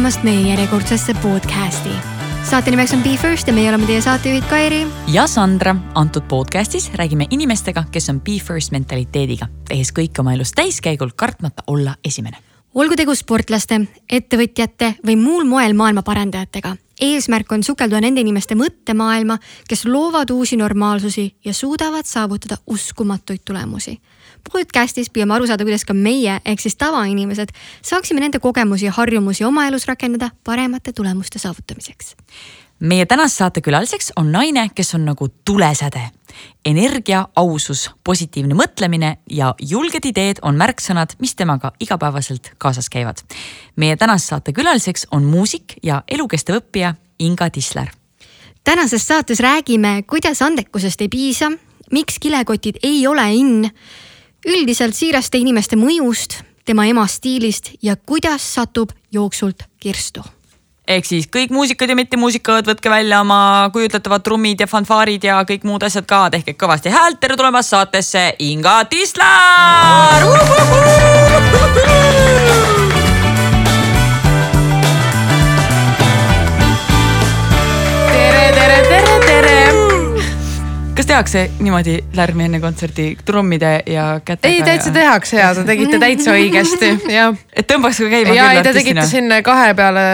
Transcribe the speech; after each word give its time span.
tulemast 0.00 0.22
meie 0.24 0.48
järjekordsesse 0.48 1.12
podcasti. 1.20 1.90
saate 2.50 2.70
nimeks 2.70 2.94
on 2.96 3.02
Be 3.02 3.10
First 3.20 3.48
ja 3.48 3.52
meie 3.52 3.68
oleme 3.68 3.84
teie 3.86 4.00
saatejuhid 4.00 4.44
Kairi. 4.48 4.86
ja 5.12 5.26
Sandra. 5.26 5.76
antud 5.94 6.22
podcastis 6.28 6.90
räägime 6.94 7.26
inimestega, 7.30 7.84
kes 7.90 8.08
on 8.08 8.20
Be 8.20 8.38
First 8.40 8.72
mentaliteediga, 8.72 9.48
tehes 9.68 9.92
kõike 9.92 10.24
oma 10.24 10.32
elus 10.32 10.52
täiskäigul, 10.56 11.10
kartmata 11.16 11.62
olla 11.66 11.94
esimene. 12.04 12.36
olgu 12.74 12.96
tegu 12.96 13.14
sportlaste, 13.14 13.80
ettevõtjate 14.12 14.94
või 15.06 15.16
muul 15.20 15.44
moel 15.44 15.74
maailma 15.74 16.02
parandajatega 16.02 16.76
eesmärk 17.00 17.52
on 17.52 17.62
sukelduda 17.62 18.00
nende 18.00 18.20
inimeste 18.20 18.54
mõttemaailma, 18.54 19.36
kes 19.68 19.84
loovad 19.84 20.30
uusi 20.30 20.56
normaalsusi 20.56 21.34
ja 21.44 21.54
suudavad 21.54 22.08
saavutada 22.08 22.56
uskumatuid 22.66 23.44
tulemusi 23.44 24.00
podcastis 24.52 25.10
püüame 25.10 25.34
aru 25.36 25.48
saada, 25.48 25.64
kuidas 25.66 25.84
ka 25.84 25.94
meie 25.96 26.38
ehk 26.44 26.62
siis 26.62 26.76
tavainimesed 26.80 27.52
saaksime 27.82 28.22
nende 28.22 28.40
kogemusi 28.42 28.88
ja 28.88 28.94
harjumusi 28.96 29.44
oma 29.44 29.66
elus 29.68 29.86
rakendada 29.88 30.30
paremate 30.44 30.92
tulemuste 30.92 31.38
saavutamiseks. 31.38 32.16
meie 32.80 33.06
tänase 33.06 33.36
saate 33.36 33.60
külaliseks 33.60 34.12
on 34.16 34.32
naine, 34.32 34.70
kes 34.74 34.94
on 34.94 35.04
nagu 35.04 35.28
tulesäde. 35.44 36.10
energia, 36.64 37.28
ausus, 37.36 37.90
positiivne 38.04 38.54
mõtlemine 38.54 39.16
ja 39.30 39.54
julged 39.60 40.04
ideed 40.04 40.38
on 40.42 40.56
märksõnad, 40.56 41.16
mis 41.18 41.34
temaga 41.34 41.72
igapäevaselt 41.80 42.52
kaasas 42.58 42.88
käivad. 42.88 43.18
meie 43.76 43.96
tänase 43.96 44.26
saate 44.26 44.52
külaliseks 44.52 45.06
on 45.10 45.24
muusik 45.24 45.74
ja 45.82 46.02
elukestev 46.08 46.56
õppija 46.56 46.94
Inga 47.18 47.50
Tisler 47.50 47.90
tänases 48.64 49.06
saates 49.06 49.40
räägime, 49.40 50.02
kuidas 50.06 50.42
andekusest 50.42 51.00
ei 51.00 51.08
piisa, 51.08 51.50
miks 51.90 52.18
kilekotid 52.20 52.76
ei 52.82 53.06
ole 53.06 53.32
in 53.34 53.70
üldiselt 54.46 54.96
siiraste 54.96 55.38
inimeste 55.38 55.76
mõjust, 55.76 56.40
tema 56.64 56.86
ema 56.88 57.06
stiilist 57.08 57.72
ja 57.82 57.96
kuidas 57.96 58.44
satub 58.54 58.92
jooksult 59.12 59.66
kirstu. 59.80 60.22
Ehk 60.90 61.06
siis 61.06 61.28
kõik 61.30 61.52
muusikad 61.54 61.92
ja 61.92 61.94
mittemuusikad, 61.94 62.66
võtke 62.66 62.90
välja 62.90 63.20
oma 63.22 63.70
kujutletavad 63.72 64.24
trummid 64.26 64.60
ja 64.60 64.66
fanfaarid 64.66 65.22
ja 65.22 65.38
kõik 65.46 65.62
muud 65.68 65.84
asjad 65.86 66.08
ka, 66.08 66.24
tehke 66.34 66.56
kõvasti 66.58 66.90
häält, 66.90 67.20
tere 67.22 67.36
tulemast 67.38 67.70
saatesse 67.70 68.34
Inga 68.42 68.80
Tislar. 68.90 70.26
Kas 80.94 81.06
tehakse 81.06 81.42
niimoodi 81.58 81.96
lärmi 82.14 82.44
enne 82.44 82.60
kontserti 82.60 83.06
trummide 83.24 83.70
ja 83.86 84.20
kätega? 84.24 84.54
ei, 84.54 84.62
täitsa 84.62 84.88
ja... 84.88 84.94
tehakse 84.94 85.36
ja 85.36 85.54
te 85.54 85.64
tegite 85.68 85.98
täitsa 86.02 86.34
õigesti, 86.36 86.90
jah. 87.12 87.36
et 87.52 87.68
tõmbaks 87.70 88.00
ka 88.02 88.10
käima. 88.12 88.34
ja 88.36 88.48
ei, 88.56 88.62
te 88.66 88.72
tegite 88.76 89.06
siin 89.08 89.32
kahe 89.46 89.72
peale 89.78 90.04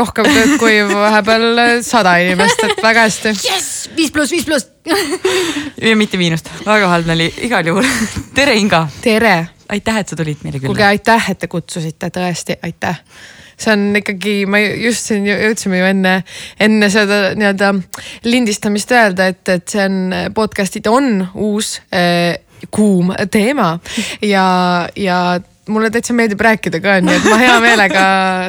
rohkem 0.00 0.28
tööd 0.30 0.56
kui 0.62 0.80
vahepeal 0.88 1.46
sada 1.86 2.16
inimest, 2.24 2.64
et 2.68 2.82
väga 2.84 3.06
hästi. 3.08 3.34
jess, 3.44 3.88
viis 3.96 4.14
pluss, 4.14 4.32
viis 4.34 4.48
pluss 4.48 4.70
ja 5.88 5.94
mitte 5.98 6.20
miinust, 6.20 6.50
väga 6.64 6.90
halb 6.92 7.08
nali, 7.12 7.30
igal 7.46 7.66
juhul. 7.72 7.88
tere, 8.34 8.56
Inga. 8.60 8.86
tere. 9.04 9.36
aitäh, 9.68 10.02
et 10.02 10.12
sa 10.12 10.18
tulid 10.18 10.44
meile 10.44 10.58
külla. 10.60 10.72
kuulge, 10.72 10.88
aitäh, 10.88 11.30
et 11.34 11.44
te 11.44 11.52
kutsusite, 11.52 12.12
tõesti, 12.14 12.58
aitäh 12.62 13.00
see 13.58 13.72
on 13.72 13.86
ikkagi, 14.00 14.34
ma 14.50 14.60
just 14.60 15.10
siin 15.10 15.26
jõudsime 15.28 15.80
ju 15.80 15.88
enne, 15.90 16.14
enne 16.60 16.90
seda 16.92 17.20
nii-öelda 17.38 17.72
lindistamist 18.26 18.92
öelda, 18.94 19.28
et, 19.32 19.42
et 19.48 19.66
see 19.68 19.84
on, 19.84 19.98
podcast'id 20.34 20.88
on 20.90 21.26
uus 21.34 21.76
äh, 21.94 22.36
kuum 22.70 23.12
teema 23.30 23.74
ja, 24.22 24.46
ja 24.96 25.18
mulle 25.68 25.90
täitsa 25.90 26.14
meeldib 26.16 26.40
rääkida 26.40 26.80
ka, 26.84 27.00
nii 27.04 27.18
et 27.18 27.28
ma 27.28 27.40
hea 27.40 27.58
meelega 27.62 28.06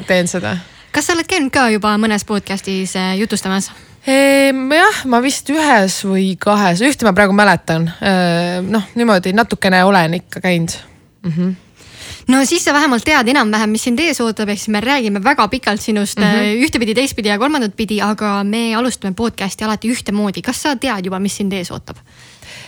teen 0.07 0.29
seda. 0.31 0.57
kas 0.95 1.09
sa 1.09 1.15
oled 1.15 1.27
käinud 1.29 1.53
ka 1.53 1.67
juba 1.73 1.95
mõnes 2.01 2.27
podcast'is 2.27 2.95
äh, 2.99 3.13
jutustamas? 3.21 3.71
Ehm, 4.05 4.67
jah, 4.69 5.03
ma 5.09 5.21
vist 5.23 5.49
ühes 5.49 5.97
või 6.05 6.35
kahes, 6.37 6.83
ühte 6.85 7.07
ma 7.07 7.15
praegu 7.17 7.33
mäletan. 7.33 7.87
Ehm, 8.05 8.69
noh, 8.73 8.85
niimoodi 8.93 9.33
natukene 9.33 9.81
olen 9.87 10.19
ikka 10.21 10.43
käinud 10.45 10.75
mm. 11.25 11.31
-hmm 11.31 11.53
no 12.27 12.45
siis 12.45 12.63
sa 12.65 12.73
vähemalt 12.73 13.05
tead 13.05 13.29
enam-vähem, 13.33 13.69
mis 13.69 13.83
sind 13.87 13.99
ees 13.99 14.21
ootab, 14.23 14.49
ehk 14.49 14.59
siis 14.59 14.73
me 14.73 14.81
räägime 14.81 15.23
väga 15.23 15.47
pikalt 15.47 15.81
sinust 15.81 16.19
mm 16.19 16.23
-hmm. 16.23 16.63
ühtepidi, 16.65 16.95
teistpidi 16.95 17.29
ja 17.29 17.39
kolmandat 17.39 17.75
pidi, 17.75 18.01
aga 18.01 18.43
me 18.43 18.75
alustame 18.75 19.13
podcast'i 19.13 19.65
alati 19.65 19.91
ühtemoodi. 19.91 20.41
kas 20.41 20.61
sa 20.61 20.75
tead 20.75 21.05
juba, 21.05 21.19
mis 21.19 21.37
sind 21.37 21.53
ees 21.53 21.71
ootab? 21.71 21.97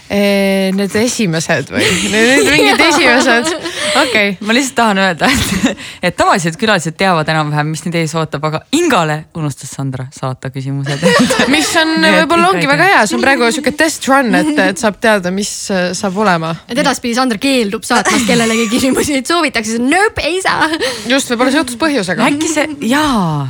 Need 0.08 0.94
esimesed 0.96 1.72
või? 1.74 1.84
Need 2.14 2.48
mingid 2.48 2.84
esimesed, 2.86 3.50
okei 3.52 4.06
okay.. 4.06 4.30
ma 4.48 4.56
lihtsalt 4.56 4.78
tahan 4.78 5.02
öelda, 5.04 5.28
et, 5.28 5.82
et 6.08 6.16
tavaliselt 6.16 6.56
külalised 6.60 6.96
teavad 7.00 7.28
enam-vähem, 7.34 7.74
mis 7.74 7.84
neid 7.84 7.98
ees 8.00 8.14
ootab, 8.16 8.46
aga 8.48 8.62
Ingale 8.78 9.18
unustas 9.36 9.74
Sandra 9.76 10.08
saata 10.16 10.52
küsimused 10.54 11.04
mis 11.56 11.74
on 11.82 11.92
võib-olla 12.06 12.54
ongi 12.54 12.72
väga 12.72 12.88
hea, 12.94 13.04
see 13.04 13.20
on 13.20 13.26
praegu 13.26 13.52
sihuke 13.52 13.76
test 13.76 14.08
run, 14.08 14.32
et, 14.40 14.54
et 14.70 14.80
saab 14.80 15.02
teada, 15.04 15.34
mis 15.36 15.52
äh, 15.76 15.90
saab 15.98 16.16
olema. 16.24 16.54
et 16.72 16.80
edaspidi 16.80 17.18
Sandra 17.20 17.42
keeldub 17.44 17.84
saatmast 17.88 18.30
kellelegi 18.30 18.70
küsimusi, 18.72 19.20
et 19.20 19.28
soovitakse, 19.28 19.76
nope, 19.84 20.24
ei 20.24 20.40
saa. 20.46 20.72
just, 21.12 21.36
võib-olla 21.36 21.58
seotud 21.60 21.84
põhjusega. 21.84 22.32
äkki 22.32 22.54
see, 22.54 22.68
jaa. 22.94 23.50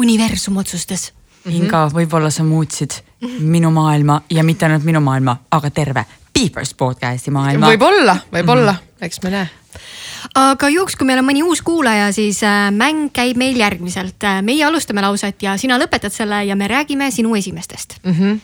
universum 0.00 0.56
otsustas 0.64 1.10
Inga, 1.48 1.86
võib-olla 1.92 2.28
sa 2.32 2.44
muutsid 2.44 2.98
minu 3.40 3.70
maailma 3.70 4.22
ja 4.30 4.44
mitte 4.44 4.66
ainult 4.66 4.84
minu 4.84 5.00
maailma, 5.00 5.36
aga 5.50 5.70
terve 5.70 6.04
Beepers 6.34 6.74
podcast'i 6.74 7.30
maailma. 7.30 7.66
võib-olla, 7.66 8.16
võib-olla 8.32 8.72
mm, 8.72 8.78
-hmm. 8.78 9.06
eks 9.06 9.22
me 9.22 9.30
näe 9.30 9.48
aga 10.34 10.68
juhuks, 10.68 10.96
kui 10.96 11.08
meil 11.08 11.20
on 11.22 11.26
mõni 11.28 11.42
uus 11.46 11.62
kuulaja, 11.64 12.10
siis 12.12 12.42
äh, 12.46 12.68
mäng 12.74 13.10
käib 13.16 13.38
meil 13.40 13.56
järgmiselt. 13.56 14.18
Äh, 14.24 14.40
meie 14.44 14.64
alustame 14.64 15.02
lauset 15.04 15.42
ja 15.42 15.56
sina 15.60 15.78
lõpetad 15.80 16.12
selle 16.14 16.42
ja 16.44 16.56
me 16.56 16.68
räägime 16.68 17.10
sinu 17.10 17.34
esimestest 17.34 17.98
mm. 18.04 18.12
-hmm. 18.12 18.40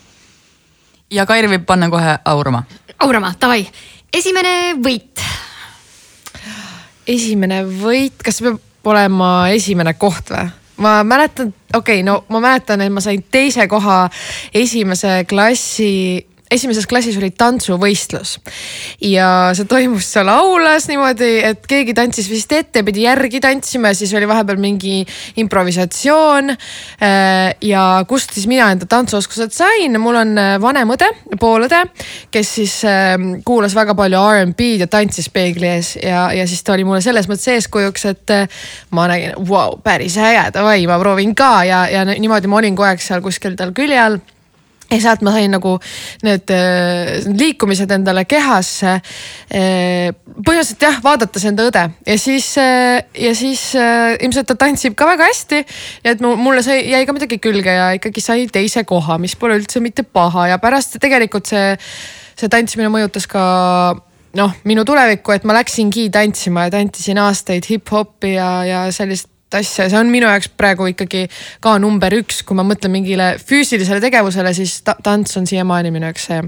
ja 1.10 1.26
Kairi 1.26 1.48
võib 1.48 1.66
panna 1.66 1.90
kohe 1.90 2.18
aurama. 2.24 2.64
aurama, 2.98 3.34
davai. 3.40 3.68
esimene 4.12 4.74
võit. 4.74 5.20
esimene 7.06 7.64
võit, 7.64 8.22
kas 8.24 8.40
peab 8.40 8.60
olema 8.84 9.48
esimene 9.48 9.94
koht 9.94 10.30
või? 10.30 10.48
Ma 10.76 11.04
mäletan, 11.04 11.54
okei 11.74 12.00
okay,, 12.00 12.02
no 12.02 12.24
ma 12.28 12.40
mäletan, 12.40 12.80
et 12.80 12.92
ma 12.92 13.00
sain 13.00 13.24
teise 13.30 13.66
koha 13.68 14.08
esimese 14.54 15.24
klassi 15.28 16.26
esimeses 16.52 16.86
klassis 16.86 17.16
oli 17.18 17.32
tantsuvõistlus 17.34 18.36
ja 19.02 19.28
see 19.56 19.66
toimus 19.68 20.08
seal 20.14 20.28
aulas 20.30 20.86
niimoodi, 20.90 21.30
et 21.48 21.66
keegi 21.66 21.94
tantsis 21.96 22.28
vist 22.30 22.52
ette, 22.54 22.84
pidi 22.86 23.06
järgi 23.06 23.40
tantsima 23.42 23.90
ja 23.90 23.98
siis 23.98 24.12
oli 24.16 24.28
vahepeal 24.28 24.60
mingi 24.62 25.00
improvisatsioon. 25.42 26.52
Äh, 26.52 27.56
ja 27.66 27.82
kust 28.08 28.34
siis 28.36 28.46
mina 28.50 28.70
enda 28.74 28.86
tantsuoskused 28.90 29.54
sain, 29.56 29.98
mul 30.00 30.20
on 30.22 30.34
äh, 30.38 30.52
vanem 30.62 30.94
õde, 30.94 31.10
poolõde, 31.40 31.82
kes 32.34 32.54
siis 32.60 32.76
ähm, 32.88 33.40
kuulas 33.46 33.74
väga 33.76 33.96
palju 33.98 34.22
R'n'B-d 34.36 34.86
ja 34.86 34.90
tantsis 34.90 35.28
peegli 35.34 35.68
ees 35.70 35.96
ja, 35.98 36.28
ja 36.36 36.46
siis 36.48 36.62
ta 36.66 36.76
oli 36.76 36.86
mulle 36.86 37.02
selles 37.04 37.28
mõttes 37.30 37.50
eeskujuks, 37.56 38.06
et 38.12 38.34
äh, 38.36 38.62
ma 38.94 39.08
nägin, 39.10 39.34
vau, 39.48 39.80
päris 39.82 40.18
äge, 40.20 40.48
davai, 40.54 40.78
ma 40.86 41.00
proovin 41.02 41.34
ka. 41.36 41.52
Ja, 41.66 41.84
ja 41.90 42.06
niimoodi 42.08 42.50
ma 42.50 42.62
olin 42.62 42.78
kogu 42.78 42.90
aeg 42.92 43.02
seal 43.02 43.24
kuskil 43.24 43.58
tal 43.58 43.74
külje 43.76 44.00
all 44.00 44.22
ja 44.90 44.98
sealt 45.02 45.22
ma 45.26 45.32
sain 45.34 45.50
nagu 45.50 45.74
need 46.26 46.52
äh, 46.54 47.26
liikumised 47.26 47.90
endale 47.96 48.24
kehasse. 48.28 48.96
Äh, 49.50 50.12
põhimõtteliselt 50.36 50.86
jah, 50.86 50.98
vaadates 51.04 51.46
enda 51.48 51.66
õde 51.70 51.84
ja 52.06 52.18
siis, 52.20 52.52
äh, 52.62 53.00
ja 53.18 53.32
siis 53.38 53.68
ilmselt 53.76 54.50
ta 54.50 54.58
tantsib 54.66 54.96
ka 54.98 55.08
väga 55.10 55.30
hästi. 55.30 55.62
ja 56.04 56.14
et 56.14 56.22
mulle 56.22 56.62
sai, 56.66 56.82
jäi 56.90 57.04
ka 57.06 57.16
midagi 57.16 57.40
külge 57.42 57.72
ja 57.72 57.92
ikkagi 57.98 58.22
sai 58.22 58.46
teise 58.52 58.84
koha, 58.86 59.18
mis 59.22 59.36
pole 59.36 59.58
üldse 59.60 59.82
mitte 59.82 60.06
paha 60.06 60.50
ja 60.52 60.60
pärast 60.62 61.00
tegelikult 61.02 61.48
see, 61.50 61.74
see 62.38 62.52
tantsimine 62.52 62.92
mõjutas 62.92 63.26
ka 63.30 63.44
noh, 64.36 64.52
minu 64.68 64.84
tulevikku, 64.86 65.32
et 65.32 65.46
ma 65.48 65.56
läksingi 65.56 66.10
tantsima 66.14 66.66
ja 66.66 66.76
tantsisin 66.76 67.18
aastaid 67.22 67.66
hip-hopi 67.70 68.36
ja, 68.36 68.50
ja 68.68 68.84
sellist 68.94 69.30
asja, 69.54 69.88
see 69.90 69.98
on 69.98 70.10
minu 70.12 70.28
jaoks 70.30 70.50
praegu 70.58 70.88
ikkagi 70.90 71.26
ka 71.62 71.76
number 71.82 72.18
üks, 72.18 72.42
kui 72.46 72.58
ma 72.58 72.66
mõtlen 72.66 72.94
mingile 72.94 73.34
füüsilisele 73.42 74.02
tegevusele, 74.02 74.54
siis 74.56 74.80
ta 74.86 74.96
tants 75.02 75.36
on 75.38 75.46
siiamaani 75.48 75.94
minu 75.94 76.10
jaoks 76.10 76.30
see, 76.30 76.42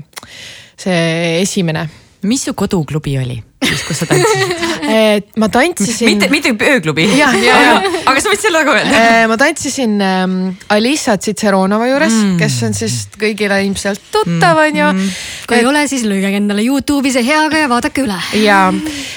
see 0.86 1.04
esimene. 1.42 1.88
mis 2.26 2.48
su 2.48 2.54
koduklubi 2.58 3.18
oli 3.18 3.38
siis, 3.68 3.82
kus 3.86 4.00
sa 4.02 4.08
tantsisid 4.08 5.32
ma 5.42 5.48
tantsisin. 5.52 6.10
mitte, 6.12 6.28
mitte 6.32 6.52
ööklubi. 6.74 7.06
aga 8.08 8.22
sa 8.22 8.30
võid 8.32 8.42
selle 8.42 8.62
ka 8.66 8.76
öelda. 8.78 9.02
ma 9.30 9.38
tantsisin 9.40 9.96
ähm, 10.04 10.36
Alisa 10.74 11.18
Tšitseronova 11.18 11.88
juures 11.90 12.14
mm., 12.14 12.36
kes 12.40 12.60
on 12.68 12.76
siis 12.76 13.00
kõigile 13.18 13.60
ilmselt 13.66 14.02
tuttav, 14.14 14.62
on 14.62 14.80
ju. 14.80 14.92
Mm. 14.94 15.18
kui 15.48 15.58
et... 15.58 15.62
ei 15.62 15.68
ole, 15.70 15.84
siis 15.90 16.06
lugege 16.08 16.40
endale 16.40 16.64
Youtube'i 16.66 17.12
see 17.14 17.26
heaga 17.26 17.64
ja 17.64 17.70
vaadake 17.70 18.06
üle. 18.06 18.18
ja, 18.42 18.62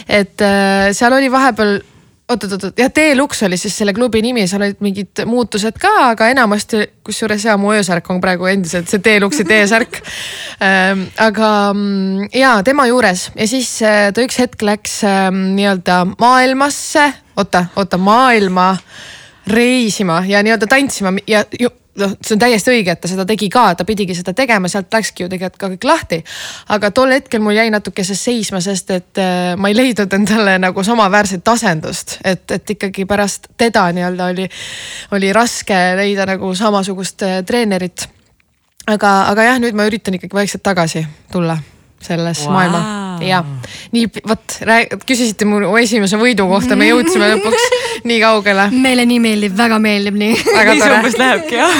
et 0.07 0.45
äh, 0.45 0.91
seal 0.97 1.17
oli 1.17 1.31
vahepeal 1.33 1.79
oot-oot-oot, 2.31 2.79
jah, 2.79 2.91
Deluxe 2.95 3.45
oli 3.47 3.57
siis 3.59 3.75
selle 3.81 3.93
klubi 3.95 4.21
nimi, 4.23 4.45
seal 4.49 4.63
olid 4.65 4.81
mingid 4.83 5.23
muutused 5.27 5.77
ka, 5.81 5.91
aga 6.11 6.29
enamasti, 6.33 6.83
kusjuures 7.05 7.45
ja 7.47 7.57
mu 7.59 7.73
öösärk 7.75 8.07
on 8.13 8.21
praegu 8.23 8.49
endiselt 8.51 8.91
see 8.91 9.03
Deluxe'i 9.03 9.47
T-särk. 9.49 10.01
Ähm,. 10.61 11.07
aga 11.17 11.47
mm, 11.73 12.27
ja 12.37 12.51
tema 12.61 12.83
juures. 12.85 13.31
Ja 13.33 13.47
siis 13.49 13.69
äh, 13.81 14.11
ta 14.13 14.21
üks 14.21 14.37
hetk 14.37 14.61
läks 14.61 14.99
ähm, 15.09 15.39
nii-öelda 15.57 16.03
maailmasse, 16.21 17.07
oota, 17.41 17.63
oota 17.75 17.97
maailma 17.97 18.75
reisima 19.49 20.19
ja 20.29 20.43
nii-öelda 20.45 20.69
tantsima 20.69 21.15
ja 21.27 21.41
ju, 21.59 21.71
noh, 21.99 22.13
see 22.23 22.35
on 22.35 22.41
täiesti 22.41 22.71
õige, 22.71 22.93
et 22.93 23.01
ta 23.01 23.09
seda 23.11 23.25
tegi 23.27 23.49
ka, 23.51 23.65
ta 23.75 23.85
pidigi 23.87 24.15
seda 24.15 24.33
tegema, 24.37 24.69
sealt 24.71 24.93
läkski 24.93 25.25
ju 25.25 25.31
tegelikult 25.31 25.59
ka 25.61 25.69
kõik 25.73 25.87
lahti. 25.87 26.21
aga 26.75 26.91
tol 26.95 27.11
hetkel 27.15 27.43
mul 27.43 27.57
jäi 27.57 27.67
natuke 27.73 28.05
see 28.07 28.17
seisma, 28.17 28.61
sest 28.63 28.93
et 28.95 29.21
äh, 29.21 29.53
ma 29.57 29.71
ei 29.71 29.77
leidnud 29.77 30.13
endale 30.13 30.57
nagu 30.61 30.83
samaväärset 30.83 31.47
asendust, 31.47 32.17
et, 32.23 32.45
et 32.51 32.75
ikkagi 32.77 33.05
pärast 33.09 33.51
teda 33.57 33.89
nii-öelda 33.95 34.31
oli, 34.33 34.47
oli 35.17 35.33
raske 35.35 35.81
leida 35.99 36.27
nagu 36.29 36.55
samasugust 36.55 37.27
äh, 37.27 37.39
treenerit. 37.45 38.07
aga, 38.87 39.13
aga 39.31 39.51
jah, 39.51 39.61
nüüd 39.61 39.77
ma 39.77 39.87
üritan 39.89 40.17
ikkagi 40.17 40.35
vaikselt 40.35 40.63
tagasi 40.63 41.05
tulla 41.31 41.59
selles 42.01 42.45
wow. 42.47 42.53
maailma 42.53 43.10
ja 43.25 43.41
nii 43.95 44.07
vot 44.27 44.57
küsisite 45.07 45.47
mu 45.49 45.61
esimese 45.81 46.19
võidu 46.21 46.47
kohta, 46.49 46.77
me 46.79 46.89
jõudsime 46.89 47.29
lõpuks 47.35 47.67
nii 48.09 48.19
kaugele. 48.23 48.69
meile 48.73 49.05
nii 49.09 49.21
meeldib, 49.23 49.55
väga 49.57 49.79
meeldib 49.83 50.17
nii. 50.21 50.39
nii 50.39 50.81
see 50.81 50.97
umbes 50.97 51.19
lähebki 51.21 51.61
jah. 51.61 51.79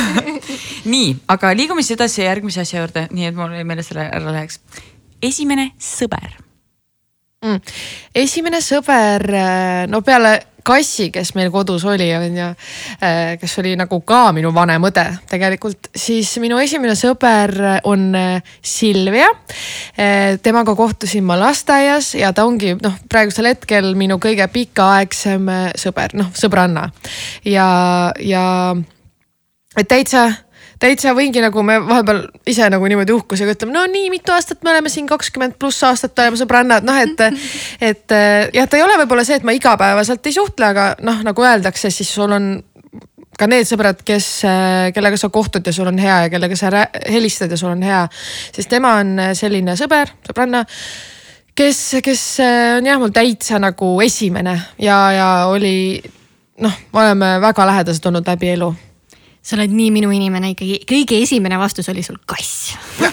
nii, 0.91 1.09
aga 1.35 1.55
liigume 1.57 1.85
siis 1.85 1.97
edasi 1.97 2.25
järgmise 2.25 2.65
asja 2.65 2.81
juurde, 2.83 3.07
nii 3.11 3.31
et 3.31 3.37
mul 3.37 3.57
meelest 3.63 3.93
selle 3.93 4.07
ära 4.09 4.37
läheks. 4.37 4.61
esimene 5.21 5.71
sõber 5.81 6.31
mm.. 7.45 7.59
esimene 8.15 8.61
sõber, 8.63 9.25
no 9.91 10.01
peale 10.05 10.37
kassi, 10.63 11.09
kes 11.13 11.33
meil 11.37 11.51
kodus 11.53 11.85
oli, 11.89 12.07
on 12.15 12.37
ju, 12.37 12.49
äh, 13.03 13.33
kes 13.41 13.57
oli 13.61 13.73
nagu 13.79 14.01
ka 14.07 14.21
minu 14.35 14.53
vanem 14.55 14.85
õde 14.89 15.05
tegelikult, 15.31 15.91
siis 15.95 16.31
minu 16.43 16.59
esimene 16.61 16.95
sõber 16.99 17.55
on 17.89 18.09
äh, 18.17 18.53
Silvia. 18.61 19.29
Äh, 19.97 20.37
temaga 20.43 20.75
kohtusin 20.77 21.25
ma 21.27 21.39
lasteaias 21.39 22.13
ja 22.19 22.33
ta 22.35 22.45
ongi 22.47 22.75
noh, 22.81 22.95
praegusel 23.09 23.51
hetkel 23.51 23.93
minu 23.99 24.19
kõige 24.21 24.47
pikaaegsem 24.51 25.49
sõber, 25.79 26.15
noh 26.17 26.31
sõbranna 26.37 26.89
ja, 27.45 27.67
ja 28.19 28.45
et 29.77 29.87
täitsa 29.87 30.29
täitsa 30.81 31.13
võingi 31.17 31.43
nagu 31.43 31.63
me 31.65 31.77
vahepeal 31.83 32.23
ise 32.49 32.67
nagu 32.73 32.87
niimoodi 32.89 33.13
uhkusega 33.13 33.55
ütleme, 33.55 33.75
no 33.75 33.85
nii 33.91 34.09
mitu 34.13 34.33
aastat 34.33 34.63
me 34.65 34.73
oleme 34.73 34.89
siin 34.89 35.07
kakskümmend 35.09 35.57
pluss 35.61 35.83
aastat 35.87 36.17
oleme 36.23 36.39
sõbrannad, 36.39 36.85
noh 36.87 36.97
et. 36.97 37.21
et 37.91 38.17
jah, 38.55 38.67
ta 38.67 38.79
ei 38.79 38.85
ole 38.85 38.97
võib-olla 39.03 39.25
see, 39.27 39.39
et 39.39 39.47
ma 39.47 39.55
igapäevaselt 39.55 40.25
ei 40.27 40.35
suhtle, 40.35 40.71
aga 40.73 40.91
noh, 41.05 41.21
nagu 41.27 41.45
öeldakse, 41.45 41.93
siis 41.93 42.09
sul 42.11 42.33
on 42.33 42.51
ka 43.37 43.47
need 43.49 43.65
sõbrad, 43.65 44.01
kes, 44.05 44.27
kellega 44.93 45.17
sa 45.17 45.31
kohtud 45.33 45.65
ja 45.65 45.73
sul 45.73 45.89
on 45.89 45.97
hea 46.01 46.17
ja 46.25 46.33
kellega 46.33 46.57
sa 46.57 46.85
helistad 47.09 47.51
ja 47.51 47.57
sul 47.57 47.71
on 47.71 47.81
hea. 47.85 48.03
sest 48.53 48.69
tema 48.69 48.97
on 49.01 49.15
selline 49.37 49.77
sõber, 49.79 50.13
sõbranna 50.27 50.65
kes, 51.57 51.79
kes 52.03 52.23
on 52.77 52.89
jah, 52.89 52.99
mul 53.01 53.13
täitsa 53.15 53.59
nagu 53.61 53.95
esimene 54.03 54.55
ja, 54.81 54.99
ja 55.15 55.27
oli 55.49 56.01
noh, 56.61 56.79
me 56.93 57.03
oleme 57.05 57.35
väga 57.41 57.67
lähedased 57.69 58.05
olnud 58.11 58.27
läbi 58.27 58.53
elu 58.55 58.71
sa 59.41 59.55
oled 59.57 59.71
nii 59.73 59.89
minu 59.89 60.11
inimene 60.13 60.51
ikkagi, 60.53 60.83
kõige 60.85 61.17
esimene 61.25 61.57
vastus 61.57 61.89
oli 61.89 62.03
sul 62.05 62.19
kass. 62.29 62.75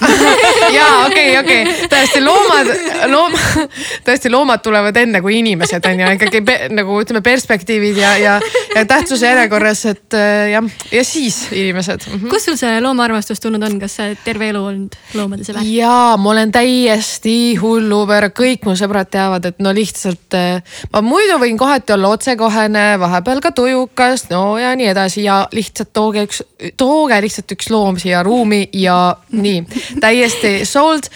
Ja 0.68 0.84
okei 1.06 1.32
okei. 1.38 1.62
Tõesti 1.88 2.20
loomad, 2.20 2.68
loom-, 3.08 3.36
tõesti 4.06 4.28
loomad 4.28 4.60
tulevad 4.60 4.96
enne 5.00 5.22
kui 5.24 5.38
inimesed 5.40 5.84
on 5.88 6.02
ju. 6.02 6.08
Ikkagi 6.18 6.42
nagu 6.76 6.98
ütleme, 7.00 7.22
perspektiivid 7.24 7.96
ja, 7.96 8.10
ja, 8.20 8.34
ja 8.74 8.84
tähtsuse 8.88 9.30
järjekorras, 9.30 9.84
et 9.88 10.16
äh, 10.18 10.50
jah, 10.52 10.68
ja 10.92 11.04
siis 11.06 11.38
inimesed. 11.52 12.04
Mm. 12.06 12.18
-hmm. 12.18 12.30
kust 12.30 12.50
sul 12.50 12.58
see 12.60 12.80
loomaarmastus 12.84 13.40
tulnud 13.40 13.64
on, 13.64 13.78
kas 13.80 13.96
sa 13.96 14.10
terve 14.24 14.50
elu 14.52 14.64
olnud 14.64 14.98
loomade 15.14 15.46
sõber? 15.48 15.64
jaa, 15.64 16.16
ma 16.16 16.30
olen 16.34 16.52
täiesti 16.52 17.56
hulluper, 17.56 18.28
kõik 18.36 18.68
mu 18.68 18.76
sõbrad 18.76 19.08
teavad, 19.10 19.48
et 19.48 19.64
no 19.64 19.72
lihtsalt 19.72 20.36
äh, 20.36 20.60
ma 20.92 21.02
muidu 21.02 21.40
võin 21.40 21.56
kohati 21.58 21.96
olla 21.96 22.12
otsekohene, 22.12 22.86
vahepeal 23.00 23.40
ka 23.40 23.52
tujukas, 23.56 24.28
no 24.30 24.58
ja 24.58 24.74
nii 24.76 24.92
edasi. 24.92 25.24
Ja 25.24 25.48
lihtsalt 25.52 25.92
tooge 25.92 26.17
tooge 26.18 26.26
üks, 26.26 26.42
tooge 26.78 27.18
lihtsalt 27.22 27.54
üks 27.54 27.70
loom 27.72 27.98
siia 28.00 28.22
ruumi 28.26 28.68
ja 28.76 29.16
nii, 29.32 29.64
täiesti 30.02 30.64
sold 30.68 31.08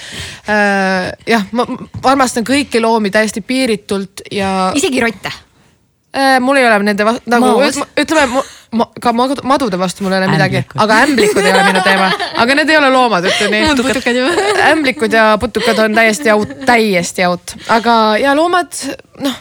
äh,. 0.48 1.12
jah, 1.26 1.46
ma 1.52 1.66
armastan 2.02 2.46
kõiki 2.46 2.82
loomi 2.82 3.10
täiesti 3.10 3.42
piiritult 3.46 4.26
ja. 4.30 4.72
isegi 4.78 5.02
rotte 5.02 5.32
äh,? 5.32 6.38
mul 6.40 6.60
ei 6.60 6.66
ole 6.68 6.80
nende 6.86 7.06
nagu 7.26 7.54
ütleme 8.00 8.42
ma, 8.72 8.88
ka 9.00 9.12
madude 9.12 9.78
vastu 9.80 10.04
mul 10.06 10.16
ei 10.16 10.22
ole 10.22 10.32
midagi, 10.32 10.64
aga 10.80 11.02
ämblikud 11.06 11.44
ei 11.44 11.52
ole 11.52 11.68
minu 11.68 11.84
teema, 11.84 12.10
aga 12.42 12.58
need 12.58 12.72
ei 12.72 12.80
ole 12.80 12.90
loomad, 12.94 13.28
ütlen 13.28 13.52
nii. 13.52 14.42
ämblikud 14.72 15.12
ja 15.12 15.32
putukad 15.40 15.86
on 15.86 15.96
täiesti 15.98 16.32
out, 16.34 16.58
täiesti 16.68 17.26
out, 17.28 17.56
aga 17.72 17.96
ja 18.22 18.36
loomad 18.38 18.84
noh 19.22 19.40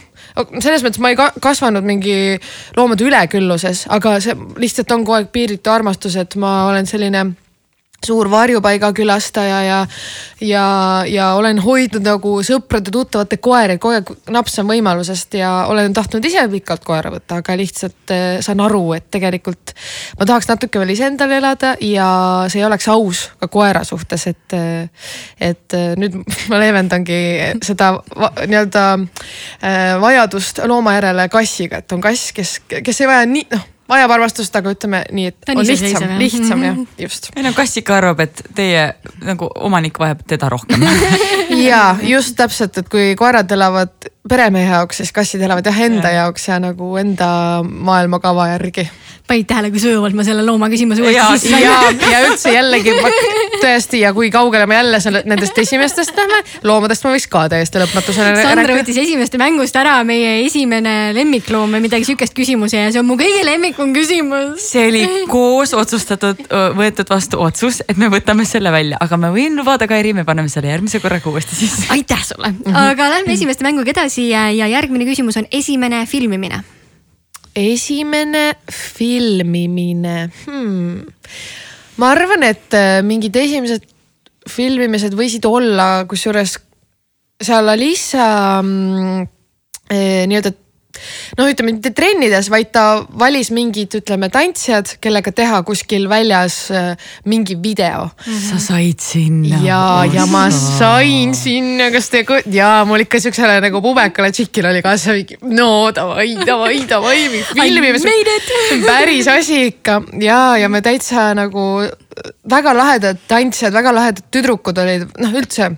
selles 0.59 0.83
mõttes 0.85 1.01
ma 1.03 1.11
ei 1.11 1.19
kasvanud 1.19 1.85
mingi 1.85 2.15
loomade 2.77 3.05
ülekülluses, 3.07 3.85
aga 3.91 4.17
see 4.23 4.35
lihtsalt 4.61 4.91
on 4.95 5.05
kogu 5.05 5.19
aeg 5.19 5.31
piiritu 5.33 5.73
armastus, 5.73 6.15
et 6.19 6.35
ma 6.39 6.67
olen 6.69 6.89
selline 6.89 7.25
suur 8.05 8.29
varjupaiga 8.31 8.91
külastaja 8.93 9.61
ja, 9.63 9.79
ja, 10.41 10.65
ja 11.07 11.27
olen 11.37 11.59
hoidnud 11.61 12.05
nagu 12.05 12.33
sõprade-tuttavate 12.45 13.37
koeri, 13.37 13.77
kogu 13.81 13.97
aeg 13.99 14.11
napsan 14.33 14.65
võimalusest 14.69 15.37
ja 15.37 15.51
olen 15.69 15.93
tahtnud 15.93 16.25
ise 16.25 16.47
pikalt 16.49 16.85
koera 16.87 17.11
võtta, 17.13 17.41
aga 17.41 17.55
lihtsalt 17.59 18.13
äh, 18.13 18.39
saan 18.41 18.63
aru, 18.65 18.83
et 18.97 19.09
tegelikult 19.13 19.75
ma 20.19 20.27
tahaks 20.29 20.49
natuke 20.49 20.81
veel 20.81 20.95
iseendale 20.95 21.37
elada 21.37 21.75
ja 21.85 22.07
see 22.51 22.63
ei 22.63 22.67
oleks 22.67 22.89
aus 22.91 23.25
ka 23.41 23.51
koera 23.53 23.83
suhtes, 23.87 24.25
et, 24.31 24.57
äh, 24.57 25.11
et 25.51 25.77
äh, 25.77 25.91
nüüd 26.01 26.17
ma 26.51 26.61
leevendangi 26.61 27.21
seda 27.65 27.93
nii-öelda 28.41 28.87
vajadust 30.01 30.63
looma 30.69 30.95
järele 30.97 31.27
kassiga, 31.29 31.83
et 31.83 31.93
on 31.93 32.01
kass, 32.01 32.33
kes, 32.35 32.57
kes 32.81 33.03
ei 33.03 33.13
vaja 33.13 33.29
nii 33.29 33.45
noh 33.53 33.69
vajab 33.91 34.13
armastust, 34.15 34.55
aga 34.55 34.73
ütleme 34.75 35.03
nii, 35.11 35.31
et 35.31 35.51
on, 35.51 35.61
on 35.61 35.67
lihtsam, 35.67 36.15
lihtsam 36.21 36.63
jah, 36.65 36.79
just. 37.01 37.29
ei 37.35 37.45
no 37.45 37.53
kass 37.57 37.81
ikka 37.81 37.97
arvab, 37.99 38.23
et 38.23 38.43
teie 38.57 38.87
nagu 39.25 39.49
omanik 39.67 39.99
vajab 40.01 40.23
teda 40.29 40.49
rohkem 40.51 40.85
ja 41.69 41.83
just 42.07 42.37
täpselt, 42.39 42.77
et 42.81 42.91
kui 42.91 43.13
koerad 43.19 43.51
elavad 43.51 44.09
peremehe 44.29 44.71
jaoks, 44.71 45.01
siis 45.01 45.13
kassid 45.15 45.41
elavad 45.43 45.67
jah 45.67 45.81
enda 45.87 46.11
ja. 46.11 46.25
jaoks 46.25 46.47
ja 46.47 46.59
nagu 46.63 46.93
enda 47.01 47.29
maailmakava 47.63 48.51
järgi 48.53 48.87
panid 49.27 49.47
tähele, 49.49 49.71
kui 49.73 49.81
sujuvalt 49.81 50.15
ma 50.17 50.25
selle 50.27 50.43
looma 50.45 50.69
küsimuse 50.71 51.03
uuesti 51.03 51.39
sisse 51.39 51.53
sain? 51.53 51.63
ja, 51.63 52.11
ja 52.11 52.21
üldse 52.27 52.53
jällegi 52.53 52.93
tõesti 53.61 54.01
ja 54.01 54.11
kui 54.15 54.31
kaugele 54.33 54.67
me 54.69 54.77
jälle 54.77 54.99
selle, 55.03 55.21
nendest 55.29 55.57
esimestest 55.61 56.17
lähme, 56.17 56.41
loomadest 56.67 57.05
ma 57.05 57.13
võiks 57.15 57.27
ka 57.31 57.45
täiesti 57.51 57.81
lõpmatuseni 57.81 58.31
rääkida. 58.31 58.47
Sandra 58.49 58.77
võttis 58.79 58.99
esimeste 59.01 59.39
mängust 59.41 59.77
ära 59.79 59.95
meie 60.07 60.33
esimene 60.45 60.95
lemmikloom 61.17 61.77
või 61.77 61.85
midagi 61.85 62.09
sihukest 62.09 62.35
küsimuse 62.37 62.81
ja 62.81 62.89
see 62.93 63.01
on 63.01 63.07
mu 63.09 63.17
kõige 63.19 63.45
lemmikum 63.47 63.93
küsimus. 63.95 64.65
see 64.71 64.87
oli 64.89 65.05
koos 65.31 65.75
otsustatud, 65.77 66.43
võetud 66.77 67.11
vastu 67.11 67.41
otsus, 67.41 67.81
et 67.87 68.01
me 68.01 68.11
võtame 68.11 68.45
selle 68.49 68.73
välja, 68.73 68.99
aga 69.01 69.19
ma 69.21 69.31
võin 69.33 69.57
lubada, 69.59 69.87
Kairi, 69.91 70.15
me 70.17 70.25
paneme 70.27 70.51
selle 70.51 70.71
järgmise 70.71 71.01
korraga 71.03 71.31
uuesti 71.31 71.55
sisse. 71.55 71.87
aitäh 71.93 72.25
sulle 72.25 72.51
mm, 72.51 72.61
-hmm. 72.65 72.91
aga 72.91 73.09
lähme 73.17 73.33
esimeste 73.33 73.63
mänguga 73.67 73.91
edasi 73.95 74.29
ja, 74.29 74.49
ja 74.51 74.67
järgmine 74.67 75.05
küsimus 75.05 75.37
on 75.37 75.49
esimene 75.51 76.05
filmimine 76.05 76.63
esimene 77.55 78.55
filmimine. 78.71 80.29
Hmm.. 80.45 81.07
ma 81.97 82.11
arvan, 82.15 82.43
et 82.47 82.73
äh, 82.77 82.99
mingid 83.05 83.35
esimesed 83.35 83.87
filmimised 84.49 85.13
võisid 85.17 85.45
olla, 85.45 86.03
kusjuures 86.09 86.57
seal 87.41 87.69
Alissa 87.73 88.61
mm, 88.61 89.27
eh, 89.89 90.23
nii-öelda 90.29 90.53
noh, 91.37 91.49
ütleme 91.49 91.75
mitte 91.75 91.91
trennides, 91.95 92.49
vaid 92.51 92.71
ta 92.75 92.85
valis 93.19 93.51
mingid, 93.55 93.93
ütleme 94.01 94.29
tantsijad, 94.33 94.95
kellega 95.03 95.33
teha 95.35 95.61
kuskil 95.67 96.07
väljas 96.11 96.57
äh, 96.73 96.91
mingi 97.25 97.57
video 97.61 98.07
mm. 98.09 98.25
-hmm. 98.25 98.49
sa 98.49 98.59
said 98.59 98.99
sinna. 98.99 99.59
ja, 99.65 100.05
ja 100.13 100.25
ma 100.25 100.49
sain 100.51 101.35
sinna, 101.35 101.91
kas 101.91 102.09
te, 102.09 102.25
ja 102.51 102.71
mul 102.87 103.05
ikka 103.05 103.19
siuksele 103.19 103.59
nagu 103.61 103.81
pubekale 103.81 104.31
tšikile 104.31 104.69
oli 104.73 104.81
ka 104.81 104.97
see 104.97 105.21
mingi 105.21 105.37
no 105.41 105.91
davai, 105.95 106.35
davai, 106.45 106.85
davai, 106.87 107.19
filmime. 107.53 107.99
päris 108.85 109.27
asi 109.27 109.65
ikka 109.71 110.01
ja, 110.21 110.57
ja 110.57 110.69
me 110.69 110.81
täitsa 110.81 111.33
nagu 111.37 111.83
väga 112.49 112.73
lahedad 112.75 113.17
tantsijad, 113.27 113.73
väga 113.73 113.93
lahedad 113.95 114.27
tüdrukud 114.31 114.77
olid, 114.77 115.07
noh 115.21 115.39
üldse 115.39 115.71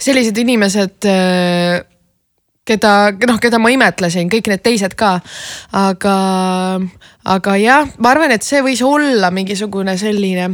sellised 0.00 0.38
inimesed 0.40 1.08
äh, 1.08 1.80
keda, 2.70 2.96
noh, 3.26 3.38
keda 3.42 3.60
ma 3.62 3.72
imetlesin, 3.74 4.30
kõik 4.32 4.50
need 4.52 4.64
teised 4.64 4.96
ka. 4.98 5.16
aga, 5.76 6.16
aga 7.36 7.56
jah, 7.60 7.88
ma 7.98 8.14
arvan, 8.14 8.34
et 8.34 8.46
see 8.46 8.62
võis 8.64 8.82
olla 8.86 9.32
mingisugune 9.34 9.96
selline 10.00 10.52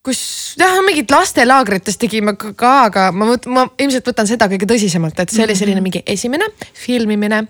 kus 0.00 0.20
jah, 0.56 0.78
mingit 0.84 1.10
lastelaagrites 1.12 1.98
tegime 2.00 2.32
ka, 2.38 2.70
aga 2.86 3.08
ma, 3.12 3.34
ma 3.52 3.66
ilmselt 3.76 4.06
võtan 4.08 4.28
seda 4.28 4.48
kõige 4.48 4.68
tõsisemalt, 4.70 5.18
et 5.20 5.32
see 5.32 5.44
oli 5.44 5.56
selline 5.58 5.82
mingi 5.84 6.00
esimene 6.08 6.48
filmimine. 6.56 7.42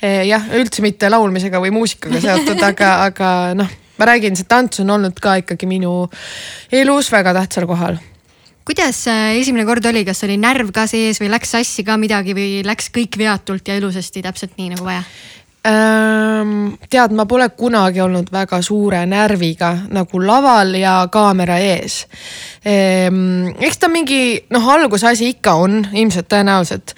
Eh, 0.00 0.22
jah, 0.30 0.48
üldse 0.56 0.84
mitte 0.84 1.10
laulmisega 1.12 1.60
või 1.60 1.74
muusikaga 1.76 2.22
seotud, 2.24 2.62
aga, 2.64 2.94
aga 3.10 3.32
noh, 3.58 3.74
ma 4.00 4.08
räägin, 4.08 4.38
see 4.40 4.48
tants 4.48 4.80
on 4.80 4.96
olnud 4.96 5.20
ka 5.20 5.36
ikkagi 5.42 5.68
minu 5.68 6.06
elus 6.72 7.12
väga 7.12 7.36
tähtsal 7.42 7.68
kohal 7.68 8.00
kuidas 8.68 9.06
äh, 9.08 9.38
esimene 9.40 9.64
kord 9.64 9.86
oli, 9.88 10.04
kas 10.04 10.20
oli 10.26 10.36
närv 10.40 10.72
ka 10.76 10.84
sees 10.90 11.22
või 11.22 11.32
läks 11.32 11.56
sassi 11.56 11.84
ka 11.86 11.96
midagi 12.00 12.36
või 12.36 12.60
läks 12.66 12.92
kõik 12.92 13.16
veatult 13.20 13.68
ja 13.68 13.78
ilusasti 13.80 14.22
täpselt 14.24 14.58
nii 14.60 14.74
nagu 14.76 14.88
vaja? 14.88 15.02
tead, 15.68 17.12
ma 17.18 17.26
pole 17.28 17.48
kunagi 17.58 18.00
olnud 18.00 18.30
väga 18.32 18.60
suure 18.64 19.02
närviga 19.10 19.72
nagu 19.92 20.20
laval 20.22 20.70
ja 20.78 20.94
kaamera 21.12 21.58
ees 21.60 22.04
ehm,. 22.64 23.58
eks 23.58 23.82
ta 23.82 23.90
mingi 23.92 24.38
noh, 24.54 24.68
algusasi 24.78 25.32
ikka 25.34 25.56
on 25.58 25.82
ilmselt 25.92 26.30
tõenäoliselt, 26.30 26.94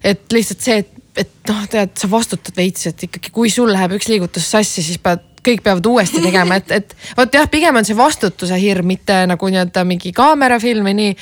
et 0.00 0.24
lihtsalt 0.32 0.64
see, 0.64 0.78
et, 0.84 1.04
et 1.26 1.50
noh, 1.50 1.66
tead, 1.68 1.92
sa 2.00 2.08
vastutad 2.08 2.56
veits, 2.56 2.86
et 2.88 3.06
ikkagi, 3.08 3.34
kui 3.34 3.52
sul 3.52 3.74
läheb 3.74 3.98
üks 3.98 4.08
liigutus 4.08 4.46
sassi, 4.54 4.86
siis 4.86 5.02
pead 5.02 5.33
kõik 5.44 5.62
peavad 5.64 5.86
uuesti 5.86 6.22
tegema, 6.24 6.58
et, 6.60 6.72
et 6.72 6.96
vot 7.18 7.38
jah, 7.38 7.46
pigem 7.50 7.76
on 7.76 7.86
see 7.86 7.96
vastutuse 7.98 8.58
hirm, 8.60 8.88
mitte 8.94 9.24
nagu 9.30 9.50
nii-öelda 9.50 9.84
mingi 9.88 10.12
kaamerafilm 10.16 10.88
või 10.88 10.96
nii. 11.02 11.14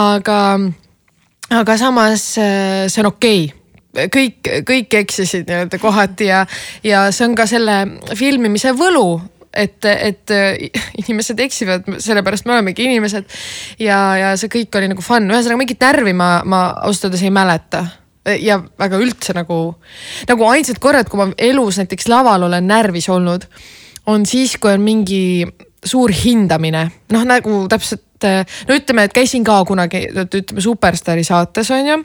aga, 0.00 0.38
aga 1.62 1.76
samas 1.80 2.28
äh, 2.40 2.86
see 2.92 3.04
on 3.04 3.12
okei 3.14 3.42
okay 3.48 3.58
kõik, 3.92 4.48
kõik 4.68 4.94
eksisid 5.02 5.44
nii-öelda 5.48 5.78
kohati 5.80 6.30
ja, 6.30 6.46
ja 6.84 7.04
see 7.12 7.26
on 7.28 7.36
ka 7.36 7.44
selle 7.50 7.82
filmimise 8.16 8.72
võlu 8.76 9.20
et, 9.52 9.84
et 9.84 10.32
inimesed 11.02 11.40
eksivad, 11.44 11.88
sellepärast 12.00 12.46
me 12.48 12.56
olemegi 12.56 12.86
inimesed. 12.88 13.28
ja, 13.78 13.98
ja 14.16 14.36
see 14.40 14.52
kõik 14.52 14.78
oli 14.78 14.88
nagu 14.92 15.04
fun, 15.04 15.28
ühesõnaga 15.30 15.60
mingit 15.60 15.82
närvi 15.82 16.14
ma, 16.16 16.30
ma 16.44 16.62
ausalt 16.86 17.10
öeldes 17.10 17.26
ei 17.26 17.34
mäleta. 17.34 17.84
Ja 18.26 18.60
väga 18.78 19.00
üldse 19.02 19.34
nagu, 19.36 19.58
nagu 20.28 20.48
ainsad 20.50 20.78
korrad, 20.82 21.10
kui 21.10 21.20
ma 21.20 21.28
elus 21.38 21.80
näiteks 21.80 22.08
laval 22.12 22.48
olen 22.48 22.68
närvis 22.70 23.08
olnud, 23.12 23.46
on 24.06 24.26
siis, 24.26 24.56
kui 24.62 24.74
on 24.74 24.84
mingi 24.84 25.22
suur 25.82 26.12
hindamine, 26.14 26.86
noh 27.10 27.26
nagu 27.26 27.64
täpselt 27.70 28.04
et 28.26 28.68
no 28.68 28.76
ütleme, 28.76 29.06
et 29.06 29.14
käisin 29.14 29.44
ka 29.46 29.58
kunagi, 29.68 30.04
ütleme 30.12 30.64
Superstaari 30.64 31.24
saates 31.26 31.70
on 31.74 31.88
ju. 31.88 31.98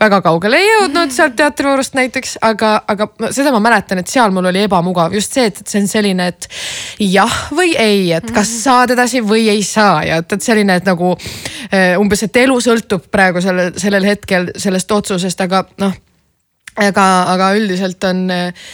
väga 0.00 0.20
kaugele 0.24 0.60
ei 0.60 0.68
jõudnud 0.68 1.14
sealt 1.14 1.36
teatrivõrust 1.38 1.96
näiteks, 1.98 2.36
aga, 2.46 2.72
aga 2.88 3.08
seda 3.34 3.52
ma 3.54 3.62
mäletan, 3.64 4.02
et 4.02 4.10
seal 4.10 4.34
mul 4.34 4.50
oli 4.50 4.64
ebamugav 4.66 5.14
just 5.16 5.36
see, 5.36 5.48
et, 5.50 5.62
see 5.66 5.82
on 5.82 5.90
selline, 5.90 6.28
et 6.32 6.48
jah 7.06 7.40
või 7.56 7.74
ei, 7.78 8.12
et 8.16 8.30
kas 8.30 8.50
mhm. 8.50 8.60
saad 8.66 8.94
edasi 8.96 9.24
või 9.24 9.48
ei 9.52 9.64
saa 9.66 10.04
ja 10.06 10.20
et, 10.22 10.36
et 10.36 10.46
selline, 10.46 10.78
et 10.80 10.86
nagu 10.88 11.14
eh, 11.16 11.96
umbes, 12.00 12.24
et 12.26 12.40
elu 12.44 12.60
sõltub 12.60 13.10
praegu 13.12 13.42
sellel, 13.44 13.74
sellel 13.80 14.06
hetkel 14.08 14.52
sellest 14.60 14.92
otsusest, 14.92 15.44
aga 15.46 15.64
noh. 15.82 15.94
aga, 16.80 17.06
aga 17.34 17.52
üldiselt 17.58 18.04
on 18.08 18.26
eh, 18.34 18.64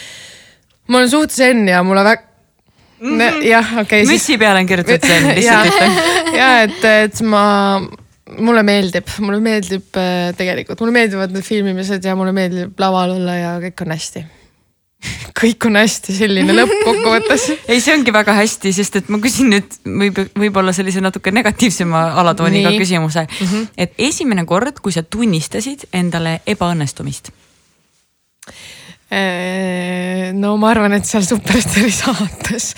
ma 0.87 1.01
olen 1.01 1.11
suht 1.11 1.35
zen 1.35 1.67
ja 1.67 1.83
mulle 1.83 2.03
väga. 2.07 2.26
Jah, 3.45 3.73
okei 3.83 4.03
okay,. 4.03 4.09
mütsi 4.09 4.37
peale 4.41 4.63
on 4.63 4.69
kirjutatud 4.69 5.07
zen, 5.07 5.29
lihtsalt 5.37 5.69
ütlen. 5.71 5.99
ja 6.39 6.49
et, 6.65 6.87
et 7.07 7.21
ma, 7.27 7.43
mulle 8.39 8.63
meeldib, 8.67 9.11
mulle 9.23 9.41
meeldib 9.43 9.99
äh, 9.99 10.31
tegelikult, 10.37 10.81
mulle 10.83 10.95
meeldivad 11.01 11.35
need 11.35 11.45
filmimised 11.45 12.05
ja 12.05 12.17
mulle 12.17 12.33
meeldib 12.35 12.81
laval 12.81 13.17
olla 13.19 13.37
ja 13.37 13.53
kõik 13.67 13.85
on 13.85 13.95
hästi 13.95 14.25
kõik 15.41 15.67
on 15.69 15.77
hästi, 15.77 16.15
selline 16.17 16.55
lõpp 16.55 16.73
kokkuvõttes 16.85 17.47
ei, 17.69 17.81
see 17.83 17.93
ongi 17.93 18.13
väga 18.13 18.33
hästi, 18.39 18.71
sest 18.73 18.97
et 19.01 19.11
ma 19.13 19.19
küsin 19.21 19.51
nüüd 19.53 19.75
võib, 19.85 20.23
võib-olla 20.33 20.73
sellise 20.73 21.03
natuke 21.05 21.33
negatiivsema 21.35 22.07
alatooniga 22.23 22.71
Nii. 22.73 22.81
küsimuse 22.81 23.27
mm. 23.27 23.51
-hmm. 23.51 23.67
et 23.77 23.93
esimene 24.09 24.45
kord, 24.49 24.81
kui 24.81 24.95
sa 24.95 25.05
tunnistasid 25.05 25.85
endale 25.93 26.39
ebaõnnestumist 26.49 27.29
no 30.35 30.55
ma 30.59 30.71
arvan, 30.73 30.97
et 30.97 31.07
seal 31.07 31.23
Superstaari 31.23 31.91
saates. 31.95 32.73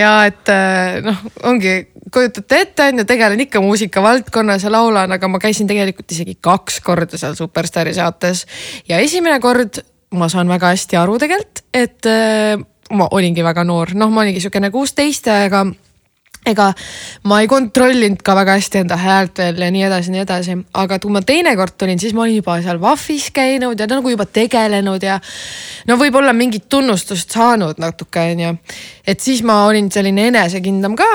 ja 0.00 0.12
et 0.28 0.52
äh, 0.52 0.98
noh, 1.04 1.22
ongi, 1.48 1.76
kujutate 2.12 2.62
ette, 2.64 2.88
on 2.92 3.02
ju, 3.02 3.06
tegelen 3.08 3.44
ikka 3.46 3.62
muusikavaldkonnas 3.64 4.66
ja 4.66 4.72
laulan, 4.72 5.14
aga 5.16 5.30
ma 5.32 5.40
käisin 5.42 5.70
tegelikult 5.70 6.12
isegi 6.12 6.36
kaks 6.44 6.80
korda 6.84 7.20
seal 7.20 7.38
Superstaari 7.38 7.94
saates. 7.96 8.44
ja 8.88 9.00
esimene 9.00 9.40
kord 9.40 9.80
ma 10.16 10.28
saan 10.32 10.48
väga 10.48 10.72
hästi 10.72 11.00
aru 11.00 11.18
tegelikult, 11.20 11.64
et 11.72 12.08
äh, 12.08 12.60
ma 12.92 13.08
olingi 13.16 13.44
väga 13.44 13.64
noor, 13.68 13.96
noh, 13.96 14.12
ma 14.12 14.24
olingi 14.24 14.44
sihukene 14.44 14.72
kuusteist, 14.72 15.28
aga 15.32 15.66
ega 16.50 16.68
ma 17.28 17.40
ei 17.42 17.48
kontrollinud 17.50 18.22
ka 18.24 18.34
väga 18.38 18.58
hästi 18.58 18.82
enda 18.82 18.98
häält 19.00 19.38
veel 19.42 19.62
ja 19.62 19.70
nii 19.74 19.86
edasi, 19.88 20.12
nii 20.14 20.24
edasi, 20.24 20.58
aga 20.82 20.98
kui 21.02 21.14
ma 21.14 21.22
teinekord 21.26 21.78
tulin, 21.78 22.00
siis 22.00 22.14
ma 22.16 22.24
olin 22.26 22.40
juba 22.40 22.58
seal 22.64 22.80
VAF-is 22.82 23.30
käinud 23.34 23.78
ja 23.80 23.88
nagu 23.90 24.12
juba 24.12 24.26
tegelenud 24.26 25.04
ja 25.04 25.18
no 25.88 25.98
võib-olla 26.00 26.34
mingit 26.36 26.68
tunnustust 26.68 27.34
saanud 27.34 27.80
natuke 27.82 28.28
onju. 28.32 28.54
et 29.06 29.20
siis 29.20 29.42
ma 29.42 29.64
olin 29.66 29.90
selline 29.92 30.28
enesekindlam 30.32 30.96
ka 30.98 31.10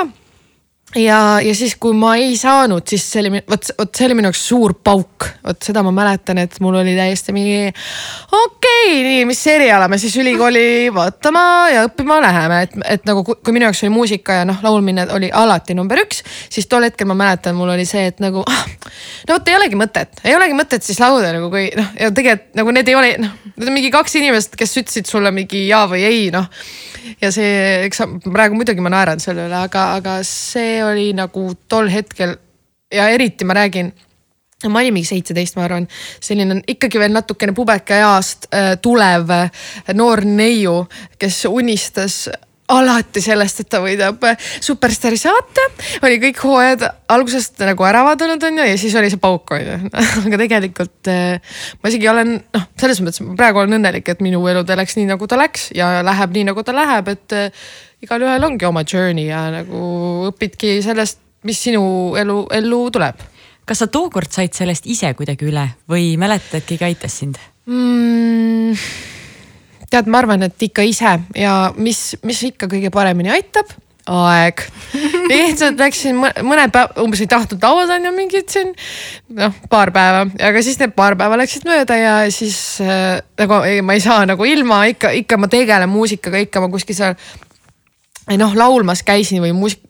ja, 0.95 1.39
ja 1.41 1.55
siis, 1.55 1.75
kui 1.81 1.95
ma 1.97 2.13
ei 2.19 2.35
saanud, 2.37 2.85
siis 2.89 3.05
see 3.11 3.23
oli, 3.23 3.41
vot, 3.49 3.69
vot 3.77 3.91
see 3.95 4.07
oli 4.07 4.17
minu 4.19 4.29
jaoks 4.29 4.43
suur 4.49 4.75
pauk, 4.83 5.27
vot 5.45 5.65
seda 5.65 5.83
ma 5.85 5.93
mäletan, 5.95 6.41
et 6.43 6.59
mul 6.63 6.77
oli 6.81 6.95
täiesti 6.97 7.35
mingi 7.35 7.57
okei 7.67 8.43
okay,, 8.43 8.99
nii, 9.07 9.25
mis 9.29 9.41
eriala 9.49 9.87
me 9.91 9.99
siis 10.01 10.15
ülikooli 10.21 10.91
vaatama 10.93 11.45
ja 11.73 11.85
õppima 11.87 12.19
läheme, 12.23 12.61
et, 12.67 12.77
et 12.97 13.09
nagu 13.09 13.25
kui 13.25 13.55
minu 13.55 13.67
jaoks 13.69 13.83
oli 13.85 13.93
muusika 13.95 14.41
ja 14.41 14.47
noh, 14.49 14.61
laulmine 14.65 15.07
oli 15.15 15.31
alati 15.33 15.77
number 15.77 16.03
üks, 16.05 16.23
siis 16.53 16.69
tol 16.71 16.85
hetkel 16.87 17.09
ma 17.09 17.17
mäletan, 17.17 17.57
mul 17.57 17.73
oli 17.73 17.87
see, 17.89 18.05
et 18.13 18.21
nagu 18.23 18.45
ah, 18.45 18.63
no 19.27 19.37
vot 19.37 19.51
ei 19.51 19.59
olegi 19.59 19.79
mõtet, 19.79 20.23
ei 20.23 20.37
olegi 20.37 20.57
mõtet 20.57 20.85
siis 20.85 21.01
laulda 21.03 21.33
nagu 21.35 21.49
kui 21.53 21.69
noh, 21.77 21.93
ja 21.99 22.11
tegelikult 22.13 22.57
nagu 22.57 22.73
need 22.75 22.89
ei 22.89 22.97
ole 22.97 23.13
noh, 23.21 23.37
need 23.55 23.69
on 23.69 23.75
mingi 23.75 23.91
kaks 23.93 24.17
inimest, 24.19 24.57
kes 24.59 24.77
ütlesid 24.81 25.09
sulle 25.09 25.31
mingi 25.33 25.67
ja 25.67 25.85
või 25.89 26.05
ei 26.07 26.25
noh. 26.33 26.49
Ja 27.19 27.33
see, 27.35 27.83
eks 27.83 27.99
praegu 28.23 28.55
muidugi 28.55 28.83
ma 28.83 28.91
naeran 28.93 29.19
selle 29.19 29.47
üle, 29.49 29.57
aga, 29.67 29.89
aga 29.99 30.15
see 30.27 30.79
oli 30.91 31.11
nagu 31.17 31.49
tol 31.69 31.89
hetkel 31.91 32.35
ja 32.93 33.09
eriti 33.09 33.45
ma 33.45 33.57
räägin 33.57 33.93
ma 34.69 34.79
olin 34.79 34.93
mingi 34.95 35.09
seitseteist, 35.09 35.57
ma 35.57 35.65
arvan, 35.67 35.87
selline 36.23 36.61
ikkagi 36.71 37.01
veel 37.01 37.11
natukene 37.11 37.51
pubekaeast 37.55 38.47
äh, 38.53 38.71
tulev 38.81 39.31
noor 39.97 40.23
neiu, 40.23 40.83
kes 41.19 41.43
unistas 41.49 42.23
alati 42.71 43.21
sellest, 43.21 43.63
et 43.63 43.69
ta 43.69 43.81
võidab 43.83 44.23
Superstaari 44.63 45.17
saate. 45.19 45.65
oli 46.05 46.19
kõik 46.21 46.39
hooajad 46.45 46.85
algusest 47.11 47.59
nagu 47.67 47.85
ära 47.85 48.03
vaadanud 48.07 48.43
on 48.47 48.61
ju 48.61 48.67
ja 48.69 48.77
siis 48.79 48.95
oli 48.95 49.11
see 49.11 49.21
pauk 49.21 49.51
on 49.51 49.61
ju. 49.61 49.77
aga 50.27 50.39
tegelikult 50.39 51.11
ma 51.11 51.91
isegi 51.91 52.09
olen 52.09 52.37
noh, 52.39 52.67
selles 52.79 53.01
mõttes 53.03 53.23
praegu 53.37 53.63
olen 53.63 53.79
õnnelik, 53.79 54.07
et 54.09 54.23
minu 54.23 54.41
elutee 54.47 54.79
läks 54.79 54.97
nii 54.99 55.09
nagu 55.11 55.27
ta 55.27 55.39
läks 55.39 55.71
ja 55.75 55.97
läheb 56.05 56.37
nii 56.37 56.47
nagu 56.51 56.63
ta 56.63 56.75
läheb, 56.75 57.11
et 57.13 57.37
igalühel 58.03 58.47
ongi 58.47 58.67
oma 58.67 58.83
journey 58.87 59.29
ja 59.29 59.45
nagu 59.53 59.83
õpidki 60.29 60.77
sellest, 60.85 61.21
mis 61.47 61.59
sinu 61.65 61.83
elu, 62.19 62.43
ellu 62.59 62.81
tuleb. 62.93 63.29
kas 63.65 63.79
sa 63.79 63.87
tookord 63.87 64.31
said 64.31 64.53
sellest 64.53 64.87
ise 64.91 65.13
kuidagi 65.15 65.47
üle 65.47 65.69
või 65.89 66.13
mäletad, 66.19 66.59
et 66.59 66.67
keegi 66.67 66.89
aitas 66.91 67.19
sind 67.21 67.39
mm.? 67.65 68.75
tead, 69.93 70.09
ma 70.09 70.23
arvan, 70.23 70.43
et 70.47 70.67
ikka 70.67 70.83
ise 70.87 71.17
ja 71.37 71.55
mis, 71.77 72.13
mis 72.25 72.43
ikka 72.49 72.67
kõige 72.71 72.91
paremini 72.93 73.31
aitab 73.33 73.71
aeg. 74.09 74.59
lihtsalt 75.31 75.79
läksin 75.79 76.17
mõne 76.19 76.65
päeva, 76.73 76.91
umbes 77.03 77.21
ei 77.23 77.29
tahtnud 77.31 77.63
lauada 77.63 77.95
on 77.95 78.07
ju 78.07 78.11
mingid 78.15 78.49
siin 78.51 78.73
noh, 79.37 79.53
paar 79.71 79.93
päeva, 79.95 80.25
aga 80.49 80.63
siis 80.65 80.79
need 80.81 80.95
paar 80.97 81.15
päeva 81.19 81.37
läksid 81.39 81.63
mööda 81.67 81.97
ja 81.97 82.15
siis 82.33 82.57
äh, 82.83 83.21
nagu 83.39 83.61
ei, 83.67 83.79
ma 83.85 83.95
ei 83.95 84.03
saa 84.03 84.25
nagu 84.27 84.47
ilma 84.47 84.83
ikka, 84.91 85.13
ikka 85.23 85.39
ma 85.39 85.49
tegelen 85.51 85.91
muusikaga, 85.91 86.41
ikka 86.43 86.65
ma 86.65 86.71
kuskil 86.73 86.97
seal. 86.97 87.15
Noh, 88.37 88.55
laulmas 88.55 89.03
käisin 89.03 89.41
või 89.43 89.53
muusik, 89.55 89.83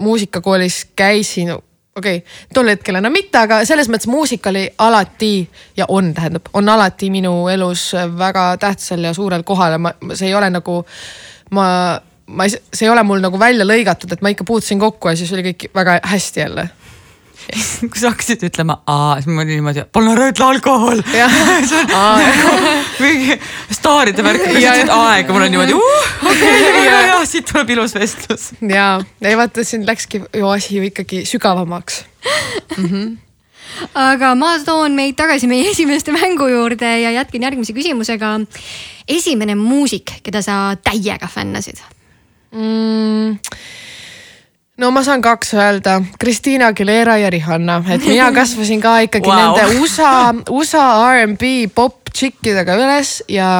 muusikakoolis 0.00 0.84
käisin 0.96 1.52
okei 1.96 2.16
okay,, 2.16 2.20
tol 2.54 2.70
hetkel 2.70 2.98
enam 3.00 3.12
mitte, 3.12 3.38
aga 3.38 3.62
selles 3.68 3.90
mõttes 3.90 4.08
muusika 4.10 4.50
oli 4.52 4.66
alati 4.78 5.48
ja 5.76 5.88
on, 5.88 6.12
tähendab, 6.14 6.48
on 6.56 6.68
alati 6.68 7.10
minu 7.10 7.48
elus 7.52 7.90
väga 8.18 8.54
tähtsal 8.62 9.04
ja 9.04 9.14
suurel 9.14 9.44
kohal 9.46 9.76
ja 9.76 9.82
ma, 9.82 9.94
see 10.14 10.30
ei 10.30 10.36
ole 10.38 10.50
nagu 10.54 10.80
ma, 11.56 11.66
ma 12.26 12.46
ei, 12.46 12.54
see 12.54 12.86
ei 12.86 12.92
ole 12.92 13.02
mul 13.06 13.22
nagu 13.24 13.38
välja 13.40 13.66
lõigatud, 13.66 14.12
et 14.14 14.22
ma 14.22 14.32
ikka 14.32 14.46
puutusin 14.48 14.80
kokku 14.80 15.10
ja 15.10 15.18
siis 15.18 15.32
oli 15.34 15.50
kõik 15.50 15.70
väga 15.74 15.98
hästi 16.12 16.44
jälle 16.44 16.68
kui 17.90 18.00
sa 18.00 18.12
hakkasid 18.12 18.44
ütlema 18.50 18.80
aa, 18.90 19.16
siis 19.18 19.30
ma 19.30 19.44
olin 19.44 19.56
niimoodi, 19.56 19.84
palun 19.92 20.12
ära 20.14 20.28
ütle 20.32 20.46
alkohol. 20.46 21.00
mingi 23.04 23.38
staaride 23.74 24.26
värk, 24.26 24.44
kui 24.44 24.60
sa 24.60 24.74
ütlesid 24.74 24.92
aega, 24.94 25.32
mul 25.32 25.46
on 25.46 25.54
niimoodi 25.54 25.78
uh,, 25.78 26.12
okei 26.26 26.52
okay,, 26.58 26.84
ja, 26.86 27.00
ja 27.12 27.16
siit 27.28 27.48
tuleb 27.50 27.74
ilus 27.76 27.96
vestlus. 27.96 28.50
ja, 28.60 28.92
ei 29.24 29.40
vaata, 29.40 29.64
siin 29.66 29.88
läkski 29.88 30.22
ju 30.42 30.52
asi 30.52 30.78
ju 30.78 30.86
ikkagi 30.90 31.24
sügavamaks 31.28 32.04
mm. 32.76 32.86
-hmm 32.86 33.10
aga 33.94 34.34
ma 34.38 34.54
toon 34.64 34.94
meid 34.96 35.16
tagasi 35.18 35.48
meie 35.50 35.70
esimeste 35.70 36.12
mängu 36.12 36.48
juurde 36.50 36.88
ja 37.02 37.12
jätkan 37.14 37.42
järgmise 37.46 37.72
küsimusega. 37.72 38.40
esimene 39.08 39.54
muusik, 39.54 40.20
keda 40.22 40.42
sa 40.42 40.76
täiega 40.76 41.28
fännasid 41.28 41.80
mm.? 42.52 43.38
No 44.80 44.90
ma 44.94 45.02
saan 45.04 45.22
kaks 45.22 45.54
öelda, 45.54 46.00
Kristiina 46.18 46.70
Aguilera 46.72 47.18
ja 47.20 47.30
Rihanna, 47.30 47.82
et 47.92 48.04
mina 48.08 48.30
kasvasin 48.38 48.80
ka 48.80 48.98
ikkagi 49.06 49.28
wow. 49.28 49.54
nende 49.58 49.80
USA, 49.80 50.12
USA 50.50 50.86
R'n'B 51.12 51.44
pop 51.74 52.10
tšikkidega 52.10 52.78
üles 52.80 53.20
ja 53.30 53.50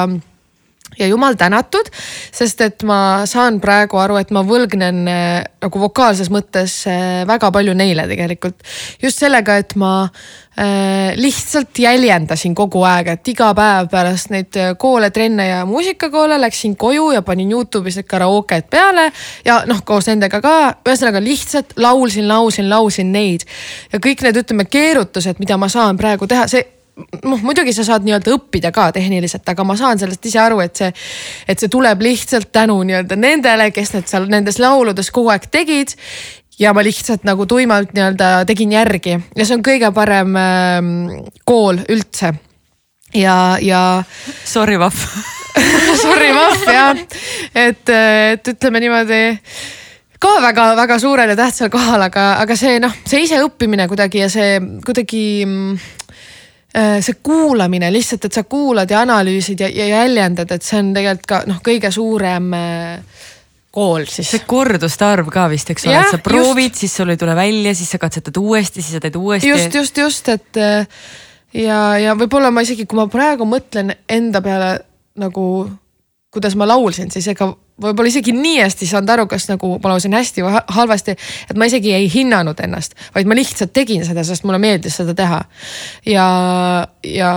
ja 0.99 1.07
jumal 1.07 1.35
tänatud, 1.39 1.87
sest 2.33 2.61
et 2.61 2.83
ma 2.87 3.23
saan 3.29 3.59
praegu 3.63 3.99
aru, 4.01 4.17
et 4.21 4.31
ma 4.35 4.43
võlgnen 4.47 5.01
äh, 5.09 5.43
nagu 5.63 5.81
vokaalses 5.81 6.31
mõttes 6.33 6.81
äh, 6.89 7.23
väga 7.27 7.51
palju 7.53 7.75
neile 7.77 8.07
tegelikult. 8.09 8.59
just 9.01 9.21
sellega, 9.21 9.55
et 9.61 9.75
ma 9.79 9.93
äh, 10.03 11.13
lihtsalt 11.15 11.79
jäljendasin 11.79 12.55
kogu 12.55 12.83
aeg, 12.87 13.13
et 13.15 13.31
iga 13.33 13.51
päev 13.57 13.87
pärast 13.91 14.33
neid 14.35 14.59
koole, 14.81 15.11
trenne 15.15 15.47
ja 15.47 15.63
muusikakoole 15.65 16.39
läksin 16.41 16.75
koju 16.75 17.11
ja 17.15 17.21
panin 17.21 17.51
Youtube'is 17.51 18.01
need 18.01 18.09
karaoked 18.11 18.67
peale 18.69 19.11
ja 19.45 19.61
noh, 19.67 19.81
koos 19.85 20.11
nendega 20.11 20.41
ka, 20.43 20.57
ühesõnaga 20.85 21.23
lihtsalt 21.23 21.77
laulsin, 21.79 22.27
laulsin, 22.27 22.69
laulsin 22.69 23.11
neid 23.15 23.47
ja 23.93 23.99
kõik 23.99 24.27
need, 24.27 24.43
ütleme, 24.43 24.67
keerutused, 24.67 25.39
mida 25.39 25.57
ma 25.57 25.71
saan 25.71 25.97
praegu 25.97 26.27
teha, 26.27 26.47
see 26.51 26.80
noh, 27.23 27.39
muidugi 27.45 27.73
sa 27.75 27.85
saad 27.87 28.05
nii-öelda 28.05 28.33
õppida 28.35 28.71
ka 28.75 28.89
tehniliselt, 28.95 29.47
aga 29.47 29.65
ma 29.67 29.77
saan 29.79 29.99
sellest 30.01 30.25
ise 30.27 30.41
aru, 30.43 30.59
et 30.63 30.75
see, 30.77 30.91
et 31.49 31.61
see 31.61 31.71
tuleb 31.71 32.03
lihtsalt 32.03 32.51
tänu 32.53 32.77
nii-öelda 32.87 33.17
nendele, 33.19 33.71
kes 33.75 33.95
need 33.95 34.11
seal 34.11 34.29
nendes 34.31 34.59
lauludes 34.61 35.11
kogu 35.13 35.31
aeg 35.33 35.49
tegid. 35.51 35.95
ja 36.59 36.73
ma 36.77 36.83
lihtsalt 36.83 37.23
nagu 37.25 37.45
tuimalt 37.49 37.93
nii-öelda 37.95 38.45
tegin 38.45 38.71
järgi 38.75 39.15
ja 39.35 39.45
see 39.45 39.55
on 39.55 39.63
kõige 39.65 39.91
parem 39.95 40.35
äh, 40.37 40.79
kool 41.45 41.81
üldse. 41.89 42.33
ja, 43.13 43.57
ja. 43.61 44.03
Sorry, 44.45 44.79
Vahv 44.79 45.05
Sorry, 46.03 46.33
Vahv 46.35 46.67
jah, 46.67 46.97
et, 47.55 47.89
et 47.89 48.51
ütleme 48.53 48.83
niimoodi 48.83 49.23
ka 50.21 50.35
väga-väga 50.43 50.99
suurel 51.01 51.33
ja 51.33 51.39
tähtsal 51.39 51.71
kohal, 51.73 52.01
aga, 52.05 52.35
aga 52.43 52.55
see 52.59 52.77
noh, 52.83 52.93
see 53.09 53.23
iseõppimine 53.25 53.87
kuidagi 53.89 54.21
ja 54.21 54.29
see 54.29 54.59
kuidagi 54.85 55.23
mm, 55.47 55.79
see 56.71 57.17
kuulamine 57.23 57.89
lihtsalt, 57.91 58.29
et 58.29 58.37
sa 58.39 58.45
kuulad 58.47 58.91
ja 58.91 59.01
analüüsid 59.03 59.59
ja, 59.59 59.67
ja 59.67 59.87
jäljendad, 59.87 60.51
et 60.55 60.63
see 60.63 60.79
on 60.79 60.93
tegelikult 60.95 61.27
ka 61.27 61.41
noh, 61.49 61.59
kõige 61.65 61.91
suurem 61.91 62.53
äh, 62.55 63.25
kool 63.71 64.05
siis. 64.07 64.29
see 64.31 64.45
korduste 64.47 65.07
arv 65.07 65.31
ka 65.33 65.47
vist, 65.51 65.71
eks 65.73 65.87
ole, 65.87 65.97
et 65.99 66.15
sa 66.15 66.21
proovid, 66.23 66.75
siis 66.77 66.95
sul 66.95 67.11
ei 67.13 67.19
tule 67.19 67.35
välja, 67.35 67.73
siis 67.75 67.91
sa 67.91 67.99
katsetad 68.01 68.39
uuesti, 68.39 68.83
siis 68.83 68.97
sa 68.97 69.03
teed 69.03 69.17
uuesti. 69.19 69.49
just, 69.51 69.75
just, 69.75 69.97
just, 69.97 70.31
et 70.31 70.59
äh, 70.59 70.87
ja, 71.57 71.81
ja 72.01 72.15
võib-olla 72.19 72.51
ma 72.53 72.63
isegi, 72.65 72.85
kui 72.85 72.99
ma 72.99 73.07
praegu 73.11 73.47
mõtlen 73.47 73.95
enda 74.09 74.43
peale 74.43 74.73
nagu, 75.19 75.45
kuidas 76.31 76.55
ma 76.59 76.67
laulsin, 76.69 77.11
siis 77.11 77.27
ega 77.31 77.51
võib-olla 77.81 78.11
isegi 78.11 78.33
nii 78.35 78.59
hästi 78.61 78.87
saanud 78.89 79.09
aru, 79.15 79.25
kas 79.31 79.47
nagu 79.49 79.73
ma 79.81 79.93
laulsin 79.93 80.15
hästi 80.15 80.45
või 80.45 80.61
halvasti, 80.77 81.15
et 81.49 81.59
ma 81.59 81.67
isegi 81.69 81.93
ei 81.95 82.07
hinnanud 82.11 82.59
ennast, 82.63 82.95
vaid 83.15 83.29
ma 83.29 83.37
lihtsalt 83.37 83.73
tegin 83.73 84.05
seda, 84.07 84.25
sest 84.27 84.45
mulle 84.47 84.61
meeldis 84.61 84.99
seda 85.01 85.15
teha. 85.17 85.41
ja, 86.05 86.27
ja, 87.07 87.33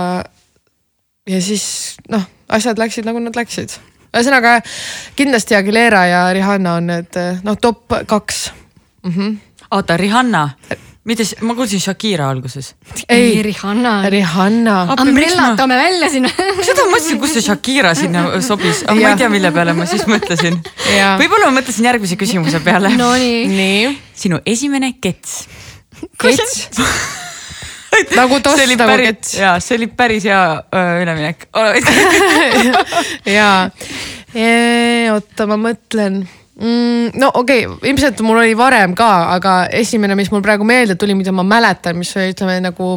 ja 1.29 1.41
siis 1.41 1.65
noh, 2.11 2.23
asjad 2.49 2.79
läksid 2.81 3.07
nagu 3.07 3.21
nad 3.23 3.35
läksid. 3.35 3.77
ühesõnaga 4.15 4.59
kindlasti 5.15 5.57
Aguilera 5.57 6.05
ja 6.07 6.25
Rihanna 6.33 6.79
on 6.79 6.89
need 6.93 7.21
noh, 7.43 7.57
top 7.61 7.99
kaks 8.07 8.51
mm. 9.03 9.11
-hmm. 9.11 9.37
oota, 9.71 9.97
Rihanna 9.97 10.49
mitte, 11.05 11.25
ma 11.45 11.55
kuulsin 11.57 11.81
Shakira 11.81 12.29
alguses. 12.29 12.73
ei, 13.09 13.41
Rihanna. 13.45 14.09
Rihanna. 14.09 14.75
Umbrella 15.01 15.51
toome 15.57 15.77
välja 15.77 16.09
sinna 16.09 16.29
seda 16.29 16.85
ma 16.85 16.95
mõtlesin, 16.95 17.19
kust 17.21 17.37
see 17.37 17.45
Shakira 17.45 17.93
sinna 17.97 18.25
sobis, 18.45 18.83
aga 18.85 18.97
ma 18.99 19.11
ei 19.13 19.19
tea, 19.21 19.29
mille 19.33 19.51
peale 19.55 19.75
ma 19.77 19.87
siis 19.89 20.05
mõtlesin. 20.09 20.57
võib-olla 21.21 21.51
ma 21.51 21.59
mõtlesin 21.59 21.89
järgmise 21.91 22.17
küsimuse 22.19 22.61
peale. 22.65 22.95
Nonii. 22.97 23.45
nii. 23.51 23.93
sinu 24.25 24.41
esimene 24.45 24.95
kets. 25.01 25.43
kets 26.21 26.65
nagu 28.19 28.39
toss 28.43 28.65
nagu 28.75 28.97
kets. 28.99 29.35
ja 29.39 29.55
see 29.63 29.77
oli 29.79 29.87
päris 29.87 30.25
hea 30.27 30.41
öö, 30.67 31.03
üleminek 31.03 31.45
ja, 33.37 33.69
oota, 35.13 35.47
ma 35.47 35.57
mõtlen 35.69 36.25
mm,? 36.61 37.19
no 37.19 37.31
okei 37.33 37.65
okay,, 37.67 37.89
ilmselt 37.89 38.21
mul 38.25 38.39
oli 38.41 38.55
varem 38.57 38.95
ka, 38.97 39.09
aga 39.35 39.55
esimene, 39.75 40.15
mis 40.17 40.31
mul 40.33 40.43
praegu 40.45 40.67
meelde 40.67 40.97
tuli, 40.99 41.15
mida 41.17 41.33
ma 41.35 41.45
mäletan, 41.47 41.97
mis 41.99 42.13
oli 42.17 42.33
ütleme 42.33 42.57
nagu 42.63 42.89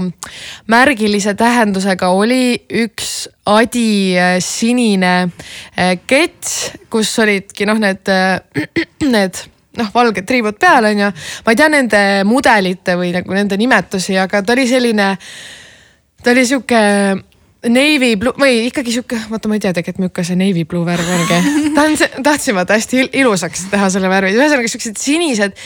märgilise 0.70 1.34
tähendusega, 1.38 2.12
oli 2.14 2.56
üks 2.84 3.28
Adi 3.48 4.16
äh, 4.18 4.34
sinine 4.44 5.14
äh, 5.24 5.94
kett, 6.06 6.74
kus 6.92 7.14
olidki 7.22 7.66
noh, 7.68 7.78
need, 7.80 8.10
äh, 8.12 8.66
need 9.14 9.40
noh, 9.78 9.92
valged 9.94 10.26
triibud 10.28 10.58
peal 10.60 10.90
on 10.90 11.04
ju. 11.06 11.12
ma 11.46 11.54
ei 11.54 11.58
tea 11.58 11.70
nende 11.72 12.02
mudelite 12.28 12.98
või 12.98 13.14
nagu 13.14 13.36
nende 13.36 13.58
nimetusi, 13.60 14.18
aga 14.20 14.42
ta 14.42 14.54
oli 14.54 14.66
selline, 14.68 15.08
ta 16.22 16.34
oli 16.34 16.46
sihuke 16.48 16.82
Navy 17.66 18.12
blue 18.14 18.38
või 18.38 18.68
ikkagi 18.68 18.92
sihuke, 18.94 19.16
vaata, 19.32 19.48
ma 19.50 19.56
ei 19.56 19.62
tea 19.64 19.72
tegelikult 19.74 20.04
milline 20.04 20.24
see 20.28 20.38
navy 20.38 20.62
blue 20.68 20.86
värv 20.86 21.08
ongi. 21.10 21.38
tahan, 21.74 21.96
tahtsin 22.22 22.54
vaata 22.54 22.76
hästi 22.78 23.08
ilusaks 23.18 23.64
teha 23.72 23.88
selle 23.90 24.10
värvi, 24.12 24.36
ühesõnaga 24.36 24.70
siuksed 24.70 25.00
sinised 25.00 25.56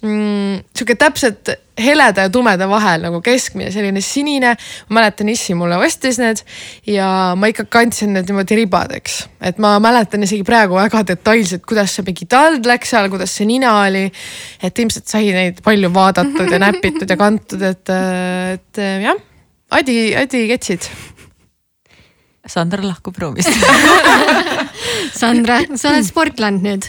mm,. 0.00 0.62
sihuke 0.72 0.96
täpselt 0.96 1.50
heleda 1.76 2.24
ja 2.24 2.30
tumeda 2.32 2.64
vahel 2.70 3.04
nagu 3.04 3.20
keskmine 3.24 3.68
selline 3.74 4.00
sinine. 4.00 4.54
ma 4.88 5.00
mäletan, 5.02 5.28
issi 5.28 5.52
mulle 5.58 5.76
ostis 5.84 6.16
need 6.22 6.40
ja 6.88 7.08
ma 7.36 7.52
ikka 7.52 7.66
kandsin 7.68 8.14
need 8.16 8.32
niimoodi 8.32 8.56
ribadeks. 8.62 9.18
et 9.44 9.60
ma 9.60 9.74
mäletan 9.84 10.24
isegi 10.24 10.46
praegu 10.48 10.80
väga 10.80 11.02
detailselt, 11.12 11.66
kuidas 11.68 11.98
see 11.98 12.06
mingi 12.06 12.30
tald 12.32 12.64
läks 12.64 12.94
seal, 12.94 13.10
kuidas 13.12 13.36
see 13.36 13.50
nina 13.50 13.74
oli. 13.82 14.06
et 14.62 14.80
ilmselt 14.80 15.04
sai 15.04 15.28
neid 15.36 15.60
palju 15.60 15.92
vaadatud 15.92 16.48
ja 16.48 16.62
näpitud 16.64 17.12
ja 17.12 17.20
kantud, 17.20 17.60
et, 17.60 17.92
et 18.56 18.82
jah. 19.04 19.20
Adi, 19.72 20.12
Adi 20.16 20.46
ketsid 20.50 20.88
Sandra 22.52 22.84
lahkub 22.84 23.16
ruumist 23.22 23.48
Sandra, 25.22 25.58
sa 25.78 25.92
oled 25.92 26.06
sportland 26.06 26.64
nüüd 26.64 26.88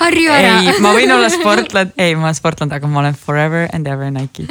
harju 0.00 0.32
ära. 0.34 0.56
ei, 0.62 0.74
ma 0.82 0.92
võin 0.96 1.10
olla 1.14 1.30
sportland, 1.32 1.94
ei, 1.98 2.14
ma 2.18 2.28
olen 2.30 2.38
sportland, 2.38 2.74
aga 2.76 2.90
ma 2.90 3.02
olen 3.04 3.16
forever 3.18 3.68
and 3.74 3.90
ever 3.90 4.10
Nike. 4.14 4.46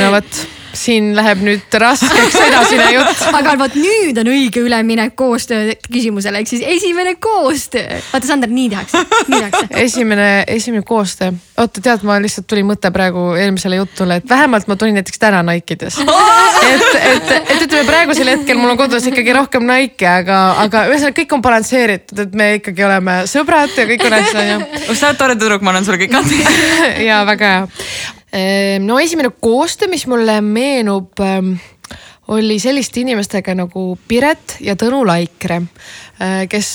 no 0.00 0.12
vot 0.14 0.44
siin 0.78 1.12
läheb 1.16 1.42
nüüd 1.44 1.76
raskeks 1.80 2.36
edasine 2.44 2.88
jutt. 2.94 3.22
aga 3.38 3.54
vot 3.58 3.76
nüüd 3.78 4.18
on 4.20 4.30
õige 4.32 4.62
üleminek 4.64 5.14
koostöö 5.18 5.74
küsimusele, 5.88 6.42
ehk 6.42 6.50
siis 6.50 6.64
esimene 6.76 7.14
koostöö. 7.22 8.00
vaata, 8.12 8.26
Sander, 8.26 8.50
nii 8.50 8.68
tehakse, 8.72 9.02
nii 9.28 9.40
tehakse. 9.40 9.68
esimene, 9.86 10.28
esimene 10.56 10.84
koostöö. 10.86 11.32
oota, 11.58 11.82
tead, 11.84 12.04
ma 12.06 12.18
lihtsalt 12.22 12.48
tuli 12.50 12.64
mõte 12.66 12.90
praegu 12.94 13.30
eelmisele 13.38 13.78
jutule, 13.80 14.18
et 14.20 14.28
vähemalt 14.30 14.68
ma 14.70 14.76
tulin 14.80 14.98
näiteks 14.98 15.22
täna 15.22 15.42
Nike'ides. 15.46 16.00
et, 16.72 16.88
et, 17.00 17.32
et 17.38 17.64
ütleme 17.66 17.84
praegusel 17.88 18.32
hetkel 18.34 18.60
mul 18.60 18.74
on 18.74 18.80
kodus 18.80 19.08
ikkagi 19.10 19.36
rohkem 19.36 19.66
Nike, 19.68 20.08
aga, 20.10 20.42
aga 20.64 20.86
ühesõnaga 20.90 21.18
kõik 21.20 21.36
on 21.38 21.44
balansseeritud, 21.44 22.24
et 22.26 22.36
me 22.38 22.50
ikkagi 22.58 22.86
oleme 22.86 23.20
sõbrad 23.30 23.72
ja 23.78 23.88
kõik 23.88 24.08
on 24.08 24.18
hästi, 24.18 24.44
onju. 24.44 24.98
sa 24.98 25.10
oled 25.10 25.22
tore 25.22 25.38
tüdruk, 25.38 25.64
ma 25.64 25.74
annan 25.74 25.86
sulle 25.86 26.02
kõik 26.02 26.18
andeks. 26.20 26.60
ja 27.04 27.22
väga 27.28 27.54
hea 27.54 28.22
no 28.80 28.98
esimene 28.98 29.30
koostöö, 29.40 29.88
mis 29.88 30.06
mulle 30.10 30.40
meenub, 30.40 31.12
ehm, 31.22 31.52
oli 32.34 32.56
selliste 32.58 33.02
inimestega 33.02 33.54
nagu 33.54 33.98
Piret 34.08 34.56
ja 34.64 34.74
Tõnu 34.80 35.04
Laikre, 35.06 35.60
ehm, 35.60 36.48
kes 36.50 36.70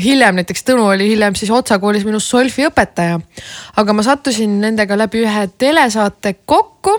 hiljem, 0.00 0.40
näiteks 0.40 0.64
Tõnu 0.70 0.86
oli 0.94 1.10
hiljem 1.10 1.36
siis 1.36 1.50
Otsa 1.52 1.78
koolis 1.82 2.06
minu 2.08 2.20
solfi 2.20 2.64
õpetaja. 2.70 3.20
aga 3.76 3.92
ma 3.92 4.02
sattusin 4.02 4.60
nendega 4.60 4.96
läbi 4.96 5.26
ühe 5.26 5.46
telesaate 5.58 6.36
kokku 6.46 6.96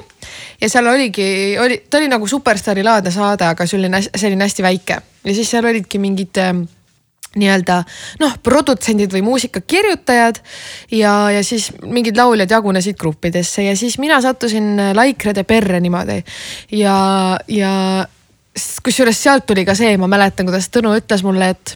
ja 0.61 0.69
seal 0.69 0.87
oligi, 0.87 1.57
oli, 1.57 1.81
ta 1.89 1.97
oli 1.97 2.07
nagu 2.07 2.27
superstaari 2.27 2.83
laadne 2.83 3.11
saade, 3.11 3.45
aga 3.45 3.65
selline, 3.65 4.01
selline 4.15 4.43
hästi 4.43 4.63
väike 4.63 5.01
ja 5.23 5.33
siis 5.33 5.49
seal 5.49 5.65
olidki 5.65 5.99
mingid 5.99 6.37
nii-öelda 7.35 7.81
noh, 8.21 8.35
produtsendid 8.43 9.11
või 9.13 9.23
muusikakirjutajad 9.27 10.39
ja, 10.95 11.13
ja 11.35 11.43
siis 11.45 11.69
mingid 11.83 12.17
lauljad 12.17 12.51
jagunesid 12.51 12.97
gruppidesse 12.99 13.67
ja 13.67 13.75
siis 13.77 13.97
mina 14.01 14.21
sattusin 14.23 14.77
Laikrede 14.95 15.43
perre 15.43 15.81
niimoodi. 15.83 16.21
ja, 16.71 16.97
ja 17.47 17.73
kusjuures 18.83 19.23
sealt 19.23 19.45
tuli 19.45 19.65
ka 19.65 19.75
see, 19.77 19.97
ma 20.01 20.09
mäletan, 20.09 20.47
kuidas 20.47 20.69
Tõnu 20.73 20.95
ütles 20.97 21.23
mulle, 21.25 21.51
et 21.53 21.75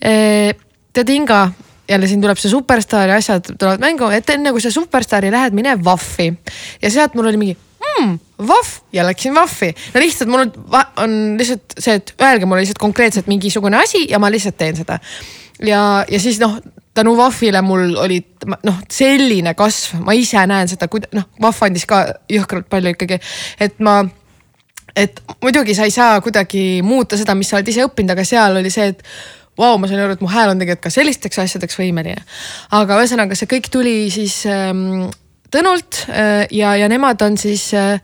e, 0.00 0.54
tead 0.94 1.12
Inga, 1.12 1.42
jälle 1.88 2.08
siin 2.08 2.22
tuleb 2.22 2.40
see 2.40 2.52
superstaari 2.52 3.16
asjad 3.16 3.52
tulevad 3.54 3.82
mängu, 3.82 4.10
et 4.14 4.30
enne 4.32 4.52
kui 4.54 4.64
sa 4.64 4.72
superstaari 4.72 5.32
lähed, 5.34 5.56
mine 5.56 5.76
Vahvi 5.84 6.30
ja 6.82 6.92
sealt 6.92 7.16
mul 7.18 7.30
oli 7.30 7.40
mingi 7.40 7.56
mm, 7.84 8.18
vahv 8.48 8.72
ja 8.92 9.06
läksin 9.06 9.34
vahvi. 9.34 9.72
no 9.94 10.00
lihtsalt 10.00 10.30
mul 10.32 10.46
on 10.96 11.14
lihtsalt 11.38 11.78
see, 11.78 11.98
et 12.00 12.14
öelge 12.22 12.46
mulle 12.46 12.64
lihtsalt 12.64 12.82
konkreetselt 12.82 13.26
mingisugune 13.30 13.80
asi 13.82 14.06
ja 14.10 14.18
ma 14.18 14.30
lihtsalt 14.30 14.58
teen 14.58 14.76
seda. 14.76 14.98
ja, 15.62 16.04
ja 16.08 16.20
siis 16.20 16.40
noh, 16.40 16.58
tänu 16.98 17.16
Vahvile 17.16 17.62
mul 17.62 17.96
oli 17.96 18.18
noh, 18.66 18.78
selline 18.90 19.54
kasv, 19.54 20.00
ma 20.02 20.14
ise 20.18 20.42
näen 20.50 20.70
seda, 20.70 20.88
kuida-, 20.90 21.10
noh, 21.14 21.28
Vahv 21.42 21.66
andis 21.68 21.86
ka 21.86 22.04
jõhkralt 22.30 22.66
palju 22.70 22.94
ikkagi, 22.96 23.20
et 23.60 23.78
ma 23.84 24.00
et 24.98 25.20
muidugi 25.42 25.76
sa 25.78 25.86
ei 25.86 25.94
saa 25.94 26.18
kuidagi 26.24 26.80
muuta 26.82 27.18
seda, 27.18 27.36
mis 27.38 27.50
sa 27.50 27.58
oled 27.58 27.70
ise 27.70 27.84
õppinud, 27.86 28.16
aga 28.16 28.24
seal 28.26 28.58
oli 28.58 28.72
see, 28.74 28.88
et 28.90 29.04
vau 29.58 29.74
wow,, 29.74 29.78
ma 29.78 29.90
sain 29.90 30.00
aru, 30.02 30.16
et 30.16 30.22
mu 30.22 30.30
hääl 30.30 30.52
on 30.52 30.58
tegelikult 30.58 30.86
ka 30.86 30.94
sellisteks 30.94 31.38
asjadeks 31.42 31.78
võimeline. 31.78 32.22
aga 32.78 32.98
ühesõnaga, 32.98 33.38
see 33.38 33.50
kõik 33.50 33.70
tuli 33.74 33.94
siis 34.14 34.40
ähm, 34.50 35.08
Tõnult 35.54 36.02
äh, 36.12 36.44
ja, 36.52 36.74
ja 36.76 36.88
nemad 36.92 37.22
on 37.24 37.38
siis 37.40 37.70
äh, 37.76 38.00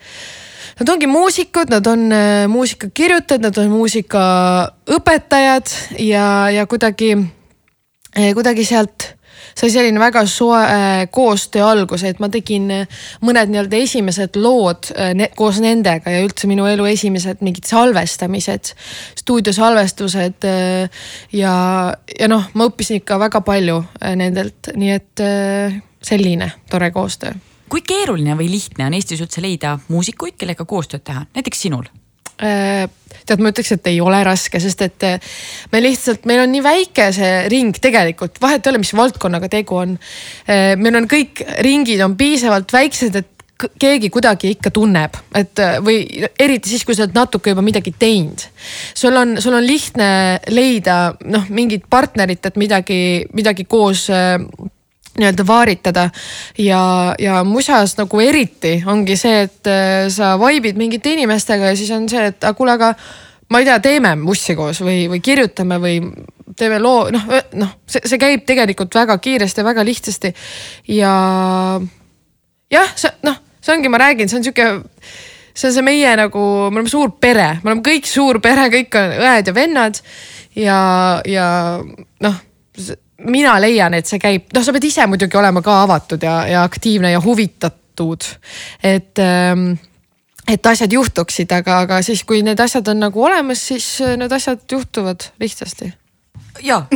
nad 0.81 0.93
ongi 0.95 1.09
muusikud, 1.11 1.69
nad 1.73 1.87
on 1.91 2.07
äh, 2.13 2.47
muusikakirjutajad, 2.49 3.43
nad 3.45 3.59
on 3.61 3.69
muusikaõpetajad 3.75 5.75
ja, 6.01 6.25
ja 6.55 6.65
kuidagi, 6.71 7.17
kuidagi 8.15 8.65
sealt 8.65 9.11
sai 9.55 9.69
selline 9.71 10.01
väga 10.01 10.25
soe 10.27 10.59
koostöö 11.15 11.67
algus, 11.69 12.03
et 12.09 12.19
ma 12.19 12.29
tegin 12.33 12.73
mõned 13.23 13.53
nii-öelda 13.53 13.77
esimesed 13.85 14.39
lood 14.41 14.89
ne 15.15 15.29
koos 15.37 15.61
nendega 15.63 16.11
ja 16.11 16.25
üldse 16.25 16.49
minu 16.51 16.67
elu 16.67 16.89
esimesed 16.91 17.45
mingid 17.45 17.69
salvestamised, 17.69 18.73
stuudiosalvestused. 19.21 20.49
ja, 21.39 21.55
ja 22.19 22.27
noh, 22.33 22.49
ma 22.55 22.71
õppisin 22.71 23.05
ikka 23.05 23.21
väga 23.29 23.45
palju 23.47 23.83
nendelt, 24.17 24.73
nii 24.75 24.93
et 24.97 25.23
selline 26.05 26.53
tore 26.71 26.91
koostöö. 26.95 27.33
kui 27.69 27.83
keeruline 27.83 28.37
või 28.39 28.51
lihtne 28.53 28.87
on 28.87 28.95
Eestis 28.95 29.23
üldse 29.25 29.43
leida 29.43 29.79
muusikuid, 29.89 30.37
kellega 30.39 30.65
koostööd 30.69 31.03
teha, 31.05 31.25
näiteks 31.35 31.65
sinul? 31.67 31.89
Äh, 32.43 32.89
tead, 33.29 33.39
ma 33.39 33.53
ütleks, 33.53 33.71
et 33.77 33.87
ei 33.87 34.01
ole 34.03 34.19
raske, 34.27 34.59
sest 34.59 34.81
et 34.83 35.05
äh, 35.07 35.35
me 35.71 35.79
lihtsalt, 35.79 36.25
meil 36.27 36.43
on 36.43 36.51
nii 36.51 36.65
väike 36.65 37.07
see 37.15 37.45
ring 37.53 37.77
tegelikult, 37.79 38.41
vahet 38.43 38.67
ei 38.67 38.73
ole, 38.73 38.81
mis 38.83 38.91
valdkonnaga 38.97 39.49
tegu 39.53 39.79
on. 39.79 39.93
Äh, 40.51 40.75
meil 40.75 40.99
on 40.99 41.07
kõik 41.11 41.45
ringid 41.63 42.03
on 42.03 42.17
piisavalt 42.19 42.75
väiksed, 42.75 43.21
et 43.23 43.31
keegi 43.79 44.11
kuidagi 44.11 44.51
ikka 44.57 44.73
tunneb, 44.75 45.15
et 45.39 45.63
või 45.87 46.03
eriti 46.43 46.73
siis, 46.73 46.83
kui 46.85 46.97
sa 46.99 47.05
oled 47.05 47.15
natuke 47.15 47.53
juba 47.53 47.63
midagi 47.63 47.95
teinud. 47.97 48.43
sul 48.99 49.15
on, 49.17 49.37
sul 49.41 49.55
on 49.55 49.63
lihtne 49.65 50.09
leida 50.51 51.15
noh, 51.31 51.47
mingit 51.55 51.87
partnerit, 51.91 52.43
et 52.51 52.59
midagi, 52.59 52.99
midagi 53.33 53.65
koos 53.71 54.09
nii-öelda 55.19 55.47
vaaritada. 55.47 56.09
ja, 56.59 57.15
ja 57.19 57.45
musas 57.45 57.97
nagu 57.99 58.21
eriti 58.21 58.83
ongi 58.87 59.17
see, 59.17 59.45
et 59.49 59.71
äh, 59.71 60.09
sa 60.11 60.35
vaibid 60.41 60.79
mingite 60.81 61.13
inimestega 61.15 61.73
ja 61.73 61.77
siis 61.77 61.91
on 61.95 62.09
see, 62.09 62.27
et 62.33 62.45
aga 62.45 62.55
kuule, 62.59 62.75
aga 62.75 62.95
ma 63.51 63.61
ei 63.61 63.69
tea, 63.69 63.79
teeme 63.81 64.15
mussi 64.21 64.57
koos 64.59 64.81
või, 64.83 65.05
või 65.11 65.21
kirjutame 65.25 65.79
või 65.83 65.99
teeme 66.57 66.79
loo, 66.83 67.09
noh, 67.15 67.29
noh, 67.61 67.77
see, 67.87 68.03
see 68.05 68.21
käib 68.21 68.45
tegelikult 68.47 68.95
väga 68.95 69.19
kiiresti 69.19 69.63
ja 69.63 69.67
väga 69.67 69.85
lihtsasti. 69.87 70.35
ja 70.95 71.13
jah, 72.73 72.97
see 72.97 73.15
noh, 73.27 73.39
see 73.61 73.77
ongi, 73.77 73.93
ma 73.93 74.03
räägin, 74.03 74.31
see 74.31 74.41
on 74.41 74.49
sihuke 74.49 74.69
see 75.55 75.71
on 75.71 75.77
see 75.77 75.87
meie 75.87 76.17
nagu, 76.19 76.41
me 76.71 76.81
oleme 76.81 76.91
suur 76.91 77.15
pere, 77.21 77.55
me 77.63 77.71
oleme 77.71 77.87
kõik 77.87 78.11
suur 78.11 78.41
pere, 78.43 78.67
kõik 78.73 78.99
on 78.99 79.17
õed 79.23 79.51
ja 79.51 79.55
vennad. 79.55 80.03
ja, 80.59 80.79
ja 81.29 81.47
noh, 82.27 82.43
mina 83.31 83.57
leian, 83.61 83.95
et 83.95 84.09
see 84.09 84.21
käib, 84.23 84.47
noh, 84.55 84.65
sa 84.65 84.75
pead 84.75 84.87
ise 84.91 85.07
muidugi 85.11 85.39
olema 85.41 85.63
ka 85.65 85.81
avatud 85.85 86.23
ja, 86.23 86.37
ja 86.51 86.63
aktiivne 86.67 87.15
ja 87.15 87.23
huvitatud. 87.25 88.29
et 88.83 89.19
ähm, 89.23 89.75
et 90.49 90.67
asjad 90.67 90.93
juhtuksid, 90.93 91.53
aga, 91.57 91.81
aga 91.87 92.01
siis, 92.05 92.25
kui 92.29 92.43
need 92.45 92.61
asjad 92.61 92.89
on 92.93 93.05
nagu 93.07 93.25
olemas, 93.25 93.63
siis 93.73 93.87
need 94.19 94.33
asjad 94.33 94.65
juhtuvad 94.71 95.31
lihtsasti. 95.41 95.93
ja 96.63 96.83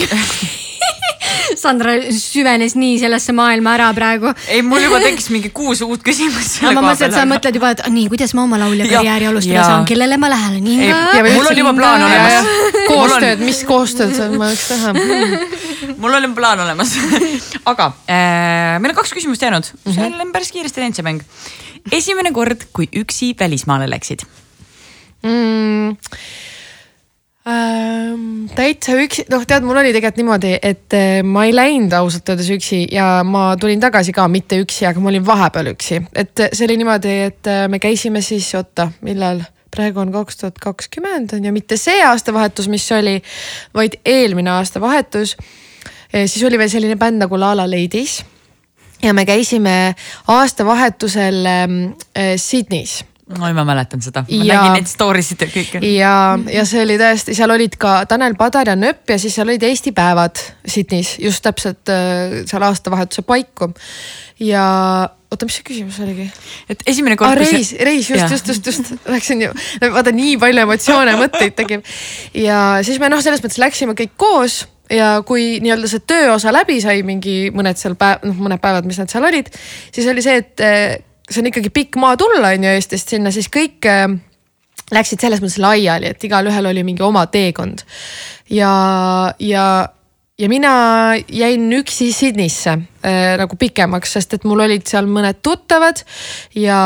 Sandra 1.59 1.93
süvenes 2.13 2.75
nii 2.79 2.99
sellesse 3.01 3.33
maailma 3.37 3.73
ära 3.77 3.89
praegu. 3.97 4.33
ei, 4.49 4.63
mul 4.63 4.83
juba 4.85 5.01
tekkis 5.03 5.31
mingi 5.33 5.51
kuus 5.55 5.81
uut 5.85 6.05
küsimust. 6.05 6.61
ma 6.63 6.75
mõtlesin, 6.77 7.09
et 7.09 7.17
sa 7.17 7.25
mõtled 7.29 7.59
juba, 7.59 7.73
et 7.75 7.83
nii, 7.93 8.09
kuidas 8.13 8.35
ma 8.37 8.45
oma 8.45 8.61
laulja 8.61 8.89
karjääri 8.89 9.31
alustada 9.31 9.65
saan, 9.65 9.89
kellele 9.89 10.21
ma 10.21 10.31
lähen. 10.33 10.61
mul 11.33 11.51
on 11.51 11.63
juba 11.63 11.75
plaan 11.77 12.05
olemas. 12.07 12.53
koostööd, 12.89 13.45
mis 13.45 13.65
koostööd 13.69 14.21
ma 14.37 14.53
võiks 14.53 14.69
teha 14.71 14.95
mul 16.01 16.19
oli 16.19 16.31
plaan 16.35 16.61
olemas 16.65 16.95
aga 17.73 17.93
äh, 18.09 18.77
meil 18.81 18.93
on 18.93 18.99
kaks 18.99 19.15
küsimust 19.17 19.43
jäänud 19.43 19.67
mm, 19.73 19.81
-hmm. 19.85 19.95
see 19.95 20.27
on 20.27 20.33
päris 20.33 20.53
kiiresti 20.53 20.85
läinud 20.85 20.99
see 20.99 21.07
mäng. 21.07 21.23
esimene 21.93 22.33
kord, 22.33 22.69
kui 22.73 22.89
üksi 22.97 23.35
välismaale 23.41 23.91
läksid 23.91 24.25
mm.? 25.23 25.97
ähm,? 27.49 28.47
täitsa 28.55 28.97
üksi, 28.99 29.25
noh, 29.31 29.45
tead, 29.47 29.67
mul 29.67 29.81
oli 29.81 29.93
tegelikult 29.93 30.23
niimoodi, 30.23 30.55
et 30.63 30.97
äh, 30.97 31.21
ma 31.25 31.45
ei 31.49 31.55
läinud 31.55 31.93
ausalt 32.01 32.29
öeldes 32.29 32.51
üksi 32.55 32.85
ja 32.93 33.23
ma 33.25 33.51
tulin 33.61 33.81
tagasi 33.81 34.13
ka 34.13 34.29
mitte 34.29 34.61
üksi, 34.63 34.87
aga 34.89 35.01
ma 35.01 35.13
olin 35.13 35.27
vahepeal 35.27 35.73
üksi, 35.75 36.03
et 36.15 36.49
see 36.53 36.67
oli 36.69 36.81
niimoodi, 36.81 37.15
et 37.29 37.51
äh, 37.51 37.69
me 37.69 37.81
käisime 37.83 38.23
siis, 38.25 38.51
oota, 38.59 38.91
millal 39.07 39.45
praegu 39.75 40.01
on 40.03 40.13
kaks 40.13 40.41
tuhat 40.41 40.59
kakskümmend 40.63 41.33
on 41.37 41.45
ju, 41.45 41.53
mitte 41.55 41.77
see 41.81 42.01
aastavahetus, 42.05 42.69
mis 42.73 42.87
oli, 42.97 43.19
vaid 43.77 43.99
eelmine 44.07 44.51
aastavahetus. 44.59 45.37
Siis 46.13 46.43
oli 46.49 46.59
veel 46.59 46.73
selline 46.73 46.97
bänd 47.01 47.25
nagu 47.25 47.41
La 47.41 47.55
La 47.57 47.69
Ladies 47.71 48.23
ja 49.03 49.15
me 49.15 49.27
käisime 49.29 49.95
aastavahetusel 50.27 51.47
äh, 51.47 52.35
Sydneys 52.37 53.03
oi, 53.37 53.53
ma 53.53 53.65
mäletan 53.69 54.03
seda, 54.03 54.23
ma 54.25 54.45
ja, 54.47 54.63
nägin 54.63 54.79
neid 54.81 54.91
story 54.91 55.23
sid 55.25 55.43
ja 55.45 55.51
kõike. 55.53 55.83
ja, 55.85 56.15
ja 56.53 56.65
see 56.69 56.81
oli 56.85 56.97
tõesti, 57.01 57.37
seal 57.37 57.53
olid 57.53 57.77
ka 57.81 58.01
Tanel 58.09 58.39
Padar 58.39 58.73
ja 58.73 58.79
Nööp 58.79 59.11
ja 59.13 59.19
siis 59.21 59.37
seal 59.37 59.49
olid 59.51 59.67
Eesti 59.69 59.93
päevad 59.97 60.41
Sydneys 60.65 61.17
just 61.23 61.45
täpselt 61.45 61.93
äh, 61.93 62.41
seal 62.49 62.65
aastavahetuse 62.69 63.25
paiku. 63.29 63.71
ja 64.41 64.65
oota, 65.29 65.45
mis 65.45 65.59
see 65.59 65.67
küsimus 65.67 66.01
oligi? 66.05 66.29
et 66.73 66.83
esimene 66.89 67.19
kord 67.21 67.37
ah,. 67.37 67.43
reis 67.43 67.75
see..., 67.75 67.85
reis 67.85 68.09
just, 68.11 68.33
just, 68.33 68.49
just, 68.49 68.73
just, 68.73 69.09
läksin 69.13 69.45
ju, 69.45 69.53
vaata 69.93 70.15
nii 70.15 70.39
palju 70.41 70.65
emotsioone 70.65 71.19
mõtteid 71.21 71.57
tegib. 71.59 71.85
ja 72.35 72.81
siis 72.87 73.01
me 73.03 73.13
noh, 73.13 73.23
selles 73.25 73.45
mõttes 73.45 73.61
läksime 73.61 73.97
kõik 73.99 74.17
koos 74.17 74.63
ja 74.91 75.11
kui 75.27 75.59
nii-öelda 75.63 75.91
see 75.91 76.05
tööosa 76.09 76.53
läbi 76.55 76.79
sai, 76.85 77.03
mingi 77.07 77.51
mõned 77.55 77.79
seal 77.81 77.97
päev, 77.99 78.25
noh 78.29 78.39
mõned 78.47 78.63
päevad, 78.63 78.89
mis 78.89 79.01
nad 79.01 79.11
seal 79.13 79.27
olid, 79.29 79.51
siis 79.95 80.09
oli 80.11 80.25
see, 80.25 80.41
et 80.43 80.65
äh, 80.65 80.87
see 81.29 81.43
on 81.43 81.51
ikkagi 81.51 81.73
pikk 81.75 81.99
maa 82.01 82.17
tulla, 82.21 82.55
on 82.55 82.67
ju 82.67 82.73
Eestist 82.73 83.13
sinna, 83.15 83.33
siis 83.35 83.51
kõik 83.53 83.89
äh, 83.89 84.07
läksid 84.95 85.21
selles 85.21 85.43
mõttes 85.45 85.61
laiali, 85.63 86.13
et 86.13 86.25
igalühel 86.25 86.71
oli 86.71 86.85
mingi 86.87 87.05
oma 87.05 87.27
teekond. 87.33 87.85
ja, 88.51 88.73
ja, 89.39 89.65
ja 90.39 90.49
mina 90.49 90.73
jäin 91.29 91.69
üksi 91.81 92.13
Sydneysse 92.13 92.79
äh, 92.79 93.35
nagu 93.41 93.57
pikemaks, 93.57 94.17
sest 94.19 94.39
et 94.39 94.49
mul 94.49 94.65
olid 94.69 94.87
seal 94.89 95.11
mõned 95.11 95.43
tuttavad 95.45 96.05
ja 96.57 96.81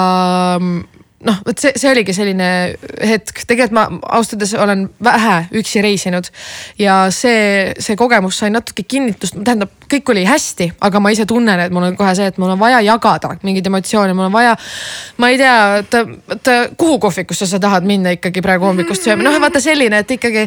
noh, 1.26 1.38
vot 1.46 1.58
see, 1.58 1.72
see 1.78 1.90
oligi 1.92 2.14
selline 2.16 2.48
hetk, 3.06 3.44
tegelikult 3.46 3.76
ma 3.76 3.84
ausalt 4.16 4.36
öeldes 4.36 4.54
olen 4.58 4.84
vähe 5.04 5.36
üksi 5.60 5.82
reisinud. 5.84 6.28
ja 6.78 6.96
see, 7.14 7.72
see 7.78 7.96
kogemus 7.96 8.40
sai 8.42 8.50
natuke 8.50 8.84
kinnitust, 8.88 9.36
tähendab, 9.44 9.72
kõik 9.92 10.10
oli 10.14 10.24
hästi, 10.26 10.72
aga 10.88 11.02
ma 11.02 11.12
ise 11.14 11.26
tunnen, 11.28 11.60
et 11.66 11.74
mul 11.74 11.90
on 11.90 11.96
kohe 11.98 12.14
see, 12.18 12.26
et 12.32 12.40
mul 12.42 12.54
on 12.54 12.60
vaja 12.60 12.80
jagada 12.84 13.34
mingeid 13.42 13.68
emotsioone, 13.70 14.16
mul 14.18 14.28
on 14.28 14.34
vaja. 14.34 14.56
ma 15.22 15.30
ei 15.32 15.38
tea, 15.40 15.56
et, 15.82 15.98
et 16.36 16.52
kuhu 16.78 16.98
kohvikusse 17.02 17.46
sa 17.46 17.60
tahad 17.62 17.86
minna 17.86 18.14
ikkagi 18.16 18.42
praegu 18.44 18.66
hommikust 18.70 19.06
sööma, 19.06 19.26
noh 19.26 19.38
vaata 19.42 19.62
selline, 19.62 20.02
et 20.02 20.16
ikkagi 20.18 20.46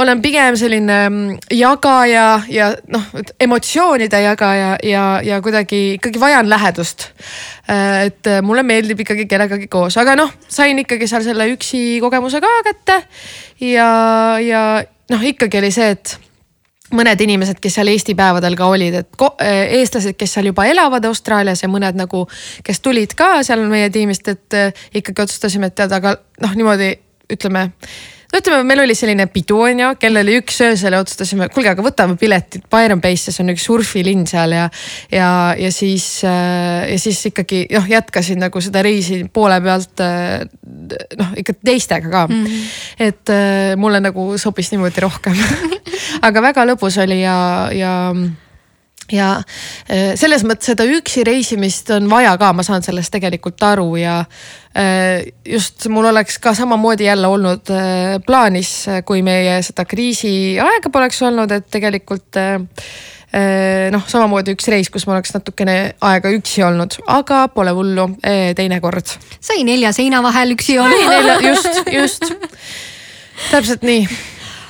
olen 0.00 0.22
pigem 0.24 0.56
selline 0.60 0.98
mm, 1.08 1.38
jagaja 1.52 2.28
ja 2.48 2.70
noh, 2.92 3.10
emotsioonide 3.40 4.22
jagaja 4.24 4.76
ja, 4.82 5.04
ja 5.24 5.40
kuidagi 5.44 5.84
ikkagi 5.98 6.20
vajan 6.20 6.48
lähedust. 6.50 7.10
Äh, 7.64 8.10
et 8.10 8.28
mulle 8.44 8.60
meeldib 8.66 9.00
ikkagi 9.00 9.24
kellegagi 9.30 9.70
koos, 9.72 9.96
aga 10.00 10.18
noh, 10.20 10.34
sain 10.52 10.76
ikkagi 10.82 11.08
seal 11.08 11.24
selle 11.24 11.46
üksi 11.54 11.98
kogemuse 12.04 12.42
ka 12.44 12.50
kätte. 12.66 13.00
ja, 13.64 13.88
ja 14.44 14.60
noh, 15.10 15.26
ikkagi 15.32 15.62
oli 15.62 15.72
see, 15.72 15.94
et 15.96 16.16
mõned 16.94 17.20
inimesed, 17.24 17.58
kes 17.62 17.78
seal 17.78 17.90
Eesti 17.92 18.14
päevadel 18.18 18.56
ka 18.58 18.68
olid, 18.70 18.98
et 19.00 19.24
äh, 19.42 19.62
eestlased, 19.80 20.16
kes 20.18 20.36
seal 20.36 20.50
juba 20.50 20.66
elavad 20.68 21.04
Austraalias 21.08 21.64
ja 21.64 21.70
mõned 21.72 21.96
nagu, 21.98 22.24
kes 22.66 22.82
tulid 22.84 23.16
ka 23.18 23.38
seal 23.46 23.64
meie 23.70 23.90
tiimist, 23.94 24.28
et 24.28 24.58
äh, 24.58 24.84
ikkagi 24.94 25.24
otsustasime, 25.24 25.72
et 25.72 25.78
tead, 25.78 25.94
aga 25.94 26.16
noh, 26.44 26.58
niimoodi 26.58 26.92
ütleme 27.32 27.70
no 28.34 28.40
ütleme, 28.42 28.64
meil 28.66 28.82
oli 28.82 28.96
selline 28.98 29.26
pidu 29.30 29.60
on 29.68 29.80
ju, 29.80 29.88
kell 30.00 30.18
oli 30.18 30.38
üks 30.40 30.58
öösel 30.66 30.96
ja 30.96 31.00
otsustasime, 31.04 31.46
kuulge, 31.54 31.70
aga 31.70 31.84
võtame 31.86 32.16
piletid, 32.18 32.66
Byron 32.72 33.02
Base'is 33.02 33.38
on 33.42 33.52
üks 33.54 33.66
surfilinn 33.68 34.26
seal 34.30 34.56
ja. 34.56 34.66
ja, 35.12 35.28
ja 35.58 35.70
siis 35.74 36.06
äh, 36.26 36.90
ja 36.90 36.98
siis 37.00 37.22
ikkagi 37.30 37.64
noh, 37.70 37.86
jätkasin 37.90 38.42
nagu 38.42 38.62
seda 38.64 38.82
reisi 38.84 39.22
poole 39.32 39.60
pealt 39.64 40.02
äh, 40.02 40.42
noh, 41.20 41.34
ikka 41.40 41.56
teistega 41.62 42.10
ka 42.10 42.26
mm. 42.26 42.44
-hmm. 42.44 42.70
et 43.08 43.34
äh, 43.34 43.76
mulle 43.78 44.02
nagu 44.02 44.32
sobis 44.38 44.72
niimoodi 44.74 45.06
rohkem 45.06 45.38
aga 46.26 46.48
väga 46.50 46.66
lõbus 46.72 46.98
oli 47.04 47.22
ja, 47.22 47.36
ja 47.74 47.94
ja 49.12 49.30
äh, 49.90 50.12
selles 50.18 50.44
mõttes 50.46 50.72
seda 50.72 50.86
üksi 50.88 51.24
reisimist 51.26 51.90
on 51.94 52.08
vaja 52.10 52.34
ka, 52.40 52.52
ma 52.56 52.64
saan 52.66 52.84
sellest 52.84 53.12
tegelikult 53.14 53.62
aru 53.66 53.88
ja 54.00 54.20
äh, 54.20 55.24
just 55.46 55.88
mul 55.92 56.08
oleks 56.10 56.38
ka 56.42 56.54
samamoodi 56.56 57.08
jälle 57.08 57.28
olnud 57.30 57.72
äh, 57.74 58.18
plaanis, 58.26 58.74
kui 59.04 59.24
meie 59.26 59.60
seda 59.66 59.84
kriisiaega 59.88 60.92
poleks 60.92 61.22
olnud, 61.22 61.52
et 61.52 61.68
tegelikult 61.70 62.40
noh, 63.90 64.02
samamoodi 64.06 64.52
üks 64.54 64.68
reis, 64.70 64.86
kus 64.94 65.08
ma 65.08 65.16
oleks 65.16 65.32
natukene 65.34 65.96
aega 66.06 66.30
üksi 66.36 66.62
olnud, 66.62 66.94
aga 67.10 67.40
pole 67.50 67.72
hullu, 67.74 68.04
teinekord. 68.54 69.10
sai 69.42 69.64
nelja 69.66 69.90
seina 69.96 70.22
vahel 70.22 70.54
üksi 70.54 70.78
olla. 70.78 71.40
just, 71.42 71.82
just 71.90 72.30
täpselt 73.50 73.82
nii 73.82 74.06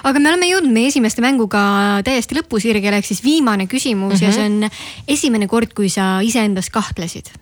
aga 0.04 0.20
me 0.20 0.28
oleme 0.32 0.50
jõudnud 0.50 0.72
meie 0.72 0.92
esimeste 0.92 1.24
mänguga 1.24 1.62
täiesti 2.04 2.36
lõpusirgele, 2.38 3.00
ehk 3.00 3.08
siis 3.08 3.24
viimane 3.24 3.66
küsimus 3.66 4.20
mm 4.20 4.20
-hmm. 4.20 4.22
ja 4.22 4.28
mhm. 4.28 4.36
see 4.36 4.44
on 4.44 5.16
esimene 5.18 5.48
kord, 5.48 5.72
kui 5.74 5.88
sa 5.88 6.20
iseendas 6.22 6.70
kahtlesid 6.70 7.32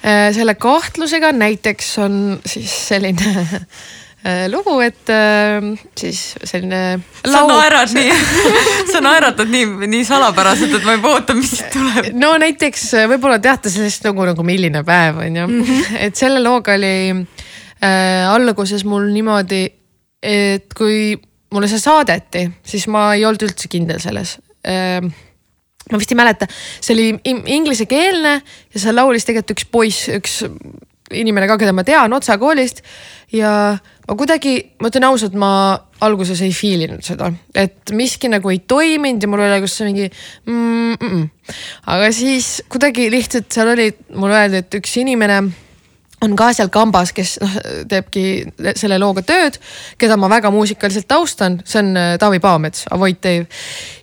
Äh, 0.00 0.30
selle 0.32 0.54
kahtlusega 0.56 1.28
näiteks 1.36 1.98
on 2.00 2.14
siis 2.46 2.72
selline 2.88 3.32
äh, 3.44 4.46
lugu, 4.48 4.78
et 4.80 5.10
äh, 5.12 5.60
siis 5.98 6.22
selline. 6.44 7.00
sa 7.26 7.42
naerad 7.44 7.92
nii 7.92 8.14
sa 8.92 9.02
naeratad 9.04 9.52
nii, 9.52 9.66
nii 9.92 10.06
salapäraselt, 10.08 10.78
et 10.78 10.88
ma 10.88 10.96
juba 10.96 11.12
ootan, 11.18 11.42
mis 11.42 11.52
siit 11.52 11.68
tuleb. 11.74 12.08
no 12.16 12.32
näiteks 12.40 12.86
võib-olla 13.12 13.36
teate 13.44 13.68
sellist 13.68 14.08
lugu 14.08 14.24
nagu 14.30 14.46
Milline 14.48 14.80
päev 14.88 15.20
on 15.20 15.36
ju 15.36 15.46
mm, 15.46 15.68
-hmm. 15.68 16.00
et 16.08 16.16
selle 16.16 16.40
looga 16.40 16.78
oli 16.80 16.94
äh, 17.12 18.24
alguses 18.32 18.88
mul 18.88 19.04
niimoodi, 19.12 19.66
et 20.22 20.72
kui 20.72 21.12
mulle 21.50 21.70
see 21.70 21.82
saadeti, 21.82 22.46
siis 22.66 22.86
ma 22.92 23.10
ei 23.16 23.24
olnud 23.28 23.48
üldse 23.48 23.70
kindel 23.72 24.00
selles 24.02 24.36
äh, 24.66 25.02
ma 25.90 25.98
vist 25.98 26.12
ei 26.12 26.18
mäleta, 26.18 26.46
see 26.80 26.94
oli 26.94 27.36
inglisekeelne 27.56 28.36
ja 28.38 28.82
seal 28.82 28.96
laulis 28.98 29.26
tegelikult 29.26 29.56
üks 29.56 29.68
poiss, 29.72 30.08
üks 30.12 30.40
inimene 31.10 31.48
ka, 31.50 31.56
keda 31.58 31.72
ma 31.74 31.84
tean 31.86 32.12
Otsa 32.14 32.36
koolist. 32.38 32.82
ja 33.34 33.50
ma 34.08 34.16
kuidagi, 34.18 34.54
ma 34.82 34.90
ütlen 34.90 35.06
ausalt, 35.06 35.34
ma 35.38 35.50
alguses 36.02 36.40
ei 36.42 36.52
feel 36.54 36.86
inud 36.86 37.02
seda, 37.06 37.30
et 37.54 37.92
miski 37.94 38.30
nagu 38.30 38.50
ei 38.50 38.60
toiminud 38.68 39.22
ja 39.22 39.30
mul 39.30 39.42
oli 39.44 39.60
kus 39.64 39.80
mingi 39.86 40.08
mm. 40.46 40.94
-mm. 40.94 41.26
aga 41.94 42.12
siis 42.12 42.60
kuidagi 42.68 43.10
lihtsalt 43.10 43.50
seal 43.52 43.74
oli, 43.74 43.90
mulle 44.14 44.38
öeldi, 44.42 44.62
et 44.64 44.78
üks 44.80 44.96
inimene 45.02 45.42
on 46.24 46.36
ka 46.36 46.50
seal 46.56 46.68
kambas, 46.72 47.12
kes 47.16 47.36
noh, 47.40 47.54
teebki 47.88 48.24
selle 48.78 48.98
looga 49.00 49.22
tööd, 49.26 49.56
keda 50.00 50.18
ma 50.20 50.28
väga 50.32 50.52
muusikaliselt 50.52 51.08
taustan, 51.10 51.60
see 51.64 51.80
on 51.80 51.94
äh, 51.96 52.12
Taavi 52.20 52.40
Paamets, 52.42 52.84
Avoid 52.92 53.20
Dave. 53.24 53.46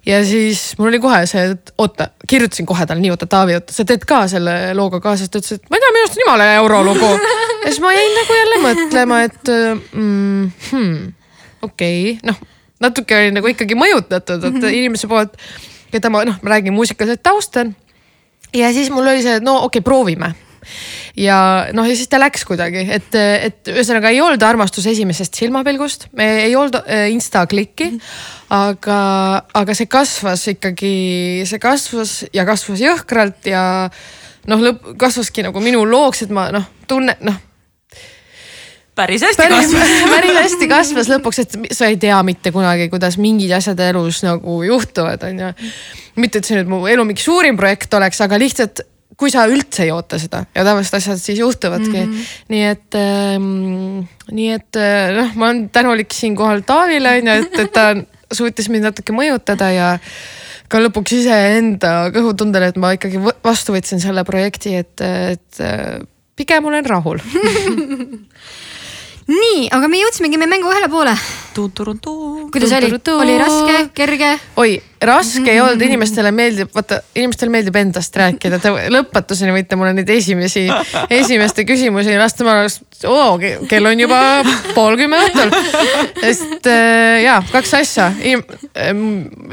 ja 0.06 0.24
siis 0.26 0.72
mul 0.80 0.90
oli 0.92 1.02
kohe 1.04 1.22
see, 1.30 1.46
et 1.54 1.72
oota, 1.78 2.10
kirjutasin 2.28 2.66
kohe 2.70 2.88
talle 2.90 3.04
nii, 3.04 3.14
oota 3.14 3.30
Taavi, 3.30 3.58
oota, 3.60 3.76
sa 3.76 3.86
teed 3.86 4.06
ka 4.10 4.24
selle 4.32 4.58
looga 4.78 5.02
kaasa, 5.04 5.30
ta 5.30 5.42
ütles, 5.42 5.60
et 5.60 5.70
ma 5.70 5.78
ei 5.78 5.86
tea, 5.86 5.94
minu 5.94 6.06
arust 6.08 6.18
on 6.18 6.26
jumala 6.26 6.50
eurolugu. 6.58 7.14
ja 7.64 7.70
siis 7.70 7.82
ma 7.86 7.94
jäin 7.94 8.20
nagu 8.22 8.42
jälle 8.42 8.62
mõtlema, 8.66 9.24
et 9.30 9.54
mm, 9.54 10.52
hmm, 10.72 11.02
okei 11.70 12.06
okay., 12.18 12.22
noh 12.32 12.46
natuke 12.84 13.16
oli 13.18 13.34
nagu 13.34 13.50
ikkagi 13.50 13.78
mõjutatud, 13.78 14.44
et 14.44 14.58
mhm. 14.60 14.74
inimese 14.74 15.10
poolt, 15.10 15.38
keda 15.94 16.12
ma 16.14 16.24
noh, 16.28 16.38
ma 16.44 16.54
räägin 16.54 16.76
muusikaliselt 16.78 17.24
taustan. 17.26 17.76
ja 18.54 18.74
siis 18.74 18.90
mul 18.94 19.06
oli 19.06 19.24
see, 19.26 19.40
et 19.40 19.46
no 19.46 19.58
okei 19.66 19.80
okay,, 19.80 19.86
proovime 19.86 20.34
ja 21.18 21.40
noh, 21.76 21.88
ja 21.88 21.96
siis 21.96 22.10
ta 22.12 22.20
läks 22.22 22.46
kuidagi, 22.48 22.86
et, 22.98 23.16
et 23.18 23.72
ühesõnaga 23.74 24.12
ei 24.14 24.22
olnud 24.24 24.44
armastus 24.44 24.88
esimesest 24.90 25.40
silmapilgust, 25.40 26.08
ei 26.22 26.56
olnud 26.56 26.80
äh, 26.84 27.08
insta 27.14 27.46
klikki 27.50 27.92
mm. 27.92 27.98
-hmm. 27.98 28.54
aga, 28.58 29.00
aga 29.54 29.78
see 29.78 29.90
kasvas 29.92 30.48
ikkagi, 30.54 30.94
see 31.50 31.60
kasvas 31.60 32.20
ja 32.34 32.46
kasvas 32.46 32.84
jõhkralt 32.84 33.52
ja 33.52 33.66
noh, 34.48 34.64
lõpp 34.70 34.96
kasvaski 35.00 35.48
nagu 35.48 35.60
minu 35.64 35.84
looks, 35.86 36.26
et 36.28 36.34
ma 36.34 36.50
noh, 36.54 36.66
tunne 36.88 37.18
noh 37.22 37.44
päris 38.98 39.22
hästi 39.22 39.44
päris, 39.44 39.72
kasvas 39.72 40.12
päris 40.16 40.38
hästi 40.42 40.68
kasvas 40.72 41.10
lõpuks, 41.12 41.42
et 41.44 41.58
sa 41.78 41.90
ei 41.92 42.00
tea 42.02 42.18
mitte 42.26 42.52
kunagi, 42.56 42.90
kuidas 42.94 43.20
mingid 43.22 43.54
asjad 43.58 43.80
elus 43.90 44.24
nagu 44.26 44.60
juhtuvad, 44.66 45.24
on 45.30 45.42
ju. 45.44 45.52
mitte, 46.18 46.42
et 46.42 46.50
see 46.50 46.58
nüüd 46.58 46.72
mu 46.72 46.82
elu 46.90 47.06
mingi 47.06 47.24
suurim 47.24 47.60
projekt 47.60 47.94
oleks, 47.98 48.22
aga 48.26 48.40
lihtsalt 48.42 48.82
kui 49.18 49.34
sa 49.34 49.48
üldse 49.50 49.88
ei 49.88 49.92
oota 49.94 50.20
seda 50.22 50.44
ja 50.54 50.66
tavaliselt 50.66 51.00
asjad 51.00 51.22
siis 51.22 51.40
juhtuvadki 51.42 52.04
mm. 52.04 52.12
-hmm. 52.12 52.34
nii 52.54 52.66
et 52.72 52.98
ähm,, 53.00 53.48
nii 54.32 54.52
et 54.54 54.80
äh, 54.82 55.16
noh, 55.18 55.32
ma 55.36 55.50
olen 55.50 55.70
tänulik 55.74 56.14
siinkohal 56.14 56.62
Taavile 56.68 57.18
on 57.18 57.32
ju, 57.32 57.40
et, 57.42 57.60
et 57.66 57.74
ta 57.74 57.88
suutis 58.32 58.70
mind 58.70 58.90
natuke 58.90 59.16
mõjutada 59.16 59.72
ja 59.74 59.90
ka 60.68 60.82
lõpuks 60.84 61.16
iseenda 61.22 62.12
kõhutundele, 62.16 62.74
et 62.74 62.78
ma 62.78 62.92
ikkagi 62.98 63.22
vastu 63.24 63.74
võtsin 63.76 64.04
selle 64.04 64.24
projekti, 64.28 64.76
et, 64.76 65.02
et 65.02 65.62
äh, 65.64 66.00
pigem 66.36 66.66
olen 66.70 66.86
rahul 66.86 67.24
nii, 69.28 69.68
aga 69.76 69.90
me 69.92 70.00
jõudsimegi 70.00 70.40
meie 70.40 70.50
mängu 70.52 70.70
ühele 70.72 70.88
poole. 70.92 71.14
kuidas 72.54 72.74
oli, 72.78 72.92
oli 73.18 73.38
raske, 73.42 73.80
kerge? 73.98 74.32
oi, 74.62 74.78
raske 75.02 75.52
ei 75.52 75.60
olnud, 75.62 75.82
inimestele 75.86 76.32
meeldib, 76.34 76.72
vaata 76.74 77.00
inimestele 77.16 77.52
meeldib 77.54 77.76
endast 77.78 78.16
rääkida, 78.18 78.60
te 78.62 78.72
lõpmatuseni 78.94 79.54
võite 79.54 79.78
mulle 79.78 79.94
neid 79.98 80.10
esimesi, 80.10 80.66
esimeste 81.14 81.66
küsimusi 81.68 82.16
lasta, 82.18 82.46
ma 82.48 82.56
oleks, 82.64 82.80
oo, 83.06 83.38
kell 83.70 83.90
on 83.90 84.02
juba 84.02 84.20
pool 84.74 84.98
kümme 85.00 85.20
õhtul. 85.28 85.54
sest 86.24 86.70
äh, 86.72 87.20
ja 87.26 87.38
kaks 87.52 87.74
asja. 87.78 88.10
Inim,, 88.18 88.42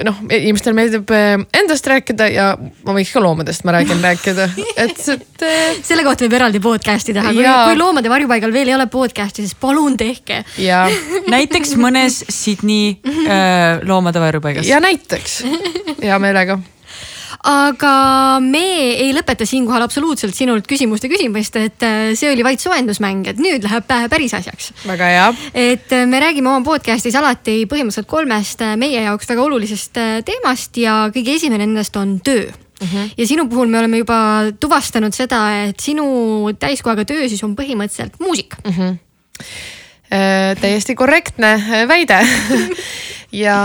noh, 0.04 0.22
inimestele 0.30 0.76
meeldib 0.76 1.12
äh, 1.14 1.36
endast 1.60 1.88
rääkida 1.90 2.30
ja 2.32 2.48
ma 2.56 2.96
võiks 2.96 3.12
ka 3.12 3.22
loomadest, 3.24 3.66
ma 3.68 3.76
räägin, 3.76 4.00
rääkida, 4.04 4.48
et, 4.80 4.96
et 4.96 5.44
äh.... 5.44 5.76
selle 5.84 6.06
kohta 6.06 6.24
võib 6.24 6.38
eraldi 6.40 6.62
podcast'i 6.64 7.16
teha, 7.16 7.34
kui, 7.36 7.44
kui 7.44 7.78
loomade 7.80 8.12
varjupaigal 8.12 8.54
veel 8.54 8.72
ei 8.72 8.78
ole 8.78 8.88
podcast'i, 8.92 9.44
siis 9.44 9.58
palun 9.60 9.98
tehke. 10.00 10.40
näiteks 11.28 11.76
mõnes 11.80 12.22
Sydney 12.32 12.96
äh, 13.04 13.84
loomade 13.84 14.24
varjupaigas. 14.24 14.68
ja 14.68 14.80
näiteks 14.80 15.33
näiteks, 15.42 16.00
hea 16.02 16.18
meelega 16.22 16.60
aga 17.44 17.92
me 18.40 18.62
ei 18.96 19.12
lõpeta 19.14 19.46
siinkohal 19.48 19.84
absoluutselt 19.84 20.36
sinult 20.36 20.66
küsimuste 20.68 21.10
küsimist, 21.12 21.56
et 21.60 21.84
äh, 21.84 22.12
see 22.16 22.30
oli 22.32 22.44
vaid 22.46 22.62
soojendusmäng, 22.62 23.28
et 23.28 23.40
nüüd 23.42 23.66
läheb 23.66 23.88
päris 24.10 24.34
asjaks. 24.36 24.72
väga 24.88 25.10
hea. 25.12 25.28
et 25.52 25.92
äh, 25.92 26.06
me 26.08 26.20
räägime 26.24 26.50
oma 26.50 26.64
podcast'is 26.66 27.16
alati 27.20 27.62
põhimõtteliselt 27.70 28.08
kolmest 28.10 28.64
äh, 28.64 28.76
meie 28.80 29.04
jaoks 29.04 29.28
väga 29.28 29.44
olulisest 29.44 30.00
teemast 30.24 30.80
ja 30.80 31.04
kõige 31.14 31.36
esimene 31.36 31.66
nendest 31.66 31.96
on 32.00 32.20
töö 32.24 32.50
Mm 32.74 32.88
-hmm. 32.88 33.10
ja 33.16 33.26
sinu 33.26 33.48
puhul 33.48 33.68
me 33.70 33.78
oleme 33.78 33.98
juba 33.98 34.50
tuvastanud 34.60 35.14
seda, 35.14 35.62
et 35.68 35.80
sinu 35.80 36.50
täiskohaga 36.58 37.04
töö 37.04 37.28
siis 37.28 37.42
on 37.44 37.54
põhimõtteliselt 37.54 38.18
muusika 38.18 38.56
mm. 38.64 38.70
-hmm. 38.70 38.98
Äh, 40.12 40.60
täiesti 40.60 40.94
korrektne 40.94 41.86
väide 41.88 42.26
ja 43.44 43.56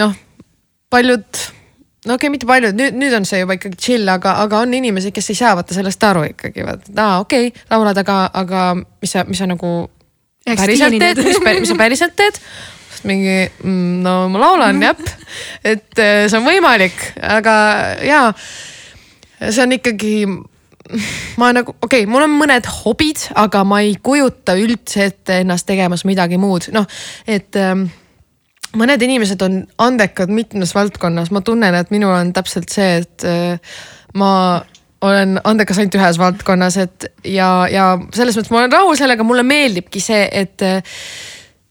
noh, 0.00 0.14
paljud 0.92 1.26
no 2.06 2.14
okei 2.14 2.26
okay,, 2.26 2.32
mitte 2.32 2.48
paljud, 2.48 2.76
nüüd, 2.78 2.96
nüüd 3.00 3.16
on 3.18 3.26
see 3.28 3.42
juba 3.42 3.56
ikkagi 3.58 3.78
chill, 3.80 4.08
aga, 4.10 4.36
aga 4.44 4.62
on 4.64 4.74
inimesi, 4.78 5.12
kes 5.14 5.32
ei 5.32 5.38
saa 5.38 5.56
vaata 5.58 5.76
sellest 5.76 6.06
aru 6.06 6.24
ikkagi, 6.30 6.64
vaata, 6.66 6.90
et 6.90 7.02
aa 7.02 7.18
okei 7.24 7.50
okay,, 7.50 7.66
laulad, 7.72 7.98
aga, 8.02 8.22
aga 8.42 8.64
mis 8.78 9.12
sa, 9.12 9.26
mis 9.28 9.42
sa 9.42 9.50
nagu 9.50 9.74
Eks 10.46 10.62
päriselt 10.62 10.98
teed, 11.02 11.22
mis, 11.26 11.40
mis 11.42 11.70
sa 11.72 11.78
päriselt 11.78 12.18
teed? 12.18 12.42
mingi 13.06 13.34
mm, 13.44 14.02
no 14.02 14.14
ma 14.32 14.40
laulan 14.40 14.80
jah, 14.82 14.98
et 15.72 16.00
eh, 16.02 16.26
see 16.30 16.38
on 16.38 16.46
võimalik, 16.46 16.96
aga 17.22 17.54
jaa, 18.06 18.30
see 19.42 19.62
on 19.66 19.74
ikkagi 19.76 20.14
ma 21.40 21.50
nagu, 21.54 21.74
okei 21.82 22.04
okay,, 22.04 22.10
mul 22.10 22.24
on 22.24 22.34
mõned 22.38 22.66
hobid, 22.80 23.28
aga 23.38 23.62
ma 23.68 23.82
ei 23.84 23.96
kujuta 24.02 24.56
üldse 24.58 25.10
ette 25.10 25.42
ennast 25.42 25.66
tegemas 25.68 26.06
midagi 26.08 26.38
muud, 26.40 26.70
noh, 26.74 26.86
et 27.26 27.58
ähm, 27.60 27.88
mõned 28.78 29.02
inimesed 29.02 29.42
on 29.46 29.60
andekad 29.82 30.32
mitmes 30.32 30.74
valdkonnas, 30.76 31.32
ma 31.34 31.42
tunnen, 31.44 31.76
et 31.78 31.92
minul 31.94 32.14
on 32.14 32.32
täpselt 32.36 32.72
see, 32.72 33.02
et 33.02 33.26
äh, 33.28 33.78
ma 34.18 34.32
olen 35.06 35.36
andekas 35.44 35.78
ainult 35.80 35.96
ühes 35.98 36.18
valdkonnas, 36.20 36.76
et 36.82 37.08
ja, 37.28 37.50
ja 37.70 37.88
selles 38.16 38.36
mõttes 38.36 38.52
ma 38.52 38.62
olen 38.62 38.76
rahul 38.76 38.98
sellega, 38.98 39.26
mulle 39.26 39.44
meeldibki 39.46 40.02
see, 40.02 40.24
et 40.32 40.64
äh, 40.64 41.00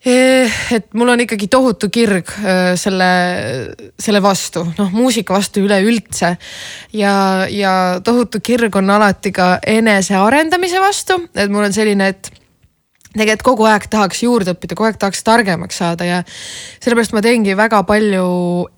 et 0.05 0.91
mul 0.93 1.09
on 1.09 1.21
ikkagi 1.23 1.47
tohutu 1.49 1.89
kirg 1.89 2.29
äh, 2.43 2.75
selle, 2.77 3.09
selle 3.97 4.21
vastu, 4.21 4.61
noh 4.77 4.91
muusika 4.93 5.33
vastu 5.33 5.63
üleüldse. 5.65 6.35
ja, 6.93 7.13
ja 7.49 7.73
tohutu 8.05 8.39
kirg 8.45 8.75
on 8.75 8.89
alati 8.93 9.33
ka 9.33 9.55
enesearendamise 9.65 10.81
vastu, 10.83 11.17
et 11.33 11.49
mul 11.49 11.65
on 11.65 11.73
selline, 11.73 12.13
et 12.13 12.44
tegelikult 13.21 13.45
kogu 13.45 13.69
aeg 13.69 13.87
tahaks 13.91 14.23
juurde 14.25 14.55
õppida, 14.55 14.75
kogu 14.77 14.89
aeg 14.89 14.99
tahaks 15.01 15.23
targemaks 15.25 15.79
saada 15.81 16.07
ja 16.07 16.19
sellepärast 16.27 17.15
ma 17.15 17.23
teengi 17.25 17.55
väga 17.57 17.81
palju 17.87 18.27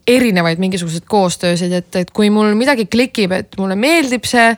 erinevaid 0.08 0.62
mingisuguseid 0.62 1.08
koostöösid, 1.10 1.74
et, 1.82 1.92
et 2.04 2.14
kui 2.16 2.32
mul 2.34 2.54
midagi 2.60 2.88
klikib, 2.92 3.34
et 3.36 3.60
mulle 3.62 3.78
meeldib 3.80 4.28
see 4.30 4.54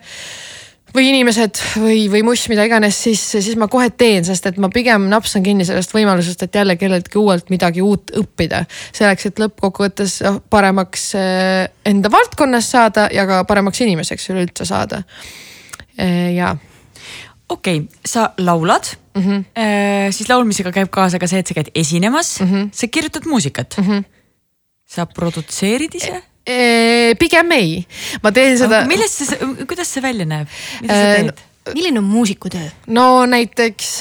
või 0.95 1.09
inimesed 1.11 1.59
või, 1.77 1.97
või 2.11 2.23
muss, 2.25 2.45
mida 2.49 2.65
iganes, 2.65 2.97
siis, 3.03 3.21
siis 3.31 3.55
ma 3.59 3.67
kohe 3.71 3.89
teen, 3.93 4.25
sest 4.25 4.47
et 4.49 4.57
ma 4.61 4.71
pigem 4.73 5.05
napsan 5.11 5.43
kinni 5.45 5.67
sellest 5.67 5.93
võimalusest, 5.93 6.45
et 6.45 6.55
jälle 6.61 6.75
kelleltki 6.81 7.19
uuelt 7.21 7.51
midagi 7.53 7.83
uut 7.85 8.13
õppida. 8.17 8.63
selleks, 8.95 9.29
et 9.29 9.41
lõppkokkuvõttes 9.41 10.19
noh, 10.25 10.39
paremaks 10.49 11.05
eh, 11.19 11.67
enda 11.85 12.11
valdkonnas 12.11 12.71
saada 12.71 13.09
ja 13.13 13.27
ka 13.29 13.43
paremaks 13.49 13.85
inimeseks 13.85 14.29
üleüldse 14.33 14.65
saada. 14.65 15.03
Eh, 15.97 16.33
ja 16.35 16.55
okei 17.49 17.81
okay,, 17.81 18.01
sa 18.05 18.29
laulad 18.37 18.85
mm, 19.13 19.21
-hmm. 19.23 19.43
siis 20.15 20.29
laulmisega 20.29 20.71
käib 20.71 20.91
kaasa 20.93 21.19
ka 21.19 21.27
see, 21.27 21.39
et 21.39 21.47
sa 21.47 21.57
käid 21.57 21.71
esinemas 21.75 22.39
mm, 22.39 22.47
-hmm. 22.47 22.69
sa 22.71 22.87
kirjutad 22.87 23.25
muusikat 23.25 23.77
mm. 23.77 23.85
-hmm. 23.85 24.03
sa 24.85 25.05
produtseerid 25.05 25.95
ise? 25.95 26.21
E, 26.49 27.15
pigem 27.19 27.51
ei, 27.51 27.85
ma 28.23 28.31
teen 28.31 28.57
seda. 28.57 28.85
millest 28.87 29.21
see, 29.21 29.65
kuidas 29.67 29.91
see 29.93 30.01
välja 30.01 30.25
näeb, 30.25 30.47
mida 30.81 30.93
sa 30.93 31.15
teed? 31.15 31.48
Milline 31.73 32.01
on 32.01 32.07
muusiku 32.09 32.49
töö? 32.49 32.67
no 32.87 33.25
näiteks 33.29 33.91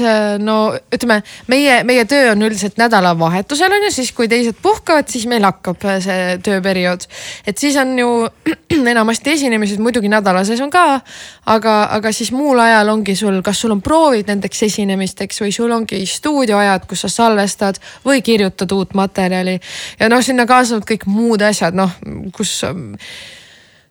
no 0.44 0.58
ütleme, 0.94 1.20
meie, 1.46 1.82
meie 1.84 2.04
töö 2.08 2.32
on 2.32 2.42
üldiselt 2.42 2.78
nädalavahetusel 2.80 3.72
on 3.72 3.86
ju, 3.88 3.92
siis 3.94 4.12
kui 4.16 4.28
teised 4.30 4.58
puhkavad, 4.62 5.08
siis 5.10 5.26
meil 5.30 5.44
hakkab 5.46 5.84
see 6.04 6.38
tööperiood. 6.44 7.06
et 7.46 7.58
siis 7.58 7.76
on 7.80 7.94
ju 7.98 8.10
enamasti 8.94 9.34
esinemised 9.36 9.82
muidugi 9.82 10.10
nädala 10.12 10.44
sees 10.48 10.60
on 10.64 10.72
ka, 10.72 11.00
aga, 11.46 11.76
aga 11.98 12.12
siis 12.12 12.32
muul 12.32 12.60
ajal 12.62 12.92
ongi 12.94 13.16
sul, 13.18 13.40
kas 13.46 13.60
sul 13.64 13.74
on 13.76 13.82
proovid 13.84 14.30
nendeks 14.30 14.62
esinemisteks 14.68 15.42
või 15.44 15.54
sul 15.54 15.72
ongi 15.74 16.04
stuudioajad, 16.06 16.86
kus 16.88 17.06
sa 17.06 17.12
salvestad 17.12 17.80
või 18.06 18.22
kirjutad 18.22 18.72
uut 18.76 18.94
materjali. 18.98 19.58
ja 20.00 20.08
noh, 20.08 20.22
sinna 20.24 20.46
kaasnevad 20.46 20.88
kõik 20.88 21.08
muud 21.10 21.42
asjad, 21.42 21.76
noh 21.78 21.92
kus 22.32 22.60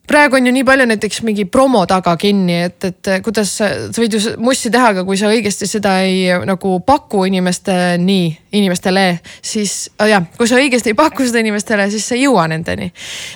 praegu 0.08 0.38
on 0.40 0.48
ju 0.48 0.54
nii 0.56 0.66
palju 0.68 0.86
näiteks 0.90 1.22
mingi 1.28 1.46
promo 1.52 1.84
taga 1.90 2.16
kinni, 2.20 2.62
et, 2.68 2.88
et 2.88 3.12
kuidas 3.26 3.52
sa, 3.60 3.70
võid 3.98 4.16
ju 4.18 4.36
mussi 4.44 4.72
teha, 4.74 4.94
aga 4.94 5.04
kui 5.08 5.20
sa 5.20 5.32
õigesti 5.32 5.68
seda 5.70 5.98
ei 6.06 6.32
nagu 6.48 6.78
paku 6.88 7.26
inimesteni, 7.28 8.22
inimestele, 8.58 9.08
siis 9.42 9.90
oh 10.00 10.10
jah, 10.10 10.26
kui 10.38 10.50
sa 10.50 10.62
õigesti 10.62 10.94
ei 10.94 10.98
paku 10.98 11.28
seda 11.28 11.44
inimestele, 11.44 11.90
siis 11.92 12.08
sa 12.08 12.16
ei 12.18 12.26
jõua 12.26 12.48
nendeni. 12.52 12.92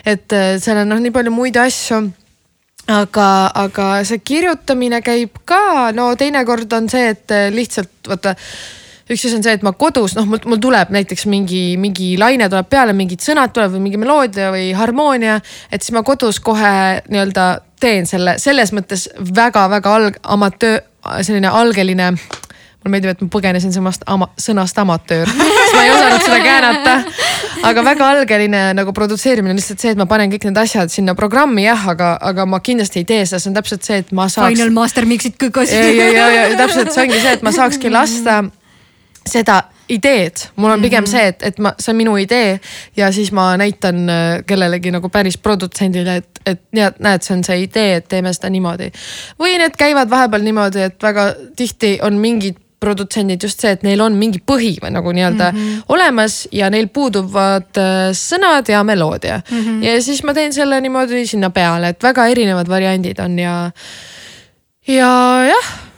et 0.06 0.28
seal 0.32 0.84
on 0.84 0.94
noh, 0.96 1.04
nii 1.04 1.14
palju 1.16 1.36
muid 1.36 1.60
asju 1.60 2.02
aga, 2.92 3.30
aga 3.56 3.88
see 4.08 4.22
kirjutamine 4.26 5.02
käib 5.06 5.42
ka, 5.46 5.92
no 5.96 6.12
teinekord 6.20 6.72
on 6.78 6.90
see, 6.92 7.12
et 7.16 7.36
lihtsalt 7.54 8.12
vaata 8.12 8.36
üks 9.12 9.26
asi 9.28 9.38
on 9.38 9.46
see, 9.46 9.56
et 9.58 9.66
ma 9.66 9.74
kodus, 9.78 10.16
noh, 10.18 10.28
mul, 10.30 10.42
mul 10.50 10.62
tuleb 10.64 10.92
näiteks 10.94 11.26
mingi, 11.32 11.64
mingi 11.82 12.14
laine 12.20 12.50
tuleb 12.52 12.70
peale, 12.72 12.96
mingid 12.98 13.24
sõnad 13.24 13.54
tulevad 13.56 13.76
või 13.76 13.86
mingi 13.88 14.02
meloodia 14.02 14.52
või 14.54 14.72
harmoonia. 14.78 15.40
et 15.72 15.82
siis 15.82 15.96
ma 15.96 16.06
kodus 16.08 16.40
kohe 16.44 17.02
nii-öelda 17.10 17.48
teen 17.82 18.08
selle, 18.10 18.38
selles 18.42 18.74
mõttes 18.76 19.10
väga-väga 19.36 19.98
alg-, 19.98 20.22
amatöö, 20.24 20.80
selline 21.26 21.50
algeline 21.50 22.14
mulle 22.82 22.96
meeldib, 22.96 23.12
et 23.14 23.20
ma 23.22 23.30
põgenesin 23.30 23.74
sõnast 23.74 24.06
ama,, 24.10 24.28
sõnast 24.42 24.78
amatöör, 24.82 25.30
sest 25.30 25.76
ma 25.76 25.84
ei 25.86 25.92
osanud 25.94 26.24
seda 26.26 26.40
käänata. 26.42 26.96
aga 27.70 27.84
väga 27.86 28.08
algeline 28.16 28.62
nagu 28.74 28.94
produtseerimine 28.98 29.54
on 29.54 29.60
lihtsalt 29.60 29.84
see, 29.84 29.92
et 29.94 30.00
ma 30.00 30.08
panen 30.10 30.32
kõik 30.34 30.48
need 30.50 30.58
asjad 30.58 30.90
sinna 30.94 31.14
programmi 31.18 31.68
jah, 31.68 31.84
aga, 31.94 32.16
aga 32.32 32.48
ma 32.50 32.62
kindlasti 32.64 33.04
ei 33.04 33.10
tee 33.12 33.26
seda, 33.26 33.42
see 33.44 33.52
on 33.52 33.60
täpselt 33.60 33.86
see, 33.86 34.00
et 34.02 34.10
ma 34.18 34.26
saaks. 34.32 34.56
Final 34.56 34.74
master 34.74 35.06
mix'id 35.10 35.38
kõik 35.42 35.62
asjad. 35.62 35.92
ja, 35.94 36.08
ja, 36.10 36.26
ja, 36.38 36.48
ja 36.54 36.58
täpselt 36.64 36.90
see 36.96 37.06
ongi 37.06 37.22
see, 37.22 37.36
et 37.38 37.46
ma 37.46 37.54
saakski 37.54 37.94
lasta 37.94 38.42
seda 39.30 39.64
ideed, 39.92 40.48
mul 40.56 40.72
on 40.72 40.82
pigem 40.82 41.04
mm 41.04 41.06
-hmm. 41.06 41.12
see, 41.12 41.28
et, 41.28 41.44
et 41.44 41.60
ma, 41.60 41.74
see 41.80 41.92
on 41.92 41.98
minu 41.98 42.18
idee 42.18 42.60
ja 42.98 43.12
siis 43.12 43.32
ma 43.32 43.58
näitan 43.58 44.10
äh, 44.10 44.44
kellelegi 44.48 44.92
nagu 44.92 45.10
päris 45.10 45.38
produtsendile, 45.38 46.16
et, 46.16 46.40
et 46.46 46.62
näed, 46.72 46.94
näed, 47.00 47.22
see 47.22 47.38
on 47.38 47.44
see 47.44 47.62
idee, 47.64 47.96
et 47.96 48.08
teeme 48.08 48.34
seda 48.34 48.50
niimoodi. 48.50 48.92
või 49.40 49.58
need 49.58 49.76
käivad 49.78 50.10
vahepeal 50.10 50.42
niimoodi, 50.42 50.82
et 50.82 51.04
väga 51.04 51.34
tihti 51.56 52.00
on 52.02 52.14
mingid 52.14 52.56
produtsendid 52.80 53.44
just 53.44 53.60
see, 53.60 53.72
et 53.72 53.84
neil 53.84 54.02
on 54.02 54.16
mingi 54.18 54.40
põhi 54.52 54.78
või 54.82 54.90
nagu 54.96 55.12
nii-öelda 55.12 55.52
mm 55.52 55.58
-hmm. 55.58 55.84
olemas 55.90 56.48
ja 56.52 56.70
neil 56.70 56.88
puuduvad 56.88 57.78
äh, 57.78 58.10
sõnad 58.12 58.72
ja 58.72 58.84
meloodia 58.84 59.42
mm. 59.52 59.60
-hmm. 59.60 59.84
ja 59.84 60.02
siis 60.02 60.24
ma 60.24 60.34
teen 60.34 60.54
selle 60.54 60.82
niimoodi 60.82 61.26
sinna 61.28 61.50
peale, 61.50 61.90
et 61.90 62.04
väga 62.04 62.28
erinevad 62.28 62.70
variandid 62.70 63.20
on 63.20 63.40
ja, 63.40 63.72
ja 64.88 65.14
jah 65.48 65.91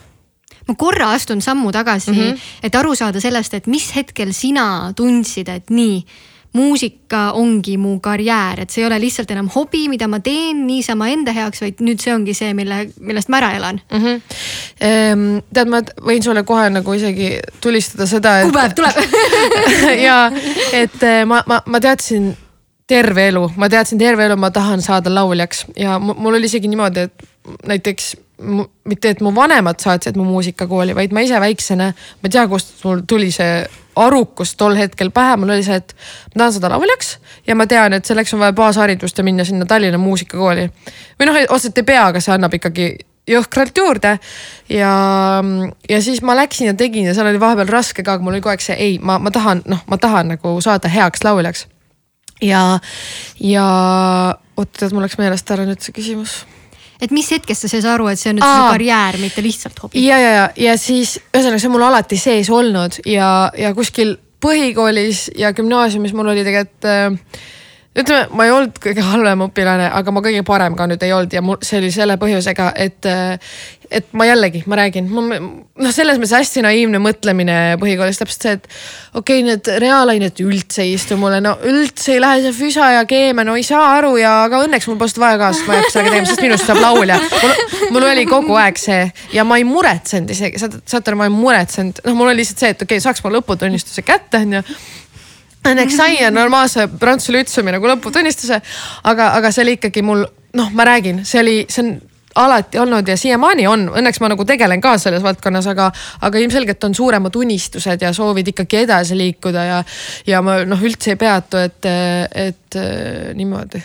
ma 0.67 0.75
korra 0.79 1.11
astun 1.13 1.41
sammu 1.41 1.71
tagasi 1.71 2.11
mm, 2.11 2.19
-hmm. 2.19 2.51
et 2.63 2.75
aru 2.75 2.95
saada 2.95 3.19
sellest, 3.19 3.53
et 3.53 3.67
mis 3.67 3.95
hetkel 3.95 4.33
sina 4.33 4.93
tundsid, 4.95 5.49
et 5.49 5.69
nii 5.69 6.05
muusika 6.53 7.31
ongi 7.31 7.77
mu 7.77 7.99
karjäär, 7.99 8.61
et 8.61 8.69
see 8.69 8.83
ei 8.83 8.87
ole 8.87 8.99
lihtsalt 9.01 9.31
enam 9.33 9.49
hobi, 9.55 9.87
mida 9.89 10.07
ma 10.07 10.19
teen 10.19 10.67
niisama 10.67 11.07
enda 11.09 11.33
heaks, 11.33 11.63
vaid 11.63 11.81
nüüd 11.81 12.01
see 12.03 12.13
ongi 12.13 12.35
see, 12.37 12.51
mille, 12.53 12.77
millest 13.01 13.31
ma 13.33 13.39
ära 13.41 13.51
elan 13.57 13.81
mm. 13.91 14.03
-hmm. 14.03 14.21
Ehm, 14.81 15.25
tead, 15.53 15.69
ma 15.69 15.81
võin 15.81 16.23
sulle 16.23 16.43
kohe 16.43 16.69
nagu 16.69 16.93
isegi 16.93 17.39
tulistada 17.61 18.05
seda 18.05 18.39
et.... 18.39 18.45
kuupäev 18.45 18.77
tuleb 18.77 18.95
ja 20.07 20.31
et 20.73 21.03
eh, 21.03 21.25
ma, 21.25 21.41
ma, 21.47 21.61
ma 21.65 21.79
teadsin 21.79 22.35
terve 22.87 23.27
elu, 23.27 23.47
ma 23.57 23.69
teadsin 23.69 23.97
terve 23.97 24.25
elu, 24.25 24.37
ma 24.37 24.51
tahan 24.51 24.81
saada 24.81 25.13
lauljaks 25.13 25.65
ja 25.77 25.97
mul 25.99 26.35
oli 26.35 26.45
isegi 26.45 26.67
niimoodi, 26.67 27.07
et 27.09 27.32
näiteks 27.67 28.15
mitte, 28.85 29.09
et 29.09 29.21
mu 29.21 29.31
vanemad 29.35 29.79
saatsid 29.79 30.17
mu 30.19 30.25
muusikakooli, 30.27 30.95
vaid 30.95 31.13
ma 31.15 31.23
ise 31.23 31.39
väiksena, 31.39 31.91
ma 31.93 32.27
ei 32.27 32.33
tea, 32.33 32.43
kust 32.51 32.75
mul 32.83 33.03
tuli 33.07 33.31
see 33.31 33.63
arukus 33.99 34.55
tol 34.57 34.75
hetkel 34.77 35.11
pähe, 35.13 35.37
mul 35.37 35.53
oli 35.53 35.63
see, 35.65 35.77
et 35.79 35.93
ma 36.33 36.41
tahan 36.41 36.53
saada 36.55 36.71
lauljaks 36.73 37.15
ja 37.47 37.55
ma 37.55 37.67
tean, 37.69 37.93
et 37.93 38.05
selleks 38.09 38.33
on 38.33 38.41
vaja 38.41 38.55
baasharidust 38.57 39.17
ja 39.17 39.25
minna 39.25 39.45
sinna 39.45 39.67
Tallinna 39.69 40.01
muusikakooli. 40.01 40.69
või 41.19 41.29
noh, 41.29 41.41
otseselt 41.49 41.83
ei 41.83 41.89
pea, 41.93 42.07
aga 42.09 42.21
see 42.23 42.33
annab 42.33 42.57
ikkagi 42.57 42.87
jõhkralt 43.29 43.77
juurde. 43.77 44.17
ja, 44.69 44.93
ja 45.89 46.01
siis 46.01 46.21
ma 46.21 46.35
läksin 46.35 46.71
ja 46.71 46.73
tegin 46.73 47.05
ja 47.05 47.13
seal 47.13 47.29
oli 47.29 47.39
vahepeal 47.39 47.69
raske 47.69 48.03
ka, 48.03 48.17
aga 48.17 48.23
mul 48.23 48.35
oli 48.35 48.41
kogu 48.41 48.55
aeg 48.55 48.65
see 48.65 48.79
ei, 48.79 48.97
ma, 48.99 49.19
ma 49.19 49.31
tahan, 49.31 49.63
noh, 49.69 49.85
ma 49.87 49.97
tahan 50.01 50.33
nagu 50.35 50.57
saada 50.61 50.91
heaks 50.91 51.23
lauljaks. 51.23 51.67
ja, 52.41 52.79
ja 53.39 53.67
oot, 54.57 54.73
tead, 54.73 54.91
mul 54.91 55.05
läks 55.05 55.21
meelest 55.21 55.53
ära 55.53 55.69
nüüd 55.69 55.85
see 55.85 55.95
küsimus 55.95 56.41
et 57.01 57.11
mis 57.11 57.29
hetkest 57.31 57.65
sa 57.65 57.71
sai 57.71 57.81
aru, 57.93 58.07
et 58.11 58.19
see 58.19 58.31
on 58.33 58.37
nüüd 58.39 58.45
Aa, 58.47 58.59
su 58.59 58.75
karjäär, 58.75 59.17
mitte 59.21 59.43
lihtsalt 59.45 59.79
hobi? 59.85 60.03
ja, 60.05 60.19
ja, 60.19 60.35
ja, 60.37 60.45
ja 60.67 60.77
siis 60.77 61.17
ühesõnaga, 61.31 61.59
see 61.59 61.71
on 61.71 61.75
mul 61.77 61.87
alati 61.89 62.19
sees 62.19 62.49
olnud. 62.53 62.99
Ja, 63.09 63.49
ja 63.57 63.73
kuskil 63.77 64.15
põhikoolis 64.43 65.29
ja 65.39 65.53
gümnaasiumis 65.55 66.13
mul 66.13 66.33
oli 66.33 66.43
tegelikult 66.45 66.87
äh, 66.89 67.43
ütleme, 67.93 68.25
ma 68.33 68.47
ei 68.47 68.53
olnud 68.53 68.79
kõige 68.81 69.05
halvem 69.05 69.45
õpilane, 69.47 69.89
aga 69.93 70.13
ma 70.13 70.23
kõige 70.25 70.43
parem 70.47 70.77
ka 70.77 70.87
nüüd 70.89 71.03
ei 71.05 71.13
olnud 71.13 71.33
ja 71.33 71.43
mul, 71.45 71.59
see 71.65 71.79
oli 71.81 71.91
selle 71.93 72.17
põhjusega, 72.21 72.71
et 72.75 73.09
et 73.93 74.07
ma 74.17 74.25
jällegi, 74.25 74.63
ma 74.69 74.77
räägin, 74.79 75.09
noh, 75.13 75.91
selles 75.93 76.17
mõttes 76.17 76.33
hästi 76.33 76.63
naiivne 76.65 76.97
mõtlemine 77.03 77.57
põhikoolis 77.81 78.17
täpselt 78.17 78.45
see, 78.45 78.53
et 78.57 78.65
okei 79.19 79.43
okay,, 79.43 79.45
need 79.45 79.69
reaalained 79.83 80.41
üldse 80.41 80.81
ei 80.81 80.95
istu 80.95 81.17
mulle, 81.21 81.37
no 81.43 81.53
üldse 81.69 82.15
ei 82.15 82.23
lähe 82.23 82.41
see 82.47 82.55
füsa 82.57 82.89
ja 82.95 83.03
keemia, 83.09 83.45
no 83.45 83.53
ei 83.59 83.65
saa 83.67 83.83
aru 83.99 84.15
ja, 84.17 84.31
aga 84.47 84.63
õnneks 84.65 84.89
mul 84.89 84.97
polnud 85.01 85.21
vaja 85.21 85.37
ka, 85.43 85.51
sest 85.53 85.69
ma 85.69 85.75
ei 85.75 85.83
hakka 85.83 85.93
sellega 85.93 86.15
tegema, 86.15 86.31
sest 86.31 86.45
minust 86.47 86.69
saab 86.69 86.81
laulja. 86.81 87.19
mul, 87.93 88.07
oli 88.09 88.25
kogu 88.29 88.57
aeg 88.63 88.81
see 88.81 89.05
ja 89.35 89.45
ma 89.45 89.59
ei 89.61 89.67
muretsenud 89.67 90.33
isegi, 90.33 90.63
saate 90.63 91.13
aru, 91.13 91.21
ma 91.21 91.29
ei 91.29 91.35
muretsenud, 91.37 92.01
noh, 92.07 92.17
mul 92.17 92.31
oli 92.31 92.41
lihtsalt 92.41 92.65
see, 92.65 92.73
et 92.73 92.81
okei 92.81 92.97
okay,, 92.97 93.05
saaks 93.05 93.21
ma 93.21 93.35
lõputunnistuse 93.37 94.05
kätte, 94.07 94.41
onju 94.41 94.65
Õnneks 95.63 95.95
sain 95.95 96.33
normaalse 96.35 96.87
prantsuse 96.99 97.35
lütsumi 97.37 97.71
nagu 97.71 97.87
lõputunnistuse, 97.87 98.59
aga, 99.09 99.29
aga 99.37 99.51
see 99.51 99.63
oli 99.63 99.77
ikkagi 99.77 100.03
mul, 100.05 100.25
noh, 100.59 100.73
ma 100.75 100.87
räägin, 100.89 101.23
see 101.27 101.39
oli, 101.39 101.55
see 101.71 101.85
on 101.85 101.93
alati 102.35 102.79
olnud 102.81 103.07
ja 103.07 103.15
siiamaani 103.17 103.67
on, 103.69 103.85
õnneks 103.93 104.19
ma 104.23 104.31
nagu 104.33 104.45
tegelen 104.49 104.81
ka 104.81 104.95
selles 105.01 105.23
valdkonnas, 105.23 105.69
aga, 105.71 105.91
aga 106.25 106.41
ilmselgelt 106.41 106.83
on 106.83 106.97
suuremad 106.97 107.35
unistused 107.39 108.01
ja 108.01 108.13
soovid 108.13 108.49
ikkagi 108.53 108.83
edasi 108.83 109.17
liikuda 109.17 109.65
ja, 109.69 109.81
ja 110.27 110.41
ma 110.45 110.59
noh, 110.67 110.81
üldse 110.83 111.13
ei 111.13 111.21
peatu, 111.21 111.61
et, 111.61 111.91
et 112.49 112.79
niimoodi 113.37 113.83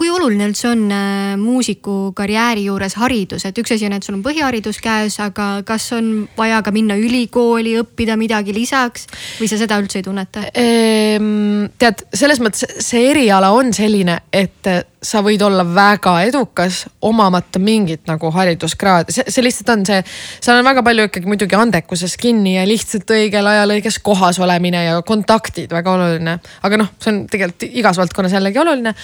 kui 0.00 0.08
oluline 0.08 0.46
üldse 0.48 0.70
on 0.70 0.86
äh, 0.96 1.34
muusiku 1.36 2.14
karjääri 2.16 2.64
juures 2.70 2.96
haridus, 2.96 3.44
et 3.44 3.58
üks 3.60 3.74
asi 3.74 3.84
on, 3.84 3.92
et 3.98 4.06
sul 4.06 4.16
on 4.16 4.22
põhiharidus 4.24 4.80
käes, 4.80 5.18
aga 5.20 5.50
kas 5.68 5.90
on 5.96 6.24
vaja 6.38 6.62
ka 6.64 6.72
minna 6.72 6.96
ülikooli, 6.96 7.76
õppida 7.82 8.16
midagi 8.16 8.54
lisaks 8.56 9.04
või 9.36 9.50
sa 9.50 9.58
seda 9.60 9.76
üldse 9.82 10.00
ei 10.00 10.06
tunneta 10.06 10.46
ehm,? 10.56 11.68
tead, 11.80 12.06
selles 12.16 12.40
mõttes 12.40 12.64
see 12.80 13.10
eriala 13.10 13.52
on 13.52 13.74
selline, 13.76 14.22
et 14.32 14.70
sa 15.04 15.20
võid 15.24 15.44
olla 15.44 15.66
väga 15.68 16.14
edukas, 16.30 16.86
omamata 17.04 17.60
mingit 17.60 18.08
nagu 18.08 18.32
hariduskraadi, 18.32 19.12
see, 19.16 19.28
see 19.32 19.44
lihtsalt 19.44 19.74
on 19.76 19.84
see, 19.88 20.00
seal 20.40 20.62
on 20.62 20.66
väga 20.70 20.84
palju 20.86 21.10
ikkagi 21.10 21.28
muidugi 21.28 21.60
andekuses 21.60 22.16
kinni 22.20 22.56
ja 22.56 22.64
lihtsalt 22.68 23.12
õigel 23.16 23.52
ajal 23.52 23.76
õiges 23.76 24.00
kohas 24.04 24.40
olemine 24.40 24.86
ja 24.86 24.96
kontaktid 25.04 25.72
väga 25.76 25.92
oluline. 25.98 26.38
aga 26.64 26.82
noh, 26.84 26.92
see 26.96 27.12
on 27.12 27.22
tegelikult 27.28 27.68
igas 27.68 28.00
valdkonnas 28.00 28.40
jällegi 28.40 28.64
oluline 28.64 28.96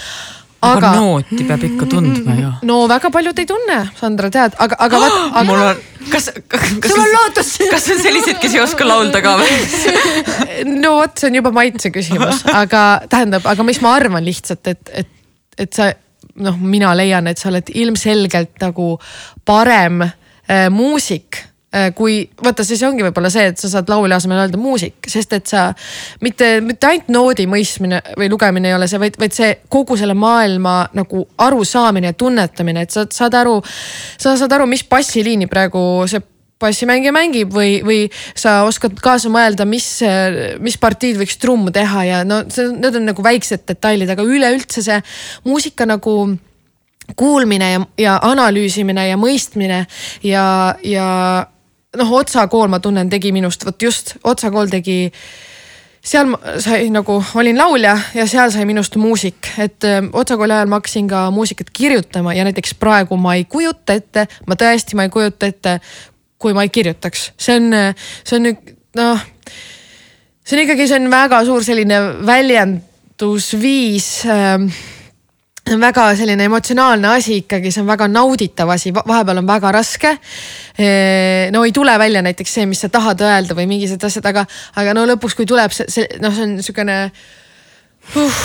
aga, 0.64 0.92
nooti 0.96 1.44
peab 1.48 1.66
ikka 1.68 1.88
tundma 1.90 2.36
ju. 2.38 2.52
no 2.70 2.78
väga 2.90 3.10
paljud 3.14 3.42
ei 3.42 3.48
tunne, 3.48 3.80
Sandra, 3.98 4.30
tead, 4.32 4.56
aga, 4.62 4.78
aga 4.86 5.02
vaat 5.02 5.18
aga.... 5.26 5.44
mul 5.48 5.64
on, 5.66 5.82
kas, 6.12 6.30
kas. 6.48 6.70
sul 6.86 7.02
on 7.02 7.12
lootus. 7.12 7.52
kas 7.74 7.90
on 7.92 8.00
selliseid, 8.02 8.40
kes 8.42 8.56
ei 8.56 8.62
oska 8.64 8.88
laulda 8.88 9.22
ka 9.24 9.36
või 9.40 10.72
no 10.76 10.96
vot, 11.00 11.16
see 11.18 11.30
on 11.30 11.40
juba 11.40 11.52
maitse 11.56 11.92
küsimus, 11.94 12.44
aga 12.52 12.86
tähendab, 13.12 13.46
aga 13.48 13.66
mis 13.66 13.82
ma 13.84 13.96
arvan 13.98 14.24
lihtsalt, 14.26 14.72
et, 14.72 14.94
et, 15.04 15.12
et 15.66 15.76
sa 15.76 15.90
noh, 16.42 16.56
mina 16.60 16.92
leian, 16.96 17.28
et 17.30 17.40
sa 17.40 17.50
oled 17.52 17.70
ilmselgelt 17.74 18.56
nagu 18.62 18.94
parem 19.46 20.02
äh, 20.06 20.66
muusik 20.72 21.42
kui 21.96 22.18
vaata, 22.42 22.64
siis 22.66 22.82
ongi 22.86 23.04
võib-olla 23.06 23.30
see, 23.32 23.50
et 23.52 23.60
sa 23.60 23.70
saad 23.72 23.90
laulja 23.92 24.20
asemel 24.20 24.42
öelda 24.44 24.60
muusik, 24.60 25.08
sest 25.10 25.34
et 25.36 25.50
sa 25.50 25.68
mitte, 26.24 26.56
mitte 26.64 26.88
ainult 26.90 27.10
noodi 27.12 27.48
mõistmine 27.50 28.00
või 28.18 28.30
lugemine 28.32 28.70
ei 28.70 28.76
ole 28.76 28.88
see, 28.90 29.00
vaid, 29.02 29.18
vaid 29.20 29.36
see 29.36 29.50
kogu 29.72 29.98
selle 29.98 30.16
maailma 30.18 30.78
nagu 30.96 31.26
arusaamine 31.46 32.12
ja 32.12 32.18
tunnetamine, 32.18 32.86
et 32.86 32.94
sa 32.94 33.06
saad 33.10 33.36
aru, 33.42 33.58
sa 34.16 34.36
saad 34.38 34.56
aru, 34.56 34.68
mis 34.70 34.86
bassiliini 34.88 35.50
praegu 35.50 35.82
see 36.10 36.22
bassimängija 36.60 37.12
mängib 37.12 37.52
või, 37.52 37.80
või 37.84 37.98
sa 38.36 38.62
oskad 38.64 38.96
kaasa 39.02 39.28
mõelda, 39.32 39.66
mis, 39.68 39.86
mis 40.64 40.78
partiid 40.80 41.18
võiks 41.20 41.36
trumm 41.40 41.68
teha 41.74 42.04
ja 42.08 42.22
no 42.24 42.42
see, 42.52 42.70
need 42.72 42.96
on 42.96 43.10
nagu 43.10 43.24
väiksed 43.24 43.66
detailid, 43.68 44.10
aga 44.12 44.24
üleüldse 44.24 44.84
see 44.84 44.96
muusika 45.44 45.88
nagu 45.88 46.16
kuulmine 47.16 47.68
ja, 47.70 47.82
ja 48.00 48.14
analüüsimine 48.24 49.08
ja 49.10 49.18
mõistmine 49.20 49.84
ja, 50.26 50.46
ja 50.82 51.10
noh, 51.96 52.14
otsakool, 52.20 52.68
ma 52.72 52.80
tunnen, 52.82 53.10
tegi 53.10 53.32
minust, 53.34 53.64
vot 53.66 53.82
just 53.82 54.16
otsakool 54.24 54.70
tegi 54.72 55.10
seal 56.06 56.30
sai 56.62 56.86
nagu, 56.94 57.18
olin 57.34 57.58
laulja 57.58 57.96
ja 58.14 58.26
seal 58.30 58.52
sai 58.54 58.66
minust 58.68 58.96
muusik, 59.00 59.50
et 59.58 59.84
öö, 59.84 60.02
otsakooli 60.20 60.54
ajal 60.54 60.70
ma 60.70 60.78
hakkasin 60.80 61.08
ka 61.10 61.26
muusikat 61.34 61.72
kirjutama 61.74 62.34
ja 62.36 62.44
näiteks 62.46 62.76
praegu 62.78 63.18
ma 63.18 63.34
ei 63.34 63.44
kujuta 63.44 63.96
ette, 63.98 64.26
ma 64.46 64.58
tõesti, 64.58 64.94
ma 64.98 65.06
ei 65.06 65.14
kujuta 65.14 65.50
ette, 65.50 65.80
kui 66.38 66.54
ma 66.54 66.66
ei 66.66 66.70
kirjutaks, 66.70 67.30
see 67.40 67.58
on, 67.58 67.78
see 68.22 68.38
on 68.38 68.52
noh, 69.00 69.24
see 70.46 70.58
on 70.58 70.64
ikkagi, 70.66 70.86
see 70.86 71.00
on 71.00 71.10
väga 71.10 71.42
suur 71.48 71.64
selline 71.66 72.02
väljendusviis 72.26 74.10
ähm, 74.30 74.70
see 75.66 75.74
on 75.76 75.80
väga 75.82 76.06
selline 76.16 76.46
emotsionaalne 76.46 77.08
asi 77.16 77.40
ikkagi, 77.42 77.72
see 77.74 77.82
on 77.82 77.88
väga 77.90 78.08
nauditav 78.10 78.70
asi, 78.74 78.92
vahepeal 78.94 79.42
on 79.42 79.48
väga 79.48 79.72
raske. 79.74 80.16
no 81.52 81.64
ei 81.64 81.72
tule 81.72 81.98
välja 81.98 82.22
näiteks 82.22 82.54
see, 82.54 82.66
mis 82.66 82.80
sa 82.84 82.88
tahad 82.92 83.20
öelda 83.20 83.56
või 83.56 83.66
mingisugused 83.70 84.06
asjad, 84.06 84.30
aga, 84.30 84.46
aga 84.76 84.94
no 84.94 85.06
lõpuks, 85.12 85.36
kui 85.36 85.46
tuleb 85.46 85.74
see, 85.74 85.88
see 85.88 86.20
noh, 86.22 86.34
see 86.34 86.46
on 86.46 86.54
niisugune 86.58 86.98
uh,. 88.14 88.44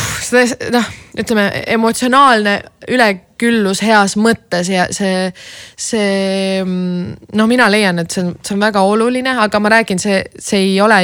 noh, 0.73 0.87
ütleme 1.21 1.45
emotsionaalne 1.75 2.55
üleküllus 2.89 3.83
heas 3.85 4.17
mõttes 4.17 4.71
ja 4.71 4.87
see, 4.93 5.29
see 5.77 6.63
no 6.65 7.47
mina 7.51 7.69
leian, 7.69 8.01
et 8.01 8.11
see 8.11 8.25
on, 8.25 8.33
see 8.41 8.57
on 8.57 8.65
väga 8.65 8.81
oluline, 8.87 9.35
aga 9.45 9.61
ma 9.61 9.75
räägin, 9.77 10.01
see, 10.01 10.23
see 10.39 10.65
ei 10.71 10.81
ole 10.81 11.03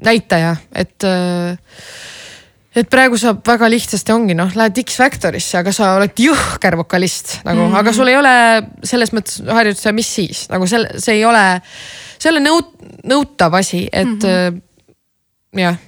näitaja, 0.00 0.54
et 0.72 1.04
äh, 1.04 1.58
et 2.70 2.86
praegu 2.90 3.18
saab 3.18 3.42
väga 3.46 3.68
lihtsasti 3.72 4.12
ongi 4.14 4.36
noh, 4.38 4.50
lähed 4.54 4.78
X-Factorisse, 4.84 5.58
aga 5.58 5.72
sa 5.74 5.94
oled 5.98 6.14
jõhker 6.22 6.76
vokalist 6.78 7.40
nagu 7.42 7.64
mm, 7.64 7.72
-hmm. 7.72 7.78
aga 7.82 7.92
sul 7.96 8.10
ei 8.12 8.16
ole 8.18 8.34
selles 8.86 9.12
mõttes 9.16 9.40
harjutusi 9.42 9.88
ja 9.88 9.94
mis 9.96 10.10
siis 10.14 10.46
nagu 10.52 10.66
selle, 10.70 11.00
see 11.02 11.18
ei 11.18 11.24
ole, 11.26 11.44
see 12.18 12.30
ei 12.30 12.36
ole 12.36 12.44
nõut-, 12.46 12.74
nõutav 13.10 13.58
asi, 13.58 13.88
et 13.92 14.06
mm 14.06 14.20
-hmm. 14.22 14.60
jah. 15.64 15.80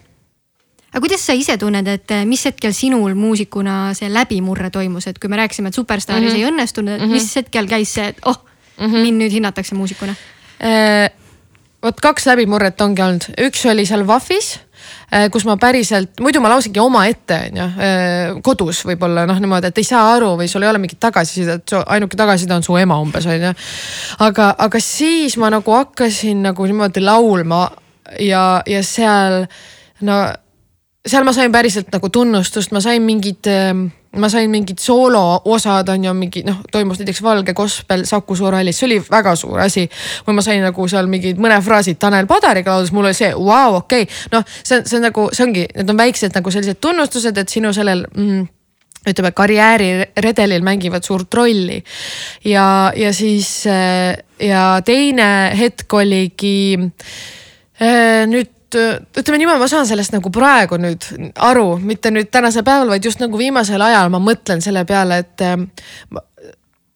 aga 0.90 1.04
kuidas 1.06 1.26
sa 1.26 1.38
ise 1.38 1.56
tunned, 1.58 1.86
et 1.86 2.10
äh, 2.10 2.26
mis 2.26 2.44
hetkel 2.50 2.74
sinul 2.74 3.14
muusikuna 3.14 3.94
see 3.94 4.10
läbimurre 4.10 4.70
toimus, 4.70 5.06
et 5.06 5.18
kui 5.22 5.30
me 5.30 5.38
rääkisime, 5.38 5.68
et 5.68 5.78
Superstaaris 5.78 6.32
mm 6.32 6.36
-hmm. 6.36 6.42
ei 6.42 6.50
õnnestunud, 6.50 6.96
et 6.96 7.02
-hmm. 7.02 7.14
mis 7.14 7.36
hetkel 7.36 7.68
käis 7.68 7.94
see, 7.94 8.08
et 8.08 8.18
oh 8.24 8.44
mm, 8.78 8.86
-hmm. 8.86 9.02
mind 9.02 9.22
nüüd 9.22 9.32
hinnatakse 9.32 9.74
muusikuna 9.74 10.14
äh,? 10.58 11.10
vot 11.82 12.00
kaks 12.00 12.26
läbimurret 12.26 12.80
ongi 12.80 13.02
olnud, 13.02 13.22
üks 13.38 13.66
oli 13.70 13.86
seal 13.86 14.06
Äh, 14.06 14.71
kus 15.32 15.44
ma 15.44 15.56
päriselt, 15.60 16.14
muidu 16.24 16.40
ma 16.40 16.50
lausangi 16.52 16.80
omaette 16.80 17.38
on 17.48 17.60
ju, 17.60 17.66
äh, 17.84 18.34
kodus 18.44 18.82
võib-olla 18.88 19.26
noh, 19.28 19.40
niimoodi, 19.42 19.72
et 19.72 19.80
ei 19.82 19.86
saa 19.86 20.06
aru 20.14 20.32
või 20.40 20.48
sul 20.50 20.64
ei 20.64 20.70
ole 20.70 20.80
mingit 20.82 21.00
tagasisidet, 21.02 21.74
ainuke 21.86 22.18
tagasiside 22.18 22.56
on 22.56 22.64
su 22.66 22.76
ema 22.80 22.98
umbes 23.02 23.26
on 23.28 23.48
ju. 23.48 23.52
aga, 24.24 24.52
aga 24.66 24.80
siis 24.82 25.36
ma 25.40 25.52
nagu 25.52 25.76
hakkasin 25.76 26.42
nagu 26.48 26.68
niimoodi 26.68 27.04
laulma 27.04 27.66
ja, 28.20 28.62
ja 28.66 28.82
seal 28.86 29.44
no 30.06 30.22
seal 31.06 31.24
ma 31.26 31.32
sain 31.34 31.52
päriselt 31.52 31.90
nagu 31.92 32.08
tunnustust, 32.08 32.72
ma 32.72 32.80
sain 32.80 33.02
mingid 33.02 33.48
äh, 33.50 33.72
ma 34.16 34.28
sain 34.28 34.50
mingid 34.50 34.78
sooloosad 34.78 35.88
on 35.88 36.04
ju 36.04 36.12
mingi 36.14 36.42
noh, 36.44 36.60
toimus 36.72 37.00
näiteks 37.00 37.22
Valge 37.22 37.54
Gospel 37.56 38.04
Saku 38.04 38.36
Suurhallis, 38.36 38.78
see 38.78 38.86
oli 38.90 38.98
väga 39.10 39.34
suur 39.36 39.60
asi. 39.64 39.88
või 40.26 40.36
ma 40.36 40.44
sain 40.44 40.62
nagu 40.62 40.88
seal 40.88 41.08
mingid 41.10 41.40
mõne 41.40 41.58
fraasid 41.64 41.98
Tanel 41.98 42.28
Padariga 42.30 42.74
lauldus, 42.74 42.92
mul 42.92 43.08
oli 43.08 43.16
see, 43.16 43.32
vau, 43.34 43.78
okei 43.80 44.04
okay., 44.04 44.18
noh, 44.34 44.44
see, 44.62 44.82
see 44.84 44.98
on 44.98 45.06
nagu, 45.08 45.28
see 45.32 45.46
ongi, 45.46 45.66
need 45.74 45.94
on 45.94 46.02
väiksed 46.02 46.36
nagu 46.36 46.52
sellised 46.52 46.82
tunnustused, 46.84 47.40
et 47.40 47.56
sinu 47.56 47.72
sellel 47.72 48.04
mm, 48.12 48.44
ütleme 49.08 49.32
karjääriredelil 49.34 50.62
mängivad 50.62 51.08
suurt 51.08 51.34
rolli. 51.34 51.82
ja, 52.44 52.92
ja 52.96 53.12
siis 53.16 53.64
ja 53.66 54.66
teine 54.84 55.30
hetk 55.58 55.94
oligi 55.94 56.78
äh, 57.80 58.28
nüüd 58.78 59.22
ütleme 59.22 59.40
niimoodi, 59.42 59.62
ma 59.62 59.70
saan 59.70 59.88
sellest 59.88 60.14
nagu 60.14 60.30
praegu 60.34 60.78
nüüd 60.80 61.08
aru, 61.50 61.76
mitte 61.82 62.12
nüüd 62.14 62.30
tänasel 62.32 62.64
päeval, 62.66 62.92
vaid 62.94 63.08
just 63.08 63.22
nagu 63.22 63.38
viimasel 63.38 63.82
ajal 63.82 64.12
ma 64.12 64.20
mõtlen 64.22 64.62
selle 64.64 64.84
peale, 64.88 65.22
et, 65.24 65.44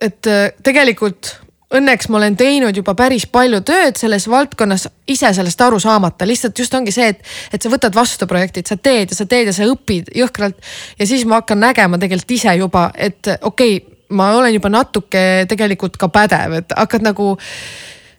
et 0.08 0.30
tegelikult 0.64 1.36
õnneks 1.76 2.08
ma 2.10 2.20
olen 2.20 2.36
teinud 2.38 2.76
juba 2.78 2.94
päris 2.98 3.26
palju 3.30 3.60
tööd 3.66 3.98
selles 3.98 4.28
valdkonnas, 4.30 4.86
ise 5.10 5.32
sellest 5.34 5.62
aru 5.66 5.80
saamata, 5.82 6.26
lihtsalt 6.28 6.58
just 6.58 6.74
ongi 6.78 6.94
see, 6.94 7.08
et, 7.14 7.24
et 7.52 7.62
sa 7.62 7.72
võtad 7.72 7.94
vastu 7.96 8.28
projektid, 8.30 8.68
sa 8.70 8.78
teed 8.78 9.10
ja 9.10 9.18
sa 9.18 9.26
teed 9.26 9.50
ja 9.50 9.56
sa 9.56 9.66
õpid 9.66 10.12
jõhkralt. 10.14 10.62
ja 10.98 11.08
siis 11.08 11.26
ma 11.26 11.40
hakkan 11.40 11.60
nägema 11.64 11.98
tegelikult 11.98 12.36
ise 12.38 12.54
juba, 12.60 12.88
et 12.94 13.34
okei 13.40 13.76
okay,, 13.80 13.92
ma 14.14 14.30
olen 14.36 14.54
juba 14.54 14.70
natuke 14.70 15.20
tegelikult 15.50 15.98
ka 15.98 16.08
pädev, 16.14 16.60
et 16.60 16.74
hakkad 16.78 17.02
nagu 17.02 17.32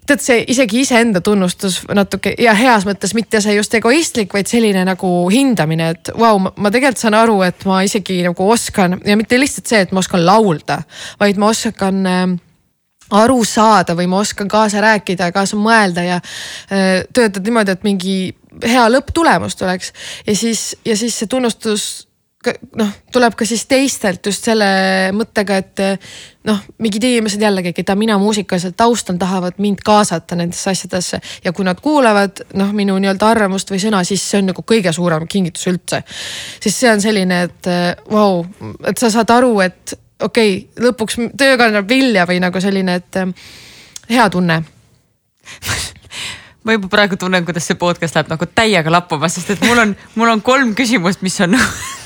tead, 0.07 0.23
see 0.23 0.41
isegi 0.53 0.81
iseenda 0.85 1.21
tunnustus 1.23 1.81
natuke 1.95 2.33
ja 2.41 2.53
heas 2.57 2.87
mõttes 2.87 3.13
mitte 3.17 3.41
see 3.43 3.57
just 3.57 3.73
egoistlik, 3.77 4.33
vaid 4.33 4.49
selline 4.49 4.85
nagu 4.87 5.11
hindamine, 5.33 5.91
et 5.95 6.11
vau 6.15 6.37
wow,, 6.37 6.49
ma 6.55 6.71
tegelikult 6.73 7.03
saan 7.03 7.17
aru, 7.19 7.41
et 7.47 7.67
ma 7.69 7.81
isegi 7.87 8.21
nagu 8.25 8.49
oskan 8.51 8.99
ja 9.05 9.17
mitte 9.19 9.39
lihtsalt 9.39 9.69
see, 9.69 9.83
et 9.85 9.93
ma 9.95 10.03
oskan 10.03 10.25
laulda, 10.25 10.81
vaid 11.21 11.39
ma 11.41 11.51
oskan 11.53 12.01
äh, 12.07 12.25
aru 13.21 13.43
saada 13.47 13.95
või 13.97 14.09
ma 14.11 14.21
oskan 14.23 14.49
kaasa 14.51 14.81
rääkida, 14.83 15.31
kaasa 15.35 15.59
mõelda 15.59 16.03
ja 16.07 16.19
äh, 16.19 17.05
töötada 17.13 17.43
niimoodi, 17.45 17.75
et 17.75 17.87
mingi 17.87 18.17
hea 18.63 18.87
lõpptulemus 18.89 19.57
tuleks. 19.59 19.93
ja 20.27 20.35
siis, 20.35 20.75
ja 20.85 20.97
siis 20.97 21.19
see 21.19 21.29
tunnustus 21.29 22.06
noh, 22.79 22.89
tuleb 23.13 23.35
ka 23.37 23.45
siis 23.47 23.65
teistelt 23.69 24.25
just 24.25 24.45
selle 24.47 24.67
mõttega, 25.15 25.57
et 25.61 25.81
noh, 26.47 26.61
mingid 26.83 27.03
inimesed 27.03 27.41
jällegi, 27.41 27.73
keda 27.77 27.95
mina 27.99 28.17
muusikaliselt 28.21 28.77
taustan, 28.79 29.19
tahavad 29.19 29.59
mind 29.63 29.83
kaasata 29.85 30.37
nendesse 30.39 30.71
asjadesse 30.71 31.21
ja 31.43 31.53
kui 31.55 31.67
nad 31.67 31.81
kuulavad 31.83 32.43
noh, 32.59 32.71
minu 32.75 32.97
nii-öelda 33.01 33.31
arvamust 33.33 33.71
või 33.73 33.81
sõna, 33.83 34.03
siis 34.07 34.23
see 34.23 34.41
on 34.41 34.51
nagu 34.53 34.65
kõige 34.67 34.93
suurem 34.95 35.27
kingitus 35.27 35.67
üldse. 35.71 36.03
siis 36.63 36.79
see 36.79 36.91
on 36.91 37.03
selline, 37.03 37.41
et 37.49 37.71
vau 38.11 38.41
wow,, 38.41 38.73
et 38.87 38.97
sa 38.97 39.11
saad 39.13 39.31
aru, 39.37 39.53
et 39.65 39.97
okei 40.23 40.57
okay,, 40.57 40.87
lõpuks 40.87 41.21
töö 41.37 41.59
kannab 41.59 41.89
vilja 41.89 42.25
või 42.29 42.41
nagu 42.43 42.61
selline, 42.63 42.99
et 43.01 43.21
hea 44.09 44.29
tunne 44.33 44.63
ma 46.67 46.75
juba 46.75 46.89
praegu 46.91 47.15
tunnen, 47.15 47.45
kuidas 47.47 47.63
see 47.69 47.79
podcast 47.79 48.17
läheb 48.17 48.31
nagu 48.33 48.47
täiega 48.51 48.91
lappama, 48.91 49.29
sest 49.31 49.53
et 49.55 49.61
mul 49.63 49.79
on, 49.85 49.93
mul 50.19 50.33
on 50.33 50.41
kolm 50.43 50.73
küsimust, 50.75 51.23
mis 51.23 51.39
on 51.45 51.55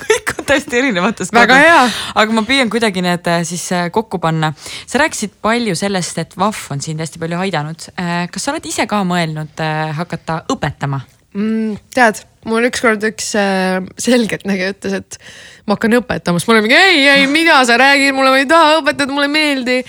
täiesti 0.49 0.79
erinevatest. 0.79 1.33
väga 1.35 1.57
hea. 1.61 1.79
aga 2.21 2.35
ma 2.35 2.43
püüan 2.47 2.71
kuidagi 2.73 3.03
need 3.05 3.27
äh, 3.29 3.43
siis 3.47 3.63
äh, 3.75 3.87
kokku 3.93 4.19
panna. 4.23 4.53
sa 4.59 5.01
rääkisid 5.01 5.37
palju 5.41 5.75
sellest, 5.79 6.17
et 6.21 6.35
VAF 6.39 6.67
on 6.73 6.81
sind 6.83 7.01
hästi 7.03 7.21
palju 7.21 7.39
aidanud. 7.45 7.87
Äh, 7.99 8.25
kas 8.31 8.47
sa 8.47 8.53
oled 8.53 8.65
ise 8.67 8.87
ka 8.89 9.03
mõelnud 9.07 9.63
hakata 9.97 10.41
õpetama? 10.51 11.01
mm,? 11.33 11.77
tead, 11.95 12.23
mul 12.49 12.67
ükskord 12.69 13.03
üks 13.07 13.31
selgeltnägija 13.35 14.73
ütles, 14.75 14.97
et 15.01 15.21
ma 15.65 15.77
hakkan 15.77 15.99
õpetama, 16.01 16.41
siis 16.41 16.49
ma 16.49 16.57
olin 16.57 16.67
mingi 16.67 16.79
ei, 16.79 17.07
ei, 17.15 17.29
mida 17.31 17.61
sa 17.67 17.79
räägid, 17.81 18.15
mulle 18.17 18.33
ma 18.33 18.41
ei 18.41 18.49
taha 18.49 18.81
õpetada, 18.81 19.11
mulle 19.13 19.29
ei 19.29 19.35
meeldi. 19.37 19.79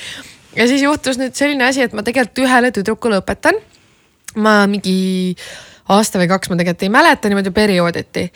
ja 0.56 0.68
siis 0.70 0.84
juhtus 0.84 1.20
nüüd 1.20 1.36
selline 1.38 1.68
asi, 1.68 1.84
et 1.86 1.96
ma 1.96 2.06
tegelikult 2.06 2.44
ühele 2.46 2.72
tüdrukule 2.74 3.22
õpetan 3.22 3.58
ma 4.40 4.62
mingi 4.70 5.34
aasta 5.92 6.20
või 6.20 6.28
kaks 6.30 6.50
ma 6.50 6.58
tegelikult 6.58 6.86
ei 6.86 6.92
mäleta 6.92 7.30
niimoodi 7.30 7.52
periooditi. 7.54 8.28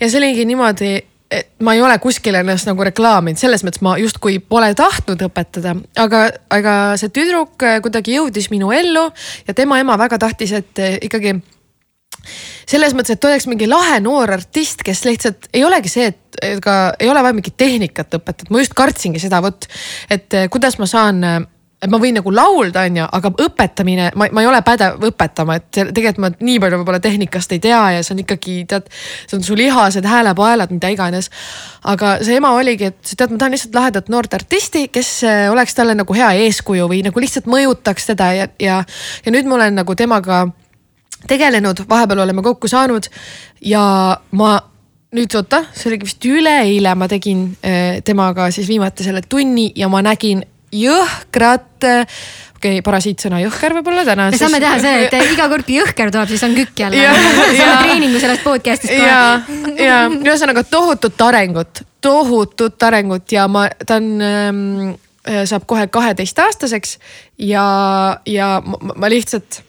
ja 0.00 0.08
see 0.08 0.20
oligi 0.20 0.44
niimoodi, 0.48 0.92
et 1.30 1.50
ma 1.60 1.74
ei 1.76 1.82
ole 1.84 1.98
kuskil 2.00 2.38
ennast 2.38 2.68
nagu 2.68 2.84
reklaaminud, 2.88 3.40
selles 3.40 3.64
mõttes 3.66 3.82
ma 3.84 3.96
justkui 4.00 4.38
pole 4.40 4.70
tahtnud 4.76 5.26
õpetada, 5.28 5.74
aga, 6.00 6.24
aga 6.54 6.74
see 7.00 7.12
tüdruk 7.12 7.60
kuidagi 7.84 8.16
jõudis 8.16 8.48
minu 8.52 8.72
ellu 8.72 9.08
ja 9.46 9.54
tema 9.56 9.80
ema 9.82 9.98
väga 10.00 10.18
tahtis, 10.24 10.54
et 10.56 10.82
ikkagi 11.04 11.36
selles 12.68 12.94
mõttes, 12.96 13.16
et 13.16 13.28
oleks 13.28 13.46
mingi 13.48 13.68
lahe 13.68 14.00
noor 14.04 14.32
artist, 14.38 14.82
kes 14.84 15.04
lihtsalt 15.06 15.50
ei 15.52 15.64
olegi 15.64 15.92
see, 15.92 16.08
et 16.12 16.40
ega 16.48 16.78
ei 17.00 17.10
ole 17.10 17.22
vaja 17.24 17.36
mingit 17.36 17.56
tehnikat 17.60 18.18
õpetada, 18.20 18.50
ma 18.52 18.64
just 18.64 18.76
kartsingi 18.78 19.20
seda, 19.22 19.42
vot, 19.44 19.68
et 20.12 20.40
kuidas 20.52 20.78
ma 20.80 20.88
saan 20.88 21.22
et 21.78 21.90
ma 21.90 21.98
võin 22.02 22.16
nagu 22.18 22.30
laulda, 22.34 22.82
onju, 22.88 23.04
aga 23.14 23.30
õpetamine, 23.44 24.08
ma, 24.18 24.26
ma 24.34 24.42
ei 24.42 24.48
ole 24.50 24.58
pädev 24.66 25.04
õpetama, 25.08 25.58
et 25.60 25.70
tegelikult 25.76 26.22
ma 26.24 26.30
nii 26.34 26.58
palju 26.62 26.80
võib-olla 26.80 27.00
tehnikast 27.02 27.54
ei 27.54 27.60
tea 27.62 27.80
ja 27.94 28.00
see 28.02 28.16
on 28.16 28.22
ikkagi 28.24 28.56
tead, 28.70 28.88
see 29.30 29.38
on 29.38 29.44
su 29.46 29.56
lihased, 29.58 30.06
häälepaelad, 30.08 30.74
mida 30.74 30.90
iganes. 30.94 31.30
aga 31.86 32.16
see 32.26 32.40
ema 32.40 32.50
oligi, 32.58 32.90
et 32.90 33.12
tead, 33.14 33.30
ma 33.30 33.38
tahan 33.38 33.54
lihtsalt 33.54 33.78
lahedat 33.78 34.10
noort 34.10 34.34
artisti, 34.34 34.88
kes 34.90 35.12
äh, 35.28 35.44
oleks 35.52 35.78
talle 35.78 35.94
nagu 35.98 36.18
hea 36.18 36.32
eeskuju 36.48 36.88
või 36.90 37.04
nagu 37.06 37.22
lihtsalt 37.22 37.46
mõjutaks 37.50 38.10
teda 38.10 38.32
ja, 38.34 38.48
ja, 38.58 38.80
ja 39.24 39.34
nüüd 39.34 39.46
ma 39.46 39.60
olen 39.60 39.78
nagu 39.78 39.94
temaga 39.98 40.48
tegelenud, 41.30 41.86
vahepeal 41.88 42.26
oleme 42.26 42.42
kokku 42.42 42.70
saanud 42.70 43.06
ja 43.62 43.84
ma 44.34 44.52
nüüd 45.14 45.34
oota, 45.38 45.62
see 45.72 45.92
oligi 45.92 46.10
vist 46.10 46.26
üleeile, 46.26 46.98
ma 46.98 47.06
tegin 47.08 47.52
äh, 47.62 47.98
temaga 48.04 48.50
siis 48.54 48.66
viimati 48.68 49.06
selle 49.06 49.22
tunni 49.22 49.70
ja 49.78 49.88
ma 49.88 50.02
nägin 50.02 50.42
jõhkrat 50.74 51.86
okei 52.58 52.78
okay,, 52.78 52.84
parasiitsõna 52.84 53.40
jõhker 53.44 53.76
võib-olla 53.78 54.04
täna. 54.06 54.28
me 54.32 54.40
saame 54.40 54.60
teha 54.62 54.78
selle, 54.82 55.06
et 55.06 55.34
iga 55.34 55.48
kord, 55.50 55.66
kui 55.66 55.78
jõhker 55.78 56.12
tuleb, 56.14 56.32
siis 56.32 56.44
on 56.46 56.56
kükk 56.58 56.82
jälle. 56.84 57.04
saame 57.58 57.76
treeningu 57.84 58.22
sellest 58.22 58.44
podcast'ist 58.46 58.94
kohe. 58.94 59.06
ja, 59.06 59.20
ja 59.78 60.00
ühesõnaga 60.10 60.64
tohutut 60.68 61.22
arengut, 61.28 61.84
tohutut 62.04 62.88
arengut 62.88 63.32
ja 63.32 63.46
ma, 63.50 63.68
ta 63.86 64.00
on 64.00 64.10
ähm, 64.24 64.66
äh, 65.28 65.44
saab 65.48 65.68
kohe 65.70 65.86
kaheteistaastaseks 65.92 66.98
ja, 67.46 67.64
ja 68.26 68.58
ma, 68.64 68.82
ma 68.94 69.12
lihtsalt 69.12 69.62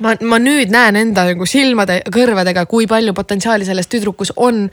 ma, 0.00 0.12
ma 0.24 0.38
nüüd 0.40 0.72
näen 0.72 0.96
enda 0.96 1.24
nagu 1.28 1.46
silmade, 1.48 1.98
kõrvadega, 2.12 2.64
kui 2.70 2.86
palju 2.90 3.12
potentsiaali 3.16 3.66
selles 3.68 3.88
tüdrukus 3.92 4.32
on. 4.36 4.64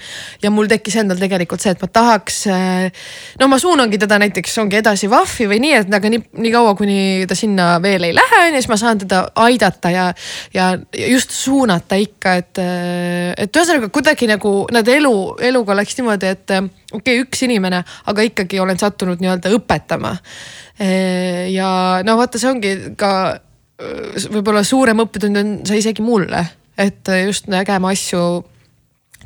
ja 0.41 0.51
mul 0.53 0.69
tekkis 0.71 0.99
endal 1.01 1.19
tegelikult 1.19 1.63
see, 1.63 1.73
et 1.75 1.81
ma 1.83 1.89
tahaks. 1.91 2.39
no 3.39 3.49
ma 3.51 3.59
suunangi 3.59 3.99
teda 3.99 4.19
näiteks 4.23 4.57
ongi 4.63 4.79
edasi 4.79 5.09
VAF-i 5.11 5.49
või 5.51 5.59
nii, 5.65 5.73
et 5.81 5.93
aga 5.99 6.13
nii, 6.13 6.21
nii 6.45 6.53
kaua, 6.53 6.75
kuni 6.79 7.27
ta 7.27 7.35
sinna 7.35 7.71
veel 7.83 8.07
ei 8.07 8.15
lähe, 8.15 8.43
on 8.45 8.55
ju, 8.55 8.61
siis 8.61 8.71
ma 8.71 8.79
saan 8.79 9.03
teda 9.03 9.23
aidata 9.43 9.91
ja, 9.93 10.07
ja 10.55 10.71
just 11.09 11.35
suunata 11.35 11.99
ikka, 11.99 12.37
et, 12.39 12.63
et 13.43 13.61
ühesõnaga 13.61 13.91
kuidagi 13.93 14.29
nagu 14.29 14.53
nad 14.71 14.87
elu, 14.87 15.15
eluga 15.51 15.75
läks 15.81 15.99
niimoodi, 15.99 16.31
et 16.31 16.55
okei 16.55 16.71
okay,, 17.01 17.19
üks 17.25 17.43
inimene, 17.47 17.83
aga 18.07 18.25
ikkagi 18.29 18.61
olen 18.63 18.79
sattunud 18.79 19.19
nii-öelda 19.19 19.51
õpetama. 19.57 20.15
ja 21.51 21.69
no 22.07 22.15
vaata, 22.15 22.39
see 22.39 22.51
ongi 22.53 22.73
ka 22.97 23.11
võib-olla 23.79 24.63
suurem 24.67 24.99
õppetund 25.05 25.39
on 25.39 25.51
see 25.67 25.79
isegi 25.79 26.03
mulle, 26.03 26.45
et 26.77 27.11
just 27.25 27.47
nägema 27.51 27.93
asju 27.95 28.43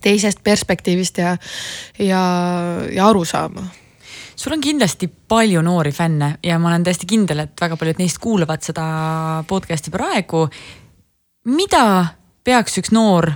teisest 0.03 0.43
perspektiivist 0.43 1.17
ja, 1.17 1.37
ja, 1.97 2.23
ja 2.91 3.07
aru 3.07 3.23
saama 3.25 3.63
sul 4.35 4.55
on 4.55 4.61
kindlasti 4.61 5.07
palju 5.07 5.61
noori 5.61 5.91
fänne 5.91 6.37
ja 6.43 6.57
ma 6.59 6.71
olen 6.71 6.83
täiesti 6.83 7.07
kindel, 7.09 7.45
et 7.45 7.61
väga 7.61 7.77
paljud 7.79 8.01
neist 8.01 8.19
kuulavad 8.23 8.63
seda 8.65 8.85
podcast'i 9.47 9.93
praegu. 9.93 10.47
mida 11.45 12.05
peaks 12.43 12.77
üks 12.81 12.91
noor 12.91 13.31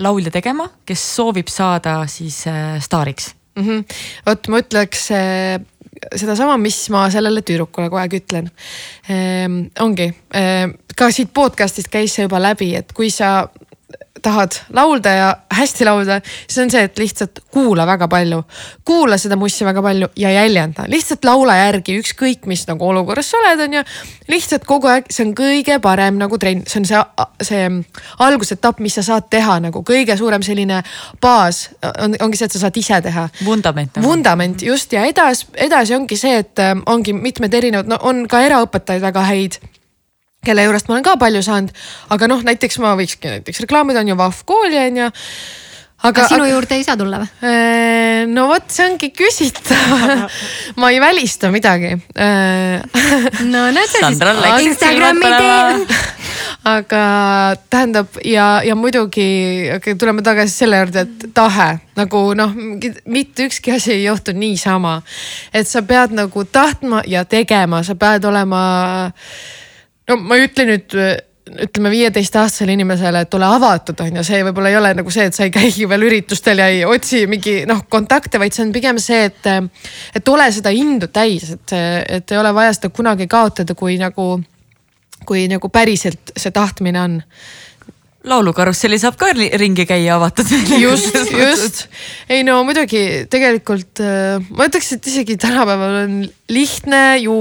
laulja 0.00 0.32
tegema, 0.32 0.68
kes 0.86 1.02
soovib 1.16 1.48
saada 1.52 2.02
siis 2.08 2.46
äh, 2.46 2.80
staariks 2.80 3.34
mm? 3.56 3.64
-hmm. 3.64 3.84
vot 4.26 4.48
ma 4.48 4.62
ütleks 4.62 5.10
äh, 5.10 5.60
sedasama, 6.16 6.56
mis 6.60 6.78
ma 6.92 7.06
sellele 7.12 7.42
tüdrukule 7.46 7.88
kogu 7.88 8.00
aeg 8.00 8.18
ütlen 8.20 8.50
ehm,. 9.08 9.62
ongi 9.80 10.10
ehm,, 10.34 10.76
ka 10.96 11.10
siit 11.14 11.32
podcast'ist 11.34 11.90
käis 11.92 12.14
see 12.16 12.26
juba 12.28 12.40
läbi, 12.42 12.72
et 12.76 12.92
kui 12.96 13.10
sa 13.14 13.48
tahad 14.22 14.56
laulda 14.76 15.12
ja 15.14 15.28
hästi 15.54 15.84
laulda, 15.84 16.20
siis 16.46 16.58
on 16.62 16.70
see, 16.72 16.82
et 16.86 16.98
lihtsalt 16.98 17.40
kuula 17.52 17.86
väga 17.86 18.08
palju. 18.08 18.42
kuula 18.84 19.18
seda 19.18 19.36
mussi 19.36 19.64
väga 19.64 19.82
palju 19.82 20.08
ja 20.16 20.30
jäljenda, 20.30 20.84
lihtsalt 20.88 21.24
laula 21.24 21.56
järgi, 21.56 21.98
ükskõik 22.00 22.46
mis 22.50 22.66
nagu 22.68 22.88
olukorras 22.88 23.30
sa 23.30 23.40
oled, 23.40 23.64
on 23.66 23.78
ju. 23.78 23.82
lihtsalt 24.28 24.64
kogu 24.68 24.90
aeg, 24.90 25.10
see 25.10 25.26
on 25.26 25.34
kõige 25.38 25.80
parem 25.82 26.18
nagu 26.20 26.38
trenn, 26.38 26.64
see 26.68 26.80
on 26.82 26.88
see, 26.88 27.02
see 27.48 27.66
algusetapp, 28.26 28.80
mis 28.80 28.98
sa 28.98 29.06
saad 29.06 29.30
teha 29.30 29.58
nagu 29.66 29.84
kõige 29.86 30.16
suurem 30.18 30.44
selline 30.46 30.82
baas 31.22 31.68
on, 31.82 32.16
ongi 32.20 32.40
see, 32.40 32.50
et 32.50 32.56
sa 32.56 32.64
saad 32.66 32.80
ise 32.80 33.00
teha. 33.04 33.28
vundament 33.44 33.96
nagu.. 33.96 34.08
vundament 34.08 34.62
just 34.62 34.92
ja 34.92 35.04
edasi, 35.08 35.50
edasi 35.54 35.96
ongi 35.96 36.16
see, 36.20 36.40
et 36.44 36.64
ongi 36.86 37.16
mitmed 37.16 37.54
erinevad, 37.54 37.90
no 37.90 38.00
on 38.06 38.26
ka 38.30 38.42
eraõpetajaid 38.46 39.04
väga 39.10 39.28
häid 39.32 39.60
kelle 40.44 40.64
juurest 40.64 40.88
ma 40.88 40.96
olen 40.96 41.06
ka 41.06 41.16
palju 41.20 41.42
saanud, 41.44 41.72
aga 42.14 42.28
noh, 42.30 42.44
näiteks 42.46 42.80
ma 42.80 42.94
võikski 42.98 43.34
näiteks 43.36 43.64
reklaamida 43.66 44.04
on 44.04 44.12
ju 44.12 44.20
Vahv 44.20 44.44
kooli 44.48 44.78
on 44.80 45.02
ju. 45.02 45.08
aga 46.08 46.24
sinu 46.30 46.46
aga, 46.46 46.52
juurde 46.54 46.78
ei 46.78 46.86
saa 46.86 46.96
tulla 46.96 47.20
või? 47.20 47.28
Äh, 47.44 48.22
no 48.30 48.46
vot, 48.48 48.64
see 48.72 48.86
ongi 48.88 49.10
küsitav 49.12 50.24
ma 50.80 50.90
ei 50.94 51.02
välista 51.02 51.52
midagi 51.52 51.92
äh, 52.16 52.80
no 53.52 53.66
näed 53.68 53.92
sa 53.92 54.08
siis. 54.08 54.24
Instagrami 54.70 55.34
tee. 55.36 56.00
aga 56.72 57.04
tähendab 57.68 58.16
ja, 58.24 58.48
ja 58.64 58.80
muidugi 58.80 59.28
okay, 59.76 60.00
tuleme 60.00 60.24
tagasi 60.24 60.64
selle 60.64 60.80
juurde, 60.80 61.04
et 61.04 61.30
tahe 61.36 61.70
nagu 62.00 62.26
noh, 62.32 62.56
mitte 63.04 63.50
ükski 63.50 63.76
asi 63.76 63.98
ei 63.98 64.04
juhtu 64.08 64.32
niisama. 64.32 65.02
et 65.52 65.68
sa 65.68 65.84
pead 65.84 66.16
nagu 66.16 66.48
tahtma 66.48 67.04
ja 67.04 67.28
tegema, 67.28 67.84
sa 67.84 67.92
pead 67.92 68.24
olema 68.24 68.62
no 70.08 70.16
ma 70.22 70.38
ei 70.38 70.48
ütle 70.48 70.68
nüüd 70.70 70.96
ütleme 71.58 71.90
viieteistaastasele 71.90 72.72
inimesele, 72.72 73.24
et 73.24 73.34
ole 73.34 73.46
avatud, 73.48 74.00
on 74.04 74.20
ju, 74.20 74.24
see 74.26 74.42
võib-olla 74.46 74.70
ei 74.70 74.76
ole 74.78 74.92
nagu 75.00 75.12
see, 75.12 75.26
et 75.30 75.36
sa 75.36 75.46
ei 75.46 75.54
käigi 75.54 75.88
veel 75.90 76.06
üritustel 76.06 76.62
ja 76.62 76.68
ei 76.70 76.84
otsi 76.86 77.24
mingi 77.30 77.60
noh 77.68 77.82
kontakte, 77.90 78.38
vaid 78.38 78.54
see 78.54 78.66
on 78.66 78.74
pigem 78.74 79.00
see, 79.02 79.24
et. 79.30 79.48
et 80.14 80.28
ole 80.30 80.46
seda 80.54 80.72
indu 80.74 81.10
täis, 81.12 81.50
et, 81.56 81.74
et 82.20 82.32
ei 82.32 82.38
ole 82.38 82.52
vaja 82.54 82.76
seda 82.76 82.92
kunagi 82.94 83.26
kaotada, 83.30 83.74
kui 83.74 83.96
nagu, 84.00 84.28
kui 85.26 85.48
nagu 85.50 85.72
päriselt 85.72 86.34
see 86.36 86.54
tahtmine 86.54 87.02
on 87.02 87.18
laulukarusselli 88.30 88.98
saab 89.00 89.16
ka 89.16 89.30
ringi 89.32 89.86
käia 89.88 90.18
avatud. 90.18 90.50
just, 90.84 91.16
just. 91.32 91.86
ei 92.28 92.44
no 92.44 92.60
muidugi 92.68 93.24
tegelikult 93.32 94.04
ma 94.50 94.68
ütleks, 94.68 94.92
et 94.98 95.10
isegi 95.10 95.38
tänapäeval 95.40 96.02
on 96.04 96.22
lihtne 96.52 97.02
ju 97.24 97.40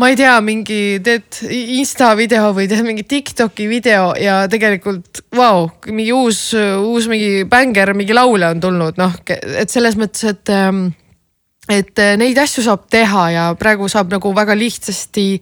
ma 0.00 0.08
ei 0.08 0.16
tea, 0.16 0.38
mingi 0.44 1.00
teed 1.04 1.42
insta 1.76 2.14
video 2.16 2.54
või 2.56 2.68
teed 2.70 2.84
mingi 2.86 3.04
Tiktoki 3.04 3.66
video 3.68 4.14
ja 4.16 4.48
tegelikult 4.50 5.20
vau 5.36 5.66
wow,, 5.66 5.68
mingi 5.92 6.12
uus, 6.16 6.40
uus 6.56 7.08
mingi 7.10 7.44
bängar, 7.50 7.92
mingi 7.98 8.16
laulja 8.16 8.48
on 8.54 8.60
tulnud, 8.64 8.94
noh, 9.00 9.12
et 9.28 9.72
selles 9.72 9.96
mõttes, 10.00 10.24
et 10.32 10.52
ähm, 10.54 10.78
et 11.70 11.94
neid 12.18 12.34
asju 12.40 12.62
saab 12.64 12.86
teha 12.90 13.30
ja 13.30 13.54
praegu 13.58 13.88
saab 13.90 14.10
nagu 14.10 14.34
väga 14.34 14.54
lihtsasti 14.58 15.40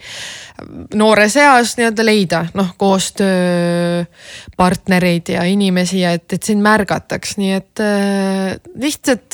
noores 0.98 1.36
eas 1.40 1.76
nii-öelda 1.78 2.04
leida 2.04 2.46
noh 2.58 2.68
koostööpartnereid 2.80 5.28
ja 5.36 5.42
inimesi 5.48 6.00
ja 6.02 6.10
et, 6.18 6.32
et 6.34 6.42
sind 6.44 6.62
märgataks, 6.64 7.36
nii 7.40 7.52
et 7.56 7.80
äh, 7.84 8.56
lihtsalt 8.82 9.30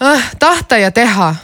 äh, 0.00 0.22
tahta 0.40 0.76
ja 0.80 0.90
teha 0.94 1.34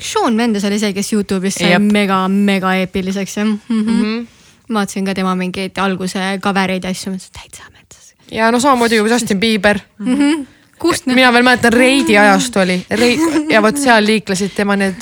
Sean 0.00 0.34
Mendes 0.34 0.64
oli 0.64 0.78
see, 0.78 0.92
kes 0.92 1.12
Youtube'is 1.12 1.58
sai 1.60 1.78
mega, 1.78 2.24
mega 2.28 2.74
eepiliseks 2.80 3.36
jah 3.36 3.46
mm 3.46 3.58
-hmm. 3.68 3.90
mm. 3.90 4.02
-hmm. 4.02 4.26
vaatasin 4.74 5.04
ka 5.04 5.14
tema 5.14 5.34
mingeid 5.34 5.78
alguse 5.78 6.18
cover 6.40 6.70
eid 6.70 6.84
ja 6.84 6.90
asju, 6.90 7.12
mõtlesin, 7.12 7.30
et 7.34 7.40
täitsa 7.42 7.70
metsas. 7.70 8.14
ja 8.30 8.50
no 8.50 8.60
samamoodi 8.60 8.96
ju 8.96 9.06
Justin 9.06 9.40
Bieber 9.40 9.78
mm. 9.98 10.16
-hmm 10.16 10.46
kust 10.78 11.06
mina 11.06 11.32
veel 11.32 11.42
mäletan, 11.42 11.72
Reidi 11.72 12.18
ajastu 12.18 12.60
oli 12.60 12.86
Reid, 12.90 13.20
ja 13.50 13.62
vot 13.62 13.78
seal 13.78 14.04
liiklesid 14.06 14.52
tema 14.56 14.76
need, 14.76 15.00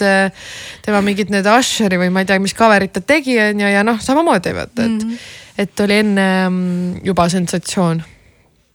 tema 0.84 1.00
mingid 1.00 1.32
need 1.32 1.46
Usheri 1.58 1.98
või 1.98 2.10
ma 2.10 2.22
ei 2.22 2.28
tea, 2.28 2.38
mis 2.38 2.54
cover'id 2.54 2.92
ta 2.92 3.00
tegi 3.00 3.38
on 3.40 3.60
ju 3.60 3.72
ja 3.72 3.82
noh, 3.86 4.00
samamoodi 4.00 4.54
vaata, 4.54 4.84
et 4.84 4.88
mm, 4.88 4.98
-hmm. 4.98 5.18
et 5.58 5.80
oli 5.80 5.98
enne 6.04 6.48
mm, 6.48 7.00
juba 7.04 7.28
sensatsioon 7.28 8.02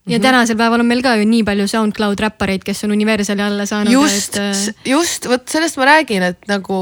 ja 0.08 0.18
mhm. 0.18 0.24
tänasel 0.24 0.58
päeval 0.60 0.84
on 0.84 0.90
meil 0.90 1.04
ka 1.06 1.16
ju 1.20 1.28
nii 1.28 1.44
palju 1.48 1.68
SoundCloud 1.72 2.24
räppareid, 2.24 2.64
kes 2.66 2.86
on 2.88 2.96
Universali 2.96 3.44
alla 3.44 3.68
saanud. 3.70 3.94
just 3.94 4.40
et..., 4.40 4.88
just 4.88 5.28
vot 5.30 5.46
sellest 5.52 5.80
ma 5.80 5.90
räägin, 5.92 6.26
et 6.32 6.50
nagu, 6.50 6.82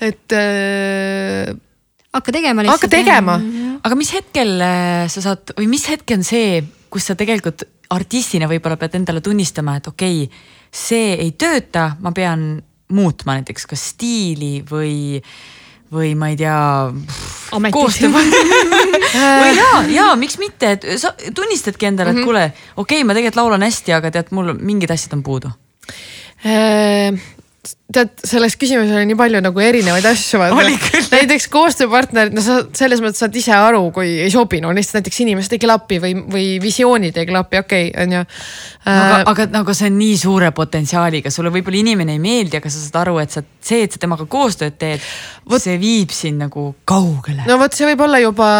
et 0.00 0.36
äh.... 0.36 1.50
hakka 2.12 2.36
tegema 2.36 2.64
lihtsalt. 2.64 2.84
hakka 2.84 2.92
tegema. 2.96 3.40
aga 3.82 3.98
mis 3.98 4.14
hetkel 4.14 4.56
äh, 4.60 5.04
sa 5.12 5.24
saad 5.24 5.54
või 5.58 5.70
mis 5.72 5.88
hetk 5.90 6.16
on 6.16 6.26
see, 6.26 6.62
kus 6.92 7.10
sa 7.10 7.16
tegelikult 7.18 7.64
artistina 7.90 8.46
võib-olla 8.50 8.78
pead 8.78 9.00
endale 9.00 9.22
tunnistama, 9.24 9.78
et 9.80 9.88
okei 9.90 10.26
okay,, 10.26 10.42
see 10.70 11.14
ei 11.18 11.32
tööta, 11.38 11.94
ma 11.98 12.12
pean 12.14 12.52
muutma 12.94 13.38
näiteks 13.38 13.66
kas 13.70 13.88
stiili 13.94 14.60
või 14.66 15.18
või 15.92 16.14
ma 16.18 16.30
ei 16.30 16.36
tea. 16.38 16.92
koostöö 17.72 18.10
või 18.14 19.54
ja, 19.60 19.70
ja 19.90 20.06
miks 20.16 20.38
mitte, 20.38 20.76
et 20.76 20.86
sa 21.02 21.14
tunnistadki 21.34 21.86
endale, 21.86 22.10
et 22.10 22.16
mm 22.16 22.20
-hmm. 22.20 22.24
kuule, 22.24 22.52
okei 22.76 23.00
okay,, 23.00 23.04
ma 23.04 23.14
tegelikult 23.16 23.42
laulan 23.42 23.66
hästi, 23.66 23.92
aga 23.92 24.10
tead, 24.10 24.30
mul 24.30 24.54
mingid 24.54 24.90
asjad 24.90 25.18
on 25.18 25.22
puudu 25.26 25.50
äh, 26.46 27.18
tead, 27.92 28.12
selles 28.26 28.54
küsimuses 28.58 28.94
oli 28.94 29.08
nii 29.10 29.18
palju 29.18 29.40
nagu 29.42 29.62
erinevaid 29.62 30.06
asju. 30.10 30.40
näiteks 31.10 31.48
koostööpartnerid, 31.52 32.34
no 32.36 32.44
sa 32.44 32.60
selles 32.76 33.02
mõttes 33.02 33.22
saad 33.22 33.36
ise 33.36 33.54
aru, 33.56 33.82
kui 33.94 34.12
ei 34.24 34.30
sobi, 34.32 34.60
no 34.62 34.72
lihtsalt 34.74 35.00
näiteks 35.00 35.20
inimesed 35.24 35.56
ei 35.56 35.62
klapi 35.62 36.00
või, 36.02 36.14
või 36.30 36.46
visioonid 36.62 37.18
ei 37.18 37.28
klapi, 37.28 37.60
okei 37.64 37.90
okay,, 37.90 38.04
on 38.04 38.16
ju. 38.18 38.22
aga, 38.84 39.18
äh, 39.18 39.26
aga 39.32 39.48
nagu 39.56 39.74
see 39.76 39.90
on 39.90 39.98
nii 40.00 40.16
suure 40.20 40.52
potentsiaaliga, 40.56 41.32
sulle 41.34 41.52
võib-olla 41.54 41.80
inimene 41.82 42.16
ei 42.16 42.22
meeldi, 42.22 42.60
aga 42.60 42.72
sa 42.72 42.82
saad 42.82 43.00
aru, 43.02 43.18
et 43.22 43.34
sa, 43.34 43.42
see, 43.58 43.82
et 43.86 43.94
sa 43.96 44.02
temaga 44.02 44.26
koostööd 44.30 44.78
teed, 44.80 45.04
see 45.60 45.76
viib 45.82 46.14
sind 46.14 46.40
nagu 46.40 46.70
kaugele. 46.88 47.42
no 47.48 47.58
vot, 47.60 47.74
see 47.74 47.88
võib 47.90 48.06
olla 48.06 48.22
juba 48.22 48.50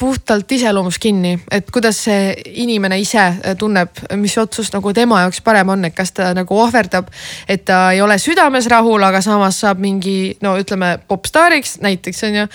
puhtalt 0.00 0.50
iseloomust 0.58 1.00
kinni, 1.02 1.36
et 1.54 1.70
kuidas 1.72 2.02
see 2.08 2.34
inimene 2.66 2.98
ise 3.00 3.28
tunneb, 3.60 3.94
mis 4.18 4.34
otsus 4.42 4.72
nagu 4.74 4.92
tema 4.96 5.22
jaoks 5.24 5.40
parem 5.46 5.70
on, 5.76 5.86
et 5.86 5.94
kas 5.96 6.12
ta 6.16 6.32
nagu 6.36 6.58
ohverdab, 6.58 7.08
et 7.48 7.64
ta 7.68 7.86
ei 7.94 8.02
ole 8.02 8.18
südames 8.18 8.35
rahul, 8.70 9.02
aga 9.02 9.20
samas 9.24 9.60
saab 9.60 9.80
mingi 9.82 10.36
no 10.42 10.56
ütleme 10.58 10.96
popstaariks 11.08 11.78
näiteks 11.84 12.22
on 12.28 12.34
ju. 12.40 12.46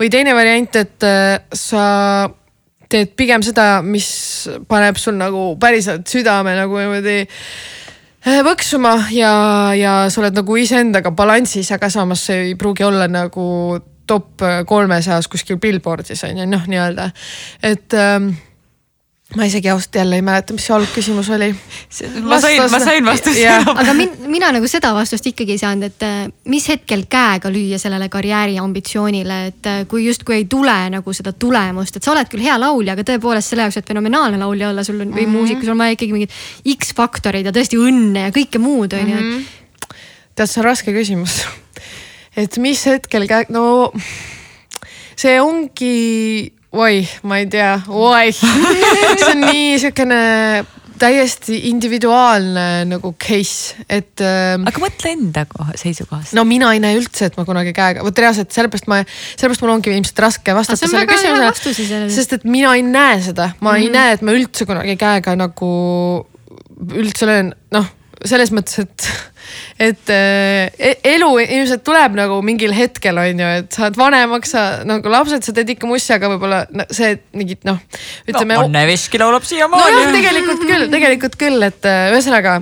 või 0.00 0.10
teine 0.10 0.34
variant, 0.34 0.76
et 0.76 1.06
äh, 1.06 1.40
sa 1.52 2.30
teed 2.90 3.14
pigem 3.16 3.42
seda, 3.42 3.82
mis 3.82 4.48
paneb 4.68 4.98
sul 4.98 5.14
nagu 5.14 5.56
päriselt 5.60 6.08
südame 6.10 6.56
nagu 6.58 6.78
niimoodi 6.78 7.18
äh, 7.22 8.42
põksuma 8.46 8.96
ja, 9.14 9.32
ja 9.78 9.94
sa 10.10 10.20
oled 10.20 10.36
nagu 10.36 10.56
iseendaga 10.56 11.10
balansis, 11.10 11.70
aga 11.72 11.90
samas 11.90 12.26
see 12.26 12.50
ei 12.50 12.54
pruugi 12.58 12.84
olla 12.84 13.08
nagu 13.08 13.80
top 14.06 14.42
kolme 14.66 15.02
seas 15.02 15.28
kuskil 15.30 15.60
Billboardis 15.62 16.24
on 16.26 16.42
ju 16.42 16.46
noh, 16.50 16.64
nii-öelda, 16.66 17.10
et 17.62 17.94
ähm, 17.94 18.32
ma 19.36 19.46
isegi 19.46 19.68
ausalt 19.70 19.94
jälle 19.94 20.16
ei 20.18 20.22
mäleta, 20.22 20.52
mis 20.52 20.64
see 20.66 20.74
algküsimus 20.74 21.28
oli. 21.30 21.50
ma 22.22 22.40
sain, 22.40 22.62
ma 22.70 22.80
sain 22.82 23.04
vastuse. 23.06 23.44
aga 23.48 23.94
min, 23.94 24.10
mina 24.26 24.50
nagu 24.56 24.66
seda 24.68 24.90
vastust 24.94 25.26
ikkagi 25.30 25.54
ei 25.54 25.60
saanud, 25.60 25.86
et 25.86 26.02
äh, 26.06 26.16
mis 26.50 26.66
hetkel 26.68 27.04
käega 27.10 27.52
lüüa 27.52 27.78
sellele 27.78 28.08
karjääri 28.10 28.58
ambitsioonile, 28.58 29.38
et 29.52 29.70
äh, 29.70 29.78
kui 29.90 30.04
justkui 30.08 30.40
ei 30.40 30.48
tule 30.50 30.74
nagu 30.90 31.14
seda 31.14 31.32
tulemust, 31.32 31.96
et 31.96 32.06
sa 32.06 32.14
oled 32.14 32.30
küll 32.32 32.42
hea 32.42 32.58
laulja, 32.58 32.98
aga 32.98 33.06
tõepoolest 33.12 33.54
selle 33.54 33.68
jaoks, 33.68 33.78
et 33.78 33.94
fenomenaalne 33.94 34.40
laulja 34.42 34.72
olla, 34.74 34.84
sul 34.86 34.98
on 34.98 35.14
või 35.14 35.22
mm 35.22 35.26
-hmm. 35.26 35.38
muusik, 35.38 35.62
sul 35.62 35.76
on 35.76 35.84
vaja 35.84 35.94
ikkagi 35.94 36.16
mingid 36.16 36.34
X-faktorid 36.74 37.46
ja 37.46 37.54
tõesti 37.54 37.78
õnne 37.78 38.28
ja 38.28 38.34
kõike 38.34 38.58
muud 38.58 38.98
on 38.98 39.14
ju 39.14 39.16
-hmm.. 39.16 39.44
tead, 40.34 40.46
see 40.50 40.60
on 40.64 40.70
raske 40.72 40.92
küsimus. 40.92 41.44
et 42.42 42.58
mis 42.58 42.86
hetkel 42.86 43.30
käeg, 43.30 43.54
no 43.54 43.92
see 45.14 45.38
ongi 45.40 46.58
oi, 46.72 47.00
ma 47.26 47.40
ei 47.40 47.48
tea, 47.50 47.72
oi 47.88 48.30
see 48.32 49.32
on 49.32 49.42
nii 49.42 49.78
siukene 49.82 50.20
täiesti 51.00 51.56
individuaalne 51.70 52.84
nagu 52.90 53.14
case, 53.16 53.76
et 53.88 54.20
ähm,. 54.24 54.66
aga 54.68 54.82
mõtle 54.82 55.12
enda 55.14 55.44
koha, 55.48 55.74
seisukohast. 55.80 56.34
no 56.36 56.44
mina 56.48 56.72
ei 56.76 56.82
näe 56.82 56.98
üldse, 56.98 57.30
et 57.30 57.38
ma 57.40 57.46
kunagi 57.48 57.72
käega, 57.76 58.04
vot 58.04 58.20
reaalselt 58.20 58.52
sellepärast 58.54 58.90
ma, 58.90 59.00
sellepärast 59.32 59.64
mul 59.64 59.74
ongi 59.78 59.94
ilmselt 59.94 60.20
raske 60.26 60.56
vastata 60.56 60.82
sellele 60.84 61.08
küsimusele. 61.08 62.10
sest 62.12 62.36
et 62.36 62.44
mina 62.48 62.74
ei 62.76 62.84
näe 62.86 63.16
seda, 63.24 63.52
ma 63.60 63.72
mm 63.72 63.76
-hmm. 63.76 63.80
ei 63.80 63.88
mhm. 63.88 63.96
näe, 63.96 64.18
et 64.18 64.26
ma 64.26 64.36
üldse 64.36 64.68
kunagi 64.68 64.98
käega 65.00 65.36
nagu 65.40 65.72
üldse 67.00 67.28
löön, 67.28 67.54
noh 67.72 67.88
selles 68.28 68.50
mõttes, 68.52 68.82
et, 68.82 69.06
et 69.80 70.12
e, 70.12 70.90
elu 71.14 71.28
ilmselt 71.40 71.84
tuleb 71.86 72.16
nagu 72.18 72.40
mingil 72.44 72.74
hetkel 72.76 73.16
on 73.22 73.40
ju, 73.40 73.50
et 73.62 73.78
saad 73.78 73.96
vanemaks, 73.98 74.52
sa 74.54 74.64
nagu 74.88 75.12
lapsed, 75.12 75.44
sa 75.46 75.54
teed 75.56 75.72
ikka 75.74 75.88
mussi, 75.88 76.12
aga 76.14 76.30
võib-olla 76.34 76.62
no, 76.76 76.86
see 76.92 77.14
mingit 77.38 77.64
noh. 77.68 77.80
ütleme 78.28 78.58
no,. 78.58 78.66
Anne 78.68 78.84
Veski 78.90 79.20
laulab 79.20 79.46
siiamaani. 79.48 79.96
nojah, 79.96 80.12
tegelikult 80.18 80.66
küll, 80.66 80.88
tegelikult 80.92 81.38
küll, 81.40 81.68
et 81.70 81.88
ühesõnaga 81.90 82.58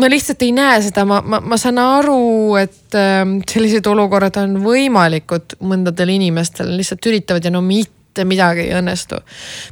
ma 0.00 0.10
lihtsalt 0.10 0.44
ei 0.46 0.52
näe 0.56 0.82
seda, 0.84 1.06
ma, 1.08 1.20
ma, 1.24 1.40
ma 1.40 1.60
saan 1.60 1.80
aru, 1.82 2.20
et 2.60 2.98
äh, 2.98 3.22
sellised 3.50 3.88
olukorrad 3.90 4.36
on 4.42 4.58
võimalikud 4.64 5.56
mõndadel 5.64 6.14
inimestel, 6.18 6.76
lihtsalt 6.78 7.10
üritavad 7.10 7.46
ja 7.46 7.54
no 7.54 7.64
mitte 7.64 7.99
midagi 8.24 8.66
ei 8.66 8.76
õnnestu. 8.78 9.20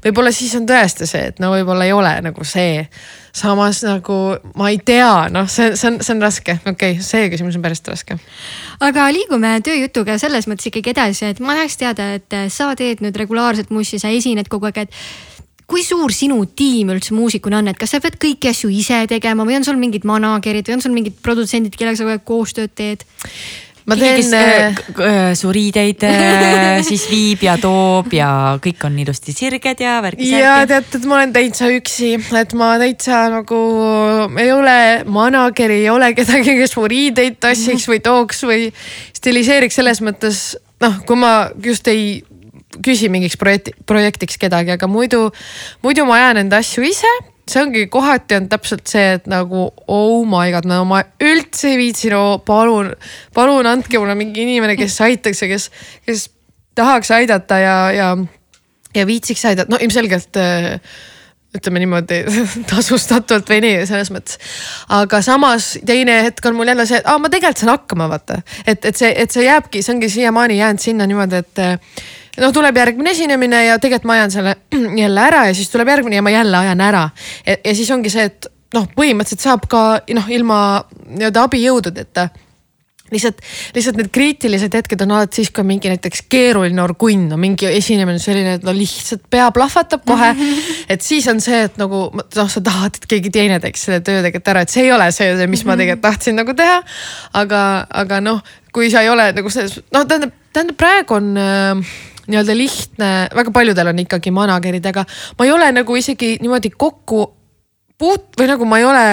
võib-olla 0.05 0.33
siis 0.35 0.55
on 0.59 0.67
tõesti 0.69 1.09
see, 1.09 1.31
et 1.33 1.41
no 1.43 1.53
võib-olla 1.55 1.89
ei 1.89 1.95
ole 1.97 2.13
nagu 2.29 2.45
see 2.45 2.85
samas 3.39 3.83
nagu 3.87 4.19
ma 4.59 4.71
ei 4.73 4.81
tea, 4.83 5.29
noh, 5.33 5.49
see, 5.51 5.75
see 5.79 5.91
on, 5.93 6.01
see 6.03 6.15
on 6.17 6.23
raske, 6.25 6.59
okei 6.65 6.97
okay,, 6.97 7.05
see 7.05 7.31
küsimus 7.33 7.59
on 7.59 7.65
päris 7.65 7.83
raske. 7.87 8.19
aga 8.85 9.09
liigume 9.15 9.59
tööjutuga 9.65 10.19
selles 10.19 10.49
mõttes 10.51 10.71
ikkagi 10.71 10.95
edasi, 10.95 11.33
et 11.33 11.43
ma 11.45 11.57
tahaks 11.59 11.79
teada, 11.81 12.13
et 12.19 12.39
sa 12.55 12.73
teed 12.79 13.05
nüüd 13.05 13.19
regulaarselt 13.19 13.75
mussi, 13.75 14.01
sa 14.03 14.13
esined 14.15 14.51
kogu 14.51 14.71
aeg, 14.71 14.87
et 14.89 15.01
kui 15.69 15.83
suur 15.85 16.13
sinu 16.17 16.41
tiim 16.57 16.89
üldse 16.95 17.13
muusikuna 17.13 17.61
on, 17.61 17.69
et 17.69 17.79
kas 17.79 17.93
sa 17.93 18.01
pead 18.01 18.17
kõiki 18.21 18.49
asju 18.51 18.71
ise 18.73 19.03
tegema 19.11 19.45
või 19.45 19.59
on 19.59 19.67
sul 19.67 19.77
mingid 19.81 20.07
manager'id 20.09 20.69
või 20.71 20.79
on 20.79 20.85
sul 20.85 20.95
mingid 20.97 21.19
produtsendid, 21.25 21.77
kellega 21.77 22.01
sa 22.01 22.07
kogu 22.07 22.17
aeg 22.17 22.29
koostööd 22.29 22.73
teed? 22.79 23.05
Ma 23.89 23.97
teen. 23.97 24.19
kes 24.19 24.33
äh, 24.37 24.67
äh, 25.09 25.35
su 25.39 25.51
riideid 25.55 26.05
äh, 26.07 26.81
siis 26.89 27.07
viib 27.11 27.43
ja 27.47 27.57
toob 27.61 28.13
ja 28.17 28.31
kõik 28.63 28.85
on 28.89 28.99
ilusti 29.01 29.35
sirged 29.37 29.83
ja 29.83 29.99
värgid-särgid. 30.05 30.45
ja 30.45 30.55
tead, 30.69 30.91
et 30.99 31.09
ma 31.09 31.19
olen 31.21 31.35
täitsa 31.37 31.71
üksi, 31.73 32.13
et 32.41 32.55
ma 32.59 32.75
täitsa 32.81 33.25
nagu 33.33 33.61
ei 34.41 34.53
ole 34.53 34.79
manager'i, 35.09 35.83
ei 35.85 35.93
ole 35.93 36.13
kedagi, 36.19 36.59
kes 36.61 36.77
mu 36.79 36.89
riideid 36.91 37.41
tassiks 37.43 37.89
või 37.91 38.03
tooks 38.05 38.45
või 38.49 38.69
stiliseeriks 39.17 39.81
selles 39.81 40.03
mõttes 40.05 40.43
noh, 40.85 41.01
kui 41.09 41.19
ma 41.19 41.33
just 41.65 41.89
ei 41.91 42.21
küsi 42.85 43.09
mingiks 43.11 43.39
projekti, 43.41 43.73
projektiks 43.89 44.37
kedagi, 44.41 44.77
aga 44.77 44.87
muidu, 44.91 45.29
muidu 45.83 46.05
ma 46.07 46.21
ajan 46.21 46.45
enda 46.45 46.61
asju 46.63 46.85
ise 46.87 47.11
see 47.53 47.63
ongi 47.63 47.85
kohati 47.93 48.39
on 48.39 48.49
täpselt 48.51 48.87
see, 48.91 49.19
et 49.19 49.29
nagu 49.31 49.69
oh 49.87 50.25
my 50.29 50.53
god, 50.55 50.69
no 50.69 50.83
ma 50.89 51.03
üldse 51.25 51.73
ei 51.73 51.79
viitsi, 51.81 52.11
no 52.15 52.41
palun, 52.47 52.93
palun 53.37 53.69
andke 53.71 54.01
mulle 54.01 54.17
mingi 54.19 54.45
inimene, 54.47 54.77
kes 54.79 54.99
aitaks 55.07 55.45
ja 55.45 55.51
kes, 55.51 55.69
kes 56.07 56.27
tahaks 56.79 57.13
aidata 57.17 57.61
ja, 57.63 57.77
ja, 57.95 58.09
ja 58.97 59.07
viitsiks 59.09 59.45
aidata, 59.51 59.73
no 59.73 59.81
ilmselgelt 59.83 60.39
äh, 60.41 60.77
ütleme 61.57 61.81
niimoodi 61.83 62.21
tasustatult 62.71 63.49
või 63.49 63.63
nii 63.65 63.83
selles 63.89 64.13
mõttes. 64.15 64.39
aga 64.93 65.23
samas 65.25 65.75
teine 65.87 66.21
hetk 66.27 66.45
on 66.51 66.59
mul 66.59 66.69
jälle 66.69 66.87
see, 66.89 67.01
et 67.01 67.09
aa, 67.09 67.19
ma 67.23 67.33
tegelikult 67.33 67.65
saan 67.65 67.75
hakkama, 67.75 68.09
vaata. 68.13 68.43
et, 68.67 68.85
et 68.85 68.97
see, 68.97 69.11
et 69.15 69.33
see 69.33 69.47
jääbki, 69.49 69.83
see 69.83 69.97
ongi 69.97 70.13
siiamaani 70.13 70.61
jäänud 70.61 70.85
sinna 70.85 71.09
niimoodi, 71.09 71.43
et 71.43 71.65
noh, 72.39 72.53
tuleb 72.55 72.77
järgmine 72.81 73.15
esinemine 73.15 73.65
ja 73.67 73.79
tegelikult 73.83 74.09
ma 74.11 74.19
ajan 74.19 74.35
selle 74.35 74.57
jälle 75.05 75.25
ära 75.25 75.47
ja 75.49 75.55
siis 75.57 75.71
tuleb 75.73 75.91
järgmine 75.95 76.21
ja 76.21 76.25
ma 76.25 76.35
jälle 76.35 76.65
ajan 76.65 76.81
ära. 76.81 77.09
ja 77.47 77.75
siis 77.75 77.91
ongi 77.95 78.13
see, 78.13 78.29
et 78.31 78.51
noh, 78.77 78.89
põhimõtteliselt 78.97 79.47
saab 79.47 79.71
ka 79.71 79.87
noh, 80.15 80.29
ilma 80.35 80.61
nii-öelda 81.07 81.49
abijõududeta 81.49 82.29
lihtsalt, 83.13 83.41
lihtsalt 83.77 83.99
need 83.99 84.11
kriitilised 84.13 84.75
hetked 84.75 85.03
on 85.05 85.15
alati 85.17 85.41
siis, 85.41 85.51
kui 85.55 85.63
on 85.63 85.71
mingi 85.71 85.91
näiteks 85.91 86.25
keeruline 86.31 86.83
orgunn, 86.83 87.29
no 87.31 87.39
mingi 87.41 87.69
esinemine 87.71 88.19
on 88.19 88.23
selline, 88.23 88.57
et 88.59 88.67
no 88.67 88.75
lihtsalt 88.77 89.25
pea 89.33 89.49
plahvatab 89.55 90.05
kohe. 90.09 90.35
et 90.93 91.05
siis 91.05 91.29
on 91.33 91.41
see, 91.45 91.63
et 91.69 91.79
nagu 91.81 92.05
noh, 92.13 92.51
sa 92.53 92.63
tahad, 92.65 92.99
et 93.01 93.09
keegi 93.11 93.33
teine 93.35 93.61
teeks 93.65 93.87
selle 93.89 94.03
töö 94.05 94.21
tegelikult 94.21 94.53
ära, 94.53 94.65
et 94.65 94.75
see 94.75 94.85
ei 94.87 94.93
ole 94.95 95.09
see, 95.15 95.49
mis 95.51 95.65
ma 95.69 95.79
tegelikult 95.79 96.05
tahtsin 96.05 96.39
nagu 96.39 96.57
teha. 96.59 96.83
aga, 97.41 97.63
aga 98.03 98.21
noh, 98.25 98.45
kui 98.75 98.93
sa 98.93 99.03
ei 99.05 99.13
ole 99.13 99.31
nagu 99.37 99.53
selles, 99.53 99.81
noh, 99.95 100.05
tähendab, 100.05 100.37
tähendab 100.53 100.81
praegu 100.81 101.17
on 101.19 101.33
äh, 101.41 101.97
nii-öelda 102.29 102.57
lihtne, 102.57 103.11
väga 103.35 103.53
paljudel 103.55 103.93
on 103.93 104.05
ikkagi 104.05 104.33
manager'id, 104.35 104.87
aga 104.91 105.05
ma 105.39 105.49
ei 105.49 105.53
ole 105.55 105.73
nagu 105.75 105.97
isegi 105.99 106.37
niimoodi 106.43 106.73
kokku 106.77 107.25
puut- 107.99 108.39
või 108.39 108.49
nagu 108.51 108.67
ma 108.69 108.79
ei 108.79 108.87
ole, 108.87 109.05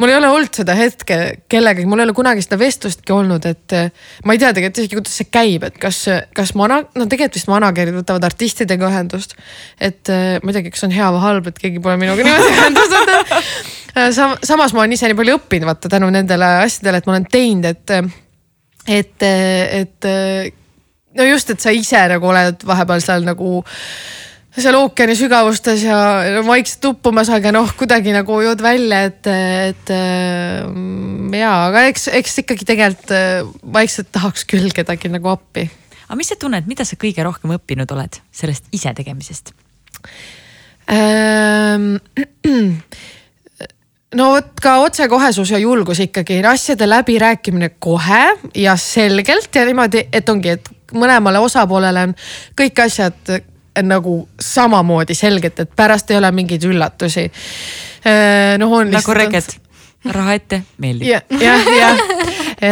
mul 0.00 0.12
ei 0.12 0.18
ole 0.18 0.28
olnud 0.28 0.58
seda 0.58 0.74
hetke 0.76 1.18
kellegagi, 1.48 1.86
mul 1.88 2.02
ei 2.02 2.08
ole 2.08 2.16
kunagi 2.16 2.44
seda 2.44 2.58
vestlustki 2.60 3.14
olnud, 3.14 3.46
et 3.48 3.76
ma 4.24 4.36
ei 4.36 4.42
tea 4.42 4.52
tegelikult 4.56 4.82
isegi, 4.82 4.98
kuidas 4.98 5.16
see 5.22 5.30
käib, 5.32 5.64
et 5.70 5.78
kas, 5.80 6.02
kas 6.36 6.52
mana-, 6.58 6.82
no 6.94 7.06
tegelikult 7.06 7.40
vist 7.40 7.50
manager'id 7.52 7.96
võtavad 8.02 8.28
artistidega 8.28 8.90
ühendust. 8.90 9.36
et 9.80 10.12
ma 10.42 10.52
ei 10.52 10.58
teagi, 10.58 10.74
kas 10.74 10.86
on 10.88 10.94
hea 10.94 11.08
või 11.14 11.24
halb, 11.24 11.48
et 11.48 11.62
keegi 11.62 11.82
pole 11.82 11.96
minuga 12.02 12.26
niimoodi 12.26 12.52
ühendust 12.58 12.98
võtnud. 12.98 13.34
Sam. 14.12 14.36
samas 14.44 14.74
ma 14.76 14.82
olen 14.82 14.92
ise 14.92 15.08
nii 15.08 15.16
palju 15.16 15.38
õppinud 15.38 15.70
vaata 15.70 15.88
tänu 15.88 16.10
nendele 16.12 16.52
asjadele, 16.66 17.00
et 17.00 17.06
ma 17.08 17.14
olen 17.14 17.30
teinud, 17.32 17.70
et, 17.70 17.94
et, 18.98 19.28
et 19.80 20.64
no 21.16 21.26
just, 21.26 21.50
et 21.50 21.62
sa 21.62 21.74
ise 21.74 22.06
nagu 22.12 22.30
oled 22.30 22.64
vahepeal 22.66 23.02
seal 23.04 23.26
nagu 23.26 23.60
seal 24.56 24.76
ookeani 24.78 25.16
sügavustes 25.18 25.82
ja 25.84 25.96
vaikselt 26.46 26.84
uppumas, 26.92 27.30
aga 27.32 27.52
noh, 27.52 27.68
kuidagi 27.76 28.14
nagu 28.14 28.38
jõud 28.40 28.62
välja, 28.64 29.02
et, 29.10 29.28
et 29.28 29.92
mm, 29.92 31.34
ja, 31.36 31.52
aga 31.68 31.86
eks, 31.90 32.08
eks 32.16 32.40
ikkagi 32.44 32.68
tegelikult 32.68 33.12
äh, 33.16 33.42
vaikselt 33.76 34.08
tahaks 34.16 34.46
küll 34.48 34.72
kedagi 34.76 35.12
nagu 35.12 35.34
appi. 35.34 35.66
aga 36.06 36.18
mis 36.18 36.32
sa 36.32 36.38
tunned, 36.40 36.68
mida 36.70 36.88
sa 36.88 36.98
kõige 37.00 37.26
rohkem 37.26 37.52
õppinud 37.58 37.92
oled 37.96 38.20
sellest 38.32 38.72
ise 38.76 38.94
tegemisest 38.96 39.52
ähm,? 40.92 41.98
no 44.16 44.30
vot 44.32 44.62
ka 44.62 44.78
otsekohesus 44.84 45.52
ja 45.52 45.60
julgus 45.60 46.00
ikkagi, 46.04 46.40
asjade 46.46 46.88
läbirääkimine 46.88 47.74
kohe 47.78 48.24
ja 48.54 48.76
selgelt 48.80 49.54
ja 49.54 49.66
niimoodi, 49.68 50.06
et 50.12 50.28
ongi, 50.32 50.56
et 50.56 50.70
mõlemale 50.94 51.42
osapoolele 51.42 52.08
on 52.08 52.16
kõik 52.58 52.82
asjad 52.86 53.34
eh, 53.34 53.44
nagu 53.82 54.22
samamoodi 54.40 55.14
selged, 55.14 55.58
et 55.60 55.76
pärast 55.76 56.10
ei 56.10 56.16
ole 56.16 56.30
mingeid 56.32 56.64
üllatusi. 56.64 57.30
noh, 58.58 58.72
on 58.72 58.90
lihtsalt. 58.90 58.92
nagu 58.94 59.14
reket, 59.18 59.56
raha 60.12 60.36
ette, 60.38 60.60
meeldib 60.78 61.08
ja,. 61.08 61.20
jah, 61.40 61.70
jah, 61.78 62.02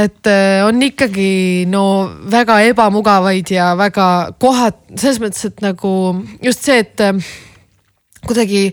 et 0.02 0.30
eh, 0.30 0.60
on 0.66 0.82
ikkagi 0.82 1.64
no 1.70 1.84
väga 2.30 2.60
ebamugavaid 2.70 3.50
ja 3.54 3.72
väga 3.78 4.08
kohad 4.40 4.78
selles 4.94 5.20
mõttes, 5.22 5.48
et 5.50 5.64
nagu 5.64 5.94
just 6.44 6.64
see, 6.66 6.80
et 6.84 7.04
eh, 7.04 7.34
kuidagi 8.24 8.68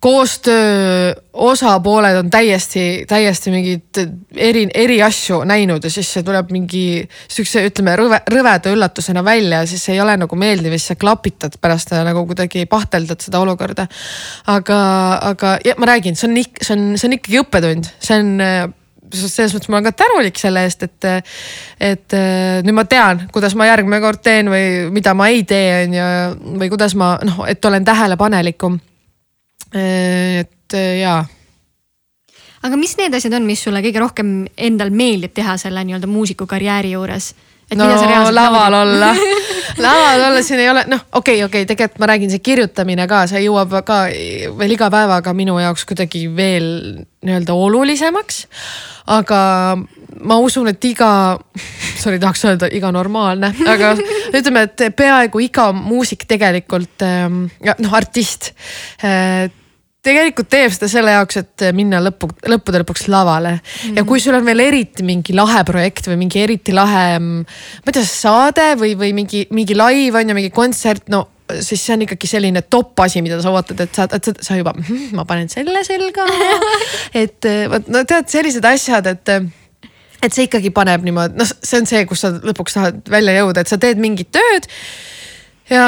koostöö 0.00 1.12
osapooled 1.32 2.16
on 2.16 2.30
täiesti, 2.30 3.04
täiesti 3.08 3.50
mingeid 3.50 4.00
eri, 4.36 4.64
eri 4.74 5.02
asju 5.02 5.42
näinud 5.44 5.84
ja 5.84 5.90
siis 5.92 6.08
see 6.14 6.24
tuleb 6.24 6.48
mingi 6.54 6.84
siukse, 7.28 7.66
ütleme 7.68 7.94
rõve, 8.00 8.22
rõveda 8.32 8.72
üllatusena 8.72 9.24
välja 9.24 9.60
ja 9.60 9.68
siis 9.68 9.84
ei 9.92 10.00
ole 10.00 10.16
nagu 10.22 10.40
meeldiv, 10.40 10.72
siis 10.78 10.94
sa 10.94 10.98
klapitad 11.00 11.60
pärast 11.60 11.92
nagu 11.92 12.24
kuidagi 12.26 12.64
pahteldad 12.70 13.20
seda 13.20 13.44
olukorda. 13.44 13.86
aga, 14.46 14.80
aga 15.32 15.54
ja 15.64 15.76
ma 15.76 15.92
räägin, 15.92 16.16
see 16.16 16.30
on 16.30 16.36
see 16.40 16.76
on, 16.76 16.90
see 16.96 17.08
on 17.08 17.20
ikkagi 17.20 17.42
õppetund, 17.44 17.92
see 18.00 18.20
on 18.20 18.36
selles 19.10 19.52
mõttes 19.52 19.68
ma 19.68 19.80
olen 19.80 19.88
ka 19.90 19.96
tänulik 20.04 20.38
selle 20.38 20.62
eest, 20.64 20.84
et, 20.86 21.30
et 21.82 22.20
nüüd 22.64 22.76
ma 22.76 22.84
tean, 22.88 23.26
kuidas 23.34 23.56
ma 23.58 23.66
järgmine 23.68 24.00
kord 24.00 24.22
teen 24.24 24.48
või 24.48 24.86
mida 24.94 25.12
ma 25.18 25.28
ei 25.28 25.42
tee, 25.44 25.82
on 25.84 25.96
ju, 25.98 26.12
või 26.62 26.70
kuidas 26.72 26.94
ma 26.96 27.16
noh, 27.26 27.42
et 27.50 27.64
olen 27.68 27.84
tähelepanelikum 27.84 28.78
et 29.74 30.78
jaa 31.00 31.20
aga 32.66 32.76
mis 32.76 32.96
need 32.98 33.14
asjad 33.16 33.36
on, 33.38 33.46
mis 33.48 33.62
sulle 33.62 33.82
kõige 33.84 34.02
rohkem 34.02 34.34
endal 34.56 34.92
meeldib 34.92 35.32
teha 35.36 35.56
selle 35.60 35.84
nii-öelda 35.86 36.10
muusikukarjääri 36.10 36.92
juures? 36.96 37.32
no 37.78 37.86
laval 38.34 38.74
olla 38.74 39.12
laval 39.84 40.24
olla 40.30 40.42
siin 40.42 40.60
ei 40.60 40.70
ole, 40.70 40.84
noh, 40.90 41.04
okei 41.12 41.38
okay,, 41.38 41.44
okei 41.44 41.62
okay,, 41.62 41.68
tegelikult 41.70 42.00
ma 42.02 42.08
räägin, 42.10 42.32
see 42.32 42.42
kirjutamine 42.42 43.06
ka, 43.10 43.22
see 43.30 43.44
jõuab 43.44 43.76
ka 43.86 44.00
veel 44.58 44.74
iga 44.74 44.90
päevaga 44.92 45.34
minu 45.36 45.58
jaoks 45.62 45.86
kuidagi 45.88 46.26
veel 46.36 46.66
nii-öelda 47.22 47.54
olulisemaks. 47.54 48.42
aga 49.14 49.40
ma 50.26 50.36
usun, 50.42 50.68
et 50.68 50.84
iga, 50.84 51.38
sorry, 52.00 52.18
tahaks 52.20 52.42
öelda 52.48 52.68
iga 52.74 52.90
normaalne, 52.92 53.52
aga 53.70 53.94
ütleme, 54.38 54.66
et 54.66 54.84
peaaegu 54.96 55.40
iga 55.46 55.70
muusik 55.76 56.26
tegelikult, 56.28 57.06
ähm, 57.06 57.44
noh, 57.62 57.96
artist 57.96 58.50
äh, 59.06 59.46
tegelikult 60.04 60.48
teeb 60.48 60.72
seda 60.72 60.88
selle 60.88 61.14
jaoks, 61.14 61.40
et 61.42 61.64
minna 61.76 62.00
lõppu, 62.02 62.30
lõppude 62.48 62.80
lõpuks 62.82 63.04
lavale 63.12 63.56
mm. 63.58 63.66
-hmm. 63.66 63.98
ja 64.00 64.04
kui 64.08 64.22
sul 64.22 64.36
on 64.38 64.46
veel 64.46 64.64
eriti 64.64 65.04
mingi 65.06 65.36
lahe 65.36 65.60
projekt 65.68 66.08
või 66.08 66.16
mingi 66.22 66.40
eriti 66.40 66.74
lahe, 66.76 67.18
ma 67.20 67.44
ei 67.86 67.96
tea, 67.96 68.06
saade 68.08 68.72
või, 68.80 68.94
või 69.00 69.12
mingi, 69.16 69.44
mingi 69.52 69.76
live 69.76 70.22
on 70.22 70.32
ju, 70.32 70.38
mingi 70.38 70.52
kontsert, 70.56 71.08
no 71.12 71.26
siis 71.60 71.82
see 71.82 71.96
on 71.96 72.04
ikkagi 72.06 72.28
selline 72.30 72.62
top 72.70 73.00
asi, 73.04 73.20
mida 73.26 73.40
sa 73.42 73.52
ootad, 73.52 73.80
et 73.82 73.96
sa, 73.96 74.06
et 74.06 74.24
sa, 74.24 74.34
sa 74.40 74.58
juba 74.58 74.72
hm,, 74.76 75.10
ma 75.18 75.24
panen 75.28 75.50
selle 75.50 75.82
selga. 75.84 76.26
et 77.22 77.48
vot 77.72 77.90
no 77.90 78.04
tead, 78.08 78.28
sellised 78.30 78.64
asjad, 78.70 79.10
et 79.10 79.34
et 80.20 80.36
see 80.36 80.44
ikkagi 80.46 80.68
paneb 80.76 81.04
niimoodi, 81.04 81.38
noh, 81.40 81.48
see 81.48 81.80
on 81.80 81.88
see, 81.88 82.04
kus 82.08 82.22
sa 82.24 82.30
lõpuks 82.36 82.76
tahad 82.76 83.02
välja 83.10 83.34
jõuda, 83.40 83.64
et 83.64 83.72
sa 83.72 83.80
teed 83.80 84.00
mingit 84.00 84.30
tööd. 84.36 84.68
ja 85.72 85.84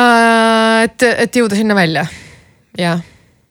et, 0.89 1.05
et 1.05 1.41
jõuda 1.41 1.59
sinna 1.59 1.77
välja, 1.79 2.07
jah 2.81 3.01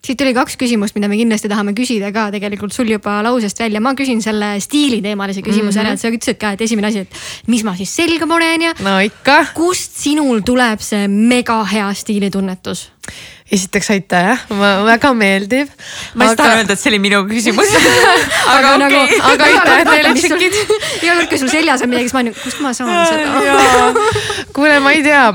siit 0.02 0.18
tuli 0.18 0.34
kaks 0.34 0.58
küsimust, 0.58 0.96
mida 0.98 1.10
me 1.12 1.18
kindlasti 1.20 1.50
tahame 1.52 1.76
küsida 1.78 2.10
ka 2.14 2.30
tegelikult 2.34 2.74
sul 2.74 2.90
juba 2.90 3.20
lausest 3.26 3.60
välja. 3.62 3.82
ma 3.82 3.94
küsin 3.98 4.22
selle 4.22 4.56
stiiliteemalise 4.60 5.42
küsimuse 5.42 5.80
mm 5.80 5.84
-hmm. 5.84 5.88
ära, 5.88 5.94
et 5.94 6.02
sa 6.02 6.10
ütlesid 6.10 6.40
ka, 6.42 6.52
et 6.52 6.62
esimene 6.62 6.88
asi, 6.88 7.00
et 7.06 7.14
mis 7.48 7.64
ma 7.64 7.76
siis 7.76 7.96
selga 7.96 8.28
panen 8.28 8.62
ja. 8.62 8.74
no 8.82 9.00
ikka. 9.00 9.46
kust 9.54 9.98
sinul 9.98 10.42
tuleb 10.42 10.80
see 10.80 11.08
mega 11.08 11.64
hea 11.64 11.94
stiilitunnetus? 11.94 12.90
Esiteks 13.52 13.90
aitäh, 13.92 14.44
väga 14.88 15.12
meeldib. 15.18 15.72
ma 16.16 16.28
just 16.30 16.40
aga... 16.40 16.44
tahan 16.44 16.62
öelda, 16.62 16.76
et 16.78 16.82
see 16.82 16.92
oli 16.94 17.00
minu 17.04 17.22
küsimus 17.28 17.72
aga 18.54 18.76
okei 18.78 18.86
okay. 18.86 18.86
nagu,. 18.86 19.02
aga 19.32 19.48
aitäh 19.50 19.82
teile 19.90 20.14
tšikid. 20.16 20.60
iga 21.04 21.16
kord, 21.18 21.30
kui 21.32 21.42
sul 21.42 21.52
seljas 21.52 21.84
on 21.84 21.92
midagi, 21.92 22.08
siis 22.08 22.16
ma 22.16 22.24
olen, 22.24 22.38
kust 22.40 22.62
ma 22.64 22.74
saan 22.78 22.94
seda. 23.12 24.06
kuule, 24.56 24.80
ma 24.84 24.96
ei 24.96 25.04
tea, 25.06 25.26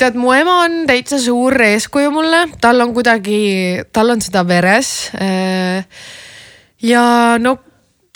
tead, 0.00 0.16
mu 0.20 0.32
ema 0.36 0.60
on 0.64 0.78
täitsa 0.88 1.20
suur 1.20 1.56
eeskuju 1.68 2.12
mulle, 2.14 2.46
tal 2.64 2.80
on 2.86 2.94
kuidagi, 2.96 3.40
tal 3.92 4.14
on 4.16 4.24
seda 4.24 4.46
veres. 4.48 5.10
Äh, 5.20 5.84
ja 6.80 7.02
no 7.42 7.58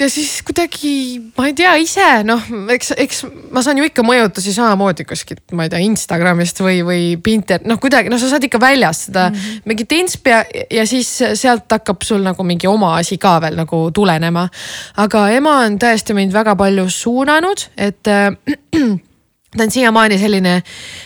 ja 0.01 0.09
siis 0.11 0.43
kuidagi, 0.43 1.21
ma 1.37 1.47
ei 1.47 1.55
tea, 1.55 1.75
ise 1.79 2.07
noh, 2.27 2.43
eks, 2.75 2.91
eks 2.99 3.21
ma 3.55 3.63
saan 3.63 3.79
ju 3.79 3.87
ikka 3.87 4.03
mõjutusi 4.07 4.55
samamoodi 4.57 5.07
kuskilt, 5.07 5.45
ma 5.55 5.67
ei 5.67 5.71
tea, 5.71 5.83
Instagramist 5.87 6.59
või, 6.65 6.81
või 6.87 7.05
Pinterest, 7.23 7.69
noh 7.71 7.79
kuidagi, 7.83 8.11
noh, 8.11 8.19
sa 8.19 8.33
saad 8.33 8.47
ikka 8.49 8.59
väljast 8.63 9.09
seda 9.09 9.29
mm 9.31 9.39
-hmm. 9.39 9.63
mingit 9.71 9.95
inspi 9.95 10.35
ja, 10.35 10.43
ja 10.81 10.87
siis 10.91 11.11
sealt 11.39 11.71
hakkab 11.71 12.03
sul 12.03 12.27
nagu 12.27 12.43
mingi 12.45 12.67
oma 12.67 12.97
asi 12.99 13.19
ka 13.23 13.39
veel 13.41 13.57
nagu 13.57 13.91
tulenema. 13.95 14.49
aga 14.97 15.29
ema 15.31 15.57
on 15.65 15.79
tõesti 15.79 16.15
mind 16.15 16.33
väga 16.33 16.57
palju 16.57 16.89
suunanud, 16.91 17.67
et 17.77 18.07
äh, 18.07 18.31
ta 19.57 19.63
on 19.63 19.71
siiamaani 19.71 20.19
selline 20.19 20.63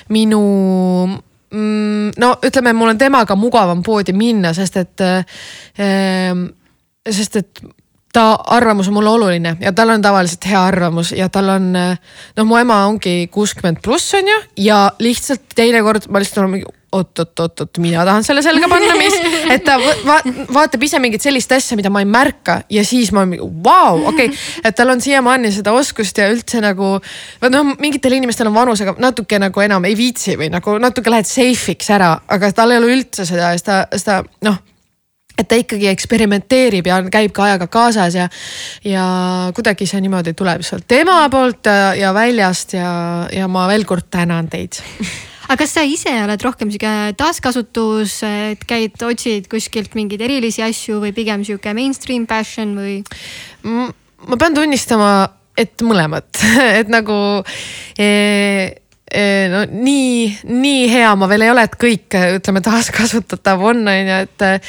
minu 0.09 0.41
mm, 1.51 2.13
no 2.17 2.37
ütleme, 2.43 2.73
mul 2.73 2.89
on 2.89 2.99
temaga 2.99 3.37
mugavam 3.37 3.83
poodi 3.83 4.13
minna, 4.13 4.55
sest 4.55 4.77
et 4.77 5.01
äh,, 5.01 5.25
sest 7.11 7.37
et 7.37 7.61
ta 8.19 8.33
arvamus 8.59 8.91
on 8.91 8.99
mulle 8.99 9.11
oluline 9.15 9.57
ja 9.61 9.73
tal 9.73 9.95
on 9.95 10.03
tavaliselt 10.03 10.49
hea 10.51 10.65
arvamus 10.73 11.13
ja 11.17 11.29
tal 11.33 11.55
on, 11.55 11.71
noh, 11.73 12.49
mu 12.49 12.59
ema 12.59 12.83
ongi 12.89 13.29
kuuskümmend 13.31 13.83
pluss 13.85 14.15
on 14.19 14.29
ju 14.29 14.41
ja 14.69 14.81
lihtsalt 14.99 15.47
teinekord 15.55 16.11
ma 16.11 16.23
lihtsalt 16.23 16.43
olen 16.43 16.57
mingi 16.57 16.75
oot-oot-oot-oot, 16.93 17.79
mina 17.85 18.05
tahan 18.09 18.25
selle 18.25 18.41
selga 18.43 18.69
panna, 18.71 18.95
mis, 18.97 19.17
et 19.53 19.65
ta 19.65 19.75
va 20.07 20.17
vaatab 20.55 20.87
ise 20.87 21.01
mingit 21.03 21.21
sellist 21.21 21.53
asja, 21.53 21.77
mida 21.77 21.93
ma 21.93 22.01
ei 22.01 22.09
märka 22.09 22.63
ja 22.73 22.85
siis 22.87 23.11
ma 23.13 23.27
olen 23.27 23.61
vau, 23.65 24.07
okei 24.09 24.31
okay., 24.31 24.47
et 24.65 24.77
tal 24.77 24.95
on 24.95 25.03
siiamaani 25.05 25.53
seda 25.53 25.75
oskust 25.77 26.19
ja 26.19 26.31
üldse 26.33 26.63
nagu. 26.65 26.95
noh, 27.45 27.75
mingitel 27.83 28.17
inimestel 28.17 28.49
on 28.49 28.57
vanusega 28.57 28.97
natuke 29.05 29.41
nagu 29.43 29.65
enam 29.65 29.85
ei 29.85 29.99
viitsi 29.99 30.39
või 30.41 30.49
nagu 30.55 30.79
natuke 30.81 31.13
lähed 31.13 31.29
safe'iks 31.29 31.93
ära, 31.93 32.15
aga 32.25 32.53
tal 32.57 32.73
ei 32.73 32.81
ole 32.81 32.95
üldse 32.97 33.29
seda, 33.29 33.53
seda, 33.61 33.83
seda 33.93 34.23
noh 34.49 34.65
et 35.39 35.49
ta 35.49 35.59
ikkagi 35.59 35.89
eksperimenteerib 35.93 36.91
ja 36.91 36.99
käib 37.13 37.33
ka 37.37 37.47
ajaga 37.47 37.71
kaasas 37.71 38.19
ja, 38.19 38.27
ja 38.87 39.07
kuidagi 39.57 39.87
see 39.89 40.03
niimoodi 40.05 40.35
tuleb 40.39 40.65
sealt 40.67 40.89
tema 40.91 41.21
poolt 41.33 41.71
ja, 41.71 41.95
ja 41.99 42.13
väljast 42.17 42.75
ja, 42.79 42.93
ja 43.33 43.49
ma 43.51 43.69
veel 43.71 43.87
kord 43.89 44.11
tänan 44.11 44.51
teid 44.51 44.81
aga 45.49 45.57
kas 45.63 45.73
sa 45.79 45.85
ise 45.87 46.13
oled 46.25 46.43
rohkem 46.45 46.73
sihuke 46.73 47.15
taaskasutus, 47.19 48.19
et 48.27 48.67
käid, 48.69 48.99
otsid 49.05 49.49
kuskilt 49.51 49.97
mingeid 49.97 50.23
erilisi 50.27 50.65
asju 50.65 51.01
või 51.05 51.15
pigem 51.17 51.47
sihuke 51.47 51.73
mainstream 51.77 52.27
fashion 52.29 52.75
või? 52.77 52.99
ma 53.65 54.41
pean 54.41 54.59
tunnistama, 54.59 55.13
et 55.57 55.81
mõlemat 55.85 56.45
et 56.81 56.93
nagu 56.93 57.17
eh, 57.97 58.77
no 59.53 59.63
nii, 59.71 60.39
nii 60.45 60.85
hea 60.93 61.15
ma 61.17 61.29
veel 61.31 61.47
ei 61.47 61.53
ole, 61.53 61.65
et 61.65 61.77
kõik 61.81 62.17
ütleme 62.39 62.63
taaskasutatav 62.65 63.63
on, 63.71 63.83
on 63.89 64.11
ju, 64.13 64.21
et. 64.27 64.69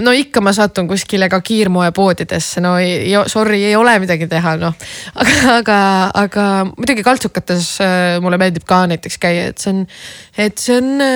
no 0.00 0.14
ikka 0.16 0.42
ma 0.44 0.52
satun 0.56 0.88
kuskile 0.90 1.28
ka 1.32 1.40
kiirmoepoodidesse, 1.44 2.62
no 2.64 2.76
ei, 2.80 3.12
sorry, 3.32 3.62
ei 3.66 3.76
ole 3.76 3.96
midagi 4.02 4.30
teha, 4.30 4.56
noh. 4.60 4.76
aga, 5.14 5.36
aga, 5.58 5.78
aga 6.22 6.48
muidugi 6.76 7.04
kaltsukates 7.06 7.76
mulle 8.22 8.40
meeldib 8.40 8.66
ka 8.68 8.84
näiteks 8.90 9.20
käia, 9.22 9.50
et 9.50 9.62
see 9.62 9.74
on, 9.74 9.86
et 10.38 10.58
see 10.62 10.78
on 10.78 11.06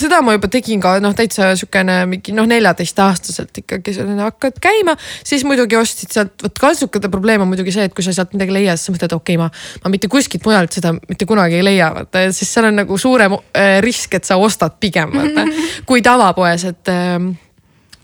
seda 0.00 0.20
ma 0.24 0.34
juba 0.36 0.48
tegin 0.52 0.80
ka 0.82 0.96
noh, 1.02 1.14
täitsa 1.16 1.50
sihukene 1.58 1.98
mingi 2.10 2.34
noh, 2.36 2.46
neljateistaastaselt 2.50 3.62
ikkagi 3.62 3.94
selline 3.96 4.24
hakkad 4.26 4.58
käima, 4.62 4.96
siis 5.26 5.44
muidugi 5.48 5.78
ostsid 5.78 6.14
sealt, 6.14 6.34
vot 6.44 6.60
kaltsukate 6.60 7.10
probleem 7.12 7.44
on 7.44 7.50
muidugi 7.50 7.74
see, 7.74 7.86
et 7.88 7.96
kui 7.96 8.04
sa 8.06 8.14
sealt 8.16 8.34
midagi 8.36 8.54
leiad, 8.56 8.80
siis 8.80 8.90
sa 8.90 8.96
mõtled, 8.96 9.16
okei 9.16 9.38
okay,, 9.38 9.42
ma, 9.42 9.82
ma 9.84 9.92
mitte 9.92 10.10
kuskilt 10.12 10.46
mujalt 10.46 10.76
seda 10.76 10.94
mitte 10.96 11.28
kunagi 11.28 11.60
ei 11.60 11.66
leia, 11.66 11.90
vaata, 11.96 12.26
siis 12.36 12.52
seal 12.52 12.70
on 12.70 12.80
nagu 12.82 13.00
suurem 13.00 13.38
äh, 13.38 13.78
risk, 13.84 14.18
et 14.18 14.28
sa 14.28 14.38
ostad 14.40 14.78
pigem 14.82 15.14
vaata 15.16 15.46
kui 15.88 16.04
tavapoes, 16.04 16.66
et 16.72 16.92
äh, 16.92 17.16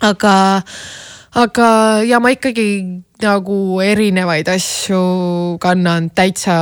aga, 0.09 0.35
aga 1.45 1.69
ja 2.09 2.23
ma 2.23 2.33
ikkagi 2.35 2.69
nagu 3.23 3.61
erinevaid 3.85 4.49
asju 4.51 5.05
kannan 5.63 6.11
täitsa, 6.17 6.57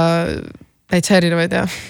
täitsa 0.90 1.16
erinevaid 1.20 1.56
jah 1.62 1.80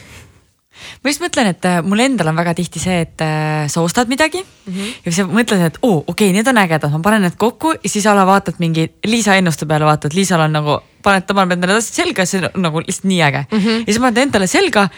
ma 1.03 1.12
just 1.12 1.22
mõtlen, 1.22 1.51
et 1.55 1.68
äh, 1.68 1.81
mul 1.87 2.03
endal 2.05 2.33
on 2.33 2.39
väga 2.41 2.55
tihti 2.59 2.83
see, 2.83 3.01
et 3.07 3.24
äh, 3.24 3.66
sa 3.72 3.85
ostad 3.85 4.09
midagi 4.09 4.43
mm 4.43 4.72
-hmm. 4.72 4.95
ja 5.05 5.12
siis 5.12 5.20
sa 5.22 5.28
mõtled, 5.28 5.66
et 5.66 5.78
oo 5.83 5.99
okei 6.07 6.31
okay,, 6.31 6.33
need 6.33 6.49
on 6.49 6.59
ägedad, 6.59 6.91
ma 6.91 7.03
panen 7.05 7.22
need 7.22 7.37
kokku 7.37 7.72
ja 7.72 7.89
siis 7.89 8.07
ala 8.07 8.26
vaatad 8.26 8.59
mingi 8.59 8.91
Liisa 9.05 9.35
ennuste 9.35 9.66
peale, 9.66 9.85
vaatad, 9.85 10.14
Liisal 10.14 10.41
on 10.41 10.53
nagu, 10.53 10.81
paned, 11.03 11.26
ta 11.26 11.35
paneb 11.35 11.53
endale 11.53 11.78
asjad 11.78 12.05
selga, 12.05 12.26
see 12.26 12.43
on 12.55 12.62
nagu 12.62 12.81
lihtsalt 12.81 13.05
nii 13.05 13.22
äge 13.22 13.47
mm. 13.51 13.59
-hmm. 13.59 13.78
ja 13.87 13.93
siis 13.93 13.99
paned 13.99 14.18
endale 14.18 14.47
selga 14.47 14.89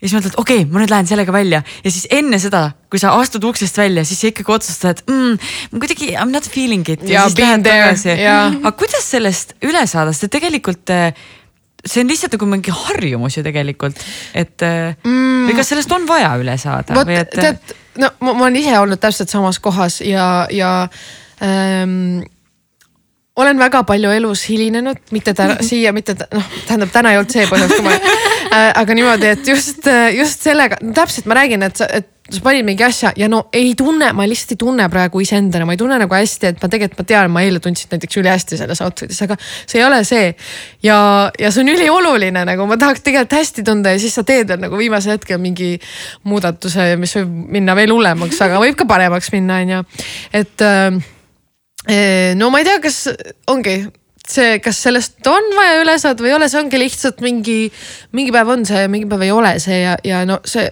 ja 0.00 0.08
siis 0.08 0.16
mõtled, 0.16 0.36
okei 0.40 0.62
okay,, 0.62 0.68
ma 0.72 0.80
nüüd 0.80 0.92
lähen 0.92 1.08
sellega 1.08 1.32
välja 1.32 1.62
ja 1.84 1.90
siis 1.90 2.06
enne 2.10 2.38
seda, 2.40 2.62
kui 2.90 3.00
sa 3.02 3.12
astud 3.20 3.44
uksest 3.44 3.76
välja, 3.78 4.04
siis 4.08 4.22
sa 4.22 4.30
ikkagi 4.30 4.52
otsustad, 4.54 5.02
mm, 5.06 5.36
kuidagi 5.76 6.12
I 6.14 6.16
m 6.24 6.32
not 6.32 6.48
feeling 6.48 6.88
it. 6.88 7.04
ja, 7.04 7.26
ja 7.26 7.34
been 7.36 7.62
there, 7.62 7.92
yeah. 8.16 8.54
aga 8.62 8.72
kuidas 8.80 9.04
sellest 9.12 9.54
üle 9.66 9.84
saada, 9.90 10.14
sest 10.16 10.32
tegelikult 10.32 10.92
äh, 10.94 11.12
see 11.84 12.04
on 12.04 12.10
lihtsalt 12.10 12.36
nagu 12.36 12.48
mingi 12.50 12.74
harjumus 12.74 13.38
ju 13.38 13.44
tegelikult, 13.46 14.00
et 14.34 14.64
mm. 14.64 15.46
või 15.48 15.56
kas 15.58 15.72
sellest 15.72 15.94
on 15.96 16.08
vaja 16.08 16.34
üle 16.40 16.56
saada? 16.60 16.96
vot 16.98 17.12
et... 17.14 17.36
tead, 17.36 17.76
no 18.02 18.12
ma, 18.20 18.34
ma 18.34 18.48
olen 18.48 18.60
ise 18.60 18.76
olnud 18.78 19.00
täpselt 19.02 19.32
samas 19.32 19.60
kohas 19.62 20.00
ja, 20.04 20.46
ja 20.54 20.74
ähm, 21.42 22.20
olen 23.40 23.60
väga 23.60 23.82
palju 23.88 24.12
elus 24.14 24.44
hilinenud, 24.50 25.02
mitte 25.14 25.34
täna 25.36 25.58
siia, 25.66 25.94
mitte 25.96 26.16
noh, 26.20 26.46
tähendab 26.68 26.92
täna 26.94 27.14
ei 27.14 27.20
olnud 27.20 27.34
see 27.34 27.48
põhjus, 27.50 27.74
kui 27.76 27.86
ma 27.86 27.96
äh,, 27.98 28.70
aga 28.82 28.96
niimoodi, 28.96 29.34
et 29.34 29.52
just, 29.54 29.90
just 30.16 30.46
sellega 30.46 30.80
no,, 30.82 30.94
täpselt 30.96 31.28
ma 31.30 31.40
räägin, 31.40 31.66
et, 31.66 31.84
et 31.88 32.16
sa 32.30 32.42
panid 32.44 32.64
mingi 32.66 32.84
asja 32.86 33.10
ja 33.18 33.28
no 33.30 33.42
ei 33.56 33.72
tunne, 33.78 34.12
ma 34.16 34.26
lihtsalt 34.28 34.54
ei 34.54 34.60
tunne 34.60 34.86
praegu 34.92 35.22
iseendana, 35.24 35.66
ma 35.66 35.74
ei 35.74 35.80
tunne 35.80 35.98
nagu 36.00 36.14
hästi, 36.14 36.52
et 36.52 36.62
ma 36.62 36.70
tegelikult 36.70 37.02
ma 37.02 37.06
tean, 37.08 37.30
ma 37.34 37.44
eile 37.46 37.60
tundsin 37.62 37.90
näiteks 37.90 38.20
ülihästi 38.22 38.58
selles 38.60 38.82
outfit'is, 38.84 39.20
aga 39.26 39.36
see 39.42 39.80
ei 39.80 39.86
ole 39.86 40.00
see. 40.06 40.32
ja, 40.86 40.98
ja 41.40 41.50
see 41.50 41.64
on 41.64 41.72
ülioluline 41.74 42.44
nagu 42.48 42.66
ma 42.70 42.78
tahaks 42.80 43.04
tegelikult 43.06 43.38
hästi 43.40 43.64
tunda 43.66 43.94
ja 43.94 44.02
siis 44.02 44.14
sa 44.18 44.24
teed 44.26 44.50
veel 44.50 44.62
nagu 44.62 44.78
viimasel 44.78 45.16
hetkel 45.16 45.40
mingi 45.42 45.72
muudatuse, 46.30 46.92
mis 47.00 47.16
võib 47.18 47.54
minna 47.58 47.76
veel 47.78 47.94
hullemaks, 47.94 48.42
aga 48.46 48.60
võib 48.62 48.78
ka 48.78 48.86
paremaks 48.90 49.32
minna, 49.34 49.62
on 49.64 49.74
ju. 49.74 49.86
et 50.42 50.66
äh, 50.66 51.00
no 52.36 52.50
ma 52.52 52.60
ei 52.60 52.66
tea, 52.68 52.80
kas 52.82 52.98
ongi 53.48 53.78
see, 54.30 54.58
kas 54.62 54.82
sellest 54.84 55.26
on 55.28 55.48
vaja 55.56 55.80
üle 55.82 55.96
saada 56.00 56.22
või 56.22 56.32
ei 56.32 56.36
ole, 56.36 56.48
see 56.50 56.60
ongi 56.60 56.80
lihtsalt 56.80 57.22
mingi, 57.24 57.58
mingi 58.16 58.34
päev 58.34 58.52
on 58.54 58.66
see, 58.68 58.86
mingi 58.92 59.08
päev 59.10 59.24
ei 59.26 59.32
ole 59.34 59.54
see 59.62 59.80
ja, 59.82 59.96
ja 60.06 60.22
no 60.28 60.40
see 60.46 60.68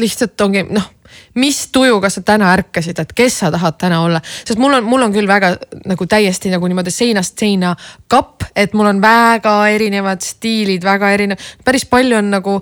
lihtsalt 0.00 0.40
ongi 0.46 0.64
noh, 0.70 0.88
mis 1.34 1.68
tujuga 1.72 2.10
sa 2.10 2.22
täna 2.26 2.52
ärkasid, 2.52 2.98
et 2.98 3.12
kes 3.16 3.38
sa 3.42 3.50
tahad 3.50 3.78
täna 3.78 4.00
olla, 4.02 4.20
sest 4.44 4.58
mul 4.60 4.74
on, 4.78 4.84
mul 4.84 5.02
on 5.06 5.12
küll 5.14 5.28
väga 5.28 5.52
nagu 5.86 6.06
täiesti 6.06 6.50
nagu 6.52 6.68
niimoodi 6.70 6.92
seinast 6.94 7.38
seina 7.38 7.74
kapp, 8.10 8.46
et 8.56 8.74
mul 8.74 8.90
on 8.90 9.02
väga 9.02 9.54
erinevad 9.74 10.24
stiilid, 10.24 10.84
väga 10.84 11.12
erinev, 11.16 11.50
päris 11.64 11.86
palju 11.90 12.18
on 12.18 12.30
nagu. 12.30 12.56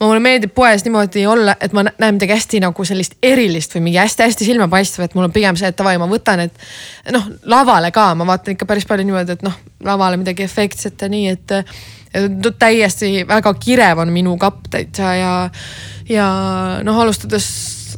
mulle 0.00 0.20
meeldib 0.20 0.52
poes 0.54 0.84
niimoodi 0.84 1.26
olla, 1.26 1.56
et 1.60 1.72
ma 1.76 1.84
näen 1.84 2.16
midagi 2.16 2.32
hästi 2.32 2.60
nagu 2.64 2.84
sellist 2.84 3.16
erilist 3.22 3.74
või 3.74 3.86
mingi 3.88 4.00
hästi-hästi 4.00 4.44
silmapaistev, 4.44 5.04
et 5.04 5.14
mul 5.14 5.28
on 5.28 5.32
pigem 5.32 5.56
see, 5.56 5.68
et 5.68 5.78
davai, 5.78 5.96
ma 5.98 6.08
võtan, 6.10 6.44
et. 6.46 6.66
noh, 7.12 7.30
lavale 7.44 7.90
ka, 7.94 8.12
ma 8.14 8.26
vaatan 8.26 8.56
ikka 8.56 8.68
päris 8.68 8.86
palju 8.88 9.06
niimoodi, 9.08 9.38
et 9.38 9.46
noh, 9.46 9.56
lavale 9.84 10.20
midagi 10.20 10.44
efektset 10.44 11.00
ja 11.00 11.08
nii, 11.08 11.28
et 11.36 11.56
täiesti 12.58 13.24
väga 13.28 13.52
kirev 13.54 14.02
on 14.02 14.10
minu 14.12 14.36
kapp 14.38 14.66
täitsa 14.70 15.14
ja, 15.14 15.34
ja 16.08 16.26
noh, 16.82 16.98
alustades 16.98 17.46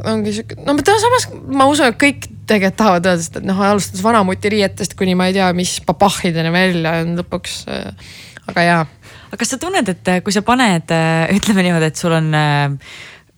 ongi 0.08 0.34
sihuke, 0.36 0.58
no 0.66 0.74
samas 1.04 1.28
ma 1.46 1.68
usun, 1.70 1.92
et 1.92 1.98
kõik 2.00 2.26
tegelikult 2.48 2.78
tahavad 2.80 3.06
öelda, 3.06 3.22
sest 3.22 3.38
et 3.40 3.46
noh, 3.46 3.62
alustades 3.66 4.04
vanamuti 4.04 4.52
riietest 4.52 4.96
kuni 4.98 5.14
ma 5.18 5.28
ei 5.30 5.36
tea, 5.36 5.48
mis 5.56 5.78
papahhideni 5.86 6.52
välja 6.54 6.98
on 7.02 7.16
lõpuks. 7.20 7.56
Äh, 7.70 8.12
aga 8.50 8.66
jaa. 8.66 8.84
aga 9.28 9.40
kas 9.40 9.54
sa 9.54 9.60
tunned, 9.62 9.88
et 9.88 10.12
äh, 10.12 10.22
kui 10.24 10.34
sa 10.34 10.42
paned, 10.46 10.90
äh, 10.94 11.28
ütleme 11.36 11.66
niimoodi, 11.66 11.92
et 11.92 12.00
sul 12.00 12.14
on 12.16 12.32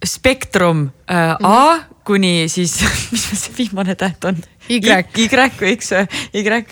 spektrum 0.04 0.90
äh, 1.10 1.16
A 1.16 1.36
mm 1.36 1.80
-hmm. 1.80 1.84
kuni 2.04 2.48
siis, 2.48 2.80
mis 3.12 3.28
see 3.32 3.54
viimane 3.58 3.94
täht 3.94 4.24
on? 4.24 4.36
Y. 4.68 4.80
Y 4.80 5.28
või 5.60 5.76
X 5.76 5.92
või 5.92 6.40
Y? 6.40 6.64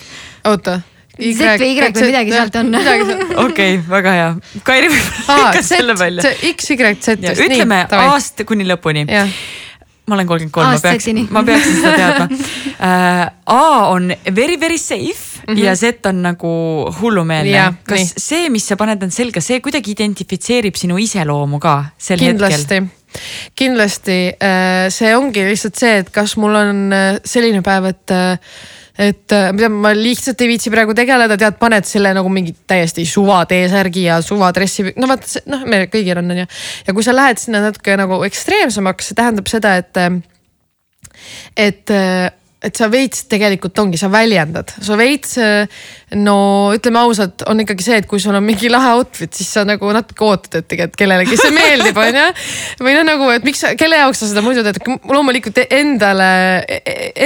oota 0.43 0.81
Y, 1.19 1.33
Z 1.33 1.59
või 1.61 1.75
Y 1.77 1.91
või 1.93 2.05
midagi 2.11 2.31
sealt 2.31 2.55
on. 2.55 2.75
okei, 3.45 3.77
väga 3.89 4.11
hea. 4.11 4.29
Kairi 4.63 4.87
võib 4.89 5.27
lõikas 5.27 5.67
selle 5.73 5.93
välja. 5.99 6.31
X, 6.53 6.69
Y, 6.73 6.95
Z. 6.99 7.17
ütleme 7.37 7.85
A-st 7.89 8.43
kuni 8.49 8.65
lõpuni 8.65 9.05
ma 10.07 10.17
olen 10.17 10.27
kolmkümmend 10.27 10.53
kolm, 10.55 10.71
ma 10.73 10.79
peaks, 10.83 11.07
ma 11.31 11.43
peaksin 11.47 11.77
seda 11.79 11.93
teadma 11.97 12.27
uh,. 12.33 13.31
A 13.53 13.89
on 13.91 14.09
very 14.35 14.59
very 14.59 14.77
safe 14.77 15.43
mm 15.47 15.53
-hmm. 15.53 15.63
ja 15.63 15.75
Z 15.75 16.05
on 16.05 16.21
nagu 16.21 16.49
hullumeelne. 17.01 17.73
kas 17.83 17.99
nii. 17.99 18.09
see, 18.17 18.49
mis 18.49 18.67
sa 18.67 18.75
paned 18.75 19.03
end 19.03 19.11
selga, 19.11 19.41
see 19.41 19.59
kuidagi 19.59 19.91
identifitseerib 19.91 20.75
sinu 20.75 20.97
iseloomu 20.97 21.59
ka 21.59 21.85
sel 21.97 22.19
kindlasti. 22.19 22.75
hetkel? 22.75 22.87
kindlasti, 23.55 24.19
äh, 24.41 24.89
see 24.89 25.15
ongi 25.15 25.45
lihtsalt 25.45 25.75
see, 25.75 25.97
et 25.97 26.09
kas 26.09 26.37
mul 26.37 26.55
on 26.55 26.93
äh, 26.93 27.19
selline 27.25 27.61
päev, 27.61 27.85
et 27.85 28.11
et 28.99 29.33
äh, 29.33 29.47
mida 29.55 29.69
ma 29.73 29.93
lihtsalt 29.97 30.41
ei 30.43 30.51
viitsi 30.51 30.71
praegu 30.73 30.93
tegeleda, 30.97 31.37
tead, 31.39 31.57
paned 31.61 31.87
selle 31.89 32.11
nagu 32.13 32.29
mingi 32.29 32.53
täiesti 32.69 33.05
suva 33.09 33.41
T-särgi 33.49 34.05
ja 34.05 34.19
suva 34.25 34.51
dressi, 34.53 34.85
no 34.99 35.09
vaata, 35.09 35.41
noh, 35.49 35.65
meil 35.69 35.87
kõigil 35.93 36.21
on, 36.21 36.29
on 36.35 36.43
ju. 36.43 36.47
ja 36.87 36.95
kui 36.95 37.05
sa 37.05 37.15
lähed 37.15 37.41
sinna 37.41 37.63
natuke 37.65 37.97
nagu 37.99 38.21
ekstreemsemaks, 38.27 39.09
see 39.09 39.17
tähendab 39.17 39.49
seda, 39.49 39.75
et, 39.81 40.01
et 41.57 41.95
et 42.63 42.79
sa 42.79 42.87
veits 42.91 43.25
tegelikult 43.31 43.79
ongi, 43.83 43.99
sa 43.99 44.09
väljendad, 44.11 44.71
sa 44.83 44.95
veits 44.99 45.35
no 46.15 46.35
ütleme 46.75 47.01
ausalt, 47.01 47.43
on 47.49 47.59
ikkagi 47.63 47.85
see, 47.85 47.97
et 48.01 48.07
kui 48.09 48.21
sul 48.21 48.35
on 48.37 48.45
mingi 48.45 48.69
lahe 48.71 48.93
outfit, 48.97 49.33
siis 49.35 49.49
sa 49.57 49.63
nagu 49.67 49.89
natuke 49.95 50.25
ootad, 50.25 50.59
et 50.61 50.69
tegelikult 50.71 50.99
kellelegi 50.99 51.37
see 51.39 51.51
meeldib, 51.55 51.97
on 51.99 52.19
ju. 52.19 52.25
või 52.85 52.95
noh, 52.97 53.05
nagu, 53.07 53.29
et 53.33 53.47
miks, 53.47 53.63
kelle 53.79 53.99
jaoks 53.99 54.23
sa 54.23 54.29
seda 54.29 54.43
muidu 54.45 54.63
teed, 54.65 54.79
loomulikult 55.09 55.59
endale, 55.65 56.29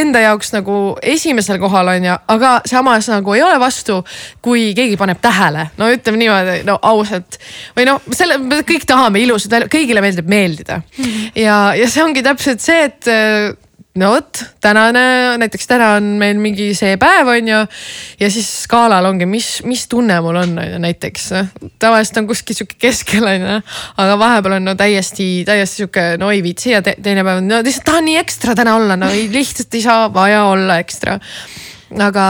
enda 0.01 0.23
jaoks 0.23 0.53
nagu 0.55 0.79
esimesel 1.15 1.61
kohal 1.61 1.93
on 1.93 2.09
ju, 2.09 2.17
aga 2.37 2.53
samas 2.69 3.11
nagu 3.11 3.37
ei 3.37 3.43
ole 3.45 3.59
vastu, 3.61 3.99
kui 4.43 4.71
keegi 4.77 4.97
paneb 4.99 5.21
tähele, 5.23 5.69
no 5.77 5.91
ütleme 5.93 6.21
niimoodi, 6.23 6.57
no 6.67 6.79
ausalt. 6.81 7.39
või 7.77 7.87
noh, 7.91 8.01
selle, 8.09 8.39
me 8.41 8.63
kõik 8.67 8.87
tahame 8.89 9.21
ilusad, 9.21 9.69
kõigile 9.71 10.03
meeldib 10.05 10.27
meeldida. 10.31 10.81
-hmm. 10.81 11.31
ja, 11.37 11.61
ja 11.77 11.89
see 11.91 12.03
ongi 12.03 12.25
täpselt 12.25 12.63
see, 12.63 12.89
et 12.89 13.65
no 13.97 14.11
vot, 14.13 14.41
tänane, 14.63 15.01
näiteks 15.41 15.67
täna 15.69 15.91
on 15.97 16.09
meil 16.21 16.39
mingi 16.41 16.69
see 16.77 16.97
päev, 17.01 17.29
on 17.33 17.49
ju. 17.51 17.61
ja 18.19 18.29
siis 18.33 18.49
skaalal 18.65 19.05
ongi, 19.09 19.27
mis, 19.29 19.49
mis 19.67 19.87
tunne 19.91 20.19
mul 20.23 20.39
on, 20.43 20.53
on 20.61 20.71
ju 20.75 20.81
näiteks. 20.83 21.29
tavaliselt 21.79 22.21
on 22.21 22.29
kuskil 22.29 22.57
sihuke 22.57 22.77
keskel 22.81 23.27
on 23.27 23.47
ju, 23.47 23.57
aga 24.03 24.19
vahepeal 24.19 24.57
on 24.59 24.69
no 24.71 24.75
täiesti, 24.79 25.29
täiesti 25.47 25.83
sihuke 25.83 26.05
no 26.21 26.31
ei 26.33 26.43
viitsi 26.45 26.75
ja 26.75 26.83
te, 26.85 26.97
teine 27.03 27.25
päev 27.27 27.41
on 27.41 27.51
no 27.51 27.63
lihtsalt 27.65 27.87
tahan 27.89 28.07
nii 28.09 28.21
ekstra 28.21 28.55
täna 28.57 28.77
olla, 28.79 28.99
no 28.99 29.11
ei, 29.13 29.27
lihtsalt 29.33 29.73
ei 29.77 29.83
saa 29.85 30.07
vaja 30.13 30.45
olla 30.51 30.79
ekstra. 30.83 31.19
aga 32.07 32.29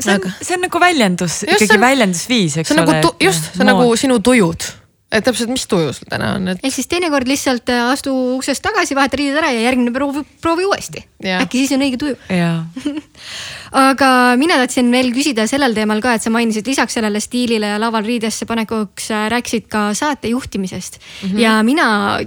see 0.00 0.16
on, 0.16 0.28
see 0.40 0.56
on 0.56 0.68
nagu 0.68 0.80
väljendus, 0.82 1.42
ikkagi 1.48 1.76
on, 1.76 1.86
väljendusviis, 1.86 2.60
eks 2.62 2.76
nagu 2.78 2.96
ole. 2.96 3.16
just, 3.28 3.52
see 3.54 3.64
on 3.64 3.74
nagu 3.74 3.88
sinu 4.00 4.20
tujud 4.24 4.70
et 5.10 5.26
täpselt, 5.26 5.50
mis 5.52 5.66
tuju 5.70 5.92
sul 5.96 6.10
täna 6.10 6.34
on 6.38 6.52
et...? 6.52 6.60
ehk 6.62 6.74
siis 6.74 6.90
teinekord 6.90 7.28
lihtsalt 7.30 7.72
äh, 7.72 7.88
astu 7.92 8.14
uksest 8.36 8.62
tagasi, 8.64 8.96
vaheta 8.98 9.18
riided 9.20 9.40
ära 9.42 9.52
ja 9.54 9.64
järgmine 9.66 9.94
proovi, 9.94 10.24
proovi 10.42 10.68
uuesti. 10.70 11.04
äkki 11.40 11.64
siis 11.64 11.74
on 11.76 11.86
õige 11.86 12.00
tuju 12.00 12.18
aga 13.76 14.10
mina 14.40 14.56
tahtsin 14.60 14.90
veel 14.92 15.12
küsida 15.14 15.46
sellel 15.50 15.74
teemal 15.76 16.00
ka, 16.02 16.16
et 16.16 16.24
sa 16.24 16.32
mainisid 16.32 16.66
lisaks 16.66 16.96
sellele 16.98 17.20
stiilile 17.22 17.74
ja 17.74 17.80
laval 17.82 18.06
riidesse 18.06 18.48
panekuks 18.48 19.10
äh, 19.14 19.26
rääkisid 19.32 19.68
ka 19.70 19.90
saate 19.94 20.32
juhtimisest 20.32 20.98
mm. 20.98 21.28
-hmm. 21.28 21.38
ja 21.38 21.62
mina 21.62 22.18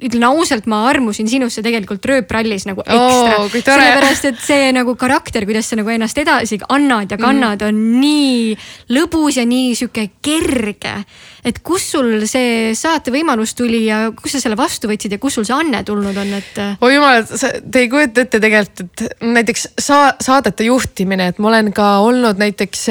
ütlen 0.00 0.24
ausalt, 0.24 0.66
ma 0.66 0.86
armusin 0.88 1.28
sinusse 1.28 1.62
tegelikult 1.62 2.04
rööprallis 2.06 2.64
nagu 2.66 2.80
ekstra 2.80 3.36
oh,. 3.38 3.50
sellepärast, 3.52 4.24
et 4.24 4.40
see 4.40 4.70
nagu 4.72 4.94
karakter, 4.96 5.44
kuidas 5.44 5.68
sa 5.68 5.76
nagu 5.76 5.88
ennast 5.92 6.18
edasi 6.18 6.58
annad 6.68 7.10
ja 7.10 7.18
kannad 7.18 7.60
mm, 7.60 7.66
-hmm. 7.66 7.68
on 7.68 8.00
nii 8.00 8.56
lõbus 8.96 9.36
ja 9.36 9.44
nii 9.44 9.74
sihuke 9.74 10.10
kerge 10.22 11.04
et 11.44 11.60
kust 11.64 11.94
sul 11.94 12.24
see 12.28 12.72
saate 12.76 13.12
võimalus 13.14 13.54
tuli 13.56 13.82
ja 13.86 14.02
kus 14.16 14.36
sa 14.36 14.42
selle 14.42 14.58
vastu 14.60 14.90
võtsid 14.90 15.16
ja 15.16 15.20
kust 15.22 15.38
sul 15.38 15.46
see 15.48 15.56
anne 15.56 15.82
tulnud 15.86 16.16
on, 16.20 16.32
et? 16.36 16.60
oi 16.84 16.92
jumal, 16.94 17.24
te 17.24 17.84
ei 17.84 17.88
kujuta 17.92 18.24
ette 18.26 18.40
tegelikult, 18.42 18.82
et 18.84 19.24
näiteks 19.24 19.66
saa-, 19.80 20.14
saadete 20.20 20.66
juhtimine, 20.70 21.30
et 21.30 21.38
ma 21.42 21.50
olen 21.52 21.72
ka 21.76 21.90
olnud 22.06 22.40
näiteks 22.40 22.86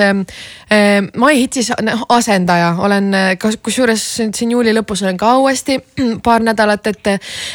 äh, 0.71 0.99
My 1.17 1.35
Hitsis 1.39 1.71
asendaja, 2.09 2.75
olen 2.79 3.13
ka 3.39 3.51
kusjuures 3.63 4.05
siin 4.35 4.51
juuli 4.51 4.73
lõpus 4.75 5.03
olen 5.05 5.17
ka 5.19 5.35
uuesti 5.41 5.79
paar 6.25 6.45
nädalat, 6.45 6.87
et, 6.87 7.11